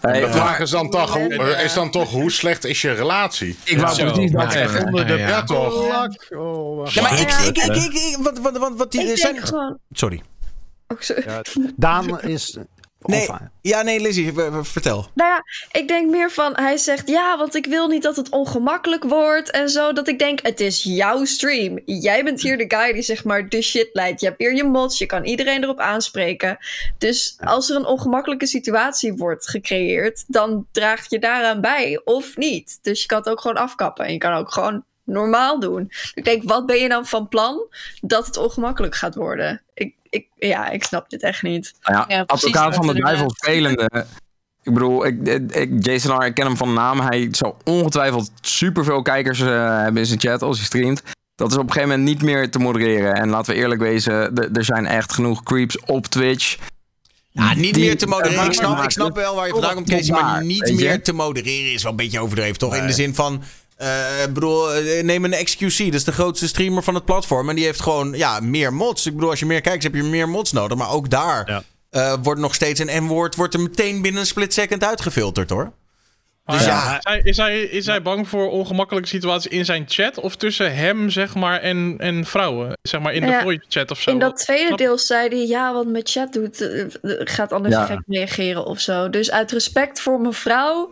[0.00, 2.92] Hey, De maar vraag is dan, toch, hoe- is dan toch, hoe slecht is je
[2.92, 3.56] relatie?
[3.64, 4.84] ik wou precies dat Ja, zeggen.
[4.86, 5.74] Onder de Ja, toch?
[6.30, 6.92] Oh, wacht.
[6.94, 7.38] Ja, maar ik, Ja.
[7.38, 9.54] ik, ik, ik, ik- wat, wat, wat, wat die Ik zijn...
[9.54, 10.22] Oh, sorry.
[11.76, 12.56] Daan is...
[13.02, 13.28] Nee,
[13.60, 14.32] ja, nee, Lizzie,
[14.62, 15.06] vertel.
[15.14, 15.42] Nou ja,
[15.80, 19.50] ik denk meer van, hij zegt ja, want ik wil niet dat het ongemakkelijk wordt
[19.50, 19.92] en zo.
[19.92, 21.78] Dat ik denk, het is jouw stream.
[21.84, 24.20] Jij bent hier de guy die zeg maar de shit leidt.
[24.20, 26.58] Je hebt hier je mods, je kan iedereen erop aanspreken.
[26.98, 32.78] Dus als er een ongemakkelijke situatie wordt gecreëerd, dan draag je daaraan bij of niet.
[32.82, 35.92] Dus je kan het ook gewoon afkappen en je kan ook gewoon normaal doen.
[36.14, 37.66] Ik denk, wat ben je dan van plan
[38.00, 39.62] dat het ongemakkelijk gaat worden?
[39.74, 41.74] Ik, ik, ja, ik snap dit echt niet.
[41.80, 44.06] Ja, Ja, advocaat van de duivel spelende.
[44.62, 47.00] Ik bedoel, ik, ik, Jason R, ik ken hem van naam.
[47.00, 49.48] Hij zou ongetwijfeld superveel kijkers eh,
[49.82, 51.02] hebben in zijn chat als hij streamt.
[51.34, 53.14] Dat is op een gegeven moment niet meer te modereren.
[53.14, 56.56] En laten we eerlijk wezen, er zijn echt genoeg creeps op Twitch.
[57.30, 58.44] Ja, niet Die- meer te modereren.
[58.44, 60.14] Ik snap, ik snap wel waar je vandaan komt, Casey.
[60.14, 62.76] Maar niet meer te modereren is wel een beetje overdreven, toch?
[62.76, 63.42] In de zin van...
[63.80, 65.84] eh, ik bedoel, eh, neem een XQC.
[65.84, 67.48] Dat is de grootste streamer van het platform.
[67.48, 69.06] En die heeft gewoon ja, meer mods.
[69.06, 70.78] Ik bedoel, als je meer kijkt, heb je meer mods nodig.
[70.78, 71.62] Maar ook daar Ja.
[71.90, 73.34] eh, wordt nog steeds een N-woord...
[73.36, 75.72] wordt er meteen binnen een split second uitgefilterd, hoor.
[76.50, 76.96] Dus ja, ja.
[76.96, 80.20] Is, hij, is, hij, is hij bang voor ongemakkelijke situaties in zijn chat?
[80.20, 82.72] Of tussen hem, zeg maar, en, en vrouwen?
[82.82, 84.10] Zeg maar in de voice chat of zo?
[84.10, 87.74] In dat tweede deel zei hij, ja, wat met chat doet, eh, eh, gaat anders
[87.74, 87.84] Ja.
[87.84, 89.10] gek reageren of zo.
[89.10, 90.90] Dus uit respect voor mijn vrouw,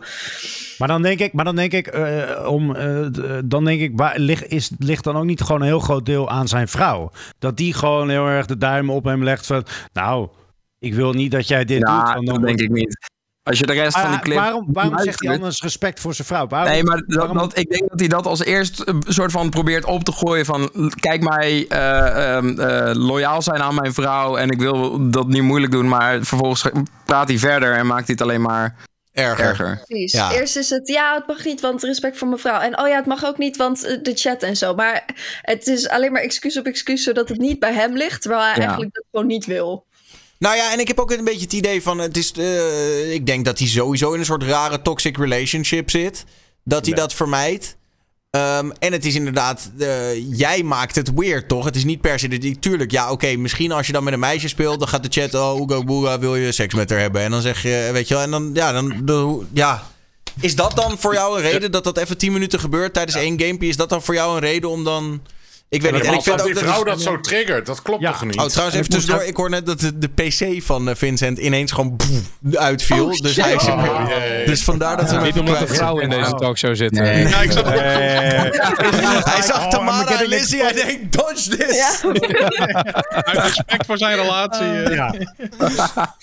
[0.77, 3.07] Maar dan denk ik, maar dan denk ik, eh, om, eh,
[3.45, 6.29] dan denk ik, waar, ligt, is, ligt dan ook niet gewoon een heel groot deel
[6.29, 7.11] aan zijn vrouw?
[7.39, 10.27] Dat die gewoon heel erg de duim op hem legt van, nou,
[10.79, 11.89] ik wil niet dat jij dit doet.
[11.89, 12.97] Ja, dat dan denk ik niet.
[13.49, 14.37] Als je de rest van die Maar clip...
[14.37, 16.47] waarom waarom zegt hij anders respect voor zijn vrouw?
[16.47, 19.31] Waarom, Nee, maar dat, waarom- dat, ik denk dat hij dat als eerst een soort
[19.31, 20.71] van probeert op te gooien van...
[20.99, 25.43] Kijk mij eh, ehm, eh, loyaal zijn aan mijn vrouw en ik wil dat niet
[25.43, 25.87] moeilijk doen.
[25.87, 26.65] Maar vervolgens
[27.05, 28.75] praat hij verder en maakt hij het alleen maar
[29.13, 29.45] Erger.
[29.45, 29.81] erger.
[29.85, 30.11] precies.
[30.11, 30.31] Ja.
[30.31, 32.59] Eerst is het, ja, het mag niet, want respect voor mijn vrouw.
[32.59, 34.75] En oh ja, het mag ook niet, want eh, de chat en zo.
[34.75, 35.05] Maar
[35.41, 38.21] het is alleen maar excuus op excuus, zodat het niet bij hem ligt.
[38.21, 38.61] Terwijl hij Ja.
[38.61, 39.87] eigenlijk dat gewoon niet wil.
[40.39, 41.97] Nou ja, en ik heb ook een beetje het idee van...
[41.97, 46.25] Het is, eh, ik denk dat hij sowieso in een soort rare toxic relationship zit.
[46.63, 47.77] Dat hij dat vermijdt.
[48.29, 49.71] Ehm, en het is inderdaad...
[49.79, 51.65] eh, jij maakt het weird, toch?
[51.65, 52.57] Het is niet per se...
[52.59, 53.35] Tuurlijk, ja, oké.
[53.35, 54.79] misschien als je dan met een meisje speelt...
[54.79, 55.33] dan gaat de chat...
[55.33, 57.21] Oh, Oega Boega, wil je seks met haar hebben?
[57.21, 57.89] En dan zeg je...
[57.93, 58.23] Weet je wel...
[58.23, 58.49] En dan...
[58.53, 59.47] Ja, dan...
[59.53, 59.87] ja.
[60.41, 63.39] Is dat dan voor jou een reden dat dat even 10 minuten gebeurt tijdens één
[63.39, 63.67] gamepje?
[63.67, 65.21] Is dat dan voor jou een reden om dan
[65.69, 66.03] Ik weet niet.
[66.05, 68.25] En ik vind dat ook die dat vrouw is- dat zo triggert, dat klopt toch
[68.25, 68.37] niet?
[68.39, 69.23] Oh, trouwens, even tussendoor.
[69.23, 71.95] Ik hoor net dat de, de PC van eh, Vincent ineens gewoon
[72.53, 73.05] uitviel.
[73.05, 74.45] Oh, dus hij is Oh.
[74.45, 76.91] Dus vandaar dat we hem Niet omdat een kwijt vrouw in deze talkshow zit.
[76.91, 77.27] Nee.
[77.27, 77.79] Ja, ik zag het
[79.33, 80.61] Hij zag Oh, Tamara en Lizzie.
[80.61, 82.01] Hij denkt, dodge this.
[83.09, 84.65] Uit respect voor zijn relatie.
[84.83, 84.95] eh.
[84.95, 85.13] Ja.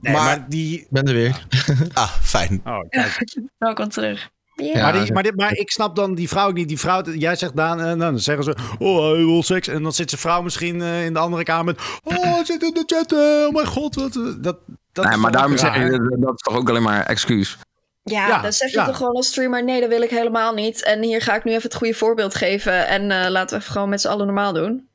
[0.00, 0.86] Nee, maar, die...
[0.90, 1.46] ben er weer.
[1.92, 2.60] Ah, fijn.
[2.64, 3.36] Oh, kijk.
[3.58, 4.28] Welkom terug.
[4.56, 6.68] Maar, die, maar, dit- maar ik snap dan die vrouw ook niet.
[6.68, 9.68] Die vrouw, jij zegt Daan, en dan zeggen ze, oh, hij wil seks.
[9.68, 12.62] En dan zit zijn vrouw misschien eh, in de andere kamer met, oh, hij zit
[12.62, 13.94] in de chat, eh, oh mijn god.
[13.94, 14.56] Wat, eh, dat,
[14.92, 17.58] dat nee, maar daarom zeg je, dat is toch ook alleen maar excuus.
[18.02, 18.86] Ja, Ja, dan zeg je ja.
[18.86, 20.82] toch gewoon als streamer: nee, dat wil ik helemaal niet.
[20.82, 22.86] En hier ga ik nu even het goede voorbeeld geven.
[22.88, 24.88] En eh, laten we even gewoon met z'n allen normaal doen.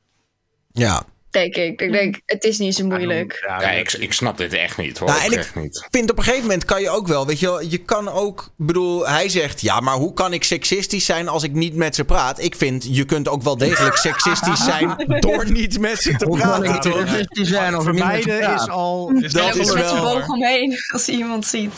[0.72, 1.02] Ja.
[1.32, 1.80] Denk ik.
[1.80, 3.44] Ik denk, het is niet zo moeilijk.
[3.46, 5.08] Ja, ik, ik snap dit echt niet hoor.
[5.08, 5.86] Nou, en ik niet.
[5.90, 8.50] vind op een gegeven moment kan je ook wel, weet je wel, je kan ook,
[8.56, 12.04] bedoel, hij zegt, ja, maar hoe kan ik seksistisch zijn als ik niet met ze
[12.04, 12.40] praat?
[12.42, 16.38] Ik vind, je kunt ook wel degelijk seksistisch zijn door niet met ze te Hoe
[16.38, 17.00] kan praten, toch?
[17.08, 19.10] seksistisch zijn als ik niet met ze Vermijden is al...
[19.20, 21.72] Is Dat is Met wel- boog omheen als hij iemand ziet.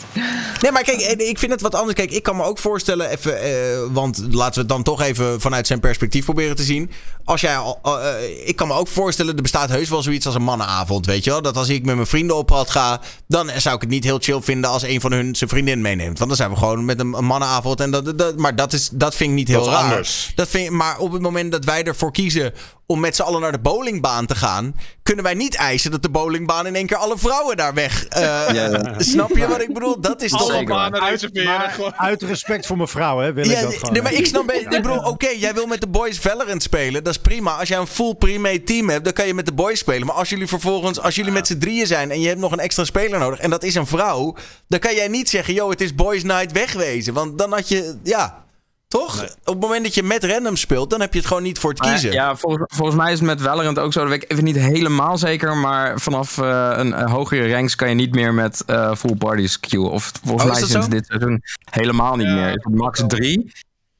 [0.61, 1.95] Nee, maar kijk, eh, ik vind het wat anders.
[1.97, 3.51] Kijk, ik kan me ook voorstellen, even, eh,
[3.91, 6.91] want laten we het dan toch even vanuit zijn perspectief proberen te zien.
[7.23, 10.43] Als jij al, eh, ik kan me ook voorstellen, bestaat heus wel zoiets als een
[10.43, 11.41] mannenavond, weet je wel?
[11.41, 14.17] Dat als ik met mijn vrienden op pad ga, dan zou ik het niet heel
[14.19, 16.17] chill vinden als een van hun zijn vriendin meeneemt.
[16.17, 17.79] Want dan zijn we gewoon met een, een mannenavond.
[17.81, 19.83] En dat, dat, maar dat, is, dat vind ik niet heel Dat raar.
[19.83, 20.31] anders.
[20.35, 22.53] Dat vind, maar op het moment dat wij ervoor kiezen
[22.87, 26.09] om met z'n allen naar de bowlingbaan te gaan, kunnen wij niet eisen dat de
[26.09, 28.05] bowlingbaan in één keer alle vrouwen daar weg.
[28.05, 28.21] eh,
[28.53, 28.93] Ja.
[28.97, 30.01] Snap je wat ik bedoel?
[30.01, 33.45] Dat is toch Alle ook banen Uit, maar uit respect voor mijn vrouw, hè, wil
[33.45, 33.93] Ja, ik dat gewoon.
[33.93, 37.13] nee, maar ik snap, ik bedoel, oké, jij wil met de boys Valorant spelen, dat
[37.15, 37.55] is prima.
[37.57, 40.05] Als jij een full pre-made team hebt, dan kan je met de boys spelen.
[40.07, 42.59] Maar als jullie vervolgens, als jullie met z'n drieën zijn en je hebt nog een
[42.59, 44.35] extra speler nodig, en dat is een vrouw,
[44.67, 47.13] dan kan jij niet zeggen, yo, het is boys night wegwezen.
[47.13, 48.44] Want dan had je, ja,
[48.87, 49.23] toch?
[49.23, 51.69] Op het moment dat je met random speelt, dan heb je het gewoon niet voor
[51.69, 52.11] het kiezen.
[52.11, 53.99] Ja, volgens, volgens mij is het met Valorant ook zo.
[53.99, 55.57] Dat weet ik even niet helemaal zeker.
[55.57, 59.59] Maar vanaf eh, een, eh, hogere ranks kan je niet meer met eh, full parties
[59.59, 59.89] queue.
[59.89, 60.91] Of volgens Oh, is mij sinds zo?
[60.91, 61.41] dit seizoen
[61.71, 62.47] helemaal niet Ja, meer.
[62.47, 63.51] Is het max drie.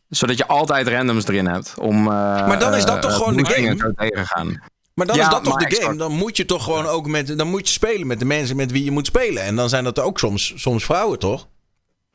[0.09, 1.73] Zodat je altijd randoms erin hebt.
[1.79, 2.13] Om, eh,
[2.47, 3.77] Maar dan is dat toch gewoon de game?
[3.77, 4.61] zo tegen te gaan.
[4.93, 5.95] Maar dan Ja, is dat toch de game?
[5.97, 8.71] Dan moet je toch gewoon ook met, dan moet je spelen met de mensen met
[8.71, 9.43] wie je moet spelen.
[9.43, 11.47] En dan zijn dat ook soms, soms vrouwen, toch?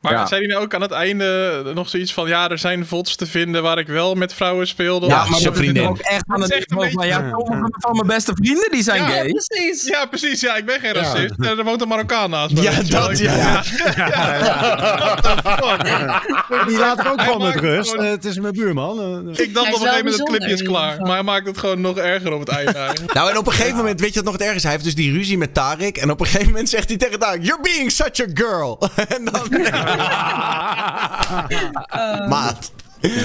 [0.01, 0.25] Maar Ja.
[0.27, 2.27] zei hij nou ook aan het einde nog zoiets van...
[2.27, 5.07] Ja, er zijn VODs te vinden waar ik wel met vrouwen speelde?
[5.07, 5.87] Ja, maar dat vriendin.
[5.87, 9.01] ook echt aan het niveau van, ja, beetje- sommige van mijn beste vrienden die zijn
[9.01, 9.29] Ja, gay.
[9.29, 9.87] precies.
[9.87, 10.41] Ja, precies.
[10.41, 11.33] Ja, ik ben geen racist.
[11.39, 12.61] En er woont een Marokkaan naast me.
[12.61, 13.63] Ja, dat, ja.
[16.67, 17.89] Die laat ik ook gewoon met rust.
[17.89, 18.99] gewoon- Eh, het is mijn buurman.
[19.33, 20.99] Eh, Ik dacht op een gegeven moment het clipje is klaar.
[21.01, 23.13] Maar hij maakt het gewoon nog erger op het einde eigenlijk.
[23.13, 24.63] Nou, en op een gegeven moment, weet je wat nog het erg is?
[24.63, 25.97] Hij heeft dus die ruzie met Tarek.
[25.97, 28.89] En op een gegeven moment zegt hij tegen Tarek: You're being such a girl.
[29.15, 29.49] en dan.
[32.29, 32.71] Maat.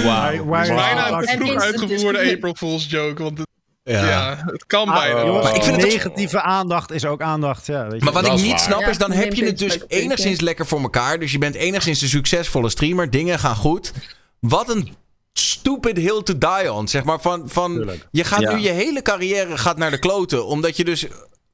[0.04, 2.34] waar- waar- Bijna te vroeg uitgevoerde disconnect.
[2.34, 3.22] April Fool's joke.
[3.22, 3.46] Want het,
[3.82, 4.08] Ja.
[4.08, 4.42] ja.
[4.46, 5.24] het kan Ah, bijna.
[5.24, 7.66] jongens, Maar ik vind ook- negatieve aandacht is ook aandacht.
[7.66, 8.04] Ja, weet je.
[8.04, 8.60] Maar wat Dat ik is niet waar.
[8.60, 11.18] snap Ja, is, dan heb je het dus enigszins lekker voor elkaar.
[11.18, 13.10] Dus je bent enigszins een succesvolle streamer.
[13.10, 13.92] Dingen gaan goed.
[14.40, 14.94] Wat een
[15.32, 16.88] stupid hill to die on.
[16.88, 18.08] Zeg maar van, van Tuurlijk.
[18.10, 18.52] je gaat Ja.
[18.54, 20.46] nu je hele carrière gaat naar de kloten.
[20.46, 21.06] Omdat je dus.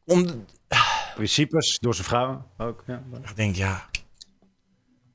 [0.07, 0.45] Om,
[1.15, 2.83] Principes door zijn vrouw ook.
[2.87, 3.03] Ja.
[3.29, 3.85] ik denk, ja.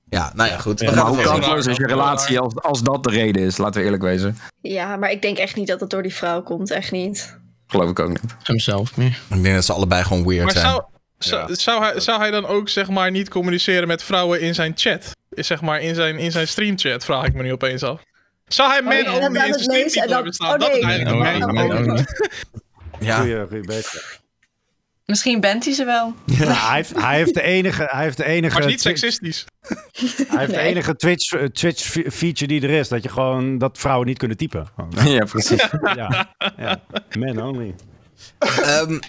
[0.09, 0.79] Ja, nou ja, goed.
[0.79, 3.57] Ja, Maar hoe als je relatie, als, als dat de reden is?
[3.57, 4.37] Laten we eerlijk wezen.
[4.61, 6.71] Ja, maar ik denk echt niet dat het door die vrouw komt.
[6.71, 7.37] Echt niet.
[7.67, 8.35] Geloof ik ook niet.
[8.43, 9.19] Hemzelf meer.
[9.29, 10.65] Ik denk dat ze allebei gewoon weird Maar zijn.
[10.65, 10.83] zou,
[11.17, 14.73] zou, zou, hij, zou hij dan ook zeg maar niet communiceren met vrouwen in zijn
[14.75, 15.11] chat?
[15.29, 18.01] Is zeg maar in zijn, in zijn streamchat, vraag ik me nu opeens af.
[18.47, 19.35] Zou hij ja, only dan
[19.75, 20.53] in zijn dan- hebben staan?
[20.53, 20.83] oh, Dat is nee.
[20.83, 21.87] eigenlijk nee, only.
[21.91, 22.05] nee.
[22.99, 23.17] Ja.
[23.19, 23.63] Goeie, goeie.
[25.07, 26.15] Misschien bent hij ze wel.
[26.25, 27.87] Nou, hij, heeft, hij heeft de enige.
[27.89, 28.53] Hij heeft de enige.
[28.53, 29.45] Maar is niet seksistisch.
[30.27, 32.87] Hij heeft de enige Twitch, eh, Twitch fe- feature die er is.
[32.87, 34.67] Dat je gewoon dat vrouwen niet kunnen typen.
[35.05, 35.67] Ja, precies.
[35.95, 36.81] Ja, ja.
[37.19, 37.75] Man only.
[38.39, 38.99] Ehm,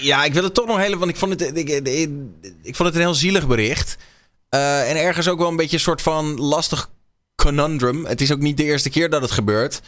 [0.00, 0.96] ja, ik wil het toch nog heel...
[0.98, 2.10] Want ik vond het, ik, ik,
[2.62, 3.96] ik vond het een heel zielig bericht.
[4.48, 6.90] Eh, en ergens ook wel een beetje een soort van lastig
[7.34, 8.04] conundrum.
[8.06, 9.80] Het is ook niet de eerste keer dat het gebeurt.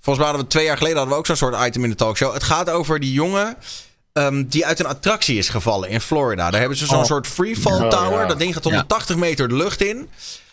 [0.00, 1.96] Volgens mij hadden we twee jaar geleden hadden we ook zo'n soort item in de
[1.96, 2.32] talkshow.
[2.32, 3.56] Het gaat over die jongen
[4.14, 6.50] ehm, die uit een attractie is gevallen in Florida.
[6.50, 7.04] Daar hebben ze zo'n Oh.
[7.04, 8.20] soort freefall Oh, tower.
[8.20, 8.26] ja.
[8.26, 10.08] Dat ding gaat 180 meter de lucht in.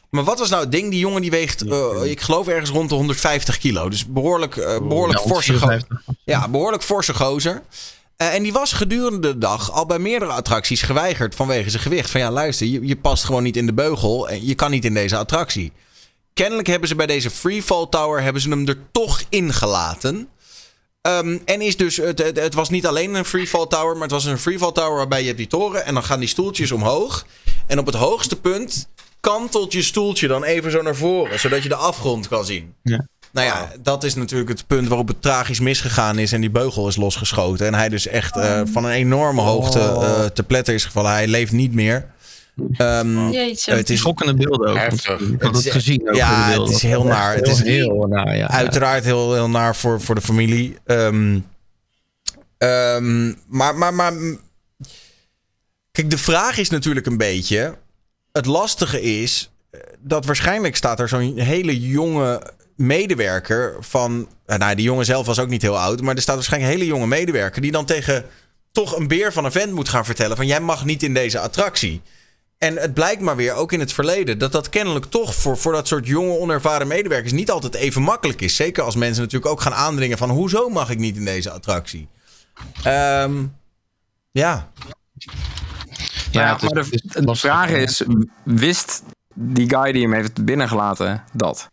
[0.09, 0.89] Maar wat was nou het ding?
[0.91, 3.89] Die jongen die weegt, eh, ik geloof ergens rond de 150 kilo.
[3.89, 6.01] Dus behoorlijk, eh, behoorlijk Ja, forse go- 54.
[6.25, 7.61] Ja, behoorlijk forse gozer.
[8.17, 12.09] Eh, en die was gedurende de dag al bij meerdere attracties geweigerd vanwege zijn gewicht.
[12.09, 14.29] Van ja, luister, je, je past gewoon niet in de beugel.
[14.29, 15.71] En je kan niet in deze attractie.
[16.33, 20.27] Kennelijk hebben ze bij deze Freefall Tower hebben ze hem er toch ingelaten.
[21.01, 24.11] Ehm, en is dus, het, het, het was niet alleen een Freefall Tower, maar het
[24.11, 27.25] was een Freefall Tower waarbij je hebt die toren en dan gaan die stoeltjes omhoog.
[27.67, 28.87] En op het hoogste punt
[29.19, 32.73] kantelt je stoeltje dan even zo naar voren, zodat je de afgrond kan zien.
[32.83, 33.05] Ja.
[33.31, 36.31] nou ja, dat is natuurlijk het punt waarop het tragisch misgegaan is.
[36.31, 37.67] En die beugel is losgeschoten.
[37.67, 41.11] En hij dus echt eh, van een enorme hoogte eh, te pletter is gevallen.
[41.11, 42.07] Hij leeft niet meer.
[42.77, 43.73] Ehm, Jeetje.
[43.73, 44.77] het is Schokkende beelden ook.
[44.77, 45.19] Heftig.
[45.19, 46.09] Ik had het is- gezien.
[46.09, 47.35] ook, ja, het is heel naar.
[47.35, 48.49] Het is heel naar, ja.
[48.49, 50.77] Uiteraard heel, heel naar voor, voor de familie.
[50.85, 51.39] Ehm,
[52.57, 54.13] ehm, maar, maar, maar.
[55.91, 57.75] Kijk, de vraag is natuurlijk een beetje.
[58.31, 59.51] Het lastige is.
[59.71, 62.41] eh, Dat waarschijnlijk staat er zo'n hele jonge
[62.75, 64.27] medewerker van.
[64.45, 66.01] eh, Nou, die jongen zelf was ook niet heel oud.
[66.01, 67.61] Maar er staat waarschijnlijk een hele jonge medewerker.
[67.61, 68.25] die dan tegen
[68.71, 70.35] toch een beer van een vent moet gaan vertellen.
[70.37, 72.01] van jij mag niet in deze attractie.
[72.63, 75.71] En het blijkt maar weer, ook in het verleden, dat dat kennelijk toch voor, voor
[75.71, 78.55] dat soort jonge, onervaren medewerkers niet altijd even makkelijk is.
[78.55, 82.07] Zeker als mensen natuurlijk ook gaan aandringen van hoezo mag ik niet in deze attractie?
[82.83, 83.43] Ehm,
[84.31, 84.69] ja.
[86.31, 88.03] Ja, het is- maar het is de, vraag is,
[88.43, 91.69] wist die guy die hem heeft binnengelaten dat?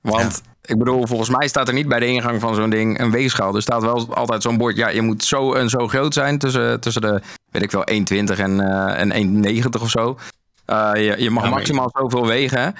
[0.00, 3.10] Want ik bedoel, volgens mij staat er niet bij de ingang van zo'n ding een
[3.10, 3.54] weegschaal.
[3.54, 6.80] Er staat wel altijd zo'n bord, ja, je moet zo en zo groot zijn tussen,
[6.80, 7.20] tussen de,
[7.50, 10.18] weet ik wel, 1,20 en, eh en 1,90 of zo.
[10.64, 12.74] Eh, je, je mag Ja, maximaal zoveel wegen.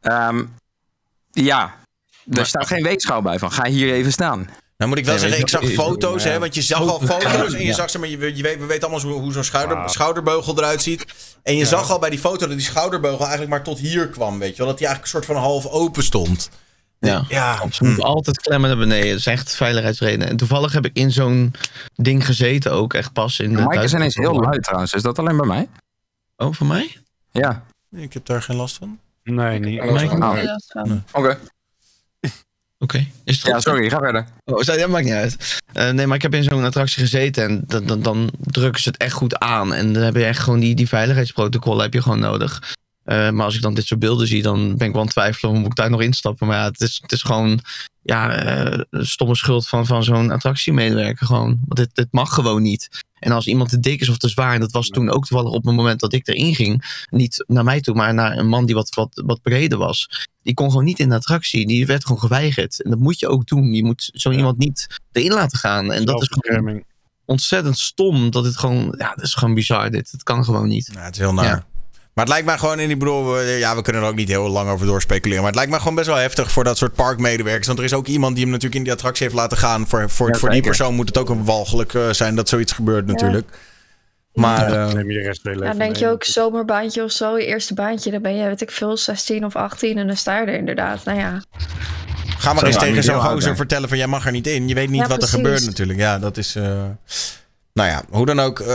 [0.00, 0.44] Ehm,
[1.30, 1.74] ja,
[2.30, 4.48] er staat geen weegschaal bij van, ga hier even staan.
[4.76, 7.52] Nou moet ik wel Nee, zeggen, ik zag foto's, hè, want je zag al foto's
[7.52, 7.74] en je Ja.
[7.74, 10.82] zag ze, maar je, je weet, we weten allemaal hoe, hoe zo'n schouder, schouderbeugel eruit
[10.82, 11.04] ziet.
[11.42, 14.38] En je zag al bij die foto dat die schouderbeugel eigenlijk maar tot hier kwam,
[14.38, 14.66] weet je wel.
[14.66, 16.50] Dat die eigenlijk een soort van half open stond.
[17.04, 17.24] Ja.
[17.28, 19.08] Ja, Ze moeten altijd klemmen naar beneden.
[19.08, 20.28] Dat is echt veiligheidsredenen.
[20.28, 21.52] En toevallig heb ik in zo'n
[21.94, 22.94] ding gezeten ook.
[22.94, 25.68] Echt pas in de mic is ineens heel luid trouwens, is dat alleen bij mij?
[26.36, 26.96] Oh, voor mij?
[27.30, 28.98] Ja, ik heb daar geen last van.
[29.22, 29.80] Nee, niet.
[29.80, 30.46] Oh, Ja, oké.
[30.46, 31.36] dat
[32.22, 32.32] is
[32.78, 33.06] Oké.
[33.24, 33.62] Het Ja, goed?
[33.62, 34.26] sorry, ga verder.
[34.44, 35.60] Oh, dat maakt niet uit.
[35.72, 38.88] Eh, nee, maar ik heb in zo'n attractie gezeten en dan, dan, dan drukken ze
[38.88, 39.74] het echt goed aan.
[39.74, 42.73] En dan heb je echt gewoon die, die veiligheidsprotocollen heb je gewoon nodig.
[43.04, 45.10] Eh, maar als ik dan dit soort beelden zie, dan ben ik wel aan het
[45.10, 45.54] twijfelen.
[45.54, 46.46] Moet ik daar nog instappen?
[46.46, 47.60] Maar ja, het is, het is gewoon
[48.02, 51.48] ja, eh, een stomme schuld van, van zo'n attractiemedewerker gewoon.
[51.48, 52.88] Want dit, dit mag gewoon niet.
[53.18, 55.52] En als iemand te dik is of te zwaar, en dat was toen ook toevallig
[55.52, 57.02] op het moment dat ik erin ging.
[57.10, 60.26] Niet naar mij toe, maar naar een man die wat, wat, wat breder was.
[60.42, 61.66] Die kon gewoon niet in de attractie.
[61.66, 62.82] Die werd gewoon geweigerd.
[62.82, 63.72] En dat moet je ook doen.
[63.72, 65.92] Je moet zo iemand niet erin laten gaan.
[65.92, 66.82] En dat is gewoon
[67.24, 68.30] ontzettend stom.
[68.30, 70.10] Dat het gewoon, ja, dat is gewoon bizar dit.
[70.10, 70.90] Het kan gewoon niet.
[70.94, 71.44] Ja, het is heel naar.
[71.44, 71.66] Ja.
[72.14, 74.28] Maar het lijkt mij gewoon, en ik bedoel, we- ja, we kunnen er ook niet
[74.28, 75.36] heel lang over doorspeculeren.
[75.42, 77.66] Maar het lijkt mij gewoon best wel heftig voor dat soort parkmedewerkers.
[77.66, 79.86] Want er is ook iemand die hem natuurlijk in die attractie heeft laten gaan.
[79.88, 82.72] Voor, voor, Ja, voor die persoon moet het ook een walgelijk eh, zijn dat zoiets
[82.72, 83.48] gebeurt natuurlijk.
[84.32, 87.38] Maar Ja, eh, neem je de rest Ja, dan denk je ook zomerbaantje of zo,
[87.38, 90.40] je eerste baantje, dan ben je, weet ik veel, 16 of 18 en dan sta
[90.40, 91.04] je er inderdaad.
[91.04, 91.42] Nou ja,
[92.38, 94.68] ga maar Zo, eens ja, tegen zo'n gozer vertellen van jij mag er niet in.
[94.68, 95.98] Je weet niet Ja, wat er gebeurt natuurlijk.
[95.98, 96.54] Ja, dat is...
[96.56, 96.82] eh,
[97.74, 98.66] nou ja, hoe dan ook eh,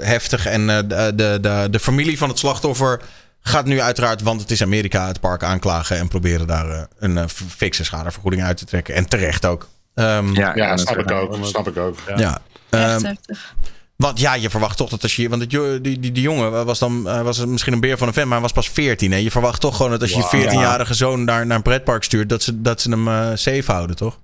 [0.00, 0.46] heftig.
[0.46, 0.78] En eh,
[1.14, 3.00] de, de, de, familie van het slachtoffer
[3.40, 7.16] gaat nu uiteraard, want het is Amerika, het park aanklagen en proberen daar eh, een
[7.16, 7.24] uh,
[7.56, 8.94] fikse schadevergoeding uit te trekken.
[8.94, 9.68] En terecht ook.
[9.94, 11.38] Ehm, Ja, Ja, dat snap ik ook.
[11.42, 11.96] Snap ik ook.
[12.16, 12.38] ja.
[12.70, 13.54] Ehm, heftig.
[13.96, 15.28] want ja, je verwacht toch dat als je.
[15.28, 18.26] Want het, die, die, die jongen was dan was misschien een beer van een vent,
[18.26, 19.12] maar hij was pas 14.
[19.12, 19.18] Hè?
[19.18, 22.28] Je verwacht toch gewoon dat als je je 14-jarige zoon naar, naar een pretpark stuurt,
[22.28, 24.18] dat ze, dat ze hem eh, safe houden, toch?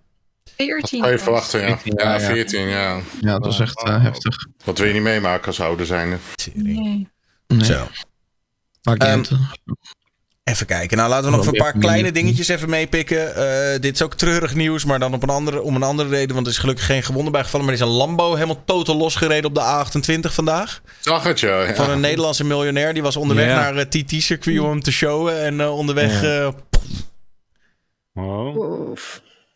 [0.67, 1.05] 14.
[1.05, 1.67] Even verwachten, ja.
[1.79, 2.33] 14 jaar, Ja, ja.
[2.33, 3.01] 14, ja.
[3.21, 4.47] Ja, dat was echt eh, heftig.
[4.65, 6.19] Wat wil je niet meemaken als ouder zijn?
[6.55, 7.09] Nee.
[7.47, 7.87] Nee, Zo.
[8.83, 9.31] uit.
[10.45, 10.97] Even kijken.
[10.97, 13.35] Nou, laten we nog een paar kleine dingetjes even meepikken.
[13.35, 16.35] Eh, dit is ook treurig nieuws, maar dan op een andere, om een andere reden.
[16.35, 17.67] Want er is gelukkig geen gewonden bijgevallen.
[17.67, 19.61] Maar er is een Lambo helemaal totaal losgereden op de
[20.29, 20.81] A28 vandaag.
[21.01, 21.75] Zag het, ja.
[21.75, 22.93] Van een Nederlandse miljonair.
[22.95, 23.55] Die was onderweg Ja.
[23.55, 25.41] naar het TT-circuit om hem te showen.
[25.45, 26.23] En eh, onderweg...
[26.23, 26.49] eh,
[28.15, 28.97] Oh.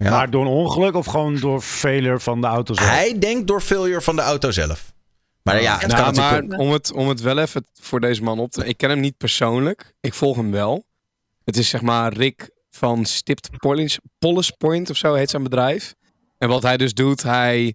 [0.04, 0.10] Ja.
[0.10, 2.88] Maar door een ongeluk of gewoon door failure van de auto zelf?
[2.88, 4.92] Hij denkt door failure van de auto zelf.
[5.42, 8.22] Maar ja, het kan Nou, natuurlijk maar om het, om het wel even voor deze
[8.22, 8.66] man op te...
[8.66, 9.94] Ik ken hem niet persoonlijk.
[10.00, 10.86] Ik volg hem wel.
[11.44, 15.94] Het is zeg maar Rick van Stipt Polish, Polish Point of zo heet zijn bedrijf.
[16.38, 17.74] En wat hij dus doet, hij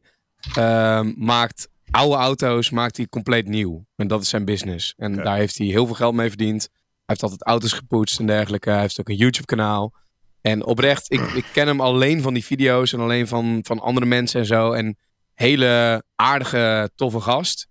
[0.53, 3.85] ehm, maakt oude auto's maakt hij compleet nieuw.
[3.95, 4.93] En dat is zijn business.
[4.97, 6.61] En daar heeft hij heel veel geld mee verdiend.
[6.71, 8.69] Hij heeft altijd auto's gepoetst en dergelijke.
[8.69, 9.93] Hij heeft ook een YouTube kanaal.
[10.41, 14.05] En oprecht, ik, ik ken hem alleen van die video's en alleen van, van andere
[14.05, 14.71] mensen en zo.
[14.71, 14.97] En
[15.33, 17.67] hele aardige, toffe gast.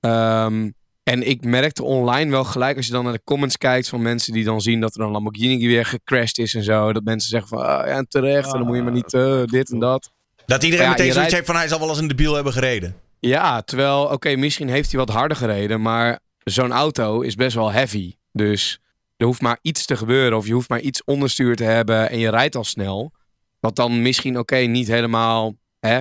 [0.00, 0.70] Ehm,
[1.02, 4.32] en ik merkte online wel gelijk, als je dan naar de comments kijkt van mensen
[4.32, 6.92] die dan zien dat er een Lamborghini weer gecrashed is en zo.
[6.92, 9.70] Dat mensen zeggen van, ah, ja, terecht, en dan moet je maar niet eh, dit
[9.72, 10.10] en dat.
[10.46, 11.56] dat iedereen Ja, meteen zoiets rijdt- heeft van...
[11.56, 12.96] Hij zal wel eens een debiel hebben gereden.
[13.20, 17.72] Ja, terwijl, oké, misschien heeft hij wat harder gereden, maar zo'n auto is best wel
[17.72, 18.14] heavy.
[18.32, 18.80] Dus
[19.18, 22.18] er hoeft maar iets te gebeuren of je hoeft maar iets onderstuur te hebben en
[22.18, 23.12] je rijdt al snel.
[23.60, 25.98] Wat dan misschien, oké, niet helemaal hè,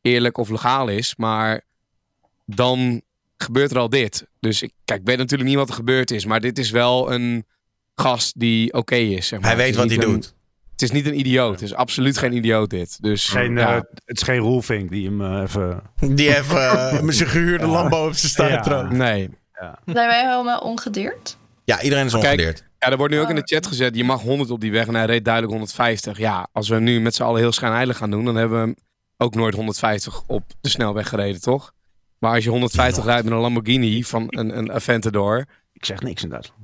[0.00, 1.60] eerlijk of legaal is, maar
[2.46, 3.02] dan
[3.36, 4.26] gebeurt er al dit.
[4.40, 7.12] Dus ik, kijk, ik weet natuurlijk niet wat er gebeurd is, maar dit is wel
[7.12, 7.46] een
[7.94, 9.26] gast die oké is.
[9.26, 9.48] Zeg maar.
[9.48, 10.34] Hij weet is wat hij een- doet.
[10.72, 11.52] het is niet een idioot.
[11.52, 13.02] Het is absoluut geen idioot dit.
[13.02, 13.68] Dus, Geen, ja.
[13.76, 15.82] eh, het is geen Roelvink die hem eh, even...
[16.16, 18.82] Die even met zijn gehuurde Lambo op zijn staart Ja.
[18.82, 19.30] Nee.
[19.84, 21.38] Zijn wij helemaal ongedeerd?
[21.64, 22.64] Ja, iedereen is Kijk, ongedeerd.
[22.78, 24.86] Ja, er wordt nu ook in de chat gezet, je mag 100 op die weg
[24.86, 26.18] en hij reed duidelijk 150.
[26.18, 28.76] Ja, als we nu met z'n allen heel schijnheilig gaan doen, dan hebben we hem
[29.16, 31.72] ook nooit 150 op de snelweg gereden, toch?
[32.18, 36.22] Maar als je 150 rijdt met een Lamborghini van een, een Aventador Ik zeg niks
[36.22, 36.60] in Duitsland.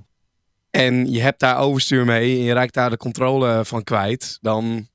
[0.71, 4.89] en je hebt daar overstuur mee en je raakt daar de controle van kwijt, dan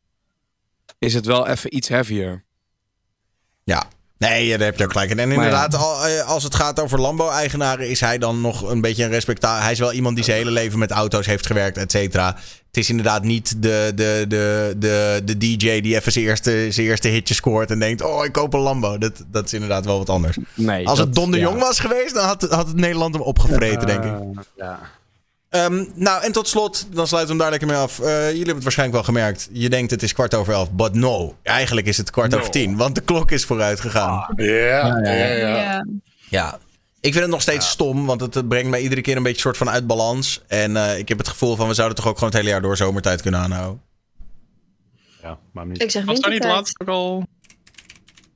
[1.00, 2.44] is het wel even iets heavier.
[3.64, 3.88] Ja.
[4.30, 5.20] Nee, daar heb je ook gelijk in.
[5.20, 9.04] En Maar inderdaad, eh, als het gaat over Lambo-eigenaren, is hij dan nog een beetje
[9.04, 9.62] een respectabel.
[9.64, 12.36] Hij is wel iemand die zijn hele leven met auto's heeft gewerkt, et cetera.
[12.68, 16.88] Het is inderdaad niet de, de, de, de, de DJ die even zijn eerste, zijn
[16.88, 18.98] eerste hitje scoort en denkt: Oh, ik koop een Lambo.
[18.98, 20.38] Dat, dat is inderdaad wel wat anders.
[20.54, 21.44] Nee, Als het Don de ja.
[21.44, 24.14] Jong was geweest, dan had, had het Nederland hem opgevreten, denk ik.
[24.56, 24.80] Ja.
[25.52, 28.00] Ehm, nou, en tot slot, dan sluiten we hem daar lekker mee af.
[28.00, 29.50] Eh, jullie hebben het waarschijnlijk wel gemerkt.
[29.52, 31.36] Je denkt het is kwart over elf, but no.
[31.44, 32.38] Eigenlijk is het kwart No.
[32.38, 34.34] over tien, want de klok is vooruit gegaan.
[34.36, 34.46] Ja,
[35.04, 35.34] ja, ja.
[35.56, 35.86] Ja.
[36.30, 36.60] Ja.
[37.00, 39.58] Ik vind het nog steeds stom, want het brengt mij iedere keer een beetje soort
[39.58, 40.42] van uit balans.
[40.48, 42.62] En eh, ik heb het gevoel van we zouden toch ook gewoon het hele jaar
[42.62, 43.82] door zomertijd kunnen aanhouden.
[45.22, 45.82] ja, maar niet.
[45.84, 47.26] Ik zeg Was daar niet laatst ook al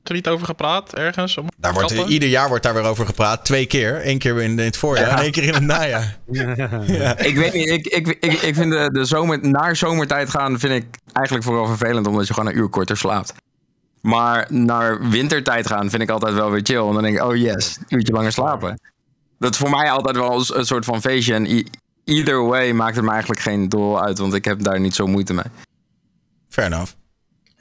[0.10, 1.38] er niet over gepraat ergens?
[1.38, 3.46] Om Daar wordt, ieder jaar wordt daar weer over gepraat.
[3.46, 4.08] Twee keer.
[4.08, 6.18] Eén keer in, in het voorjaar en één keer in het najaar.
[6.86, 7.18] Ja.
[7.18, 10.74] Ik weet niet, ik, ik, ik, ik vind de, de zomer, naar zomertijd gaan vind
[10.74, 13.34] ik eigenlijk vooral vervelend, omdat je gewoon een uur korter slaapt.
[14.02, 16.80] Maar naar wintertijd gaan vind ik altijd wel weer chill.
[16.80, 18.80] Want dan denk ik, oh yes, een uurtje langer slapen.
[19.40, 21.34] Dat is voor mij altijd wel een, een soort van feestje.
[21.34, 21.66] En
[22.04, 25.08] either way maakt het me eigenlijk geen dol uit, want ik heb daar niet zo
[25.08, 25.46] moeite mee.
[26.50, 26.92] Fair enough.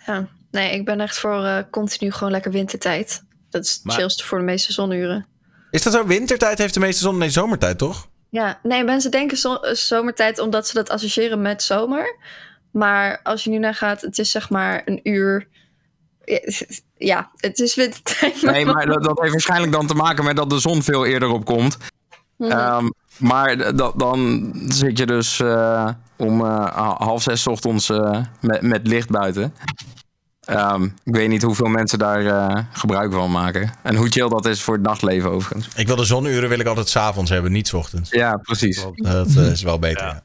[0.06, 0.26] Ja.
[0.54, 3.24] Nee, ik ben echt voor eh, continu gewoon lekker wintertijd.
[3.50, 5.26] Dat is het Maar- chillste voor de meeste zonuren.
[5.70, 6.06] Is dat zo?
[6.06, 7.18] Wintertijd heeft de meeste zon?
[7.18, 8.08] Nee, zomertijd toch?
[8.30, 12.16] Ja, nee, mensen denken zo- eh, zomertijd omdat ze dat associëren met zomer.
[12.72, 15.48] Maar als je nu naar gaat, het is zeg maar een uur.
[16.96, 18.42] Ja, het is wintertijd.
[18.42, 21.28] Nee, maar dat, dat heeft waarschijnlijk dan te maken met dat de zon veel eerder
[21.28, 21.76] opkomt.
[22.38, 27.88] Ehm, maar dat- dan zit je dus eh, om eh, ha- half zes 's ochtends
[27.90, 29.54] eh, met, met licht buiten.
[30.46, 33.72] Ehm, ik weet niet hoeveel mensen daar eh, gebruik van maken.
[33.82, 35.68] En hoe chill dat is voor het nachtleven overigens.
[35.76, 38.10] Ik wil de zonuren wil ik altijd 's avonds hebben, niet 's ochtends.
[38.10, 38.86] Ja, precies.
[38.94, 40.04] Dat eh, is wel beter.
[40.04, 40.22] ja.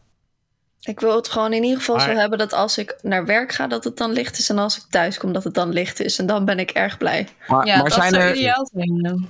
[0.81, 3.67] Ik wil het gewoon in ieder geval zo hebben dat als ik naar werk ga,
[3.67, 4.49] dat het dan licht is.
[4.49, 6.19] En als ik thuis kom, dat het dan licht is.
[6.19, 7.27] En dan ben ik erg blij.
[7.47, 8.35] Maar, Ja, maar dat zijn, er,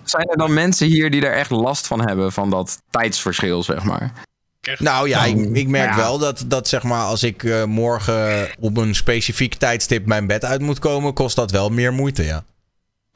[0.03, 3.83] zijn er dan mensen hier die er echt last van hebben van dat tijdsverschil, zeg
[3.83, 4.11] maar?
[4.77, 5.95] Nou ja, ik, ik merk Ja.
[5.95, 10.45] wel dat, dat zeg maar als ik eh, morgen op een specifiek tijdstip mijn bed
[10.45, 12.43] uit moet komen, kost dat wel meer moeite, ja.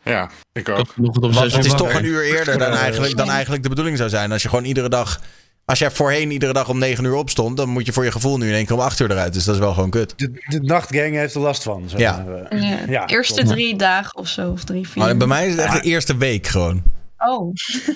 [0.04, 0.78] Ja, ik ook.
[0.78, 4.32] Het Want is toch een uur eerder dan eigenlijk, dan eigenlijk de bedoeling zou zijn.
[4.32, 5.22] Als je gewoon iedere dag,
[5.66, 8.38] als jij voorheen iedere dag om 9 uur opstond, dan moet je voor je gevoel
[8.38, 9.34] nu in één keer om 8 uur eruit.
[9.34, 10.14] Dus dat is wel gewoon kut.
[10.18, 11.84] De, de nachtgang heeft er last van.
[11.96, 12.24] Ja.
[12.28, 12.36] maar.
[12.44, 12.62] eh.
[12.70, 12.78] Ja.
[12.88, 13.50] Ja, Eerste klopt.
[13.50, 15.04] drie dagen of zo, of drie, vier.
[15.04, 16.84] Maar bij mij is het echt de eerste week gewoon.
[17.18, 17.54] Oh,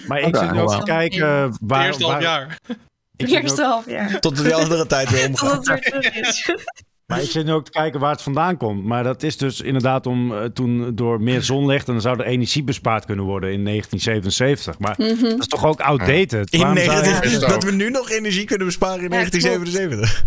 [0.08, 0.80] Maar ik zit nu ook wow.
[0.80, 1.86] te kijken waar...
[1.86, 2.58] Eerste half jaar.
[3.18, 4.20] Ik eerste ook- half jaar.
[4.20, 5.50] Tot die andere tijd weer omgaan.
[5.64, 6.50] Totdat het weer is.
[7.08, 8.84] Maar ik zit nu ook te kijken waar het vandaan komt.
[8.84, 11.88] Maar dat is dus inderdaad om eh, toen door meer zonlicht...
[11.88, 14.80] en dan zou er energie bespaard kunnen worden in 1977.
[14.80, 16.52] Maar dat is toch ook outdated?
[16.54, 17.62] In Waarom zou je- 19, is het dat ook.
[17.62, 20.26] we nu nog energie kunnen besparen in Ja, 1977.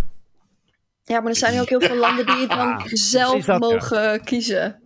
[1.05, 3.59] Ja, maar er zijn ook heel veel landen die het dan zelf ja.
[3.59, 4.57] mogen kiezen.
[4.63, 4.77] Er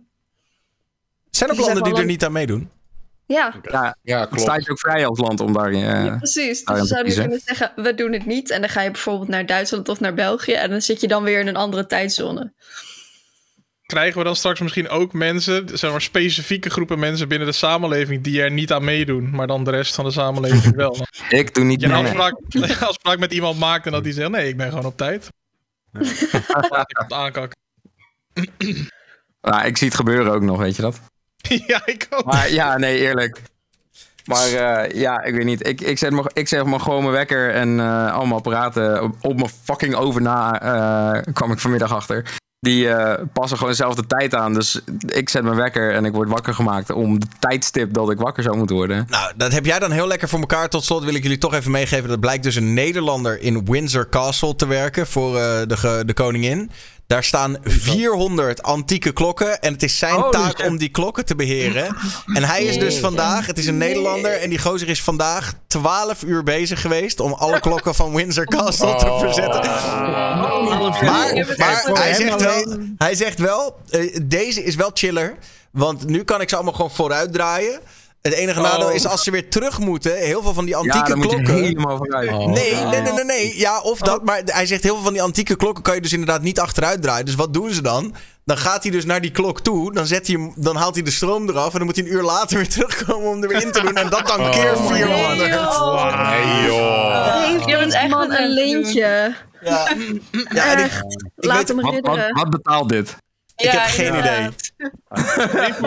[1.29, 2.69] zijn ook Die landen die er niet aan meedoen.
[3.27, 4.41] Ja, Ja, Ja, het klopt.
[4.43, 5.83] staat je ook vrij als land om daarin.
[5.83, 6.63] eh, ja, precies.
[6.63, 7.21] daar Dus zou kiezen.
[7.23, 8.49] kunnen zeggen, we doen het niet.
[8.49, 10.51] En dan ga je bijvoorbeeld naar Duitsland of naar België.
[10.53, 12.53] En dan zit je dan weer in een andere tijdzone.
[13.85, 18.23] Krijgen we dan straks misschien ook mensen, zeg maar specifieke groepen mensen binnen de samenleving
[18.23, 20.97] die er niet aan meedoen, maar dan de rest van de samenleving wel?
[21.29, 21.97] Ik doe niet je mee.
[21.97, 24.97] afspraak, een afspraak met iemand maakt en dat die zegt, nee, ik ben gewoon op
[24.97, 25.29] tijd.
[25.91, 27.57] Laat ik het aankakken.
[29.41, 30.99] Nou, ik zie het gebeuren ook nog, weet je dat?
[31.67, 32.25] ja, ik ook.
[32.25, 33.41] Maar ja, nee, eerlijk.
[34.25, 35.67] Maar eh, ja, ik weet niet.
[35.67, 39.15] Ik, ik, zet me, ik zeg maar gewoon mijn wekker en eh, allemaal apparaten op,
[39.21, 42.39] op mijn fucking over na eh, kwam ik vanmiddag achter.
[42.65, 44.53] Die eh, passen gewoon dezelfde tijd aan.
[44.53, 48.19] Dus ik zet mijn wekker en ik word wakker gemaakt om de tijdstip dat ik
[48.19, 49.05] wakker zou moeten worden.
[49.09, 50.69] Nou, dat heb jij dan heel lekker voor elkaar.
[50.69, 52.09] Tot slot wil ik jullie toch even meegeven.
[52.09, 56.71] Dat blijkt dus een Nederlander in Windsor Castle te werken voor eh, de, de koningin.
[57.07, 59.61] Daar staan 400 antieke klokken.
[59.61, 60.67] En het is zijn Holy taak shit.
[60.67, 61.95] om die klokken te beheren.
[62.33, 64.31] En hij is dus vandaag, het is een Nederlander.
[64.31, 68.95] En die gozer is vandaag 12 uur bezig geweest om alle klokken van Windsor Castle
[68.95, 69.61] te verzetten.
[69.61, 70.37] Maar,
[71.89, 75.35] maar hij, zegt wel, hij zegt wel, eh, deze is wel chiller.
[75.71, 77.79] Want nu kan ik ze allemaal gewoon vooruit draaien.
[78.25, 81.07] Het enige nadeel is als ze weer terug moeten, heel veel van die Ja, antieke
[81.09, 81.63] dan moet je klokken.
[81.63, 82.31] helemaal vooruit.
[82.31, 82.47] Oh.
[82.47, 83.57] Nee, nee, nee, nee, nee.
[83.59, 84.23] Ja, of dat.
[84.23, 87.01] Maar hij zegt heel veel van die antieke klokken kan je dus inderdaad niet achteruit
[87.01, 87.25] draaien.
[87.25, 88.15] Dus wat doen ze dan?
[88.45, 89.93] Dan gaat hij dus naar die klok toe.
[89.93, 91.71] Dan, zet hij hem, dan haalt hij de stroom eraf.
[91.71, 93.95] En dan moet hij een uur later weer terugkomen om er weer in te doen.
[93.95, 94.91] En dat dan keer Oh.
[94.91, 95.37] 400.
[95.37, 97.65] Nee, joh.
[97.67, 99.35] Je bent echt man een leentje.
[99.61, 99.87] Ja,
[100.53, 100.97] ja Echt.
[101.03, 102.33] ik Laat weet, hem Wat, wat, ridderen.
[102.33, 103.15] wat betaalt dit?
[103.55, 104.49] ik heb geen idee.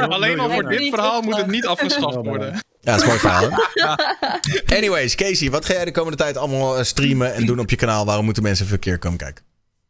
[0.08, 2.52] Alleen al voor dit verhaal moet het niet afgeschaft worden.
[2.80, 3.48] Ja, dat is mooi verhaal.
[3.50, 4.76] hè?
[4.76, 7.76] Anyways, Casey, wat ga jij de komende tijd allemaal eh, streamen en doen op je
[7.76, 8.04] kanaal?
[8.06, 9.44] Waarom moeten mensen even een keer komen kijken?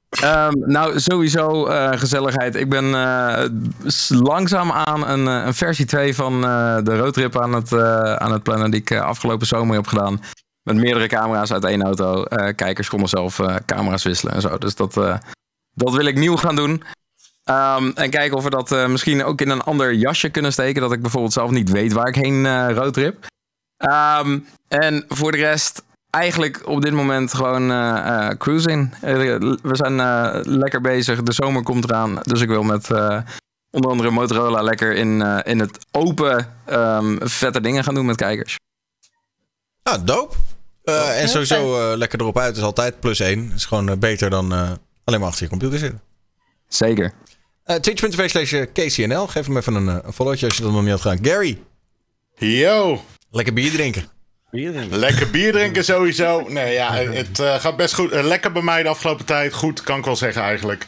[0.09, 2.55] Ehm, nou, sowieso eh, gezelligheid.
[2.55, 3.45] Ik ben eh,
[3.87, 8.33] s- langzaam aan een, een versie 2 van eh, de roadtrip aan het, eh, aan
[8.33, 10.23] het plannen die ik eh, afgelopen zomer heb gedaan.
[10.63, 12.25] Met meerdere camera's uit één auto.
[12.25, 14.59] Eh, kijkers konden zelf eh, camera's wisselen en zo.
[14.59, 15.17] Dus dat, eh,
[15.75, 16.83] dat wil ik nieuw gaan doen.
[17.49, 20.81] Ehm, en kijken of we dat eh, misschien ook in een ander jasje kunnen steken.
[20.81, 23.27] Dat ik bijvoorbeeld zelf niet weet waar ik heen eh roadtrip.
[23.77, 28.95] Ehm, en voor de rest eigenlijk op dit moment gewoon eh, eh, cruising.
[29.01, 29.97] We zijn
[30.49, 31.23] lekker bezig.
[31.23, 32.19] De zomer komt eraan.
[32.23, 33.19] Dus ik wil met eh,
[33.71, 38.17] onder andere Motorola lekker in, eh, in het open ehm, vette dingen gaan doen met
[38.17, 38.57] kijkers.
[39.83, 40.37] Ah, dope.
[40.85, 43.53] Eh, en sowieso eh, lekker erop uit is altijd plus één.
[43.55, 44.71] Is gewoon beter dan eh,
[45.05, 46.01] alleen maar achter je computer zitten.
[46.69, 47.13] Zeker.
[47.69, 49.27] Eh Twitch.tv slash KCNL.
[49.27, 51.25] Geef hem even een, eh, een followtje als je dat nog niet had gedaan.
[51.25, 51.59] Gary,
[52.37, 53.05] Yo.
[53.31, 54.05] lekker bier drinken.
[54.91, 56.45] Lekker bier drinken sowieso.
[56.49, 58.13] Nee, ja, het eh, gaat best goed.
[58.13, 59.53] Eh, lekker bij mij de afgelopen tijd.
[59.53, 60.87] Goed, kan ik wel zeggen eigenlijk.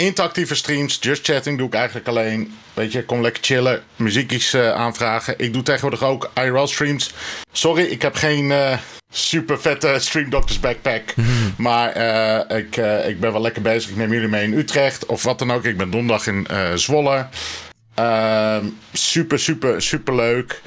[0.00, 2.54] Interactieve streams, just chatting doe ik eigenlijk alleen.
[2.74, 5.34] Weet je, kom lekker chillen, muziekjes eh, aanvragen.
[5.38, 7.14] Ik doe tegenwoordig ook IRL streams.
[7.52, 8.78] Sorry, ik heb geen eh,
[9.12, 11.14] super vette Stream Doctors backpack.
[11.56, 13.90] Maar eh, ik, ik ben wel lekker bezig.
[13.90, 15.64] Ik neem jullie mee in Utrecht of wat dan ook.
[15.64, 17.26] Ik ben donderdag in Zwolle.
[17.94, 20.62] Ehm, super, super, super leuk.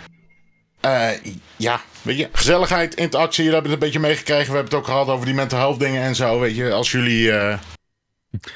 [1.58, 4.52] Ja, weet je, gezelligheid, interactie, daar hebben het een beetje meegekregen.
[4.52, 6.40] We hebben het ook gehad over die mental health dingen en zo.
[6.40, 7.32] Weet je, als jullie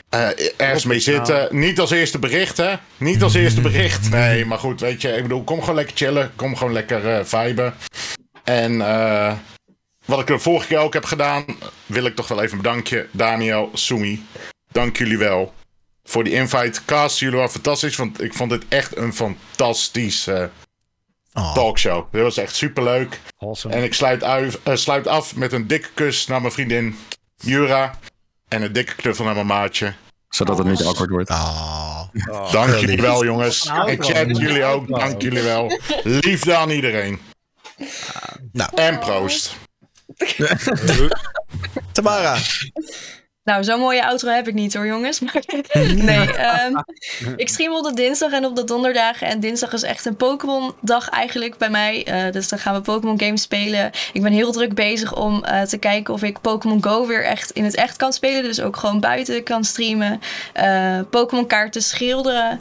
[0.10, 1.48] eh, ergens mee zitten.
[1.52, 2.74] Niet als eerste bericht, hè?
[2.98, 4.10] Niet als eerste bericht.
[4.16, 6.32] Nee, maar goed, weet je, ik bedoel, kom gewoon lekker chillen.
[6.36, 7.74] Kom gewoon lekker eh viben.
[8.44, 9.34] En eh,
[10.06, 11.46] wat ik de vorige keer ook heb gedaan,
[11.86, 13.08] wil ik toch wel even bedanken.
[13.12, 14.26] Daniel, Sumi,
[14.72, 15.54] dank jullie wel
[16.04, 16.80] voor die invite.
[16.86, 20.44] Cast, jullie waren fantastisch, want ik vond dit echt een fantastisch eh,
[21.38, 21.54] Oh.
[21.54, 22.06] talkshow.
[22.12, 23.20] Dit was echt superleuk.
[23.38, 23.74] Awesome.
[23.74, 26.98] En ik sluit, uit, sluit af met een dikke kus naar mijn vriendin
[27.38, 28.00] Jura.
[28.48, 29.94] En een dikke knuffel naar mijn maatje.
[30.30, 31.30] Zodat het niet awkward wordt.
[31.30, 32.02] Ah.
[32.52, 33.66] Dank jullie wel, jongens.
[33.66, 34.88] En chat, jullie ook.
[34.88, 35.80] Dank jullie wel.
[36.04, 37.20] Liefde aan iedereen.
[38.52, 38.70] Nou.
[38.76, 39.56] En proost.
[41.92, 42.38] Tamara,
[43.46, 45.20] Nou, zo'n mooie outro heb ik niet hoor, jongens.
[45.20, 45.44] Maar
[45.96, 46.74] nee, ehm,
[47.36, 49.28] ik stream op de dinsdag en op de donderdagen.
[49.28, 52.06] En dinsdag is echt een Pokémon-dag eigenlijk bij mij.
[52.06, 53.92] Eh, dus dan gaan we Pokémon games spelen.
[54.14, 57.52] Ik ben heel druk bezig om eh, te kijken of ik Pokémon Go weer echt
[57.52, 58.44] in het echt kan spelen.
[58.44, 60.22] Dus ook gewoon buiten kan streamen.
[60.54, 62.60] Eh, Pokémon kaarten schilderen.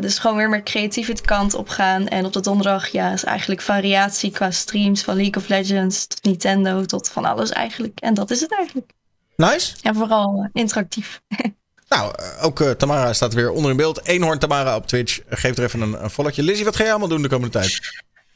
[0.00, 2.08] Dus gewoon weer meer creatieve kant op gaan.
[2.08, 5.02] En op de donderdag ja, is eigenlijk variatie qua streams.
[5.02, 8.00] Van League of Legends tot Nintendo tot van alles eigenlijk.
[8.00, 8.92] En dat is het eigenlijk.
[9.50, 9.74] Nice.
[9.82, 11.20] En vooral eh, interactief.
[11.88, 14.06] Nou, eh, ook eh, Tamara staat weer onder in beeld.
[14.06, 15.20] Eenhoorn Tamara op Twitch.
[15.28, 16.42] Geef er even een, een followtje.
[16.42, 17.80] Lizzie, wat ga jij allemaal doen de komende tijd?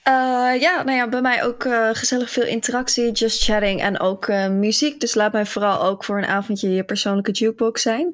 [0.07, 0.12] Eh,
[0.60, 4.49] ja, nou ja, bij mij ook eh, gezellig veel interactie, just chatting en ook eh,
[4.49, 5.01] muziek.
[5.01, 8.10] Dus laat mij vooral ook voor een avondje je persoonlijke jukebox zijn.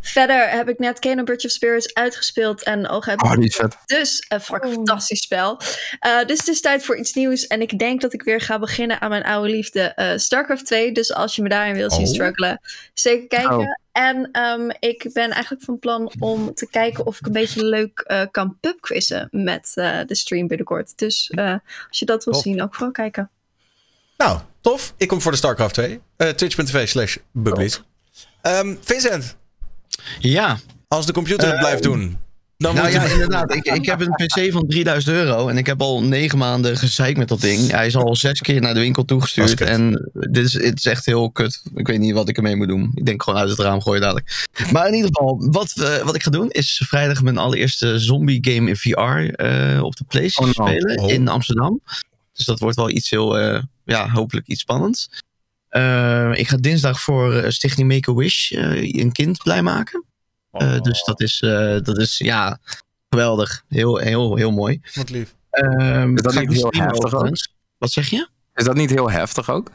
[0.00, 3.76] Verder heb ik net Kano Bridge of Spirits uitgespeeld en ook heb Oh, is vet.
[3.86, 5.60] dus een fucking fantastisch spel.
[6.00, 7.46] Eh, dus het is tijd voor iets nieuws.
[7.46, 10.92] En ik denk dat ik weer ga beginnen aan mijn oude liefde eh, StarCraft 2.
[10.92, 12.12] Dus als je me daarin wil zien Oh.
[12.12, 12.60] struggelen,
[12.94, 13.78] zeker kijken.
[13.94, 17.98] En ehm, ik ben eigenlijk van plan om te kijken of ik een beetje leuk
[17.98, 20.98] eh, kan pubquizzen met eh, de stream binnenkort.
[20.98, 21.54] Dus eh,
[21.88, 22.42] als je dat wil Tof.
[22.42, 23.30] zien, ook vooral kijken.
[24.16, 24.94] Nou, tof.
[24.96, 26.00] Ik kom voor de StarCraft 2.
[26.16, 27.16] Eh, Twitch.tv slash.
[28.40, 29.36] Ehm, Vincent,
[30.18, 30.58] Ja,
[30.88, 32.18] als de computer het blijft doen,
[32.56, 33.12] dan nou ja, het...
[33.12, 33.54] inderdaad.
[33.54, 37.18] Ik, ik heb een PC van 3000 euro en ik heb al negen maanden gezeikt
[37.18, 37.70] met dat ding.
[37.70, 39.60] Hij is al zes keer naar de winkel toegestuurd.
[39.60, 41.62] En dit is, het is echt heel kut.
[41.74, 42.90] Ik weet niet wat ik ermee moet doen.
[42.94, 44.46] Ik denk gewoon uit het raam gooien dadelijk.
[44.72, 48.38] Maar in ieder geval, wat, eh, wat ik ga doen is vrijdag mijn allereerste zombie
[48.40, 50.66] game in VR eh, op de PlayStation Oh, no.
[50.66, 51.10] spelen Oh.
[51.10, 51.80] in Amsterdam.
[52.32, 55.08] Dus dat wordt wel iets heel, eh, ja, hopelijk iets spannends.
[56.32, 60.04] Ik ga dinsdag voor Stichting Make-A-Wish een kind blij maken.
[60.60, 62.58] Eh, dus dat is, eh, dat is ja,
[63.10, 63.64] geweldig.
[63.68, 64.80] Heel, heel, heel mooi.
[64.94, 65.34] Wat lief.
[65.50, 67.28] Ehm, Is dat niet heel heftig ook?
[67.78, 68.28] Wat zeg je?
[68.54, 69.70] Is dat niet heel heftig ook?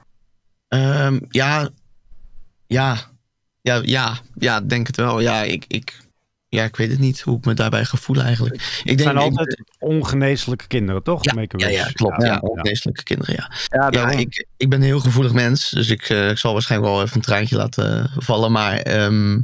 [0.67, 1.69] Ehm, ja,
[2.67, 2.97] ja,
[3.61, 5.19] ja, ja, ja, denk het wel.
[5.19, 5.97] Ja, ik, ik,
[6.49, 8.55] ja, ik weet het niet hoe ik me daarbij ga voelen eigenlijk.
[8.55, 11.23] Ik Het denk zijn ik- altijd ongeneeslijke kinderen, toch?
[11.23, 12.21] Ja, ja, ja, klopt.
[12.21, 12.37] Ja, ja.
[12.39, 13.51] ongeneeslijke kinderen, ja.
[13.89, 17.01] Ja, ik, ik ben een heel gevoelig mens, dus ik, eh, ik zal waarschijnlijk wel
[17.03, 18.51] even een traantje laten vallen.
[18.51, 19.39] Maar ehm,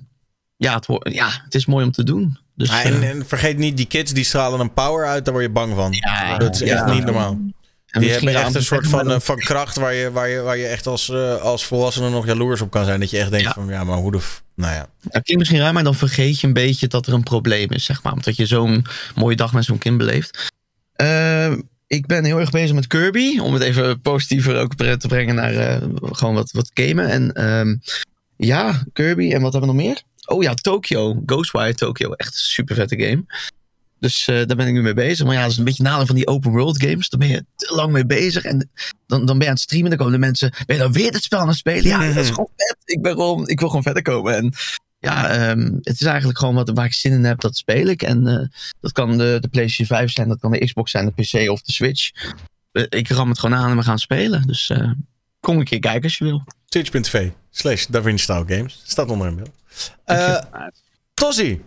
[0.66, 2.38] ja, het, ja, het is mooi om te doen.
[2.56, 5.34] Dus, Ah, en, eh, en vergeet niet, die kids die stralen een power uit, daar
[5.34, 5.92] word je bang van.
[5.92, 6.94] Ja, dat is echt ja.
[6.94, 7.32] niet normaal.
[7.32, 7.53] en
[8.02, 10.58] Die misschien hebben echt een soort van, eh, van kracht waar je, waar je, waar
[10.58, 13.00] je echt als, eh, als volwassene nog jaloers op kan zijn.
[13.00, 13.53] Dat je echt denkt Ja.
[13.53, 14.19] van, ja, maar hoe de...
[14.56, 14.88] Nou ja.
[15.02, 17.85] Dat klinkt misschien raar, maar dan vergeet je een beetje dat er een probleem is,
[17.85, 18.14] zeg maar.
[18.14, 18.85] Omdat je zo'n
[19.16, 20.53] mooie dag met zo'n kind beleeft.
[20.94, 21.52] Eh,
[21.88, 23.40] ik ben heel erg bezig met Kirby.
[23.40, 27.10] Om het even positiever ook te brengen naar eh, gewoon wat, wat gamen.
[27.10, 27.76] En ehm,
[28.38, 29.34] ja, Kirby.
[29.34, 30.02] En wat hebben we nog meer?
[30.26, 31.22] Oh ja, Tokyo.
[31.26, 32.12] Ghostwire Tokyo.
[32.12, 33.26] Echt een super vette game.
[34.00, 35.26] Dus eh, daar ben ik nu mee bezig.
[35.26, 37.10] Maar ja, dat is een beetje een nadeel van die open world games.
[37.10, 38.44] Daar ben je te lang mee bezig.
[38.44, 38.70] En
[39.08, 39.90] dan, dan ben je aan het streamen.
[39.90, 40.54] Dan komen de mensen.
[40.66, 41.84] Ben je dan weer het spel aan het spelen?
[41.84, 42.78] Ja, dat is gewoon vet.
[42.86, 44.36] Ik, ben gewoon, ik wil gewoon verder komen.
[44.36, 44.54] En
[45.00, 48.02] ja, ehm, het is eigenlijk gewoon wat, waar ik zin in heb, dat speel ik.
[48.02, 48.48] En eh,
[48.80, 51.62] dat kan de, de PlayStation 5 zijn, dat kan de Xbox zijn, de PC of
[51.62, 52.12] de Switch.
[52.72, 54.48] Eh, ik ram het gewoon aan en we gaan spelen.
[54.48, 54.92] Dus eh,
[55.40, 56.44] kom een keer kijken als je wil.
[56.66, 58.82] Twitch.tv slash DaVinci Style Games.
[58.84, 59.51] Staat onder in beeld.
[60.03, 60.38] Eh
[61.14, 61.61] Tossie.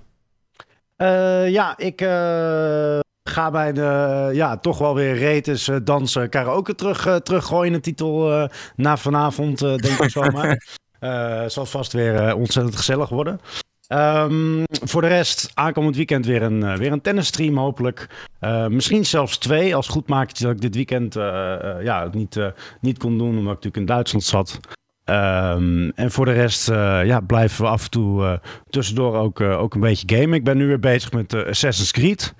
[0.97, 6.75] Eh, ja, ik eh, ga bij de, ja, toch wel weer retes, eh, dansen, karaoke
[6.75, 7.73] terug, teruggooien.
[7.73, 10.57] De titel eh, na vanavond, eh, denk ik zomaar.
[10.99, 13.41] Eh zal vast weer ontzettend gezellig worden.
[13.89, 18.08] Ehm, voor de rest, aankomend weekend weer een, weer een tennisstream hopelijk.
[18.41, 22.36] Eh, misschien zelfs twee, als goedmakertje dat ik dit weekend eh, eh, ja, het niet,
[22.36, 22.47] eh,
[22.81, 24.60] niet kon doen, omdat ik natuurlijk in Duitsland zat.
[25.09, 28.39] Ehm, en voor de rest eh, ja, blijven we af en toe eh,
[28.70, 30.35] tussendoor ook, eh, ook een beetje gamen.
[30.35, 32.35] Ik ben nu weer bezig met Assassin's Creed.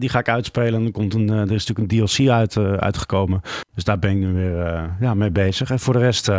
[0.00, 0.74] Die ga ik uitspelen.
[0.80, 3.40] En er, komt een, er is natuurlijk een DLC uit, uitgekomen.
[3.74, 5.70] Dus daar ben ik nu weer ja, mee bezig.
[5.70, 6.30] En voor de rest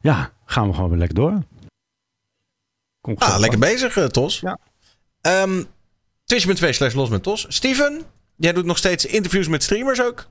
[0.00, 1.38] ja, gaan we gewoon weer lekker door.
[3.14, 4.40] Ah, lekker bezig, Tos.
[4.40, 4.58] Ja.
[5.20, 5.62] Ehm
[6.24, 7.46] Twitch.tv slash los met Tos.
[7.48, 8.02] Steven,
[8.36, 10.28] jij doet nog steeds interviews met streamers ook?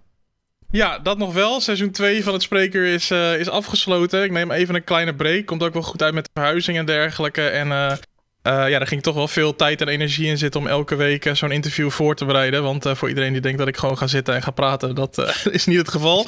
[0.71, 1.61] Ja, dat nog wel.
[1.61, 4.23] Seizoen 2 van het Spreker is, eh, is afgesloten.
[4.23, 5.45] Ik neem even een kleine break.
[5.45, 7.47] Komt ook wel goed uit met de verhuizing en dergelijke.
[7.47, 7.97] En eh,
[8.41, 11.51] ja, daar ging toch wel veel tijd en energie in zitten om elke week zo'n
[11.51, 12.63] interview voor te bereiden.
[12.63, 15.17] Want voor iedereen die denkt dat ik gewoon ga zitten en ga praten, dat
[15.51, 16.27] is niet het geval.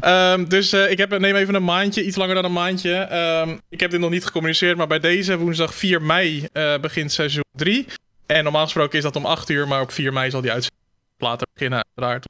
[0.00, 2.94] Ehm, dus ik heb, neem even een maandje, iets langer dan een maandje.
[2.94, 6.48] Ehm, ik heb dit nog niet gecommuniceerd, maar bij deze woensdag 4 mei
[6.80, 7.86] begint seizoen 3.
[8.26, 10.84] En normaal gesproken is dat om 8 uur, maar op 4 mei zal die uitzending
[11.18, 12.26] later beginnen, uiteraard.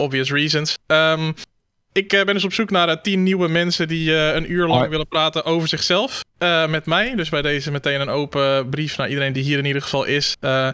[0.00, 0.78] Obvious reasons.
[0.86, 1.32] Ehm,
[1.92, 4.66] ik eh, ben dus op zoek naar eh, 10 nieuwe mensen die eh, een uur
[4.66, 6.24] lang willen praten over zichzelf
[6.68, 7.14] met mij.
[7.14, 10.36] Dus bij deze meteen een open brief naar iedereen die hier in ieder geval is.
[10.40, 10.66] Eh,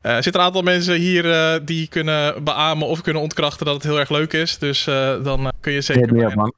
[0.00, 3.98] er zitten een aantal mensen hier die kunnen beamen of kunnen ontkrachten dat het heel
[3.98, 4.58] erg leuk is.
[4.58, 4.84] Dus
[5.22, 6.12] dan kun je zeker.
[6.12, 6.54] bij hen.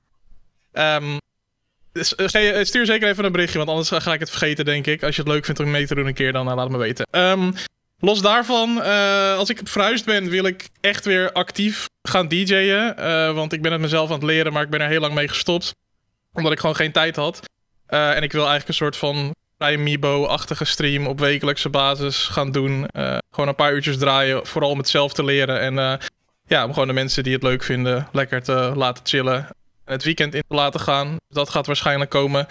[0.73, 1.17] Ehm,
[2.65, 5.03] stuur zeker even een berichtje, want anders ga ik het vergeten, denk ik.
[5.03, 6.79] Als je het leuk vindt om mee te doen een keer, dan laat het me
[6.79, 7.07] weten.
[7.11, 7.51] Ehm,
[8.05, 12.97] los daarvan, eh, als ik verhuisd ben, wil ik echt weer actief gaan DJ'en.
[12.97, 15.15] eh, want ik ben het mezelf aan het leren, maar ik ben er heel lang
[15.15, 15.75] mee gestopt.
[16.33, 17.41] Omdat ik gewoon geen tijd had.
[17.87, 22.53] Eh, en ik wil eigenlijk een soort van vrij Mibo-achtige stream op wekelijkse basis gaan
[22.53, 22.87] doen.
[23.31, 25.61] Gewoon een paar uurtjes draaien, vooral om het zelf te leren.
[25.61, 26.01] En
[26.47, 29.37] ja, om gewoon de mensen die het leuk vinden lekker te laten chillen.
[29.85, 31.17] En het weekend in te laten gaan.
[31.29, 32.47] Dat gaat waarschijnlijk komen.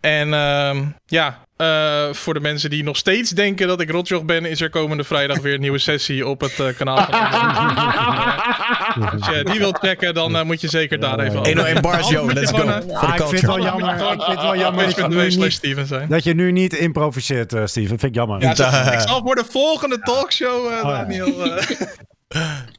[0.00, 4.44] En ehm, ja, eh, voor de mensen die nog steeds denken dat ik rotjoch ben,
[4.44, 6.96] is er komende vrijdag weer een nieuwe sessie op het eh, kanaal.
[7.04, 7.14] Van
[9.10, 12.32] Als je die wilt checken, dan eh, moet je zeker daar even 101 bars, yo,
[12.32, 12.68] let's go.
[12.68, 15.44] Ah, ik vind het wel jammer, ik vind het wel jammer dat je, nu slash
[15.44, 16.08] niet, Steven zijn.
[16.08, 17.88] dat je nu niet improviseert, eh, Steven.
[17.88, 18.40] Vind ik jammer.
[18.42, 21.46] Ja, dat- ik zal voor de volgende talkshow, eh, Daniel.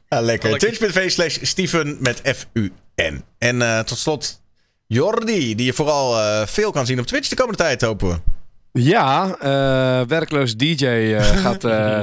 [0.08, 0.58] Ja, lekker.
[0.58, 3.24] Twitch.tv slash Steven met F-U-N.
[3.38, 4.40] En eh, tot slot
[4.90, 8.20] Jordi, die je vooral eh, veel kan zien op Twitch de komende tijd, hopen we.
[8.82, 11.60] Ja, eh, werkloos DJ eh, gaat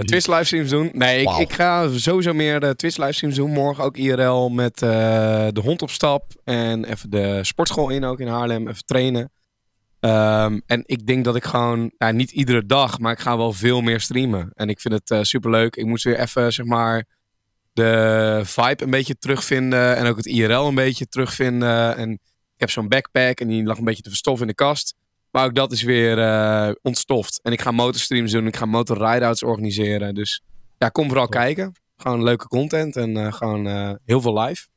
[0.07, 0.89] Twitch livestreams doen.
[0.93, 3.51] Nee, ik, ga sowieso meer de Twitch livestreams doen.
[3.51, 6.31] Morgen ook IRL met de hond op stap.
[6.43, 8.67] En even de sportschool in ook in Haarlem.
[8.67, 9.31] Even trainen.
[9.99, 13.53] Ehm, en ik denk dat ik gewoon, ja, niet iedere dag, maar ik ga wel
[13.53, 14.51] veel meer streamen.
[14.53, 15.75] En ik vind het super superleuk.
[15.75, 17.05] Ik moest weer even, zeg maar,
[17.73, 19.95] de vibe een beetje terugvinden.
[19.95, 21.97] En ook het IRL een beetje terugvinden.
[21.97, 22.19] En
[22.65, 24.95] heb zo'n backpack en die lag een beetje te verstoffen in de kast.
[25.31, 27.39] Maar ook dat is weer eh, ontstoft.
[27.43, 28.47] En ik ga motorstreams doen.
[28.47, 30.15] Ik ga motor ride-outs organiseren.
[30.15, 30.43] Dus
[30.77, 31.73] ja, kom vooral kijken.
[31.97, 34.67] Gewoon leuke content en eh, gewoon eh, heel veel live.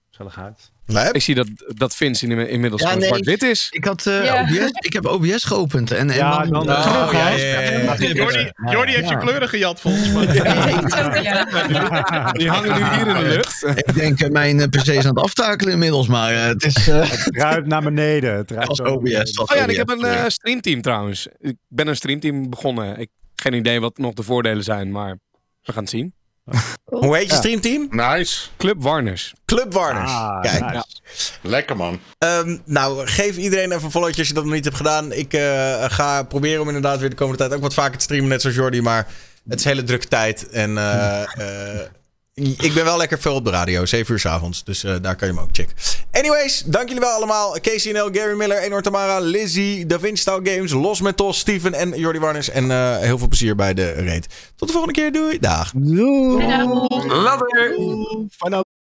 [0.88, 1.16] Gezelligheid.
[1.16, 3.66] Ik zie dat, dat Vince in, inmiddels Ja, nee, zwart-wit is.
[3.70, 4.40] Ik, had, eh, Ja.
[4.42, 5.90] OBS, ik heb OBS geopend.
[5.90, 7.96] En, en Ja, dan- Oh, ja, ja, ja, ja.
[8.12, 10.26] Jordi, Jordi heeft je kleuren gejat volgens mij.
[12.32, 13.64] Die hangen nu hier in de lucht.
[13.88, 16.88] Ik denk, eh, mijn eh, PC is aan het aftakelen inmiddels, maar eh, het is...
[16.88, 18.34] eh, Het ruikt naar beneden.
[18.34, 19.38] Het ruikt als OBS.
[19.38, 21.26] als Oh ja, en ik heb een streamteam trouwens.
[21.38, 22.98] Ik ben een streamteam begonnen.
[22.98, 25.18] Ik Geen idee wat nog de voordelen zijn, maar
[25.62, 26.12] we gaan het zien.
[26.84, 27.86] Hoe heet je streamteam?
[27.90, 28.48] Nice.
[28.56, 29.34] Club Warners.
[29.44, 30.10] Club Warners.
[30.10, 30.60] Ah, Kijk.
[30.60, 31.32] nice.
[31.42, 32.00] Lekker man.
[32.18, 35.12] Ehm, nou, geef iedereen even een followtje als je dat nog niet hebt gedaan.
[35.12, 38.28] Ik eh, ga proberen om inderdaad weer de komende tijd ook wat vaker te streamen,
[38.28, 38.82] net zoals Jordi.
[38.82, 39.06] Maar
[39.48, 40.48] het is een hele drukke tijd.
[40.48, 41.22] En eh,
[41.80, 41.86] eh,
[42.38, 44.64] ik ben wel lekker veel op de radio, 7 uur s avonds.
[44.64, 45.76] Dus eh, daar kan je me ook checken.
[46.12, 47.50] Anyways, dank jullie wel allemaal.
[47.60, 51.98] KCNL, Gary Miller, Enor Tamara, Lizzie, Da Vinci Style Games, Los met Tos, Steven en
[51.98, 52.50] Jordi Warners.
[52.50, 54.26] En eh, heel veel plezier bij de raid.
[54.56, 55.12] Tot de volgende keer.
[55.12, 55.38] Doei.
[55.38, 55.72] Dag.
[55.74, 56.46] Doei.
[57.06, 57.74] Later.
[58.36, 58.64] Fijne